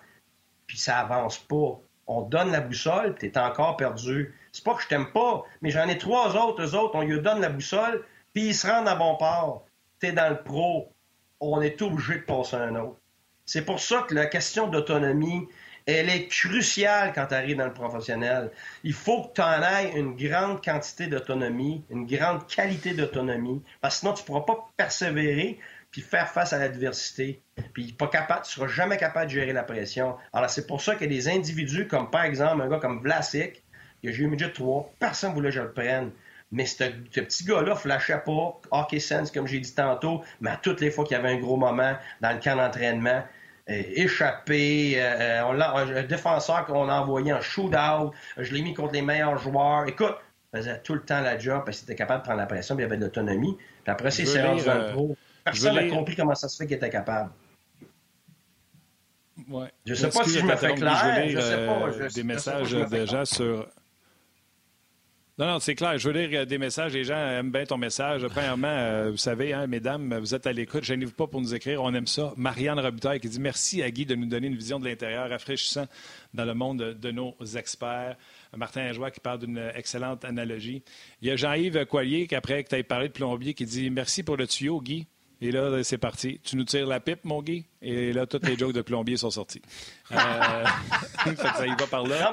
puis 0.68 0.78
ça 0.78 1.00
avance 1.00 1.38
pas 1.38 1.80
on 2.08 2.22
donne 2.22 2.52
la 2.52 2.62
boussole, 2.62 3.16
tu 3.18 3.28
es 3.28 3.38
encore 3.38 3.78
perdu. 3.78 4.34
C'est 4.52 4.64
pas 4.64 4.76
que 4.76 4.84
je 4.84 4.88
t'aime 4.88 5.12
pas, 5.12 5.44
mais 5.62 5.70
j'en 5.70 5.88
ai 5.88 5.98
trois 5.98 6.36
autres, 6.36 6.64
eux 6.64 6.76
autres, 6.76 6.96
on 6.96 7.02
lui 7.02 7.20
donne 7.22 7.42
la 7.42 7.50
boussole, 7.50 8.06
puis 8.34 8.48
ils 8.48 8.56
se 8.56 8.68
rendent 8.68 8.88
à 8.88 8.96
bon 8.96 9.16
port. 9.16 9.66
Tu 10.00 10.08
es 10.08 10.12
dans 10.12 10.30
le 10.30 10.42
pro, 10.44 10.92
on 11.40 11.62
est 11.62 11.82
obligé 11.82 12.16
de 12.16 12.24
passer 12.24 12.56
un 12.56 12.76
autre. 12.76 13.00
C'est 13.46 13.66
pour 13.66 13.80
ça 13.80 14.06
que 14.08 14.16
la 14.16 14.26
question 14.26 14.68
d'autonomie, 14.68 15.48
elle 15.86 16.10
est 16.10 16.28
cruciale 16.28 17.12
quand 17.14 17.28
tu 17.28 17.34
arrives 17.34 17.58
dans 17.58 17.66
le 17.66 17.74
professionnel. 17.74 18.52
Il 18.84 18.94
faut 18.94 19.24
que 19.24 19.34
tu 19.34 19.42
en 19.42 19.62
aies 19.62 19.92
une 19.96 20.16
grande 20.16 20.64
quantité 20.64 21.08
d'autonomie, 21.08 21.84
une 21.90 22.06
grande 22.06 22.48
qualité 22.48 22.94
d'autonomie, 22.94 23.62
parce 23.82 23.96
que 23.96 24.00
sinon 24.00 24.14
tu 24.14 24.22
ne 24.22 24.28
pourras 24.28 24.42
pas 24.42 24.70
persévérer, 24.78 25.60
puis 25.92 26.02
faire 26.02 26.30
face 26.30 26.54
à 26.54 26.58
l'adversité. 26.58 27.42
Puis 27.74 27.94
pas 27.94 28.08
capable, 28.08 28.46
tu 28.46 28.54
seras 28.54 28.68
jamais 28.68 28.98
capable 28.98 29.28
de 29.28 29.32
gérer 29.32 29.54
la 29.54 29.64
pression. 29.64 30.16
Alors 30.32 30.50
c'est 30.50 30.66
pour 30.66 30.82
ça 30.82 30.96
que 30.96 31.06
des 31.06 31.28
individus 31.28 31.88
comme 31.88 32.10
par 32.10 32.24
exemple 32.24 32.62
un 32.62 32.70
gars 32.70 32.80
comme 32.80 33.02
Vlasic, 33.02 33.64
que 34.02 34.12
j'ai 34.12 34.24
eu 34.24 34.28
midget 34.28 34.52
3, 34.52 34.94
personne 35.00 35.32
ne 35.32 35.36
voulait 35.36 35.50
que 35.50 35.56
je 35.56 35.62
le 35.62 35.72
prenne. 35.72 36.12
Mais 36.54 36.68
ce, 36.68 36.84
petit 36.84 37.46
gars-là 37.46 37.76
flashait 37.76 38.22
pas, 38.24 38.62
hockey 38.70 39.00
sense, 39.00 39.32
comme 39.32 39.48
j'ai 39.48 39.60
dit 39.60 39.74
tantôt, 39.74 40.22
mais 40.40 40.52
à 40.52 40.56
toutes 40.56 40.82
les 40.82 40.92
fois 40.92 41.04
qu'il 41.04 41.18
y 41.18 41.20
avait 41.20 41.32
un 41.32 41.40
gros 41.40 41.58
moment 41.58 41.96
dans 42.22 42.32
le 42.32 42.40
camp 42.40 42.56
d'entraînement, 42.56 43.24
euh, 43.70 43.82
échappé, 43.96 44.94
euh, 44.98 45.42
euh, 45.42 45.44
on 45.48 45.60
un 45.60 46.04
défenseur 46.04 46.66
qu'on 46.66 46.90
a 46.90 46.94
envoyé 46.94 47.34
en 47.34 47.42
shootout, 47.42 48.12
je 48.38 48.54
l'ai 48.54 48.62
mis 48.62 48.76
contre 48.76 48.94
les 48.94 49.02
meilleurs 49.02 49.40
joueurs. 49.40 49.88
Écoute, 49.88 50.16
faisait 50.54 50.80
tout 50.82 50.94
le 50.94 51.02
temps 51.02 51.22
la 51.22 51.40
job 51.40 51.64
parce 51.66 51.80
qu'il 51.80 51.86
était 51.86 51.96
capable 51.96 52.22
de 52.22 52.26
prendre 52.26 52.40
la 52.40 52.46
pression, 52.46 52.76
puis 52.76 52.84
il 52.84 52.86
avait 52.86 52.98
de 52.98 53.06
l'autonomie. 53.06 53.58
Puis 53.84 53.92
après, 53.92 54.12
c'est 54.12 54.46
rendu 54.46 54.70
un 54.70 54.92
pro. 54.92 55.18
Personne 55.44 55.76
n'a 55.76 55.88
compris 55.88 56.16
comment 56.16 56.36
ça 56.36 56.48
se 56.48 56.58
fait 56.58 56.68
qu'il 56.68 56.78
était 56.78 56.90
capable. 56.92 57.32
Ouais. 59.50 59.72
Je 59.86 59.92
ne 59.92 59.96
sais 59.96 60.10
pas 60.10 60.24
si 60.24 60.40
je 60.40 60.46
me 60.46 60.56
fais 60.56 60.76
clair. 60.76 61.28
Je, 61.28 61.40
sais 61.40 61.66
pas. 61.66 62.08
Des 62.14 62.24
messages 62.24 62.72
de 62.72 63.06
gens 63.08 63.26
sur. 63.26 63.68
Non, 65.40 65.48
non, 65.48 65.60
c'est 65.60 65.74
clair. 65.74 65.98
Je 65.98 66.08
veux 66.08 66.14
lire 66.14 66.42
euh, 66.42 66.46
des 66.46 66.60
messages. 66.60 66.94
Les 66.94 67.04
gens 67.04 67.16
aiment 67.16 67.50
bien 67.50 67.66
ton 67.66 67.78
message. 67.78 68.24
Premièrement, 68.28 68.68
euh, 68.68 69.10
vous 69.10 69.18
savez, 69.18 69.52
hein, 69.52 69.66
mesdames, 69.66 70.16
vous 70.20 70.36
êtes 70.36 70.46
à 70.46 70.54
l'écoute. 70.54 70.84
Je 70.84 70.94
vous 70.94 71.12
pas 71.12 71.26
pour 71.26 71.42
nous 71.42 71.56
écrire. 71.56 71.82
On 71.82 71.92
aime 71.96 72.06
ça. 72.06 72.34
Marianne 72.38 72.80
Robitaille 72.80 73.20
qui 73.20 73.30
dit 73.30 73.40
Merci 73.40 73.82
à 73.82 73.90
Guy 73.90 74.06
de 74.06 74.14
nous 74.14 74.28
donner 74.28 74.46
une 74.46 74.56
vision 74.56 74.80
de 74.80 74.88
l'intérieur 74.88 75.28
rafraîchissant 75.28 75.88
dans 76.36 76.46
le 76.46 76.54
monde 76.54 76.78
de 76.78 77.12
nos 77.12 77.36
experts. 77.56 78.16
Martin 78.56 78.94
Joie 78.94 79.10
qui 79.10 79.22
parle 79.22 79.40
d'une 79.40 79.72
excellente 79.74 80.24
analogie. 80.24 80.84
Il 81.24 81.30
y 81.30 81.32
a 81.32 81.36
Jean-Yves 81.36 81.84
Coilier, 81.88 82.28
qui, 82.28 82.36
après 82.36 82.64
que 82.64 82.70
tu 82.70 82.76
aies 82.76 82.84
parlé 82.84 83.08
de 83.08 83.14
plombier, 83.14 83.56
qui 83.56 83.66
dit 83.66 83.90
Merci 83.90 84.22
pour 84.22 84.38
le 84.38 84.46
tuyau, 84.46 84.82
Guy. 84.82 85.08
Et 85.42 85.52
là, 85.52 85.84
c'est 85.84 85.98
parti. 85.98 86.40
Tu 86.44 86.56
nous 86.56 86.64
tires 86.64 86.86
la 86.86 87.00
pipe, 87.00 87.26
mon 87.26 87.42
Guy? 87.42 87.66
Et 87.82 88.14
là, 88.14 88.28
toutes 88.28 88.48
les 88.48 88.56
jokes 88.56 88.74
de 88.74 88.84
plombier 88.84 89.18
sont 89.18 89.32
sortis. 89.32 89.64
Euh... 90.12 90.16
ça 91.36 91.66
y 91.66 91.72
va 91.72 91.88
par 91.90 92.06
là. 92.06 92.32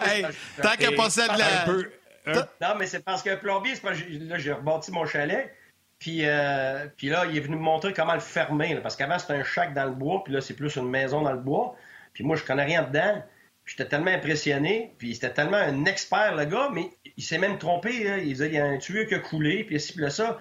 tant 0.62 0.76
qu'à 0.78 0.92
passer 0.92 1.22
de 1.22 1.38
la... 1.38 1.64
Peu... 1.64 1.90
Non, 2.26 2.74
mais 2.78 2.86
c'est 2.86 3.04
parce 3.04 3.22
que 3.22 3.34
plombier, 3.34 3.74
c'est 3.74 3.82
pas... 3.82 3.92
là, 3.92 4.38
j'ai 4.38 4.52
rebâti 4.52 4.92
mon 4.92 5.06
chalet. 5.06 5.54
Puis, 5.98 6.24
euh... 6.24 6.86
puis 6.96 7.08
là, 7.08 7.26
il 7.26 7.36
est 7.36 7.40
venu 7.40 7.56
me 7.56 7.62
montrer 7.62 7.92
comment 7.92 8.14
le 8.14 8.20
fermer. 8.20 8.74
parce 8.82 8.96
qu'avant, 8.96 9.18
c'était 9.18 9.34
un 9.34 9.44
chac 9.44 9.74
dans 9.74 9.84
le 9.84 9.92
bois. 9.92 10.22
Puis 10.24 10.32
là, 10.32 10.40
c'est 10.40 10.54
plus 10.54 10.76
une 10.76 10.88
maison 10.88 11.22
dans 11.22 11.32
le 11.32 11.38
bois. 11.40 11.76
Puis 12.12 12.24
moi, 12.24 12.36
je 12.36 12.44
connais 12.44 12.64
rien 12.64 12.82
dedans. 12.82 13.22
J'étais 13.66 13.86
tellement 13.86 14.10
impressionné. 14.10 14.94
Puis 14.98 15.14
c'était 15.14 15.32
tellement 15.32 15.58
un 15.58 15.84
expert, 15.84 16.34
le 16.34 16.44
gars. 16.44 16.70
Mais 16.72 16.90
il 17.16 17.22
s'est 17.22 17.38
même 17.38 17.58
trompé. 17.58 17.90
Il 18.22 18.28
disait, 18.28 18.48
il 18.48 18.54
y 18.54 18.58
a 18.58 18.64
un 18.64 18.78
tuyau 18.78 19.06
qui 19.06 19.14
a 19.14 19.18
coulé. 19.18 19.64
Puis 19.64 19.76
ici, 19.76 19.92
puis 19.92 20.02
là, 20.02 20.10
ça. 20.10 20.40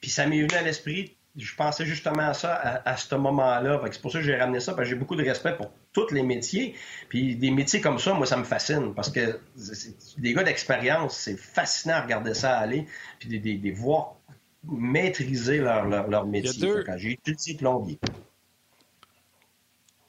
Puis 0.00 0.10
ça 0.10 0.26
m'est 0.26 0.42
venu 0.42 0.54
à 0.54 0.62
l'esprit 0.62 1.15
je 1.36 1.54
pensais 1.54 1.84
justement 1.84 2.28
à 2.28 2.34
ça 2.34 2.82
à, 2.84 2.96
ce 2.96 3.14
moment-là. 3.14 3.80
C'est 3.90 4.00
pour 4.00 4.10
ça 4.10 4.18
que 4.18 4.24
j'ai 4.24 4.36
ramené 4.36 4.60
ça, 4.60 4.72
parce 4.72 4.88
que 4.88 4.94
j'ai 4.94 4.98
beaucoup 4.98 5.16
de 5.16 5.24
respect 5.24 5.54
pour 5.56 5.70
tous 5.92 6.10
les 6.12 6.22
métiers. 6.22 6.74
Puis 7.08 7.36
des 7.36 7.50
métiers 7.50 7.80
comme 7.80 7.98
ça, 7.98 8.14
moi, 8.14 8.26
ça 8.26 8.36
me 8.36 8.44
fascine, 8.44 8.94
parce 8.94 9.10
que 9.10 9.38
des 10.18 10.32
gars 10.32 10.42
d'expérience, 10.44 11.16
c'est 11.16 11.36
fascinant 11.36 11.94
à 11.94 12.00
regarder 12.02 12.34
ça 12.34 12.56
aller, 12.58 12.86
puis 13.18 13.28
des, 13.28 13.56
des, 13.56 13.70
voir 13.70 14.16
maîtriser 14.64 15.58
leur, 15.58 15.86
leur, 15.86 16.26
métier. 16.26 16.70
Quand 16.84 16.96
j'ai 16.96 17.12
étudié 17.12 17.54
plombier. 17.54 17.98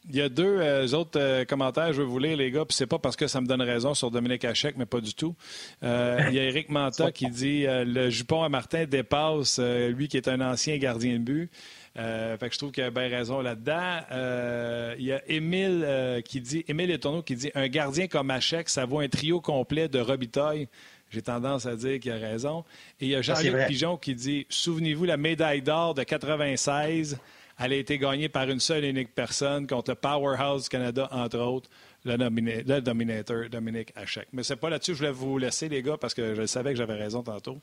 Il 0.09 0.15
y 0.15 0.21
a 0.21 0.29
deux 0.29 0.59
euh, 0.61 0.87
autres 0.93 1.19
euh, 1.19 1.43
commentaires, 1.43 1.91
je 1.91 2.01
veux 2.01 2.07
vous 2.07 2.19
lire, 2.19 2.37
les 2.37 2.49
gars, 2.49 2.63
puis 2.63 2.75
c'est 2.75 2.87
pas 2.87 2.97
parce 2.97 3.17
que 3.17 3.27
ça 3.27 3.41
me 3.41 3.47
donne 3.47 3.61
raison 3.61 3.93
sur 3.93 4.09
Dominique 4.09 4.45
Hachek, 4.45 4.77
mais 4.77 4.85
pas 4.85 5.01
du 5.01 5.13
tout. 5.13 5.35
Euh, 5.83 6.19
il 6.29 6.35
y 6.35 6.39
a 6.39 6.43
Eric 6.43 6.69
Manta 6.69 7.11
qui 7.13 7.29
dit 7.29 7.65
le 7.67 8.09
jupon 8.09 8.43
à 8.43 8.49
Martin 8.49 8.85
dépasse 8.85 9.59
lui 9.59 10.07
qui 10.07 10.15
est 10.15 10.29
un 10.29 10.39
ancien 10.39 10.77
gardien 10.77 11.13
de 11.13 11.23
but. 11.23 11.51
fait 11.95 12.37
que 12.39 12.53
je 12.53 12.57
trouve 12.57 12.71
qu'il 12.71 12.83
a 12.83 12.89
bien 12.91 13.09
raison 13.09 13.41
là-dedans. 13.41 14.95
il 14.97 15.05
y 15.05 15.11
a 15.11 15.21
Émile 15.27 16.21
qui 16.23 16.39
dit 16.39 16.63
Émile 16.67 16.91
Etourneau 16.91 17.21
qui 17.21 17.35
dit 17.35 17.51
un 17.53 17.67
gardien 17.67 18.07
comme 18.07 18.31
Hachek, 18.31 18.69
ça 18.69 18.85
vaut 18.85 18.99
un 18.99 19.09
trio 19.09 19.41
complet 19.41 19.89
de 19.89 19.99
Robitaille. 19.99 20.67
J'ai 21.09 21.21
tendance 21.21 21.65
à 21.65 21.75
dire 21.75 21.99
qu'il 21.99 22.11
a 22.11 22.17
raison. 22.17 22.65
Et 22.99 23.05
il 23.05 23.09
y 23.09 23.15
a 23.15 23.21
Jean-Luc 23.21 23.67
Pigeon 23.67 23.97
qui 23.97 24.13
dit 24.15 24.45
Souvenez-vous 24.49 25.05
la 25.05 25.17
médaille 25.17 25.61
d'or 25.61 25.93
de 25.93 26.03
96 26.03 27.17
elle 27.59 27.73
a 27.73 27.75
été 27.75 27.97
gagnée 27.97 28.29
par 28.29 28.47
une 28.49 28.59
seule 28.59 28.85
et 28.85 28.89
unique 28.89 29.13
personne 29.15 29.65
contre 29.65 29.91
le 29.91 29.95
Powerhouse 29.95 30.69
Canada, 30.69 31.07
entre 31.11 31.39
autres, 31.39 31.69
le, 32.05 32.15
le 32.17 32.79
Dominator 32.81 33.49
Dominique 33.49 33.91
Hachek. 33.95 34.27
Mais 34.31 34.43
c'est 34.43 34.55
pas 34.55 34.69
là-dessus 34.69 34.91
que 34.91 34.97
je 34.97 35.03
voulais 35.05 35.11
vous 35.11 35.37
laisser, 35.37 35.67
les 35.67 35.81
gars, 35.81 35.97
parce 35.97 36.13
que 36.13 36.35
je 36.35 36.45
savais 36.45 36.71
que 36.71 36.77
j'avais 36.77 36.95
raison 36.95 37.23
tantôt. 37.23 37.59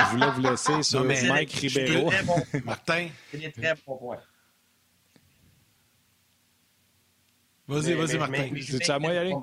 Je 0.00 0.04
voulais 0.06 0.30
vous 0.30 0.40
laisser 0.40 0.82
sur 0.82 1.04
Mike 1.04 1.52
Ribeiro. 1.52 2.10
Martin? 2.64 3.08
C'est 3.30 3.38
des 3.38 3.52
très 3.52 3.74
bons 3.86 3.96
points. 3.98 4.18
Vas-y, 7.68 7.94
vas-y, 7.94 8.18
Martin. 8.18 8.48
C'est 8.60 8.90
à 8.90 8.98
moi 8.98 9.12
y 9.12 9.18
aller? 9.18 9.34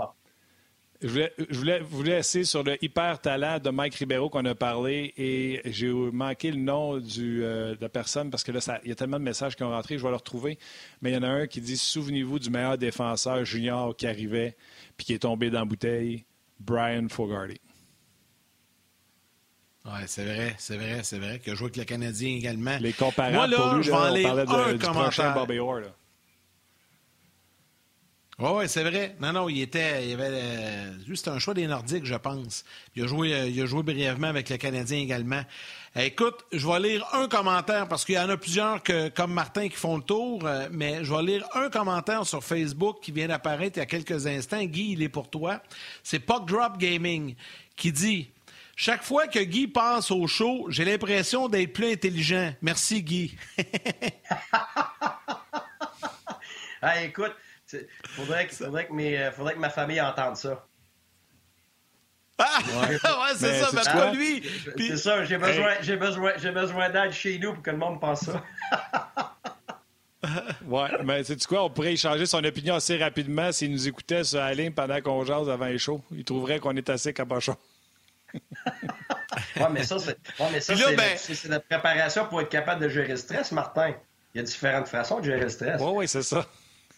Je 1.01 1.07
voulais, 1.51 1.79
vous 1.79 2.03
laisser 2.03 2.43
sur 2.43 2.61
le 2.61 2.83
hyper 2.83 3.21
talent 3.21 3.57
de 3.59 3.69
Mike 3.69 3.95
Ribeiro 3.95 4.29
qu'on 4.29 4.43
a 4.43 4.53
parlé 4.53 5.13
et 5.15 5.61
j'ai 5.63 5.89
manqué 5.89 6.51
le 6.51 6.57
nom 6.57 6.97
du, 6.97 7.41
euh, 7.41 7.73
de 7.73 7.81
la 7.81 7.87
personne 7.87 8.29
parce 8.29 8.43
que 8.43 8.51
là, 8.51 8.59
il 8.83 8.89
y 8.89 8.91
a 8.91 8.95
tellement 8.95 9.17
de 9.17 9.23
messages 9.23 9.55
qui 9.55 9.63
ont 9.63 9.69
rentré, 9.69 9.97
je 9.97 10.03
vais 10.03 10.09
le 10.09 10.17
retrouver. 10.17 10.59
Mais 11.01 11.11
il 11.11 11.13
y 11.13 11.17
en 11.17 11.23
a 11.23 11.29
un 11.29 11.47
qui 11.47 11.61
dit 11.61 11.77
Souvenez-vous 11.77 12.39
du 12.39 12.49
meilleur 12.49 12.77
défenseur 12.77 13.45
junior 13.45 13.95
qui 13.95 14.07
arrivait 14.07 14.57
puis 14.97 15.05
qui 15.05 15.13
est 15.13 15.19
tombé 15.19 15.49
dans 15.49 15.59
la 15.59 15.65
bouteille, 15.65 16.25
Brian 16.59 17.07
Fogarty. 17.07 17.61
Oui, 19.85 20.01
c'est 20.07 20.25
vrai, 20.25 20.55
c'est 20.57 20.75
vrai, 20.75 20.99
c'est 21.03 21.17
vrai. 21.17 21.39
Qu'il 21.39 21.53
a 21.53 21.55
joué 21.55 21.67
avec 21.67 21.77
le 21.77 21.85
Canadien 21.85 22.35
également. 22.35 22.77
Les 22.81 22.91
comparables 22.91 23.35
Moi, 23.35 23.47
là, 23.47 23.57
pour 23.57 23.73
lui, 23.75 23.83
je 23.83 23.89
vais 23.89 23.95
on 23.95 23.99
parlait 23.99 24.23
de, 24.23 24.69
un 24.69 24.73
du 24.73 24.79
prochain 24.79 25.33
Bobby 25.33 25.59
Orr. 25.59 25.79
Oui, 28.41 28.49
ouais, 28.51 28.67
c'est 28.69 28.83
vrai. 28.83 29.17
Non, 29.19 29.33
non, 29.33 29.49
il 29.49 29.61
était. 29.61 30.07
Il 30.07 30.13
avait. 30.13 30.41
juste 31.05 31.27
un 31.27 31.39
choix 31.39 31.53
des 31.53 31.67
Nordiques, 31.67 32.05
je 32.05 32.15
pense. 32.15 32.63
Il 32.95 33.03
a 33.03 33.07
joué, 33.07 33.51
joué 33.67 33.83
brièvement 33.83 34.27
avec 34.27 34.49
le 34.49 34.55
Canadien 34.55 34.99
également. 34.99 35.41
Écoute, 35.95 36.45
je 36.53 36.65
vais 36.65 36.79
lire 36.79 37.05
un 37.11 37.27
commentaire 37.27 37.89
parce 37.89 38.05
qu'il 38.05 38.15
y 38.15 38.19
en 38.19 38.29
a 38.29 38.37
plusieurs 38.37 38.81
que, 38.81 39.09
comme 39.09 39.33
Martin 39.33 39.67
qui 39.67 39.75
font 39.75 39.97
le 39.97 40.03
tour, 40.03 40.47
mais 40.71 41.03
je 41.03 41.13
vais 41.13 41.23
lire 41.23 41.45
un 41.53 41.69
commentaire 41.69 42.25
sur 42.25 42.41
Facebook 42.41 42.99
qui 43.01 43.11
vient 43.11 43.27
d'apparaître 43.27 43.77
il 43.77 43.79
y 43.79 43.83
a 43.83 43.85
quelques 43.85 44.25
instants. 44.25 44.63
Guy, 44.63 44.93
il 44.93 45.03
est 45.03 45.09
pour 45.09 45.29
toi. 45.29 45.61
C'est 46.01 46.19
Puck 46.19 46.47
Drop 46.47 46.77
Gaming 46.77 47.35
qui 47.75 47.91
dit 47.91 48.29
chaque 48.77 49.03
fois 49.03 49.27
que 49.27 49.39
Guy 49.39 49.67
passe 49.67 50.11
au 50.11 50.25
show, 50.27 50.67
j'ai 50.69 50.85
l'impression 50.85 51.49
d'être 51.49 51.73
plus 51.73 51.91
intelligent. 51.91 52.53
Merci, 52.61 53.03
Guy. 53.03 53.35
ah, 56.81 57.03
écoute, 57.03 57.33
faudrait 58.03 58.47
que, 58.47 58.55
faudrait, 58.55 58.87
que 58.87 58.93
euh, 58.93 59.31
faudrait 59.31 59.53
que 59.53 59.59
ma 59.59 59.69
famille 59.69 60.01
entende 60.01 60.35
ça. 60.37 60.65
Ah! 62.37 62.59
Ouais, 62.81 62.97
c'est 63.35 63.59
ça, 63.59 63.69
mais 63.73 63.81
pas 63.83 64.13
lui. 64.13 64.43
C'est 64.77 64.97
ça, 64.97 65.25
j'ai 65.25 65.37
besoin, 65.37 65.73
j'ai 65.81 65.97
besoin, 65.97 66.33
j'ai 66.37 66.51
besoin 66.51 66.89
d'aide 66.89 67.11
chez 67.11 67.37
nous 67.37 67.53
pour 67.53 67.63
que 67.63 67.71
le 67.71 67.77
monde 67.77 67.99
pense 67.99 68.21
ça. 68.21 68.43
ouais, 70.65 70.89
mais 71.03 71.23
sais-tu 71.23 71.47
quoi, 71.47 71.65
on 71.65 71.69
pourrait 71.69 71.93
échanger 71.93 72.25
son 72.25 72.43
opinion 72.43 72.75
assez 72.75 72.97
rapidement 72.97 73.51
s'il 73.51 73.71
nous 73.71 73.87
écoutait 73.87 74.23
sur 74.23 74.39
la 74.39 74.53
ligne 74.53 74.71
pendant 74.71 75.01
qu'on 75.01 75.25
jase 75.25 75.49
avant 75.49 75.65
les 75.65 75.77
shows. 75.77 76.01
Il 76.11 76.23
trouverait 76.23 76.59
qu'on 76.59 76.75
est 76.75 76.89
assez 76.89 77.13
cabochon 77.13 77.57
oui, 78.33 79.65
mais 79.71 79.83
ça, 79.83 79.95
ben- 80.95 81.17
c'est 81.17 81.47
la 81.47 81.59
préparation 81.59 82.25
pour 82.27 82.41
être 82.41 82.49
capable 82.49 82.81
de 82.81 82.89
gérer 82.89 83.09
le 83.09 83.17
stress, 83.17 83.51
Martin. 83.51 83.93
Il 84.33 84.37
y 84.37 84.41
a 84.41 84.43
différentes 84.43 84.87
façons 84.87 85.19
de 85.19 85.25
gérer 85.25 85.41
le 85.41 85.49
stress. 85.49 85.81
Oui, 85.81 85.91
oui, 85.93 86.07
c'est 86.07 86.23
ça. 86.23 86.45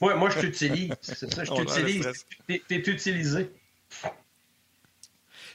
Ouais, 0.02 0.16
moi, 0.16 0.30
je 0.30 0.40
t'utilise. 0.40 0.92
C'est 1.02 1.32
ça, 1.34 1.44
je 1.44 1.52
t'utilise. 1.52 2.10
Tu 2.48 2.62
es, 2.70 2.78
utilisé. 2.78 3.52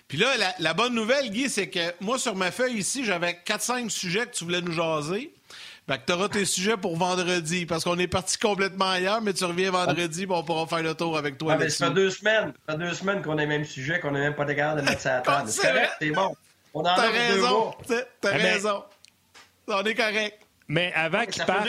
Puis 0.08 0.18
là, 0.18 0.28
la, 0.60 0.74
bonne 0.74 0.94
nouvelle, 0.94 1.30
Guy, 1.30 1.50
c'est 1.50 1.68
que 1.68 1.80
moi, 2.00 2.16
sur 2.16 2.36
ma 2.36 2.52
feuille 2.52 2.76
ici, 2.76 3.04
j'avais 3.04 3.32
4-5 3.44 3.90
sujets 3.90 4.26
que 4.26 4.36
tu 4.36 4.44
voulais 4.44 4.60
nous 4.60 4.70
jaser. 4.70 5.34
Fait 5.88 5.98
que 5.98 6.04
tu 6.06 6.12
auras 6.12 6.28
tes 6.28 6.44
sujets 6.44 6.76
pour 6.76 6.96
vendredi, 6.96 7.66
parce 7.66 7.84
qu'on 7.84 7.98
est 7.98 8.08
parti 8.08 8.38
complètement 8.38 8.90
ailleurs, 8.90 9.20
mais 9.20 9.32
tu 9.32 9.44
reviens 9.44 9.70
vendredi, 9.70 10.24
et 10.24 10.26
on 10.28 10.42
pourra 10.44 10.66
faire 10.66 10.82
le 10.82 10.94
tour 10.94 11.16
avec 11.16 11.38
toi. 11.38 11.54
Ah, 11.54 11.58
mais 11.58 11.68
ça 11.68 11.88
fait 11.88 11.94
deux 11.94 12.10
semaines, 12.10 12.52
ça 12.66 12.74
fait 12.74 12.78
deux 12.78 12.94
semaines 12.94 13.22
qu'on 13.22 13.38
a 13.38 13.42
le 13.42 13.48
même 13.48 13.64
sujet, 13.64 14.00
qu'on 14.00 14.10
n'a 14.10 14.20
même 14.20 14.34
pas 14.34 14.44
de 14.44 14.52
garde 14.52 14.80
de 14.80 14.84
mettre 14.84 15.00
ça 15.00 15.18
à 15.18 15.20
table. 15.22 15.48
c'est 15.48 15.70
vrai, 15.70 15.88
c'est 16.00 16.10
bon. 16.10 16.34
On 16.74 16.80
en 16.80 16.94
T'as 16.94 17.10
raison, 17.10 17.74
t'as 18.20 18.30
raison. 18.30 18.84
On 19.68 19.82
est 19.84 19.94
correct. 19.94 20.40
Mais 20.68 20.92
avant 20.94 21.24
qu'ils 21.24 21.44
partent, 21.44 21.68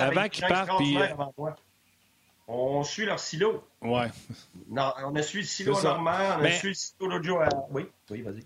avant 0.00 0.76
puis... 0.76 0.98
Euh, 0.98 1.50
on 2.46 2.84
suit 2.84 3.06
leur 3.06 3.18
silo. 3.18 3.64
Ouais. 3.80 4.08
Non, 4.68 4.92
on 5.04 5.14
a 5.16 5.22
suivi 5.22 5.44
le 5.44 5.48
silo 5.48 5.82
normand, 5.82 6.38
on 6.38 6.44
a 6.44 6.50
suivi 6.50 6.68
le 6.68 6.74
silo 6.74 7.08
l'autre 7.08 7.24
jour. 7.24 7.42
Oui, 7.70 7.86
oui, 8.10 8.22
vas-y. 8.22 8.44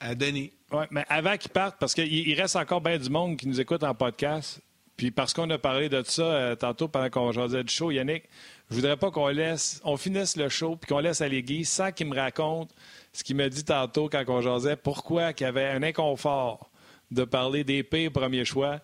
À 0.00 0.14
Denis. 0.14 0.52
Oui, 0.70 0.84
mais 0.90 1.04
avant 1.08 1.36
qu'ils 1.36 1.50
partent, 1.50 1.78
parce 1.78 1.94
qu'il 1.94 2.40
reste 2.40 2.56
encore 2.56 2.80
bien 2.80 2.98
du 2.98 3.10
monde 3.10 3.36
qui 3.36 3.48
nous 3.48 3.60
écoute 3.60 3.82
en 3.82 3.94
podcast, 3.94 4.60
puis 4.96 5.10
parce 5.10 5.32
qu'on 5.32 5.48
a 5.50 5.58
parlé 5.58 5.88
de 5.88 6.02
ça 6.02 6.22
euh, 6.22 6.56
tantôt 6.56 6.88
pendant 6.88 7.08
qu'on 7.10 7.32
jasait 7.32 7.64
du 7.64 7.72
show, 7.72 7.90
Yannick, 7.90 8.24
je 8.70 8.76
voudrais 8.76 8.96
pas 8.96 9.10
qu'on 9.10 9.28
laisse, 9.28 9.80
on 9.84 9.96
finisse 9.96 10.36
le 10.36 10.48
show 10.48 10.76
puis 10.76 10.88
qu'on 10.88 10.98
laisse 10.98 11.20
aller 11.20 11.42
Guy 11.42 11.64
sans 11.64 11.92
qu'il 11.92 12.08
me 12.08 12.16
raconte 12.16 12.70
ce 13.12 13.24
qu'il 13.24 13.36
m'a 13.36 13.48
dit 13.48 13.64
tantôt 13.64 14.08
quand 14.08 14.22
on 14.28 14.40
jasait, 14.40 14.76
pourquoi 14.76 15.32
qu'il 15.32 15.46
y 15.46 15.48
avait 15.48 15.66
un 15.66 15.82
inconfort 15.82 16.70
de 17.10 17.24
parler 17.24 17.64
des 17.64 17.82
pires 17.82 18.12
premiers 18.12 18.44
choix. 18.44 18.80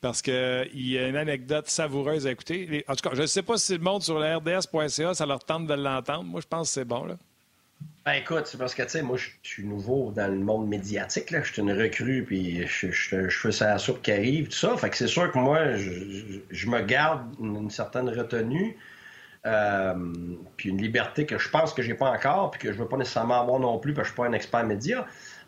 Parce 0.00 0.22
qu'il 0.22 0.68
y 0.74 0.98
a 0.98 1.08
une 1.08 1.16
anecdote 1.16 1.68
savoureuse 1.68 2.26
à 2.26 2.30
écouter. 2.30 2.84
En 2.86 2.94
tout 2.94 3.08
cas, 3.08 3.14
je 3.14 3.22
ne 3.22 3.26
sais 3.26 3.42
pas 3.42 3.56
si 3.56 3.72
le 3.72 3.82
monde 3.82 4.02
sur 4.02 4.18
le 4.18 4.36
RDS.ca, 4.36 5.14
ça 5.14 5.26
leur 5.26 5.42
tente 5.44 5.66
de 5.66 5.74
l'entendre. 5.74 6.24
Moi, 6.24 6.40
je 6.40 6.46
pense 6.46 6.68
que 6.68 6.74
c'est 6.74 6.84
bon. 6.84 7.04
Là. 7.04 7.16
Ben 8.06 8.12
écoute, 8.12 8.46
c'est 8.46 8.56
parce 8.56 8.72
que, 8.72 8.84
tu 8.84 8.90
sais, 8.90 9.02
moi, 9.02 9.16
je 9.16 9.30
suis 9.42 9.64
nouveau 9.64 10.12
dans 10.12 10.28
le 10.28 10.38
monde 10.38 10.68
médiatique. 10.68 11.26
Je 11.28 11.52
suis 11.52 11.60
une 11.60 11.72
recrue, 11.72 12.24
puis 12.24 12.64
je, 12.64 13.28
fais 13.28 13.50
ça 13.50 13.64
à 13.64 13.72
la 13.72 13.78
soupe 13.78 14.00
qui 14.00 14.12
arrive, 14.12 14.46
tout 14.46 14.56
ça. 14.56 14.76
Fait 14.76 14.90
que 14.90 14.96
c'est 14.96 15.08
sûr 15.08 15.32
que 15.32 15.38
moi, 15.38 15.74
je, 15.76 16.68
me 16.68 16.80
garde 16.82 17.22
une, 17.40 17.68
certaine 17.68 18.08
retenue, 18.08 18.76
euh, 19.44 19.94
puis 20.56 20.68
une 20.68 20.80
liberté 20.80 21.26
que 21.26 21.36
je 21.36 21.48
pense 21.48 21.74
que 21.74 21.82
j'ai 21.82 21.94
pas 21.94 22.10
encore, 22.10 22.52
puis 22.52 22.60
que 22.60 22.72
je 22.72 22.78
veux 22.78 22.86
pas 22.86 22.96
nécessairement 22.96 23.40
avoir 23.40 23.58
non 23.58 23.80
plus, 23.80 23.92
parce 23.92 24.08
que 24.08 24.10
je 24.10 24.14
suis 24.14 24.22
pas 24.22 24.28
un 24.28 24.34
expert 24.34 24.64
média. 24.64 25.04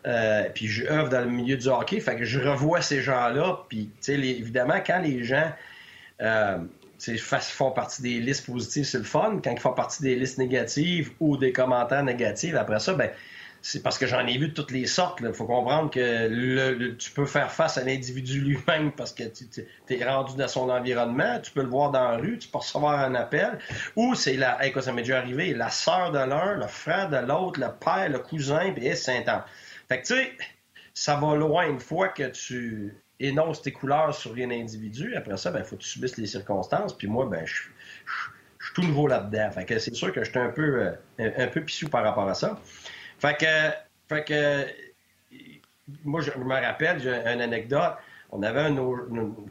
Euh, 0.07 0.43
puis 0.53 0.67
je 0.67 0.85
œuvre 0.85 1.09
dans 1.09 1.21
le 1.21 1.29
milieu 1.29 1.57
du 1.57 1.67
hockey, 1.67 1.99
fait 1.99 2.15
que 2.15 2.25
je 2.25 2.39
revois 2.39 2.81
ces 2.81 3.01
gens-là, 3.01 3.65
puis, 3.69 3.89
évidemment, 4.07 4.81
quand 4.85 4.99
les 4.99 5.23
gens... 5.23 5.51
Euh, 6.21 6.57
font 7.39 7.71
partie 7.71 8.01
des 8.01 8.19
listes 8.19 8.45
positives, 8.45 8.83
c'est 8.83 8.97
le 8.97 9.05
fun. 9.05 9.39
Quand 9.41 9.51
ils 9.51 9.59
font 9.59 9.73
partie 9.73 10.03
des 10.03 10.15
listes 10.15 10.37
négatives 10.37 11.11
ou 11.21 11.37
des 11.37 11.53
commentaires 11.53 12.03
négatifs, 12.03 12.55
après 12.55 12.79
ça, 12.79 12.93
ben, 12.93 13.09
c'est 13.61 13.83
parce 13.83 13.97
que 13.97 14.07
j'en 14.07 14.25
ai 14.25 14.37
vu 14.37 14.49
de 14.49 14.53
toutes 14.53 14.71
les 14.71 14.85
sortes. 14.85 15.19
Il 15.21 15.33
faut 15.33 15.45
comprendre 15.45 15.89
que 15.89 16.91
tu 16.93 17.11
peux 17.11 17.25
faire 17.25 17.51
face 17.51 17.77
à 17.77 17.83
l'individu 17.83 18.39
lui-même 18.41 18.91
parce 18.93 19.13
que 19.13 19.23
tu 19.23 19.65
es 19.89 20.05
rendu 20.05 20.35
dans 20.35 20.47
son 20.47 20.69
environnement. 20.69 21.39
Tu 21.41 21.51
peux 21.51 21.61
le 21.61 21.69
voir 21.69 21.91
dans 21.91 22.11
la 22.11 22.17
rue, 22.17 22.37
tu 22.37 22.47
peux 22.47 22.59
recevoir 22.59 22.99
un 22.99 23.15
appel. 23.15 23.59
Ou 23.95 24.15
c'est 24.15 24.37
la, 24.37 24.65
hey, 24.65 24.73
ça 24.81 24.93
m'est 24.93 25.01
déjà 25.01 25.19
arrivé, 25.19 25.53
la 25.53 25.69
sœur 25.69 26.11
de 26.11 26.19
l'un, 26.19 26.55
le 26.55 26.67
frère 26.67 27.09
de 27.09 27.17
l'autre, 27.17 27.59
le 27.59 27.67
père, 27.79 28.09
le 28.09 28.19
cousin, 28.19 28.71
puis 28.73 28.95
c'est 28.95 29.17
intense. 29.17 29.43
Fait 29.89 30.01
que 30.01 30.07
tu 30.07 30.13
sais, 30.13 30.31
ça 30.93 31.15
va 31.15 31.35
loin 31.35 31.67
une 31.67 31.79
fois 31.79 32.09
que 32.09 32.23
tu 32.29 32.95
énonce 33.19 33.61
tes 33.61 33.71
couleurs 33.71 34.13
sur 34.13 34.33
un 34.33 34.51
individu. 34.51 35.15
Après 35.15 35.35
ça, 35.37 35.51
ben, 35.51 35.63
faut 35.63 35.75
que 35.75 35.81
tu 35.81 35.89
subisses 35.89 36.17
les 36.17 36.27
circonstances. 36.27 36.95
Puis 36.95 37.07
moi, 37.07 37.25
ben, 37.25 37.45
je, 37.45 37.53
suis 37.53 38.73
tout 38.75 38.83
nouveau 38.83 39.07
là-dedans. 39.07 39.49
Fait 39.51 39.65
que 39.65 39.79
c'est 39.79 39.93
sûr 39.93 40.13
que 40.13 40.23
j'étais 40.23 40.39
un 40.39 40.49
peu, 40.49 40.93
euh, 41.19 41.31
un, 41.37 41.47
peu 41.47 41.61
pissou 41.61 41.89
par 41.89 42.03
rapport 42.03 42.29
à 42.29 42.35
ça. 42.35 42.59
Fait 43.19 43.35
que, 43.37 43.71
fait 44.07 44.23
que 44.23 44.67
moi, 46.03 46.21
je 46.21 46.31
me 46.37 46.53
rappelle, 46.53 46.99
j'ai 46.99 47.13
une 47.25 47.41
anecdote. 47.41 47.95
On 48.31 48.43
avait 48.43 48.61
un, 48.61 48.75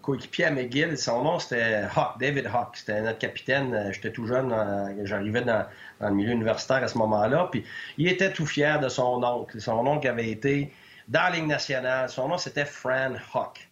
coéquipier 0.02 0.44
à 0.44 0.50
McGill, 0.52 0.96
son 0.96 1.24
nom 1.24 1.40
c'était 1.40 1.82
Hawk, 1.96 2.20
David 2.20 2.46
Hawk. 2.46 2.76
C'était 2.76 3.00
notre 3.02 3.18
capitaine. 3.18 3.74
Euh, 3.74 3.92
j'étais 3.92 4.12
tout 4.12 4.26
jeune, 4.26 4.52
euh, 4.52 5.04
j'arrivais 5.04 5.42
dans, 5.42 5.66
le 6.00 6.10
milieu 6.12 6.30
universitaire 6.30 6.82
à 6.84 6.88
ce 6.88 6.96
moment-là. 6.98 7.48
Puis 7.50 7.64
il 7.96 8.06
était 8.06 8.32
tout 8.32 8.46
fier 8.46 8.78
de 8.78 8.88
son 8.88 9.22
oncle. 9.24 9.60
Son 9.60 9.84
oncle 9.86 10.06
avait 10.06 10.30
été 10.30 10.72
dans 11.08 11.32
la 11.32 11.40
nationale. 11.40 12.08
Son 12.08 12.28
nom, 12.28 12.38
c'était 12.38 12.64
Fran 12.64 13.14
Huck. 13.34 13.68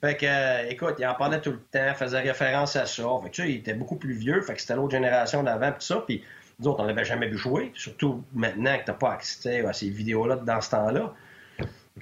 Fait 0.00 0.16
que, 0.16 0.24
euh, 0.24 0.70
écoute, 0.70 0.94
il 0.98 1.06
en 1.06 1.14
parlait 1.14 1.42
tout 1.42 1.50
le 1.50 1.60
temps, 1.60 1.94
faisait 1.94 2.20
référence 2.20 2.74
à 2.76 2.86
ça. 2.86 3.02
Fait 3.22 3.28
que, 3.28 3.34
tu 3.34 3.42
sais, 3.42 3.50
il 3.50 3.56
était 3.56 3.74
beaucoup 3.74 3.96
plus 3.96 4.14
vieux, 4.14 4.40
fait 4.40 4.54
que 4.54 4.60
c'était 4.62 4.76
l'autre 4.76 4.92
génération 4.92 5.42
d'avant, 5.42 5.72
tout 5.72 5.80
ça. 5.80 6.02
Puis, 6.06 6.24
nous 6.58 6.68
autres, 6.68 6.80
on 6.82 6.86
l'avait 6.86 7.04
jamais 7.04 7.28
vu 7.28 7.36
jouer, 7.36 7.72
surtout 7.74 8.24
maintenant 8.32 8.78
que 8.78 8.84
t'as 8.84 8.94
pas 8.94 9.12
accès 9.12 9.66
à 9.66 9.74
ces 9.74 9.90
vidéos-là 9.90 10.36
dans 10.36 10.60
ce 10.62 10.70
temps-là. 10.70 11.12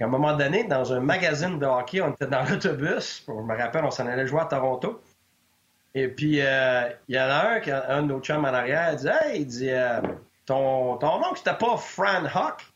À 0.01 0.05
un 0.05 0.09
moment 0.09 0.37
donné, 0.37 0.65
dans 0.65 0.93
un 0.93 1.01
magazine 1.01 1.59
de 1.59 1.67
hockey, 1.67 2.01
on 2.01 2.13
était 2.13 2.27
dans 2.27 2.45
l'autobus. 2.45 3.25
Je 3.27 3.33
me 3.33 3.57
rappelle, 3.57 3.85
on 3.85 3.91
s'en 3.91 4.07
allait 4.07 4.27
jouer 4.27 4.41
à 4.41 4.45
Toronto. 4.45 5.01
Et 5.95 6.09
puis, 6.09 6.41
euh, 6.41 6.89
il 7.09 7.17
y 7.17 7.19
en 7.19 7.25
a 7.25 7.59
un, 7.59 7.97
un 7.97 8.03
de 8.03 8.07
nos 8.07 8.21
chums 8.21 8.45
en 8.45 8.49
arrière, 8.49 8.93
il 8.93 8.99
dit 8.99 9.09
Hey, 9.09 9.41
il 9.41 9.47
dit, 9.47 9.71
euh, 9.71 10.01
ton, 10.47 10.97
ton 10.99 11.19
nom, 11.19 11.35
c'était 11.35 11.57
pas 11.57 11.77
Fran 11.77 12.25
Huck. 12.25 12.67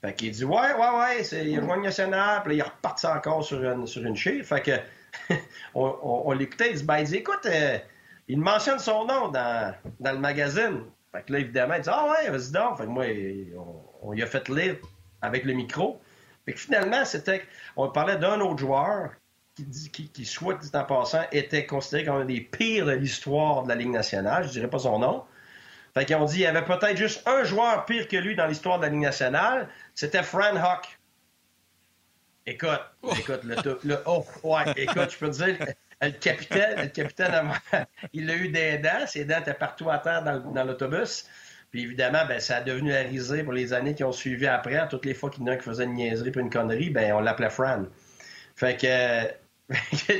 Fait 0.00 0.14
qu'il 0.14 0.32
dit 0.32 0.44
Ouais, 0.44 0.72
ouais, 0.74 0.98
ouais, 0.98 1.24
c'est, 1.24 1.46
il 1.46 1.60
rejoint 1.60 1.76
le 1.76 1.82
national, 1.82 2.42
puis 2.42 2.56
là, 2.56 2.64
il 2.64 2.68
repart 2.68 3.04
encore 3.04 3.44
sur 3.44 3.62
une, 3.62 3.86
sur 3.86 4.04
une 4.04 4.16
chiffre. 4.16 4.56
Fait 4.56 4.62
que 4.62 5.34
on, 5.74 5.96
on, 6.02 6.32
l'écoutait, 6.32 6.70
il 6.70 6.76
dit, 6.78 6.84
ben, 6.84 6.98
il 6.98 7.04
dit 7.04 7.16
Écoute, 7.16 7.46
euh, 7.46 7.78
il 8.26 8.40
mentionne 8.40 8.80
son 8.80 9.04
nom 9.04 9.28
dans, 9.28 9.74
dans 10.00 10.12
le 10.12 10.18
magazine. 10.18 10.80
Fait 11.12 11.22
que 11.22 11.32
là, 11.34 11.38
évidemment, 11.38 11.74
il 11.74 11.82
dit 11.82 11.90
Ah 11.92 12.08
ouais, 12.10 12.30
vas-y 12.30 12.50
donc. 12.50 12.78
Fait 12.78 12.84
que 12.84 12.88
moi, 12.88 13.04
on, 13.56 14.08
on 14.08 14.12
lui 14.12 14.22
a 14.22 14.26
fait 14.26 14.48
lire 14.48 14.76
avec 15.20 15.44
le 15.44 15.52
micro. 15.52 16.00
Fait 16.44 16.52
que 16.52 16.60
finalement, 16.60 17.04
c'était. 17.04 17.42
On 17.76 17.88
parlait 17.88 18.16
d'un 18.16 18.40
autre 18.40 18.58
joueur 18.58 19.10
qui, 19.54 19.66
qui, 19.90 20.08
qui, 20.10 20.24
soit 20.24 20.54
dit 20.54 20.70
en 20.74 20.84
passant, 20.84 21.22
était 21.32 21.66
considéré 21.66 22.04
comme 22.04 22.22
un 22.22 22.24
des 22.24 22.40
pires 22.40 22.86
de 22.86 22.92
l'histoire 22.92 23.62
de 23.64 23.68
la 23.68 23.74
Ligue 23.74 23.90
nationale. 23.90 24.44
Je 24.44 24.50
dirais 24.50 24.70
pas 24.70 24.80
son 24.80 24.98
nom. 24.98 25.24
Fait 25.94 26.06
qu'ils 26.06 26.16
ont 26.16 26.24
dit 26.24 26.34
qu'il 26.34 26.42
y 26.42 26.46
avait 26.46 26.64
peut-être 26.64 26.96
juste 26.96 27.22
un 27.26 27.44
joueur 27.44 27.84
pire 27.84 28.08
que 28.08 28.16
lui 28.16 28.34
dans 28.34 28.46
l'histoire 28.46 28.78
de 28.78 28.84
la 28.84 28.88
Ligue 28.88 29.02
nationale, 29.02 29.68
c'était 29.94 30.22
Fran 30.22 30.56
Huck. 30.56 30.98
Écoute, 32.46 32.80
écoute, 33.18 33.44
le, 33.44 33.56
le, 33.84 33.98
oh, 34.06 34.24
ouais, 34.42 34.64
écoute, 34.76 35.10
je 35.10 35.18
peux 35.18 35.30
te 35.30 35.44
dire, 35.44 35.56
le 36.00 36.10
capitaine, 36.10 36.80
le 36.80 36.88
capitaine, 36.88 37.52
il 38.12 38.28
a 38.30 38.34
eu 38.34 38.48
des 38.48 38.78
dents, 38.78 39.06
ses 39.06 39.24
dents 39.24 39.38
étaient 39.38 39.54
partout 39.54 39.90
à 39.90 39.98
terre 39.98 40.22
dans, 40.24 40.64
l'autobus. 40.64 41.26
Puis 41.72 41.82
évidemment, 41.82 42.26
ben, 42.28 42.38
ça 42.38 42.58
a 42.58 42.60
devenu 42.60 42.90
la 42.90 43.00
risée 43.00 43.42
pour 43.42 43.54
les 43.54 43.72
années 43.72 43.94
qui 43.94 44.04
ont 44.04 44.12
suivi 44.12 44.46
après. 44.46 44.86
Toutes 44.88 45.06
les 45.06 45.14
fois 45.14 45.30
qu'il 45.30 45.42
y 45.42 45.44
en 45.44 45.52
a 45.52 45.56
qui 45.56 45.64
faisait 45.64 45.84
une 45.84 45.94
niaiserie 45.94 46.30
puis 46.30 46.42
une 46.42 46.50
connerie, 46.50 46.90
ben, 46.90 47.14
on 47.14 47.20
l'appelait 47.20 47.48
Fran. 47.48 47.84
Fait 48.54 48.76
que 48.76 49.74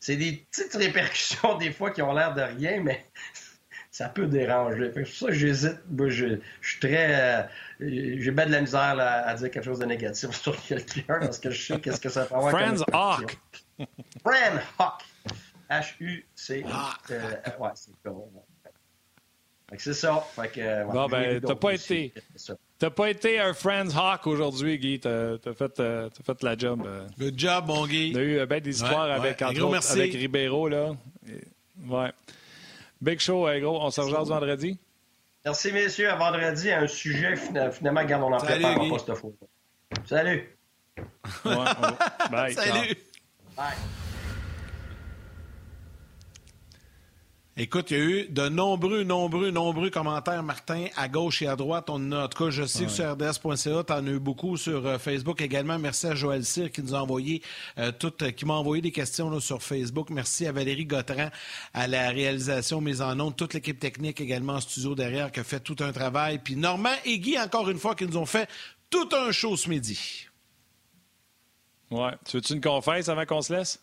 c'est 0.00 0.16
des 0.16 0.46
petites 0.50 0.74
répercussions 0.74 1.56
des 1.58 1.72
fois 1.72 1.90
qui 1.90 2.00
ont 2.00 2.12
l'air 2.12 2.32
de 2.32 2.42
rien, 2.42 2.80
mais 2.80 3.04
ça 3.90 4.08
peut 4.08 4.26
déranger. 4.26 4.92
C'est 4.94 5.02
pour 5.02 5.12
ça 5.12 5.26
que 5.26 5.32
j'hésite. 5.32 5.80
je, 6.06 6.38
suis 6.62 6.78
très. 6.78 7.40
Euh, 7.40 7.42
j'ai 7.80 8.30
bien 8.30 8.46
de 8.46 8.52
la 8.52 8.60
misère 8.60 8.94
à 9.00 9.34
dire 9.34 9.50
quelque 9.50 9.64
chose 9.64 9.80
de 9.80 9.86
négatif 9.86 10.30
sur 10.40 10.56
quelqu'un 10.62 11.18
parce 11.18 11.40
que 11.40 11.50
je 11.50 11.60
sais 11.60 11.80
qu'est-ce 11.80 12.00
que 12.00 12.08
ça 12.08 12.24
peut 12.24 12.36
avoir. 12.36 12.54
Hawk. 12.54 13.36
Friend 14.22 14.60
Hawk. 14.78 15.02
H-U-C. 15.70 16.64
Euh, 17.10 17.20
ouais, 17.58 17.70
c'est 17.74 17.90
C'est 19.76 19.94
ça. 19.94 20.24
Fait 20.34 20.48
que, 20.48 20.84
bon, 20.90 21.06
ben, 21.08 21.40
t'as 21.40 21.54
pas 21.54 21.74
été. 21.74 22.12
T'as 22.78 22.90
pas 22.90 23.10
été 23.10 23.38
un 23.38 23.52
Friends 23.52 23.90
Hawk 23.94 24.26
aujourd'hui, 24.26 24.78
Guy. 24.78 25.00
T'as 25.00 25.34
as 25.34 25.54
fait, 25.54 25.80
euh, 25.80 26.08
as 26.08 26.22
fait 26.22 26.42
la 26.42 26.56
job. 26.56 26.84
Euh. 26.86 27.06
Good 27.18 27.38
job, 27.38 27.64
mon 27.66 27.86
Guy. 27.86 28.16
A 28.16 28.22
eu 28.22 28.46
bien 28.46 28.60
des 28.60 28.70
histoires 28.70 29.10
avec, 29.10 29.42
autres, 29.42 29.90
avec 29.92 30.12
Ribeiro. 30.14 30.68
Là. 30.68 30.92
ouais. 31.86 32.12
Big 33.00 33.20
show, 33.20 33.46
gros. 33.60 33.82
On 33.82 33.90
se 33.90 34.00
rejoint 34.00 34.22
vendredi. 34.22 34.78
Merci, 35.44 35.72
messieurs. 35.72 36.10
À 36.10 36.16
vendredi, 36.16 36.70
un 36.70 36.86
sujet, 36.86 37.34
finalement, 37.36 38.04
garde, 38.04 38.22
on 38.22 38.32
en 38.32 38.38
prépare 38.38 38.74
pas 38.76 38.98
cette 38.98 39.14
fois. 39.16 39.30
Salut. 40.06 40.48
Ouais, 41.44 41.54
Bye. 42.30 42.54
Salut. 42.54 42.94
Bye. 43.56 43.76
Écoute, 47.60 47.90
il 47.90 47.96
y 47.96 48.00
a 48.00 48.04
eu 48.04 48.28
de 48.28 48.48
nombreux, 48.48 49.02
nombreux, 49.02 49.50
nombreux 49.50 49.90
commentaires, 49.90 50.44
Martin, 50.44 50.86
à 50.94 51.08
gauche 51.08 51.42
et 51.42 51.48
à 51.48 51.56
droite. 51.56 51.90
On 51.90 52.12
a, 52.12 52.26
en 52.26 52.28
tout 52.28 52.44
cas, 52.44 52.50
je 52.50 52.64
sais 52.64 52.84
que 52.84 52.90
sur 52.92 53.12
rds.ca, 53.12 53.82
tu 53.82 53.92
en 53.92 54.06
as 54.06 54.10
eu 54.10 54.20
beaucoup 54.20 54.56
sur 54.56 54.86
euh, 54.86 54.96
Facebook 54.96 55.40
également. 55.40 55.76
Merci 55.76 56.06
à 56.06 56.14
Joël 56.14 56.44
Cyr 56.44 56.70
qui 56.70 56.84
nous 56.84 56.94
a 56.94 57.02
envoyé 57.02 57.42
euh, 57.78 57.90
toutes, 57.90 58.30
qui 58.36 58.46
m'a 58.46 58.54
envoyé 58.54 58.80
des 58.80 58.92
questions 58.92 59.40
sur 59.40 59.60
Facebook. 59.60 60.10
Merci 60.10 60.46
à 60.46 60.52
Valérie 60.52 60.86
Gautran 60.86 61.30
à 61.74 61.88
la 61.88 62.10
réalisation 62.10 62.80
mise 62.80 63.02
en 63.02 63.18
onde, 63.18 63.34
toute 63.34 63.54
l'équipe 63.54 63.80
technique 63.80 64.20
également 64.20 64.52
en 64.52 64.60
studio 64.60 64.94
derrière 64.94 65.32
qui 65.32 65.40
a 65.40 65.44
fait 65.44 65.58
tout 65.58 65.76
un 65.80 65.90
travail. 65.90 66.38
Puis 66.38 66.54
Normand 66.54 66.94
et 67.04 67.18
Guy, 67.18 67.40
encore 67.40 67.68
une 67.68 67.78
fois, 67.78 67.96
qui 67.96 68.06
nous 68.06 68.18
ont 68.18 68.26
fait 68.26 68.48
tout 68.88 69.08
un 69.12 69.32
show 69.32 69.56
ce 69.56 69.68
midi. 69.68 70.28
Ouais. 71.90 72.12
Tu 72.24 72.36
veux-tu 72.36 72.52
une 72.52 72.60
confesse 72.60 73.08
avant 73.08 73.26
qu'on 73.26 73.42
se 73.42 73.52
laisse? 73.52 73.80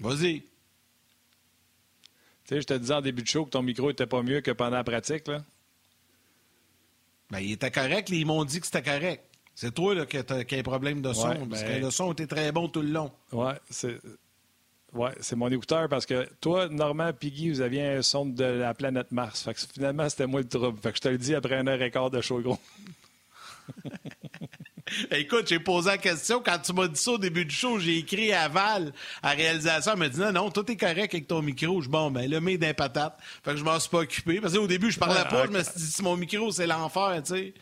Vas-y. 0.00 0.42
Tu 2.46 2.54
sais, 2.54 2.60
je 2.60 2.66
te 2.66 2.74
disais 2.74 2.94
en 2.94 3.00
début 3.00 3.22
de 3.22 3.28
show 3.28 3.44
que 3.44 3.50
ton 3.50 3.62
micro 3.62 3.90
était 3.90 4.06
pas 4.06 4.22
mieux 4.22 4.40
que 4.40 4.50
pendant 4.50 4.76
la 4.76 4.84
pratique, 4.84 5.28
là. 5.28 5.42
Ben, 7.30 7.40
il 7.40 7.52
était 7.52 7.70
correct. 7.70 8.10
Ils 8.10 8.26
m'ont 8.26 8.44
dit 8.44 8.60
que 8.60 8.66
c'était 8.66 8.82
correct. 8.82 9.24
C'est 9.54 9.72
toi 9.74 9.94
là, 9.94 10.06
qui 10.06 10.16
as, 10.16 10.24
un 10.30 10.62
problème 10.62 11.02
de 11.02 11.12
son. 11.12 11.46
parce 11.48 11.62
ben 11.62 11.80
que 11.80 11.84
le 11.84 11.90
son 11.90 12.12
était 12.12 12.26
très 12.26 12.52
bon 12.52 12.68
tout 12.68 12.82
le 12.82 12.88
long. 12.88 13.10
Ouais, 13.32 13.54
c'est. 13.70 13.98
Ouais, 14.92 15.12
c'est 15.20 15.36
mon 15.36 15.48
écouteur 15.48 15.88
parce 15.88 16.04
que 16.04 16.28
toi, 16.40 16.68
Normand 16.68 17.14
Piggy, 17.14 17.48
vous 17.48 17.62
aviez 17.62 17.86
un 17.86 18.02
son 18.02 18.26
de 18.26 18.44
la 18.44 18.74
planète 18.74 19.10
Mars. 19.10 19.42
Fait 19.42 19.54
que 19.54 19.60
finalement, 19.60 20.06
c'était 20.10 20.26
moi 20.26 20.40
le 20.42 20.48
trouble. 20.48 20.78
Fait 20.82 20.90
que 20.90 20.96
je 20.96 21.02
te 21.02 21.08
le 21.08 21.16
dis 21.16 21.34
après 21.34 21.56
un 21.56 21.66
heure 21.66 21.80
et 21.80 21.90
quart 21.90 22.10
de 22.10 22.20
show 22.20 22.40
gros. 22.40 22.58
Écoute, 25.10 25.48
j'ai 25.48 25.60
posé 25.60 25.90
la 25.90 25.98
question. 25.98 26.42
Quand 26.44 26.58
tu 26.58 26.72
m'as 26.72 26.88
dit 26.88 27.00
ça 27.00 27.12
au 27.12 27.18
début 27.18 27.44
du 27.44 27.54
show, 27.54 27.78
j'ai 27.78 27.98
écrit 27.98 28.32
à 28.32 28.48
Val, 28.48 28.92
à 29.22 29.30
réalisation. 29.30 29.92
Elle 29.92 29.98
m'a 29.98 30.08
dit 30.08 30.20
non, 30.20 30.32
non, 30.32 30.50
tout 30.50 30.70
est 30.70 30.76
correct 30.76 31.14
avec 31.14 31.26
ton 31.26 31.42
micro. 31.42 31.80
Je 31.80 31.88
bon, 31.88 32.10
ben, 32.10 32.28
le 32.28 32.40
met 32.40 32.58
d'un 32.58 32.74
patate. 32.74 33.18
Fait 33.44 33.52
que 33.52 33.56
je 33.56 33.64
m'en 33.64 33.78
suis 33.78 33.90
pas 33.90 33.98
occupé. 33.98 34.40
Parce 34.40 34.54
qu'au 34.54 34.66
début, 34.66 34.90
je 34.90 34.98
parlais 34.98 35.24
pas. 35.28 35.46
Je 35.46 35.52
me 35.52 35.62
suis 35.62 35.72
dit, 35.76 35.86
si 35.86 36.02
mon 36.02 36.16
micro, 36.16 36.50
c'est 36.50 36.66
l'enfer, 36.66 37.22
tu 37.24 37.34
sais. 37.34 37.54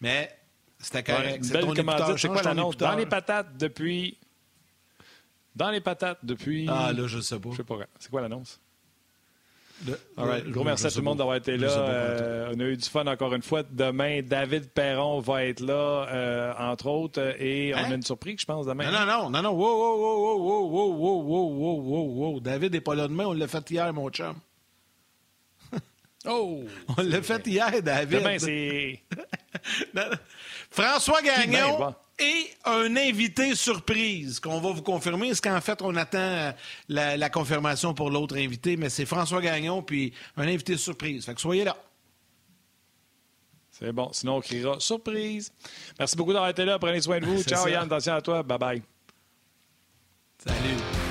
Mais 0.00 0.36
c'était 0.78 1.02
correct. 1.02 1.44
c'est 1.44 1.60
ton 1.60 1.74
écouteur. 1.74 2.18
C'est 2.18 2.28
quoi 2.28 2.42
l'annonce? 2.42 2.76
Dans 2.76 2.96
les 2.96 3.06
patates 3.06 3.56
depuis. 3.56 4.18
Dans 5.54 5.70
les 5.70 5.80
patates 5.80 6.20
depuis. 6.22 6.66
Ah, 6.68 6.92
là, 6.92 7.06
je 7.06 7.20
sais 7.20 7.38
pas. 7.38 7.50
Je 7.52 7.56
sais 7.56 7.64
pas. 7.64 7.78
C'est 7.98 8.10
quoi 8.10 8.20
l'annonce? 8.20 8.60
Gros 10.48 10.64
merci 10.64 10.86
à 10.86 10.90
tout 10.90 10.98
le 10.98 11.04
monde 11.04 11.18
d'avoir 11.18 11.36
été 11.36 11.56
là. 11.56 11.68
Euh, 11.68 12.52
on 12.54 12.60
a 12.60 12.64
eu 12.64 12.76
du 12.76 12.88
fun 12.88 13.06
encore 13.06 13.34
une 13.34 13.42
fois. 13.42 13.62
Demain, 13.70 14.22
David 14.22 14.70
Perron 14.70 15.20
va 15.20 15.44
être 15.44 15.60
là, 15.60 16.06
euh, 16.10 16.52
entre 16.58 16.86
autres, 16.86 17.36
et 17.40 17.72
on 17.74 17.78
a 17.78 17.94
une 17.94 18.02
surprise, 18.02 18.40
je 18.40 18.46
pense, 18.46 18.66
demain. 18.66 18.90
Non, 18.90 19.06
non, 19.06 19.06
non, 19.06 19.30
non, 19.30 19.42
non. 19.42 19.50
Wow, 19.50 19.78
wow, 19.78 19.98
wow, 19.98 20.38
wow, 20.38 20.68
wow, 20.68 20.92
wow, 20.92 21.22
wow, 21.22 21.50
wow, 21.50 21.80
wow, 21.80 22.32
wow. 22.32 22.40
David 22.40 22.72
n'est 22.72 22.80
pas 22.80 22.94
là 22.94 23.08
demain, 23.08 23.26
on 23.26 23.32
l'a 23.32 23.46
fait 23.46 23.70
hier, 23.70 23.92
mon 23.92 24.10
chum. 24.10 24.34
Oh! 26.26 26.64
On 26.96 27.02
l'a 27.02 27.22
fait 27.22 27.46
hier, 27.46 27.82
David. 27.82 28.18
Demain, 28.18 28.38
c'est. 28.38 29.00
François 30.70 31.22
Gagnon 31.22 31.94
et 32.18 32.50
un 32.64 32.96
invité 32.96 33.54
surprise 33.54 34.40
qu'on 34.40 34.60
va 34.60 34.72
vous 34.72 34.82
confirmer. 34.82 35.28
Est-ce 35.28 35.42
qu'en 35.42 35.60
fait, 35.60 35.80
on 35.82 35.94
attend 35.96 36.18
euh, 36.18 36.52
la, 36.88 37.30
confirmation 37.30 37.94
pour 37.94 38.10
l'autre 38.10 38.36
invité, 38.36 38.76
mais 38.76 38.88
c'est 38.88 39.06
François 39.06 39.40
Gagnon 39.40 39.82
puis 39.82 40.12
un 40.36 40.48
invité 40.48 40.76
surprise. 40.76 41.24
Fait 41.24 41.34
que 41.34 41.40
soyez 41.40 41.64
là. 41.64 41.76
C'est 43.70 43.92
bon. 43.92 44.10
Sinon, 44.12 44.36
on 44.36 44.40
criera 44.40 44.80
surprise. 44.80 45.52
Merci 45.98 46.16
beaucoup 46.16 46.32
d'avoir 46.32 46.50
été 46.50 46.64
là. 46.64 46.78
Prenez 46.78 47.00
soin 47.00 47.20
de 47.20 47.26
vous. 47.26 47.42
Ciao, 47.44 47.68
Yann. 47.68 47.84
Attention 47.84 48.14
à 48.14 48.22
toi. 48.22 48.42
Bye 48.42 48.58
bye. 48.58 48.82
Salut. 50.38 51.07